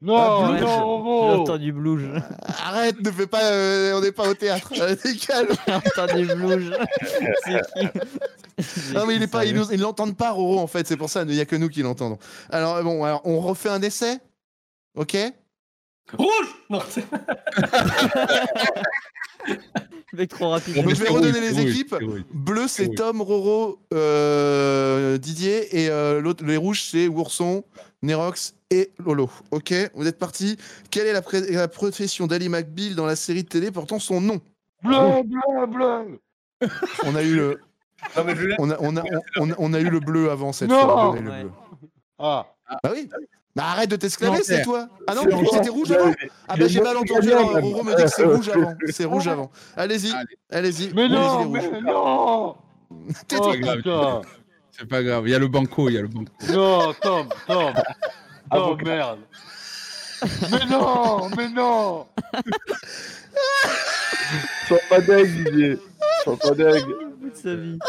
Non, 0.00 0.16
Ah, 0.16 0.60
non, 0.60 1.28
J'ai 1.28 1.40
entendu 1.42 1.72
blouge. 1.72 2.08
Arrête, 2.64 3.00
ne 3.00 3.10
fais 3.12 3.28
pas. 3.28 3.44
euh, 3.52 3.94
on 3.96 4.00
n'est 4.00 4.10
pas 4.10 4.28
au 4.28 4.34
théâtre. 4.34 4.72
Euh, 4.80 4.96
T'es 4.96 5.14
calme. 5.14 5.48
J'ai 5.68 5.74
entendu 5.74 6.26
blouge. 6.34 6.72
C'est 7.44 7.60
qui? 7.72 7.86
Non, 8.94 9.06
mais 9.06 9.16
il 9.16 9.22
est 9.22 9.26
pas, 9.26 9.44
ils 9.44 9.60
ils 9.72 9.80
l'entendent 9.80 10.16
pas, 10.16 10.30
Roro, 10.30 10.58
en 10.60 10.66
fait. 10.66 10.86
C'est 10.86 10.96
pour 10.96 11.10
ça, 11.10 11.22
il 11.22 11.28
n'y 11.28 11.40
a 11.40 11.44
que 11.46 11.56
nous 11.56 11.68
qui 11.68 11.82
l'entendons. 11.82 12.18
Alors, 12.50 12.82
bon, 12.82 13.04
alors, 13.04 13.20
on 13.24 13.40
refait 13.40 13.68
un 13.68 13.82
essai? 13.82 14.18
Ok? 14.94 15.16
Rouge 16.12 16.54
Non, 16.70 16.80
c'est- 16.88 17.04
Mec 20.12 20.30
trop 20.30 20.50
rapide. 20.50 20.76
Donc, 20.76 20.88
je 20.90 21.02
vais 21.02 21.08
redonner 21.08 21.40
rouge, 21.40 21.50
les 21.64 21.70
équipes. 21.70 21.96
Bleu, 22.32 22.68
c'est. 22.68 22.88
Tom, 22.94 23.20
Roro, 23.20 23.80
euh, 23.92 25.18
Didier. 25.18 25.80
Et 25.82 25.90
euh, 25.90 26.20
l'autre, 26.20 26.44
les 26.44 26.56
rouges, 26.56 26.84
c'est 26.84 27.08
Ourson, 27.08 27.64
Nerox 28.02 28.54
et 28.70 28.92
Lolo. 29.04 29.28
Ok? 29.50 29.74
Vous 29.94 30.06
êtes 30.06 30.18
partis. 30.18 30.56
Quelle 30.90 31.08
est 31.08 31.12
la, 31.12 31.22
la 31.50 31.68
profession 31.68 32.26
d'Ali 32.28 32.48
McBeal 32.48 32.94
dans 32.94 33.06
la 33.06 33.16
série 33.16 33.42
de 33.42 33.48
télé 33.48 33.72
portant 33.72 33.98
son 33.98 34.20
nom? 34.20 34.40
Bleu, 34.84 35.22
bleu, 35.24 35.66
bleu. 35.66 36.20
On 37.04 37.14
a 37.16 37.22
eu 37.22 37.34
le. 37.34 37.60
Non, 38.16 38.24
mais 38.24 38.36
je 38.36 38.46
l'ai. 38.46 38.54
On 38.58 38.70
a, 38.70 38.76
on, 38.80 38.96
a, 38.96 39.02
on, 39.38 39.50
a- 39.50 39.54
on 39.58 39.72
a 39.74 39.80
eu 39.80 39.88
le 39.90 40.00
bleu 40.00 40.30
avant 40.30 40.52
cette 40.52 40.68
Non 40.70 40.80
fois. 40.82 41.10
on 41.10 41.14
a 41.14 41.18
eu 41.18 41.22
le 41.22 41.30
Ouais. 41.30 41.40
bleu. 41.42 41.50
Ah, 42.18 42.46
Bah 42.82 42.90
oui. 42.92 43.08
Bah 43.56 43.66
arrête 43.66 43.88
de 43.90 43.94
t'exclamer, 43.96 44.42
c'est 44.42 44.62
toi. 44.62 44.88
Ah 45.06 45.14
non, 45.14 45.22
c'était 45.52 45.68
rouge 45.68 45.92
avant 45.92 46.12
Ah 46.48 46.56
bah 46.56 46.66
j'ai 46.66 46.80
mal 46.80 46.96
entendu, 46.96 47.28
même. 47.28 47.38
Roro 47.46 47.84
me 47.84 47.94
dit 47.94 48.02
que 48.02 48.08
c'est 48.08 48.24
rouge 48.24 48.48
avant. 48.54 48.74
C'est 48.90 49.04
rouge 49.04 49.28
avant. 49.28 49.50
Allez-y, 49.76 50.10
Allez. 50.12 50.26
allez-y. 50.50 50.92
mais 50.92 51.08
non, 51.08 51.48
mais 51.48 51.80
non. 51.80 52.56
Tais-toi. 53.28 53.54
Oh, 53.62 53.76
putain. 53.76 54.20
C'est 54.72 54.88
pas 54.88 55.04
grave, 55.04 55.28
il 55.28 55.30
y 55.30 55.34
a 55.36 55.38
le 55.38 55.46
banco, 55.46 55.88
il 55.88 55.94
y 55.94 55.98
a 55.98 56.02
le 56.02 56.08
banco. 56.08 56.32
Non, 56.52 56.92
Tom, 57.00 57.28
Tom. 57.46 57.72
Tom, 57.74 57.82
Avocat. 58.50 58.84
merde. 58.84 59.18
Mais 60.50 60.66
non, 60.68 61.28
mais 61.36 61.48
non. 61.50 62.06
Sois 64.66 64.78
pas 64.88 65.00
dingue, 65.00 65.26
Didier. 65.44 65.78
Sois 66.24 66.36
pas 66.38 66.50
dingue. 66.50 66.92
Bout 67.24 67.30
de 67.30 67.36
sa 67.36 67.54
vie. 67.54 67.78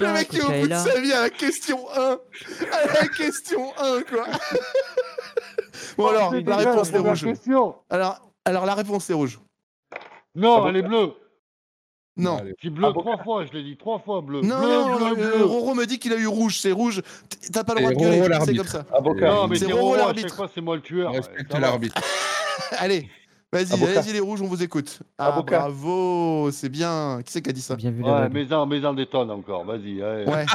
Le 0.00 0.12
mec 0.12 0.28
qui 0.28 0.38
est 0.38 0.42
au 0.42 0.48
bout 0.50 0.68
de 0.68 0.74
sa 0.74 1.00
vie 1.00 1.12
à 1.12 1.22
la 1.22 1.30
question 1.30 1.78
1. 1.94 2.00
À 2.00 2.16
la 3.00 3.08
question 3.08 3.72
1, 3.78 4.02
quoi. 4.02 4.26
Bon 5.96 6.08
alors, 6.08 6.30
C'est 6.32 6.40
la 6.42 6.56
déjà 6.56 6.70
réponse 6.70 6.92
est 6.92 6.98
rouge. 6.98 7.26
Alors, 7.90 8.32
alors 8.44 8.66
la 8.66 8.74
réponse 8.74 9.10
est 9.10 9.14
rouge. 9.14 9.38
Non, 10.34 10.68
elle 10.68 10.76
est 10.76 10.82
bleue. 10.82 11.12
Non. 12.16 12.40
J'ai 12.60 12.70
bleu 12.70 12.86
Avocat. 12.88 13.12
trois 13.12 13.22
fois, 13.24 13.44
je 13.46 13.52
l'ai 13.52 13.62
dit 13.62 13.76
trois 13.76 14.00
fois 14.00 14.20
bleu. 14.20 14.40
Non, 14.40 14.58
bleu, 14.58 14.68
non, 14.68 14.96
bleu, 14.96 15.06
euh, 15.06 15.14
bleu. 15.36 15.44
Roro 15.44 15.74
me 15.74 15.86
dit 15.86 16.00
qu'il 16.00 16.12
a 16.12 16.16
eu 16.16 16.26
rouge, 16.26 16.58
c'est 16.58 16.72
rouge. 16.72 17.00
T'as 17.52 17.62
pas 17.62 17.74
le 17.74 17.80
droit 17.80 17.92
de 17.92 17.96
gueuler, 17.96 18.38
c'est 18.44 18.56
comme 18.56 18.66
ça. 18.66 18.84
Avocat. 18.92 19.28
Non, 19.28 19.46
mais 19.46 19.56
C'est 19.56 19.72
Roro 19.72 19.94
l'arbitre. 19.94 20.28
chaque 20.28 20.36
fois, 20.36 20.50
c'est 20.52 20.60
moi 20.60 20.74
le 20.74 20.82
tueur. 20.82 21.12
Respecte 21.12 21.54
l'arbitre. 21.54 22.00
Allez, 22.78 23.08
vas-y, 23.52 23.72
allez-y 23.72 24.12
les 24.12 24.20
rouges, 24.20 24.42
on 24.42 24.46
vous 24.46 24.62
écoute. 24.62 25.00
Ah, 25.16 25.28
Avocat. 25.28 25.58
bravo, 25.60 26.50
c'est 26.52 26.68
bien. 26.68 27.20
Qui 27.24 27.32
c'est 27.32 27.42
qui 27.42 27.50
a 27.50 27.52
dit 27.52 27.60
ça 27.62 27.76
Bien 27.76 27.90
vu 27.90 28.02
Ouais, 28.02 28.28
mais 28.28 28.52
en, 28.52 28.66
mais 28.66 28.84
en 28.84 28.92
détonne 28.94 29.30
encore, 29.30 29.64
vas-y. 29.64 30.02
Ouais. 30.02 30.24
ouais. 30.26 30.46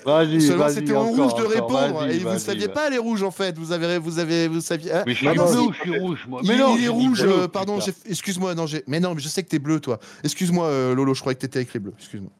Vas-y, 0.04 0.40
Seulement 0.40 0.68
c'était 0.68 0.92
aux 0.92 0.96
encore, 0.96 1.30
rouges 1.30 1.34
de 1.42 1.46
répondre 1.46 2.06
et 2.08 2.18
vous 2.18 2.30
ne 2.32 2.38
saviez 2.38 2.68
pas 2.68 2.90
les 2.90 2.98
rouges 2.98 3.22
en 3.22 3.30
fait. 3.30 3.56
Vous 3.58 3.72
avez, 3.72 3.98
vous 3.98 4.18
avez, 4.18 4.48
vous 4.48 4.60
saviez. 4.60 4.92
hein 4.92 5.04
Mais 5.06 5.12
je 5.12 5.18
suis 5.18 5.28
Ah 5.28 5.34
bleu 5.34 5.46
je 5.72 5.80
suis 5.80 5.98
rouge, 5.98 6.26
moi 6.28 6.40
Mais 6.44 6.56
non, 6.56 6.76
il 6.76 6.84
est 6.84 6.88
rouge, 6.88 7.22
bleu, 7.22 7.40
euh, 7.42 7.48
pardon, 7.48 7.78
excuse-moi, 8.06 8.54
non, 8.54 8.66
mais 8.86 9.00
non, 9.00 9.14
mais 9.14 9.20
je 9.20 9.28
sais 9.28 9.42
que 9.42 9.48
t'es 9.48 9.58
bleu, 9.58 9.80
toi. 9.80 9.98
Excuse-moi, 10.24 10.66
euh, 10.66 10.94
Lolo, 10.94 11.14
je 11.14 11.20
croyais 11.20 11.36
que 11.36 11.40
t'étais 11.40 11.58
avec 11.60 11.72
les 11.74 11.80
bleus, 11.80 11.94
excuse-moi. 11.98 12.30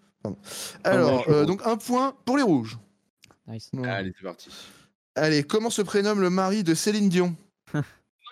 Alors, 0.83 1.25
euh, 1.29 1.39
rouge. 1.41 1.47
donc 1.47 1.61
un 1.65 1.77
point 1.77 2.15
pour 2.25 2.37
les 2.37 2.43
rouges. 2.43 2.79
Nice. 3.47 3.71
Allez, 3.85 4.13
c'est 4.19 4.25
parti. 4.25 4.49
Allez, 5.15 5.45
comment 5.45 5.71
se 5.71 5.83
prénomme 5.83 6.21
le 6.21 6.31
mari 6.31 6.65
de 6.65 6.75
Céline 6.75 7.09
Dion? 7.09 7.37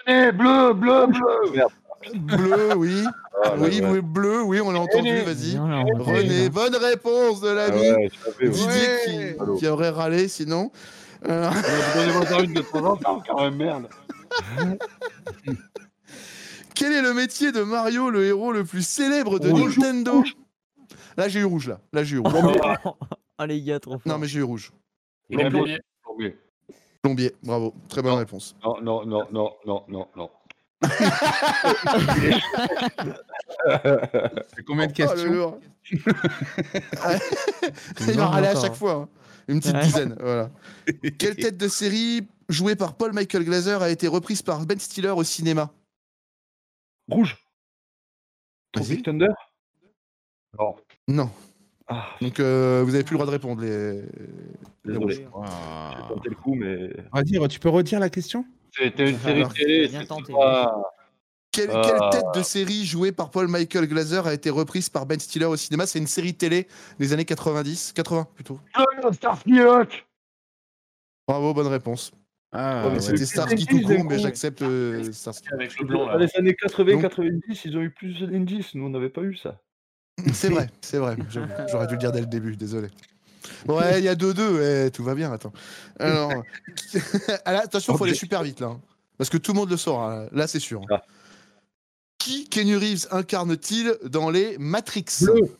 Eh, 0.06 0.32
bleu, 0.32 0.72
bleu, 0.74 1.06
bleu. 1.06 1.64
Bleu, 2.14 2.74
oui, 2.76 3.02
Ah, 3.44 3.54
oui, 3.58 3.80
ouais. 3.80 4.00
bleu, 4.02 4.42
oui, 4.42 4.60
on 4.60 4.70
l'a 4.70 4.78
entendu, 4.80 5.08
René. 5.08 5.22
vas-y. 5.22 5.56
René, 5.58 6.48
bonne 6.50 6.76
réponse 6.76 7.40
de 7.40 7.48
Ah 7.48 7.54
l'ami 7.54 7.80
ouais. 7.90 8.10
Didier 8.42 8.66
Ouais. 8.66 9.36
qui, 9.54 9.58
qui 9.60 9.66
aurait 9.68 9.88
râlé 9.90 10.28
sinon. 10.28 10.70
Euh, 11.28 11.50
Donnez-moi 11.94 12.42
une 12.44 12.52
de 12.54 12.60
temps 12.60 12.84
en 12.84 12.96
temps, 12.96 13.22
quand 13.26 13.40
même, 13.42 13.56
merde. 13.56 13.88
Quel 16.74 16.92
est 16.92 17.02
le 17.02 17.14
métier 17.14 17.52
de 17.52 17.62
Mario, 17.62 18.10
le 18.10 18.24
héros 18.26 18.52
le 18.52 18.64
plus 18.64 18.86
célèbre 18.86 19.38
de 19.38 19.48
Rouge. 19.50 19.78
Nintendo 19.78 20.22
Là, 21.16 21.28
j'ai 21.28 21.40
eu 21.40 21.44
rouge, 21.44 21.68
là. 21.68 21.80
Là, 21.92 22.02
j'ai 22.04 22.16
eu 22.16 22.20
rouge. 22.20 22.56
Ah 23.38 23.48
les 23.48 23.60
gars, 23.62 23.80
trop 23.80 23.98
fort. 23.98 24.02
Non, 24.06 24.18
mais 24.18 24.28
j'ai 24.28 24.38
eu 24.38 24.42
rouge. 24.44 24.70
Il 25.28 25.40
est 25.40 25.48
plombier. 25.50 25.80
Plombier. 26.04 26.36
Plombier, 27.04 27.34
bravo. 27.42 27.74
Très 27.90 28.00
bonne 28.00 28.12
Non. 28.12 28.16
réponse. 28.18 28.56
Non, 28.64 28.80
non, 28.80 29.04
non, 29.04 29.26
non, 29.30 29.52
non, 29.66 29.84
non, 29.88 30.08
non. 30.16 30.30
C'est 34.54 34.64
combien 34.66 34.86
de 34.86 34.92
Oh, 34.92 34.94
questions. 34.94 35.60
Il 38.08 38.14
va 38.16 38.26
râler 38.28 38.46
à 38.48 38.58
chaque 38.58 38.74
fois. 38.74 38.92
hein. 38.94 39.08
Une 39.48 39.60
petite 39.60 39.74
Ouais. 39.74 39.82
dizaine, 39.82 40.16
voilà. 40.18 40.50
Quelle 41.18 41.36
tête 41.36 41.58
de 41.58 41.68
série 41.68 42.26
jouée 42.48 42.74
par 42.74 42.94
Paul 42.94 43.12
Michael 43.12 43.44
Glaser 43.44 43.76
a 43.82 43.90
été 43.90 44.08
reprise 44.08 44.40
par 44.40 44.64
Ben 44.64 44.78
Stiller 44.80 45.10
au 45.10 45.24
cinéma? 45.24 45.70
Rouge. 47.10 47.36
Tropic 48.72 49.04
Thunder? 49.04 49.28
Non. 50.58 50.74
Non. 51.08 51.30
Ah, 51.86 52.06
Donc, 52.20 52.40
euh, 52.40 52.82
vous 52.84 52.94
avez 52.94 53.04
plus 53.04 53.12
le 53.14 53.18
droit 53.18 53.26
de 53.26 53.30
répondre, 53.32 53.60
les... 53.62 54.02
les 54.84 54.94
désolé. 54.94 55.26
Ah. 55.42 55.90
J'ai 56.08 56.14
tenté 56.14 56.28
le 56.30 56.34
coup, 56.36 56.54
mais. 56.54 56.88
Vas-y, 57.12 57.48
tu 57.48 57.60
peux 57.60 57.68
redire 57.68 58.00
la 58.00 58.08
question? 58.10 58.44
C'était 58.70 59.10
une 59.10 59.18
série 59.18 59.40
Alors, 59.40 59.52
télé, 59.52 59.88
bien 59.88 60.00
c'est 60.00 60.06
tenté. 60.06 60.32
pas... 60.32 60.82
Quelle, 61.52 61.68
quelle 61.68 62.10
tête 62.10 62.24
de 62.34 62.42
série 62.42 62.84
jouée 62.84 63.12
par 63.12 63.30
Paul 63.30 63.46
Michael 63.46 63.86
Glaser 63.86 64.22
a 64.24 64.34
été 64.34 64.50
reprise 64.50 64.88
par 64.88 65.06
Ben 65.06 65.20
Stiller 65.20 65.44
au 65.44 65.54
cinéma? 65.54 65.86
C'est 65.86 66.00
une 66.00 66.08
série 66.08 66.34
télé 66.34 66.66
des 66.98 67.12
années 67.12 67.24
90, 67.24 67.92
80 67.92 68.26
plutôt. 68.34 68.58
Ah, 68.74 68.84
Bravo, 71.28 71.54
bonne 71.54 71.68
réponse. 71.68 72.12
Ah, 72.50 72.88
Ouais, 72.88 73.00
C'était 73.00 73.24
Starsky 73.24 73.66
tout 73.66 73.80
court, 73.80 74.04
mais 74.04 74.18
j'accepte 74.18 74.62
euh, 74.62 75.12
Starsky. 75.12 75.48
Avec 75.52 75.78
le 75.78 75.86
blond, 75.86 76.06
Dans 76.06 76.16
les 76.16 76.28
années 76.36 76.54
80, 76.54 76.92
Donc- 76.92 77.02
90, 77.02 77.64
ils 77.64 77.76
ont 77.76 77.82
eu 77.82 77.90
plus 77.90 78.20
d'indices. 78.20 78.74
Nous, 78.74 78.84
on 78.86 78.90
n'avait 78.90 79.08
pas 79.08 79.22
eu 79.22 79.36
ça. 79.36 79.60
C'est 80.32 80.48
vrai, 80.48 80.70
c'est 80.80 80.98
vrai. 80.98 81.16
J'aurais 81.70 81.86
dû 81.86 81.94
le 81.94 81.98
dire 81.98 82.12
dès 82.12 82.20
le 82.20 82.26
début, 82.26 82.56
désolé. 82.56 82.88
Ouais, 83.68 83.98
il 83.98 84.04
y 84.04 84.08
a 84.08 84.14
2-2, 84.14 84.40
ouais, 84.56 84.90
tout 84.90 85.04
va 85.04 85.14
bien, 85.14 85.32
attends. 85.32 85.52
Alors, 85.98 86.32
attention, 87.44 87.96
faut 87.96 88.04
aller 88.04 88.14
super 88.14 88.42
vite 88.42 88.60
là. 88.60 88.68
hein. 88.68 88.80
Parce 89.18 89.28
que 89.30 89.36
tout 89.36 89.52
le 89.52 89.58
monde 89.58 89.70
le 89.70 89.76
saura, 89.76 90.26
là, 90.32 90.46
c'est 90.46 90.60
sûr. 90.60 90.80
Ah. 90.90 91.02
Qui 92.18 92.48
Kenny 92.48 92.74
Reeves 92.74 93.06
incarne-t-il 93.10 93.96
dans 94.04 94.30
les 94.30 94.56
Matrix? 94.58 95.04
Bleu. 95.22 95.56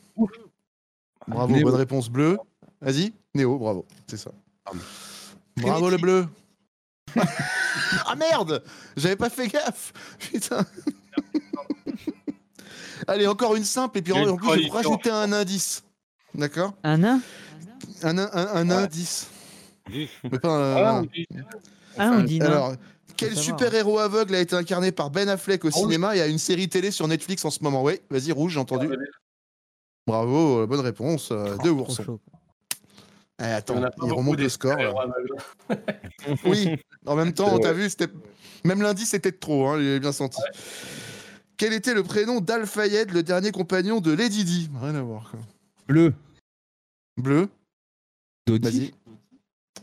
Bravo, 1.27 1.53
Néo. 1.53 1.65
bonne 1.67 1.75
réponse 1.75 2.09
bleu. 2.09 2.37
Vas-y, 2.81 3.13
Néo, 3.35 3.57
bravo, 3.59 3.85
c'est 4.07 4.17
ça. 4.17 4.31
Bravo 5.57 5.89
le 5.89 5.97
bleu. 5.97 6.27
ah 8.05 8.15
merde 8.15 8.63
J'avais 8.97 9.15
pas 9.15 9.29
fait 9.29 9.47
gaffe 9.47 9.93
Putain 10.19 10.65
Allez, 13.07 13.27
encore 13.27 13.55
une 13.55 13.63
simple, 13.63 13.97
et 13.99 14.01
puis 14.01 14.13
en, 14.13 14.35
plus, 14.37 14.47
je 14.55 14.59
vais 14.61 14.69
rajouter 14.69 15.09
un 15.09 15.31
indice. 15.33 15.83
D'accord 16.33 16.73
Un 16.83 16.97
nain 16.97 17.21
Un, 18.03 18.17
un, 18.17 18.29
un 18.33 18.69
indice. 18.69 19.27
Mais 19.89 20.39
pas 20.41 20.49
un- 20.49 20.75
Ah, 20.75 21.01
on 21.01 21.07
Ah, 21.97 22.11
on 22.13 22.23
dit. 22.23 22.41
Alors, 22.41 22.73
Quel 23.17 23.35
super-héros 23.37 23.99
aveugle 23.99 24.35
a 24.35 24.39
été 24.41 24.55
incarné 24.55 24.91
par 24.91 25.09
Ben 25.09 25.29
Affleck 25.29 25.63
au 25.63 25.69
Rouge. 25.69 25.83
cinéma 25.83 26.15
et 26.17 26.21
a 26.21 26.27
une 26.27 26.37
série 26.39 26.67
télé 26.67 26.91
sur 26.91 27.07
Netflix 27.07 27.45
en 27.45 27.49
ce 27.49 27.63
moment? 27.63 27.81
Oui, 27.83 27.99
vas-y, 28.09 28.31
rouge, 28.33 28.53
j'ai 28.53 28.59
entendu. 28.59 28.89
Bravo, 30.07 30.59
euh, 30.61 30.67
bonne 30.67 30.81
réponse. 30.81 31.29
euh, 31.31 31.55
deux 31.63 31.69
Trop 31.71 31.79
oursons. 31.81 32.03
chaud. 32.03 32.19
Eh, 33.39 33.43
Il 33.43 33.45
attends, 33.45 33.81
il 34.03 34.11
remonte 34.11 34.39
le 34.39 34.49
score. 34.49 34.77
là. 34.77 34.93
aveugles. 35.69 36.39
Oui, 36.45 36.69
en 37.05 37.15
même 37.15 37.33
temps, 37.33 37.55
C'est 37.55 37.61
t'as 37.61 37.73
vu, 37.73 37.89
c'était. 37.89 38.07
Même 38.63 38.81
lundi, 38.81 39.05
c'était 39.05 39.31
de 39.31 39.37
trop, 39.37 39.67
hein, 39.67 39.79
j'ai 39.79 39.99
bien 39.99 40.11
senti. 40.11 40.41
Quel 41.57 41.73
était 41.73 41.93
le 41.93 42.03
prénom 42.03 42.41
d'Al-Fayed, 42.41 43.11
le 43.11 43.23
dernier 43.23 43.51
compagnon 43.51 44.01
de 44.01 44.11
Lady 44.11 44.43
Di? 44.43 44.69
Rien 44.81 44.95
à 44.95 45.01
voir. 45.01 45.29
quoi. 45.31 45.39
Bleu. 45.87 46.13
Bleu, 47.17 47.47
Dodi. 48.45 48.67
vas-y. 48.79 48.93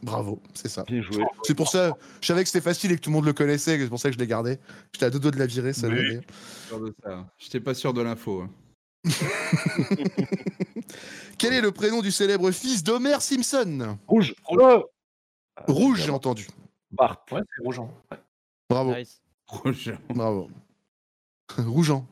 Bravo, 0.03 0.43
c'est 0.53 0.68
ça. 0.68 0.83
Bien 0.83 1.01
joué. 1.01 1.25
C'est 1.45 1.55
pour 1.55 1.68
ça, 1.68 1.97
je 2.20 2.27
savais 2.27 2.43
que 2.43 2.49
c'était 2.51 2.61
facile 2.64 2.91
et 2.93 2.97
que 2.97 3.01
tout 3.01 3.11
le 3.11 3.14
monde 3.14 3.25
le 3.25 3.33
connaissait, 3.33 3.79
c'est 3.79 3.89
pour 3.89 4.01
ça 4.01 4.09
que 4.11 4.14
je 4.14 4.18
l'ai 4.18 4.27
gardé. 4.27 4.59
J'étais 4.93 5.07
à 5.07 5.11
deux 5.11 5.18
doigts 5.20 5.31
de 5.31 5.39
la 5.39 5.47
virer, 5.47 5.73
ça. 5.73 5.89
Oui. 5.89 5.95
d'ailleurs. 5.95 6.23
Sûr 6.68 6.81
de 6.81 6.95
ça. 7.03 7.27
J'étais 7.39 7.61
pas 7.61 7.73
sûr 7.75 7.95
de 7.95 8.03
l'info. 8.03 8.43
hein. 8.43 8.51
Quel 11.39 11.53
est 11.55 11.61
le 11.61 11.73
prénom 11.73 12.03
du 12.03 12.11
célèbre 12.11 12.51
fils 12.51 12.83
d'Homer 12.83 13.20
Simpson? 13.20 13.97
Rouge. 14.07 14.35
Rouge. 14.45 14.61
Oh 14.62 14.91
Rouge, 15.68 16.03
j'ai 16.05 16.11
entendu. 16.11 16.47
Bart. 16.91 17.25
Ouais, 17.31 17.41
c'est 17.57 17.62
rougeant. 17.62 17.93
Ouais. 18.11 18.18
Bravo, 18.68 18.95
Nice. 18.95 19.20
Rouge. 19.47 19.93
bravo. 20.11 20.51
Rougeant. 21.59 22.07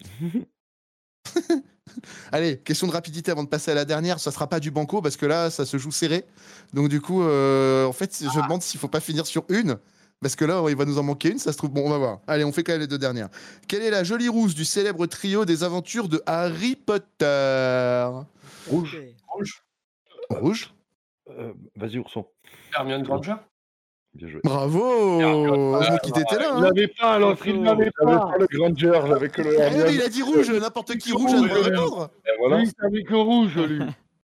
Allez, 2.32 2.58
question 2.58 2.86
de 2.86 2.92
rapidité 2.92 3.30
avant 3.30 3.44
de 3.44 3.48
passer 3.48 3.70
à 3.70 3.74
la 3.74 3.84
dernière. 3.84 4.20
Ça 4.20 4.30
sera 4.30 4.48
pas 4.48 4.60
du 4.60 4.70
banco 4.70 5.02
parce 5.02 5.16
que 5.16 5.26
là, 5.26 5.50
ça 5.50 5.66
se 5.66 5.76
joue 5.78 5.90
serré. 5.90 6.24
Donc 6.72 6.88
du 6.88 7.00
coup, 7.00 7.22
euh, 7.22 7.86
en 7.86 7.92
fait, 7.92 8.16
je 8.20 8.38
me 8.38 8.42
demande 8.42 8.62
s'il 8.62 8.78
faut 8.78 8.88
pas 8.88 9.00
finir 9.00 9.26
sur 9.26 9.44
une. 9.48 9.78
Parce 10.20 10.34
que 10.34 10.44
là, 10.44 10.64
il 10.68 10.74
va 10.74 10.84
nous 10.84 10.98
en 10.98 11.04
manquer 11.04 11.30
une, 11.30 11.38
ça 11.38 11.52
se 11.52 11.58
trouve. 11.58 11.70
Bon, 11.70 11.86
on 11.86 11.90
va 11.90 11.98
voir. 11.98 12.20
Allez, 12.26 12.44
on 12.44 12.50
fait 12.50 12.64
quand 12.64 12.72
même 12.72 12.80
les 12.80 12.88
deux 12.88 12.98
dernières. 12.98 13.28
Quelle 13.68 13.82
est 13.82 13.90
la 13.90 14.02
jolie 14.02 14.28
rousse 14.28 14.54
du 14.54 14.64
célèbre 14.64 15.06
trio 15.06 15.44
des 15.44 15.62
aventures 15.62 16.08
de 16.08 16.20
Harry 16.26 16.74
Potter? 16.74 18.08
Rouge. 18.66 18.98
Rouge. 19.28 19.62
Rouge. 20.30 20.74
Euh, 21.30 21.52
Vas-y, 21.76 21.98
ourson. 21.98 22.26
Hermione 22.74 23.02
Granger? 23.04 23.36
Bien 24.18 24.28
joué. 24.28 24.40
Bravo 24.42 25.20
Heureusement 25.20 25.96
qu'il 25.98 26.10
était 26.10 26.36
là. 26.36 26.46
Il 26.50 26.56
hein. 26.56 26.60
l'avait 26.60 26.88
pas, 26.88 27.18
l'autre, 27.20 27.46
il 27.46 27.62
l'avait 27.62 27.90
pas. 27.92 28.32
le 28.36 28.46
Granger, 28.50 29.28
que 29.28 29.42
le 29.42 29.56
Eh 29.60 29.82
oui, 29.86 29.94
il 29.94 30.02
a 30.02 30.08
dit 30.08 30.22
rouge, 30.22 30.50
n'importe 30.50 30.96
qui 30.96 31.12
rouge 31.12 31.32
a 31.32 31.40
le 31.40 31.48
droit 31.48 31.58
de 31.58 31.70
répondre. 31.70 32.10
Et 32.26 32.36
voilà. 32.38 32.58
Lui, 32.58 32.64
il 32.66 32.72
savait 32.80 33.04
que 33.04 33.14
rouge, 33.14 33.56
lui. 33.56 33.80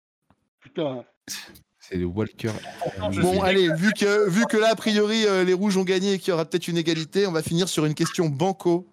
Putain. 0.62 1.04
C'est 1.80 1.96
le 1.96 2.06
Walker. 2.06 2.52
Bon, 3.20 3.42
allez, 3.42 3.74
vu 3.74 3.92
que, 3.94 4.30
vu 4.30 4.46
que 4.46 4.58
là, 4.58 4.70
a 4.72 4.76
priori, 4.76 5.26
euh, 5.26 5.44
les 5.44 5.54
rouges 5.54 5.78
ont 5.78 5.84
gagné 5.84 6.14
et 6.14 6.20
qu'il 6.20 6.30
y 6.30 6.34
aura 6.34 6.46
peut-être 6.46 6.68
une 6.68 6.78
égalité, 6.78 7.26
on 7.26 7.32
va 7.32 7.42
finir 7.42 7.68
sur 7.68 7.86
une 7.86 7.96
question 7.96 8.30
banco. 8.30 8.88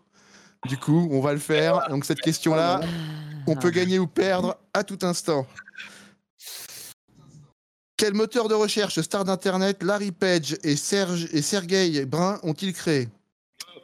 Du 0.66 0.78
coup, 0.78 1.09
on 1.12 1.20
va 1.20 1.34
le 1.34 1.38
faire. 1.38 1.86
Donc, 1.90 2.07
cette 2.07 2.20
question-là, 2.20 2.80
on 3.47 3.55
peut 3.55 3.68
gagner 3.68 3.99
ou 3.99 4.07
perdre 4.07 4.57
à 4.72 4.82
tout 4.82 4.99
instant. 5.03 5.47
Quel 7.97 8.12
moteur 8.14 8.49
de 8.49 8.55
recherche 8.55 9.01
star 9.01 9.24
d'Internet 9.24 9.82
Larry 9.82 10.12
Page 10.12 10.57
et, 10.62 10.76
Serge, 10.76 11.28
et 11.32 11.40
Sergey 11.42 12.05
Brin 12.05 12.38
ont-ils 12.42 12.72
créé? 12.74 13.09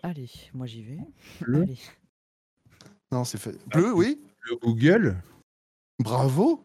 Allez, 0.03 0.29
moi 0.53 0.67
j'y 0.67 0.83
vais. 0.83 0.99
Bleu. 1.41 1.63
Allez. 1.63 1.79
Non, 3.11 3.25
c'est 3.25 3.39
fait. 3.39 3.55
Bleu, 3.69 3.93
oui 3.93 4.19
Le 4.51 4.57
Google. 4.57 5.17
Bravo 5.99 6.65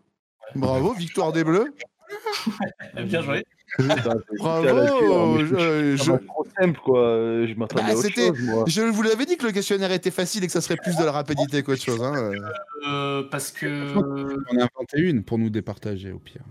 Bravo, 0.56 0.93
victoire 0.93 1.32
des 1.32 1.43
Bleus 1.43 1.74
Bien 3.06 3.22
joué. 3.22 3.43
Bravo 4.38 5.45
je- 5.45 5.95
Ça 5.98 6.04
je- 6.06 6.12
m'a 6.12 6.18
trop 6.20 6.45
simple, 6.58 6.80
quoi. 6.84 7.45
Je 7.45 7.54
m'attendais 7.54 7.84
Bah, 7.84 7.89
à 7.89 7.93
autre 7.95 8.08
c'était- 8.08 8.28
chose, 8.28 8.41
moi. 8.41 8.64
Je 8.68 8.82
vous 8.82 9.02
l'avais 9.04 9.26
dit 9.26 9.36
que 9.38 9.45
le 9.45 9.52
questionnaire 9.52 9.91
était 9.91 10.10
facile 10.12 10.43
et 10.43 10.48
que 10.48 10.54
ça 10.54 10.62
serait 10.62 10.78
plus 10.78 10.95
de 10.95 11.04
la 11.04 11.12
rapidité 11.12 11.64
qu'autre 11.64 11.82
chose. 11.82 12.02
hein. 12.02 12.32
Euh, 12.88 13.24
parce 13.30 13.52
que. 13.52 13.93
On 13.98 14.58
a 14.60 14.64
inventé 14.64 15.00
une 15.00 15.24
pour 15.24 15.38
nous 15.38 15.50
départager 15.50 16.12
au 16.14 16.20
pire. 16.20 16.43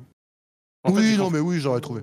En 0.87 0.93
oui, 0.95 1.17
non, 1.17 1.31
mais 1.31 1.39
oui, 1.41 1.59
j'aurais 1.61 1.81
trouvé. 1.81 2.03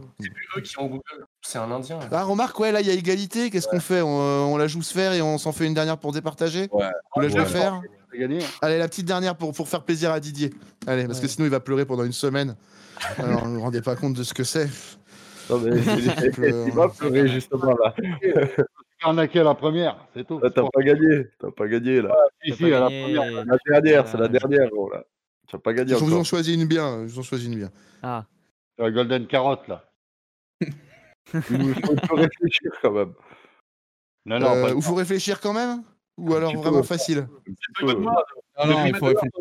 eux 0.58 0.62
qui 0.62 0.78
ont 0.80 0.88
Google. 0.88 1.02
C'est 1.42 1.58
un 1.58 1.70
Indien. 1.72 2.00
Ah, 2.12 2.24
remarque, 2.24 2.60
ouais, 2.60 2.72
là, 2.72 2.82
il 2.82 2.88
y 2.88 2.90
a 2.92 2.94
égalité. 2.94 3.50
Qu'est-ce 3.50 3.68
qu'on 3.68 3.80
fait? 3.80 4.02
On, 4.02 4.22
euh, 4.22 4.40
on 4.42 4.58
la 4.58 4.68
joue 4.68 4.82
se 4.82 4.94
faire 4.94 5.14
et 5.14 5.22
on 5.22 5.38
s'en 5.38 5.52
fait 5.52 5.66
une 5.66 5.74
dernière 5.74 5.98
pour 5.98 6.12
départager? 6.12 6.68
Ouais. 6.72 6.86
Vous 7.16 7.22
la 7.22 7.30
jouez 7.30 7.40
Ouais. 7.40 7.46
faire 7.46 7.82
T'as 8.12 8.18
gagné. 8.20 8.40
Allez, 8.62 8.78
la 8.78 8.88
petite 8.88 9.06
dernière 9.08 9.36
pour, 9.36 9.54
pour 9.54 9.68
faire 9.68 9.84
plaisir 9.84 10.12
à 10.12 10.20
Didier. 10.20 10.54
Allez, 10.86 11.06
parce 11.08 11.20
que 11.20 11.28
sinon, 11.28 11.46
il 11.48 11.52
va 11.52 11.60
pleurer 11.60 11.86
pendant 11.86 12.04
une 12.04 12.12
semaine. 12.14 12.56
Alors, 13.18 13.48
ne 13.48 13.56
vous 13.56 13.62
rendez 13.62 13.82
pas 13.82 13.96
compte 13.96 14.14
de 14.14 14.24
ce 14.24 14.34
que 14.34 14.44
c'est. 14.44 14.70
Non, 15.50 15.60
mais 15.60 15.72
il 16.68 16.72
va 16.74 16.90
pleurer, 16.90 17.28
justement, 17.28 17.76
là. 17.84 17.94
Arnaqué 19.02 19.40
à 19.42 19.44
la 19.44 19.56
première, 19.56 19.98
c'est 20.16 20.26
tout. 20.26 20.40
Là, 20.40 20.50
T'as 20.50 20.62
pas 20.62 20.82
gagné. 20.82 21.28
T'as 21.40 21.52
pas 21.52 21.68
gagné, 21.68 22.02
là. 22.02 22.16
Si, 22.42 22.52
T'as 22.52 22.56
si, 22.56 22.70
pas 22.70 22.78
à 22.78 22.80
la 22.80 22.86
première. 22.86 23.46
La 23.46 23.58
dernière, 23.82 24.08
c'est 24.08 24.18
la 24.18 24.28
dernière, 24.30 24.70
gros, 24.70 24.90
là. 24.92 25.04
Tu 25.48 25.56
as 25.58 25.60
pas 25.60 25.74
gagné 25.74 25.90
Je 25.94 25.96
vous 26.00 26.12
en 26.12 26.14
encore. 26.14 26.26
choisis 26.26 26.56
une 26.56 26.66
bien. 26.66 27.06
Je 27.06 27.14
vous 27.14 27.20
en 27.20 27.24
choisis 27.24 27.48
une 27.48 27.56
bien. 27.58 27.70
Ah, 28.02 28.24
La 28.78 28.92
Golden 28.92 29.28
Carotte, 29.28 29.68
là. 29.68 29.86
Il 31.34 31.76
faut 32.08 32.16
réfléchir, 32.16 32.72
quand 32.82 32.92
même. 32.92 33.14
Non, 34.26 34.40
non, 34.40 34.48
Euh, 34.56 34.62
pas 34.70 34.74
ou 34.76 34.82
faut 34.82 34.96
réfléchir 34.96 35.40
quand 35.42 35.54
même 35.54 35.84
Ou 36.18 36.34
Un 36.34 36.38
alors 36.38 36.56
vraiment 36.56 36.84
facile? 36.84 37.28
Non, 37.82 37.94
non, 37.94 38.04
Depuis 38.06 38.10
il 38.10 38.16
faut 38.16 38.34
tout 38.34 38.56
à 38.56 38.66
l'heure, 38.68 38.78
réfléchir. 38.78 38.88
il 38.88 38.96
faut 38.98 39.06
réfléchir. 39.06 39.32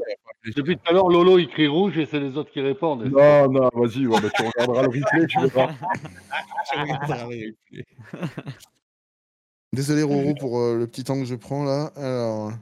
Depuis 0.56 0.76
tout 0.76 0.82
à 0.88 0.92
l'heure, 0.92 1.08
Lolo, 1.08 1.38
il 1.38 1.48
crie 1.48 1.68
rouge 1.68 1.96
et 1.98 2.06
c'est 2.06 2.18
les 2.18 2.36
autres 2.36 2.50
qui 2.50 2.60
répondent. 2.60 3.04
Non, 3.04 3.48
non, 3.50 3.68
vas-y, 3.74 4.06
ouais, 4.06 4.20
bah, 4.20 4.28
tu 4.34 4.42
regarderas 4.42 4.82
le 4.82 4.88
replay, 4.88 5.26
tu 5.28 5.40
verras. 5.40 5.72
Désolé, 9.72 10.02
Roro, 10.02 10.34
pour 10.34 10.58
euh, 10.58 10.76
le 10.78 10.86
petit 10.86 11.04
temps 11.04 11.18
que 11.18 11.24
je 11.24 11.34
prends 11.34 11.64
là. 11.64 11.92
Alors. 11.96 12.52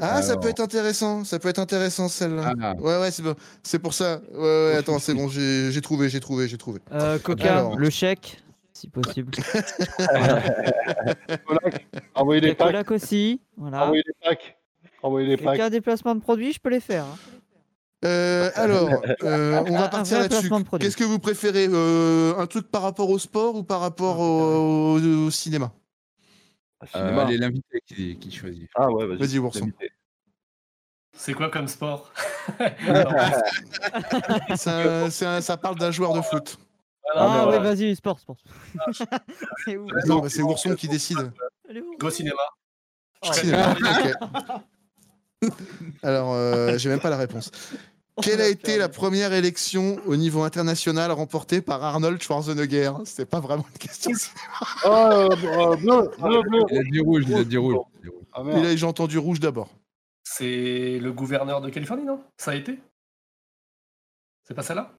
Ah, 0.00 0.22
ça 0.22 0.36
peut 0.36 0.48
être 0.48 0.60
intéressant. 0.60 1.24
Ça 1.24 1.38
peut 1.38 1.48
être 1.48 1.58
intéressant 1.58 2.08
celle-là. 2.08 2.52
Ah. 2.60 2.74
Ouais, 2.78 2.98
ouais, 3.00 3.10
c'est 3.10 3.22
bon. 3.22 3.34
C'est 3.62 3.78
pour 3.78 3.94
ça. 3.94 4.20
Ouais, 4.32 4.38
ouais, 4.40 4.76
attends, 4.78 4.98
c'est 4.98 5.14
bon, 5.14 5.28
j'ai 5.28 5.80
trouvé, 5.80 6.08
j'ai 6.08 6.20
trouvé, 6.20 6.48
j'ai 6.48 6.58
trouvé. 6.58 6.80
euh, 6.92 7.18
Coca, 7.18 7.58
Alors. 7.58 7.76
le 7.78 7.90
chèque, 7.90 8.42
si 8.72 8.88
possible. 8.88 9.30
Envoyez 12.14 12.40
des 12.40 12.54
packs. 12.54 12.68
Colac 12.68 12.90
aussi, 12.90 13.40
voilà. 13.56 13.84
Envoyez 13.84 14.02
des 14.02 14.14
packs. 14.28 14.56
Envoyez 15.02 15.28
des 15.28 15.36
packs. 15.36 15.46
Quelqu'un 15.54 15.66
a 15.66 15.70
des 15.70 15.80
placements 15.80 16.14
de 16.14 16.20
produits, 16.20 16.52
je 16.52 16.60
peux 16.60 16.70
les 16.70 16.80
faire. 16.80 17.04
hein. 17.04 17.16
Euh, 18.04 18.50
alors, 18.56 18.90
euh, 19.22 19.62
on 19.66 19.78
va 19.78 19.88
partir 19.88 20.18
là-dessus. 20.18 20.50
Qu'est-ce 20.78 20.96
que 20.96 21.04
vous 21.04 21.18
préférez 21.18 21.68
euh, 21.72 22.34
Un 22.38 22.46
truc 22.46 22.70
par 22.70 22.82
rapport 22.82 23.08
au 23.08 23.18
sport 23.18 23.54
ou 23.56 23.62
par 23.62 23.80
rapport 23.80 24.20
au, 24.20 24.98
au- 24.98 25.26
au 25.26 25.30
cinéma? 25.30 25.72
Cinéma. 26.86 27.22
allez, 27.22 27.38
l'invité 27.38 27.80
qui, 27.86 28.16
qui 28.18 28.30
choisit. 28.32 28.68
Ah 28.74 28.90
ouais, 28.90 29.06
vas-y. 29.06 29.18
Vas-y, 29.18 29.38
Ourson. 29.38 29.70
C'est 31.16 31.32
quoi 31.34 31.48
comme 31.48 31.68
sport? 31.68 32.12
Ça, 34.56 35.10
c'est 35.10 35.26
un- 35.26 35.40
ça 35.40 35.56
parle 35.56 35.78
d'un 35.78 35.90
joueur 35.92 36.12
de 36.12 36.20
foot. 36.22 36.58
Ah, 37.14 37.28
mais 37.28 37.38
ouais, 37.38 37.58
voilà. 37.58 37.74
vas-y, 37.74 37.94
sport, 37.94 38.18
sport. 38.18 38.36
C'est 39.64 39.76
où 39.76 39.86
Non, 40.06 40.18
bah, 40.20 40.28
c'est 40.28 40.42
Ourson 40.42 40.74
qui 40.74 40.88
décide. 40.88 41.32
Go 41.98 42.10
cinéma. 42.10 42.34
Ok. 43.22 43.46
Alors, 46.02 46.32
euh, 46.32 46.78
j'ai 46.78 46.88
même 46.88 47.00
pas 47.00 47.10
la 47.10 47.18
réponse. 47.18 47.50
Quelle 48.22 48.40
a 48.40 48.48
été 48.48 48.78
la 48.78 48.88
première 48.88 49.32
élection 49.32 49.96
au 50.06 50.14
niveau 50.16 50.42
international 50.42 51.10
remportée 51.10 51.60
par 51.60 51.82
Arnold 51.82 52.22
Schwarzenegger? 52.22 52.92
C'est 53.04 53.26
pas 53.28 53.40
vraiment 53.40 53.66
une 53.72 53.78
question. 53.78 54.12
Ah, 54.84 55.10
euh, 55.26 55.28
euh, 55.30 55.76
bleu, 55.76 56.10
bleu, 56.18 56.42
bleu. 56.42 56.60
Il 56.70 56.78
a 56.78 56.82
dit 56.84 57.00
rouge, 57.00 57.24
il 57.26 57.34
a 57.34 57.44
dit 57.44 57.56
rouge. 57.56 57.74
il 57.94 57.98
a 57.98 58.02
dit 58.02 58.08
rouge. 58.08 58.24
Ah, 58.32 58.40
Et 58.40 58.44
merde. 58.44 58.62
là, 58.64 58.76
j'ai 58.76 58.86
entendu 58.86 59.18
rouge 59.18 59.40
d'abord. 59.40 59.68
C'est 60.22 60.98
le 61.00 61.12
gouverneur 61.12 61.60
de 61.60 61.70
Californie, 61.70 62.04
non? 62.04 62.22
Ça 62.36 62.52
a 62.52 62.54
été? 62.54 62.78
C'est 64.44 64.54
pas 64.54 64.62
celle-là? 64.62 64.94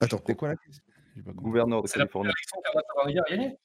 Attends. 0.00 0.20
C'est 0.26 0.34
quoi 0.34 0.48
la 0.48 0.56
question? 0.56 0.82
Gouverneur 1.26 1.82
de 1.82 1.86
C'est 1.86 1.98
la 1.98 2.06
Californie. 2.06 2.32
première 2.32 2.34
élection 2.36 2.60
qu'Arnold 2.64 2.84
Schwarzenegger 2.92 3.20
a 3.20 3.30
gagnée? 3.30 3.58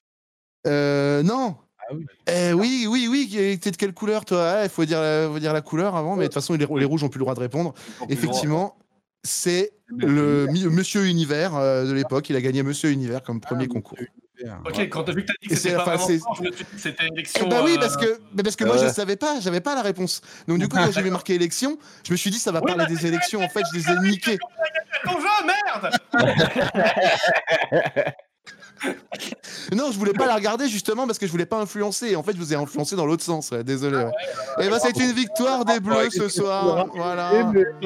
Euh, 0.67 1.23
non. 1.23 1.57
Ah 1.89 1.93
oui. 1.95 2.05
Eh 2.27 2.53
oui, 2.53 2.85
oui, 2.87 3.07
oui. 3.09 3.57
T'es 3.59 3.71
de 3.71 3.77
quelle 3.77 3.93
couleur, 3.93 4.25
toi? 4.25 4.61
Il 4.63 4.69
faut 4.69 4.85
dire, 4.85 5.01
la- 5.01 5.27
faut 5.27 5.39
dire 5.39 5.53
la 5.53 5.61
couleur 5.61 5.95
avant, 5.95 6.15
mais 6.15 6.23
de 6.23 6.27
toute 6.27 6.35
façon, 6.35 6.53
les, 6.53 6.65
les 6.65 6.85
rouges 6.85 7.03
ont 7.03 7.09
plus 7.09 7.19
le 7.19 7.23
droit 7.25 7.35
de 7.35 7.39
répondre. 7.39 7.73
Effectivement, 8.09 8.77
c'est 9.23 9.71
le 9.87 10.47
Monsieur 10.69 11.05
Univers 11.07 11.55
euh, 11.55 11.85
de 11.85 11.93
l'époque. 11.93 12.29
Il 12.29 12.35
a 12.35 12.41
gagné 12.41 12.61
Monsieur 12.63 12.91
Univers 12.91 13.23
comme 13.23 13.41
premier 13.41 13.67
concours. 13.67 13.97
Ok, 14.65 14.79
quand 14.89 15.03
t'as 15.03 15.11
vu 15.11 15.23
que 15.23 15.27
t'as 15.27 15.33
dit 15.41 15.49
que 15.49 15.55
c'était 15.57 15.75
pas 15.75 15.83
fin, 15.83 15.91
vraiment 15.95 16.07
c'est- 16.07 16.19
sport, 16.19 16.35
je 16.35 16.43
me 16.43 16.51
suis 16.53 16.63
dit 16.63 16.71
que 16.71 16.79
c'était 16.79 17.03
une 17.03 17.09
Eh 17.11 17.19
élection. 17.19 17.49
bah 17.49 17.59
oui, 17.61 17.73
euh, 17.75 17.79
parce 17.81 17.97
que, 17.97 18.21
mais 18.33 18.41
parce 18.41 18.55
que 18.55 18.63
moi 18.63 18.77
je 18.77 18.87
savais 18.87 19.17
pas, 19.17 19.41
j'avais 19.41 19.59
pas 19.59 19.75
la 19.75 19.81
réponse. 19.81 20.21
Donc 20.47 20.59
du 20.59 20.69
coup 20.69 20.77
quand 20.77 20.89
j'ai 20.93 21.01
vu 21.01 21.09
marqué 21.11 21.33
élection, 21.33 21.77
je 22.07 22.13
me 22.13 22.17
suis 22.17 22.31
dit 22.31 22.39
ça 22.39 22.53
va 22.53 22.61
Oui, 22.61 22.67
parler 22.71 22.85
bah, 22.85 22.89
des 22.89 23.05
élections. 23.05 23.41
En 23.43 23.49
fait, 23.49 23.63
je 23.73 23.79
les 23.79 23.89
ai 23.89 23.99
niquées. 24.09 24.37
Ton 25.03 25.19
jeu, 25.19 25.27
merde 25.45 25.91
Non, 29.75 29.91
je 29.91 29.97
voulais 29.97 30.13
pas 30.13 30.25
la 30.25 30.35
regarder 30.35 30.67
justement 30.67 31.05
parce 31.05 31.19
que 31.19 31.25
je 31.27 31.31
voulais 31.31 31.45
pas 31.45 31.59
influencer. 31.59 32.15
En 32.15 32.23
fait, 32.23 32.33
je 32.33 32.37
vous 32.37 32.53
ai 32.53 32.55
influencé 32.55 32.95
dans 32.95 33.05
l'autre 33.05 33.23
sens. 33.23 33.51
ouais, 33.51 33.63
désolé. 33.63 33.97
Ouais. 33.97 34.65
Et 34.65 34.69
bah 34.69 34.77
c'est 34.79 34.97
une 34.97 35.11
victoire 35.11 35.65
des 35.65 35.79
Bleus 35.79 36.09
ce 36.11 36.27
soir. 36.29 36.87
Voilà. 36.95 37.31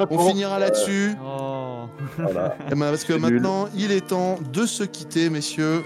On 0.10 0.28
finira 0.30 0.60
là-dessus. 0.60 1.14
Oh. 1.26 1.86
Voilà. 2.18 2.56
Eh 2.68 2.76
ben, 2.76 2.90
parce 2.90 3.04
que 3.04 3.14
maintenant, 3.14 3.68
il 3.76 3.92
est 3.92 4.08
temps 4.08 4.40
de 4.52 4.66
se 4.66 4.84
quitter, 4.84 5.30
messieurs. 5.30 5.84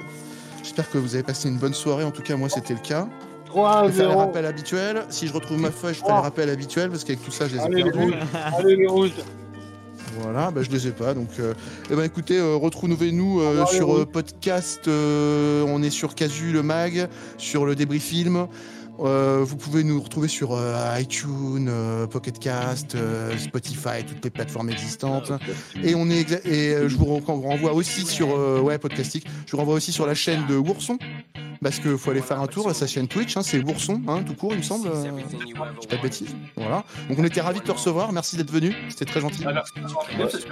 J'espère 0.63 0.89
que 0.89 0.97
vous 0.97 1.15
avez 1.15 1.23
passé 1.23 1.47
une 1.49 1.57
bonne 1.57 1.73
soirée. 1.73 2.03
En 2.03 2.11
tout 2.11 2.21
cas, 2.21 2.35
moi, 2.35 2.49
c'était 2.49 2.73
le 2.73 2.79
cas. 2.81 3.07
3 3.45 3.83
Je 3.83 3.87
vais 3.87 3.93
faire 3.93 4.05
les 4.07 4.11
0. 4.13 4.19
rappels 4.19 4.45
habituels. 4.45 5.03
Si 5.09 5.27
je 5.27 5.33
retrouve 5.33 5.57
ma 5.59 5.71
feuille, 5.71 5.93
je 5.93 5.99
ferai 5.99 6.11
les 6.13 6.19
rappels 6.19 6.49
habituels 6.49 6.89
parce 6.89 7.03
qu'avec 7.05 7.23
tout 7.23 7.31
ça, 7.31 7.47
je 7.47 7.55
les 7.55 7.63
ai 7.63 7.83
perdus. 7.83 8.13
Allez, 8.57 8.75
les 8.75 8.87
rouges. 8.87 9.11
Voilà, 10.21 10.51
bah, 10.51 10.61
je 10.63 10.69
les 10.69 10.87
ai 10.87 10.91
pas. 10.91 11.13
Donc, 11.13 11.29
euh, 11.39 11.53
eh 11.91 11.95
ben, 11.95 12.03
écoutez, 12.03 12.37
euh, 12.37 12.55
retrouvez-nous 12.55 13.41
euh, 13.41 13.65
sur 13.65 14.07
podcast. 14.09 14.87
on 14.87 15.83
est 15.83 15.89
sur 15.89 16.15
Casu 16.15 16.51
le 16.51 16.63
mag, 16.63 17.07
sur 17.37 17.65
le 17.65 17.75
débris 17.75 17.99
film. 17.99 18.47
Vous 18.99 19.55
pouvez 19.57 19.83
nous 19.83 20.01
retrouver 20.01 20.27
sur 20.27 20.57
iTunes, 20.99 21.69
Pocket 22.09 22.39
Cast, 22.39 22.97
Spotify, 23.37 24.03
toutes 24.07 24.23
les 24.23 24.31
plateformes 24.31 24.71
existantes. 24.71 25.31
Et 25.83 25.93
on 25.93 26.09
est 26.09 26.43
et 26.47 26.75
je 26.89 26.95
vous 26.95 27.05
ren- 27.05 27.21
renvoie 27.41 27.73
aussi 27.73 28.05
sur 28.07 28.29
ouais 28.63 28.79
podcastique. 28.79 29.27
Je 29.45 29.51
vous 29.51 29.57
renvoie 29.59 29.75
aussi 29.75 29.91
sur 29.91 30.07
la 30.07 30.15
chaîne 30.15 30.47
de 30.47 30.55
Ourson 30.55 30.97
parce 31.61 31.79
que 31.79 31.97
faut 31.97 32.11
aller 32.11 32.21
faire 32.21 32.39
un 32.41 32.47
tour 32.47 32.69
à 32.69 32.73
sa 32.73 32.87
chaîne 32.87 33.07
Twitch. 33.07 33.35
hein, 33.37 33.41
c'est 33.43 33.63
Ourson, 33.63 34.01
hein, 34.07 34.23
tout 34.23 34.33
court, 34.35 34.51
il 34.53 34.57
me 34.59 34.63
semble. 34.63 34.87
euh, 34.87 35.03
je 35.81 35.87
pas 35.87 35.95
de 35.97 36.01
bêtises. 36.01 36.35
Voilà. 36.55 36.83
Donc 37.09 37.19
on 37.19 37.23
était 37.23 37.41
ravis 37.41 37.59
de 37.59 37.65
te 37.65 37.71
recevoir. 37.71 38.11
Merci 38.11 38.35
d'être 38.37 38.51
venu. 38.51 38.73
C'était 38.89 39.05
très 39.05 39.21
gentil. 39.21 39.43
Ah, 39.47 39.63
merci. 40.17 40.45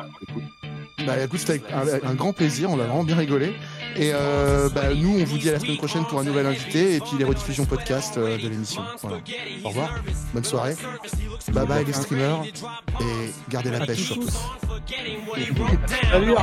Bah 1.05 1.19
écoute, 1.23 1.39
c'était 1.39 1.61
avec 1.71 2.03
un, 2.03 2.09
un 2.09 2.13
grand 2.15 2.33
plaisir, 2.33 2.69
on 2.71 2.79
a 2.79 2.83
vraiment 2.85 3.03
bien 3.03 3.15
rigolé. 3.17 3.53
Et 3.95 4.09
euh, 4.13 4.69
bah, 4.69 4.93
nous, 4.95 5.19
on 5.19 5.23
vous 5.23 5.37
dit 5.37 5.49
à 5.49 5.51
la 5.51 5.59
semaine 5.59 5.77
prochaine 5.77 6.03
pour 6.05 6.19
un 6.19 6.23
nouvel 6.23 6.47
invité 6.47 6.95
et 6.95 6.99
puis 6.99 7.11
les 7.19 7.25
rediffusions 7.25 7.65
podcast 7.65 8.17
euh, 8.17 8.37
de 8.37 8.47
l'émission. 8.49 8.81
Voilà. 9.01 9.17
Au 9.63 9.69
revoir, 9.69 9.93
bonne 10.33 10.43
soirée. 10.43 10.75
Bye 11.51 11.67
bye 11.67 11.85
les 11.85 11.93
streamers 11.93 12.43
et 13.01 13.31
gardez 13.49 13.69
la 13.69 13.85
pêche 13.85 14.03
surtout. 14.03 14.29
Salut. 16.11 16.33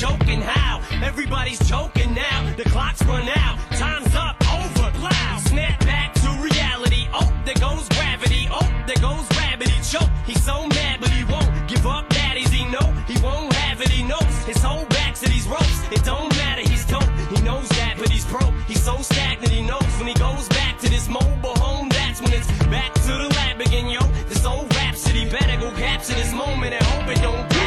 Choking 0.00 0.40
how? 0.42 0.80
Everybody's 1.02 1.58
choking 1.68 2.14
now. 2.14 2.54
The 2.56 2.64
clock's 2.64 3.02
run 3.04 3.28
out. 3.28 3.58
Time's 3.72 4.14
up. 4.14 4.36
Over. 4.52 4.98
Loud. 4.98 5.40
Snap 5.40 5.80
back 5.80 6.14
to 6.14 6.28
reality. 6.40 7.08
Oh, 7.12 7.32
there 7.44 7.54
goes 7.54 7.88
gravity. 7.88 8.48
Oh, 8.50 8.68
there 8.86 9.00
goes 9.00 9.26
gravity. 9.28 9.74
Choke. 9.82 10.08
He's 10.26 10.42
so 10.44 10.66
mad, 10.68 11.00
but 11.00 11.10
he 11.10 11.24
won't 11.24 11.50
give 11.68 11.86
up. 11.86 12.08
Daddies, 12.10 12.50
he 12.50 12.64
know 12.66 12.86
he 13.06 13.18
won't 13.22 13.52
have 13.54 13.80
it. 13.80 13.88
He 13.88 14.02
knows 14.02 14.34
his 14.46 14.62
whole 14.62 14.84
back 14.86 15.14
to 15.16 15.28
these 15.28 15.46
ropes. 15.48 15.80
It 15.90 16.04
don't 16.04 16.28
matter. 16.36 16.62
He's 16.62 16.84
dope. 16.86 17.08
He 17.34 17.42
knows 17.42 17.68
that, 17.70 17.96
but 17.98 18.08
he's 18.08 18.26
broke. 18.26 18.54
He's 18.66 18.82
so 18.82 18.96
stagnant. 18.98 19.50
He 19.50 19.62
knows 19.62 19.90
when 19.98 20.08
he 20.08 20.14
goes 20.14 20.48
back 20.48 20.78
to 20.80 20.88
this 20.88 21.08
mobile 21.08 21.56
home. 21.58 21.88
That's 21.88 22.20
when 22.20 22.32
it's 22.32 22.46
back 22.66 22.94
to 22.94 23.12
the 23.22 23.28
lab 23.36 23.60
again, 23.60 23.88
yo. 23.88 24.00
This 24.28 24.44
old 24.44 24.72
rhapsody 24.76 25.28
better 25.28 25.60
go 25.60 25.70
capture 25.72 26.14
this 26.14 26.32
moment 26.32 26.74
and 26.74 26.84
hope 26.84 27.08
it 27.08 27.20
don't 27.20 27.57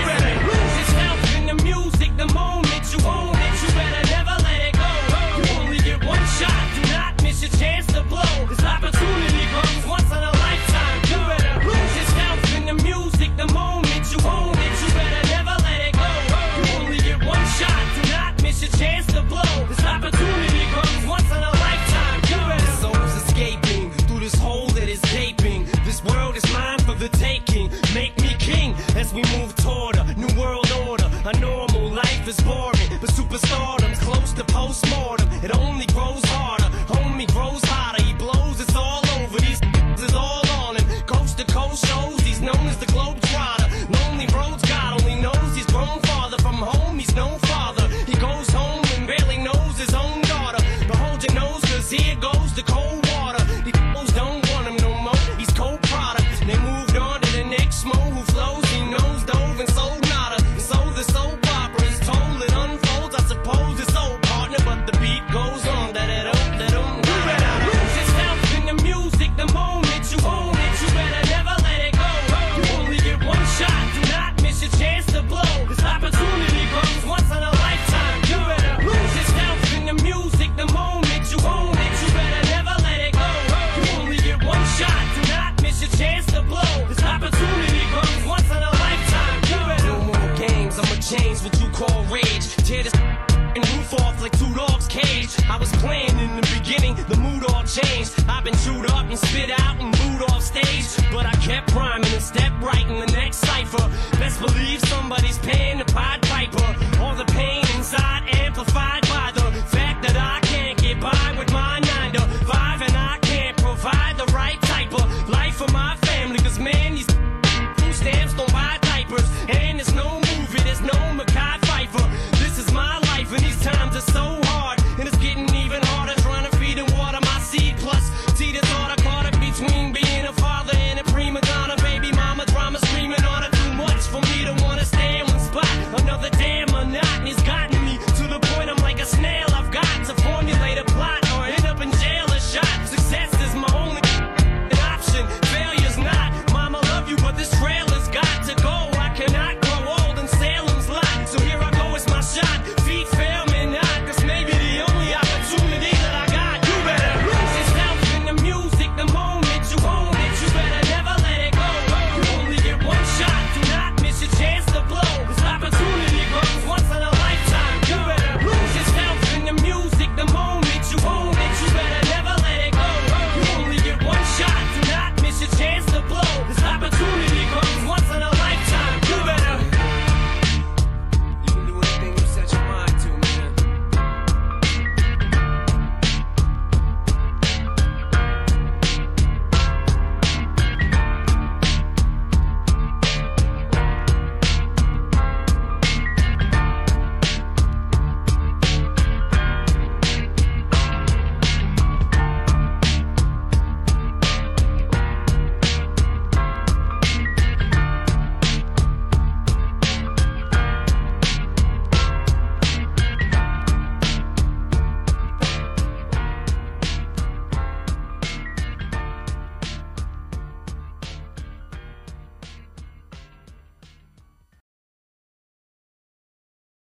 I 95.52 95.58
was 95.58 95.70
playing 95.84 96.18
in 96.18 96.34
the 96.38 96.48
beginning, 96.58 96.96
the 97.10 97.18
mood 97.18 97.44
all 97.50 97.64
changed. 97.66 98.24
I've 98.30 98.46
been 98.46 98.56
chewed 98.64 98.90
up 98.90 99.06
and 99.10 99.20
spit 99.20 99.52
out 99.52 99.61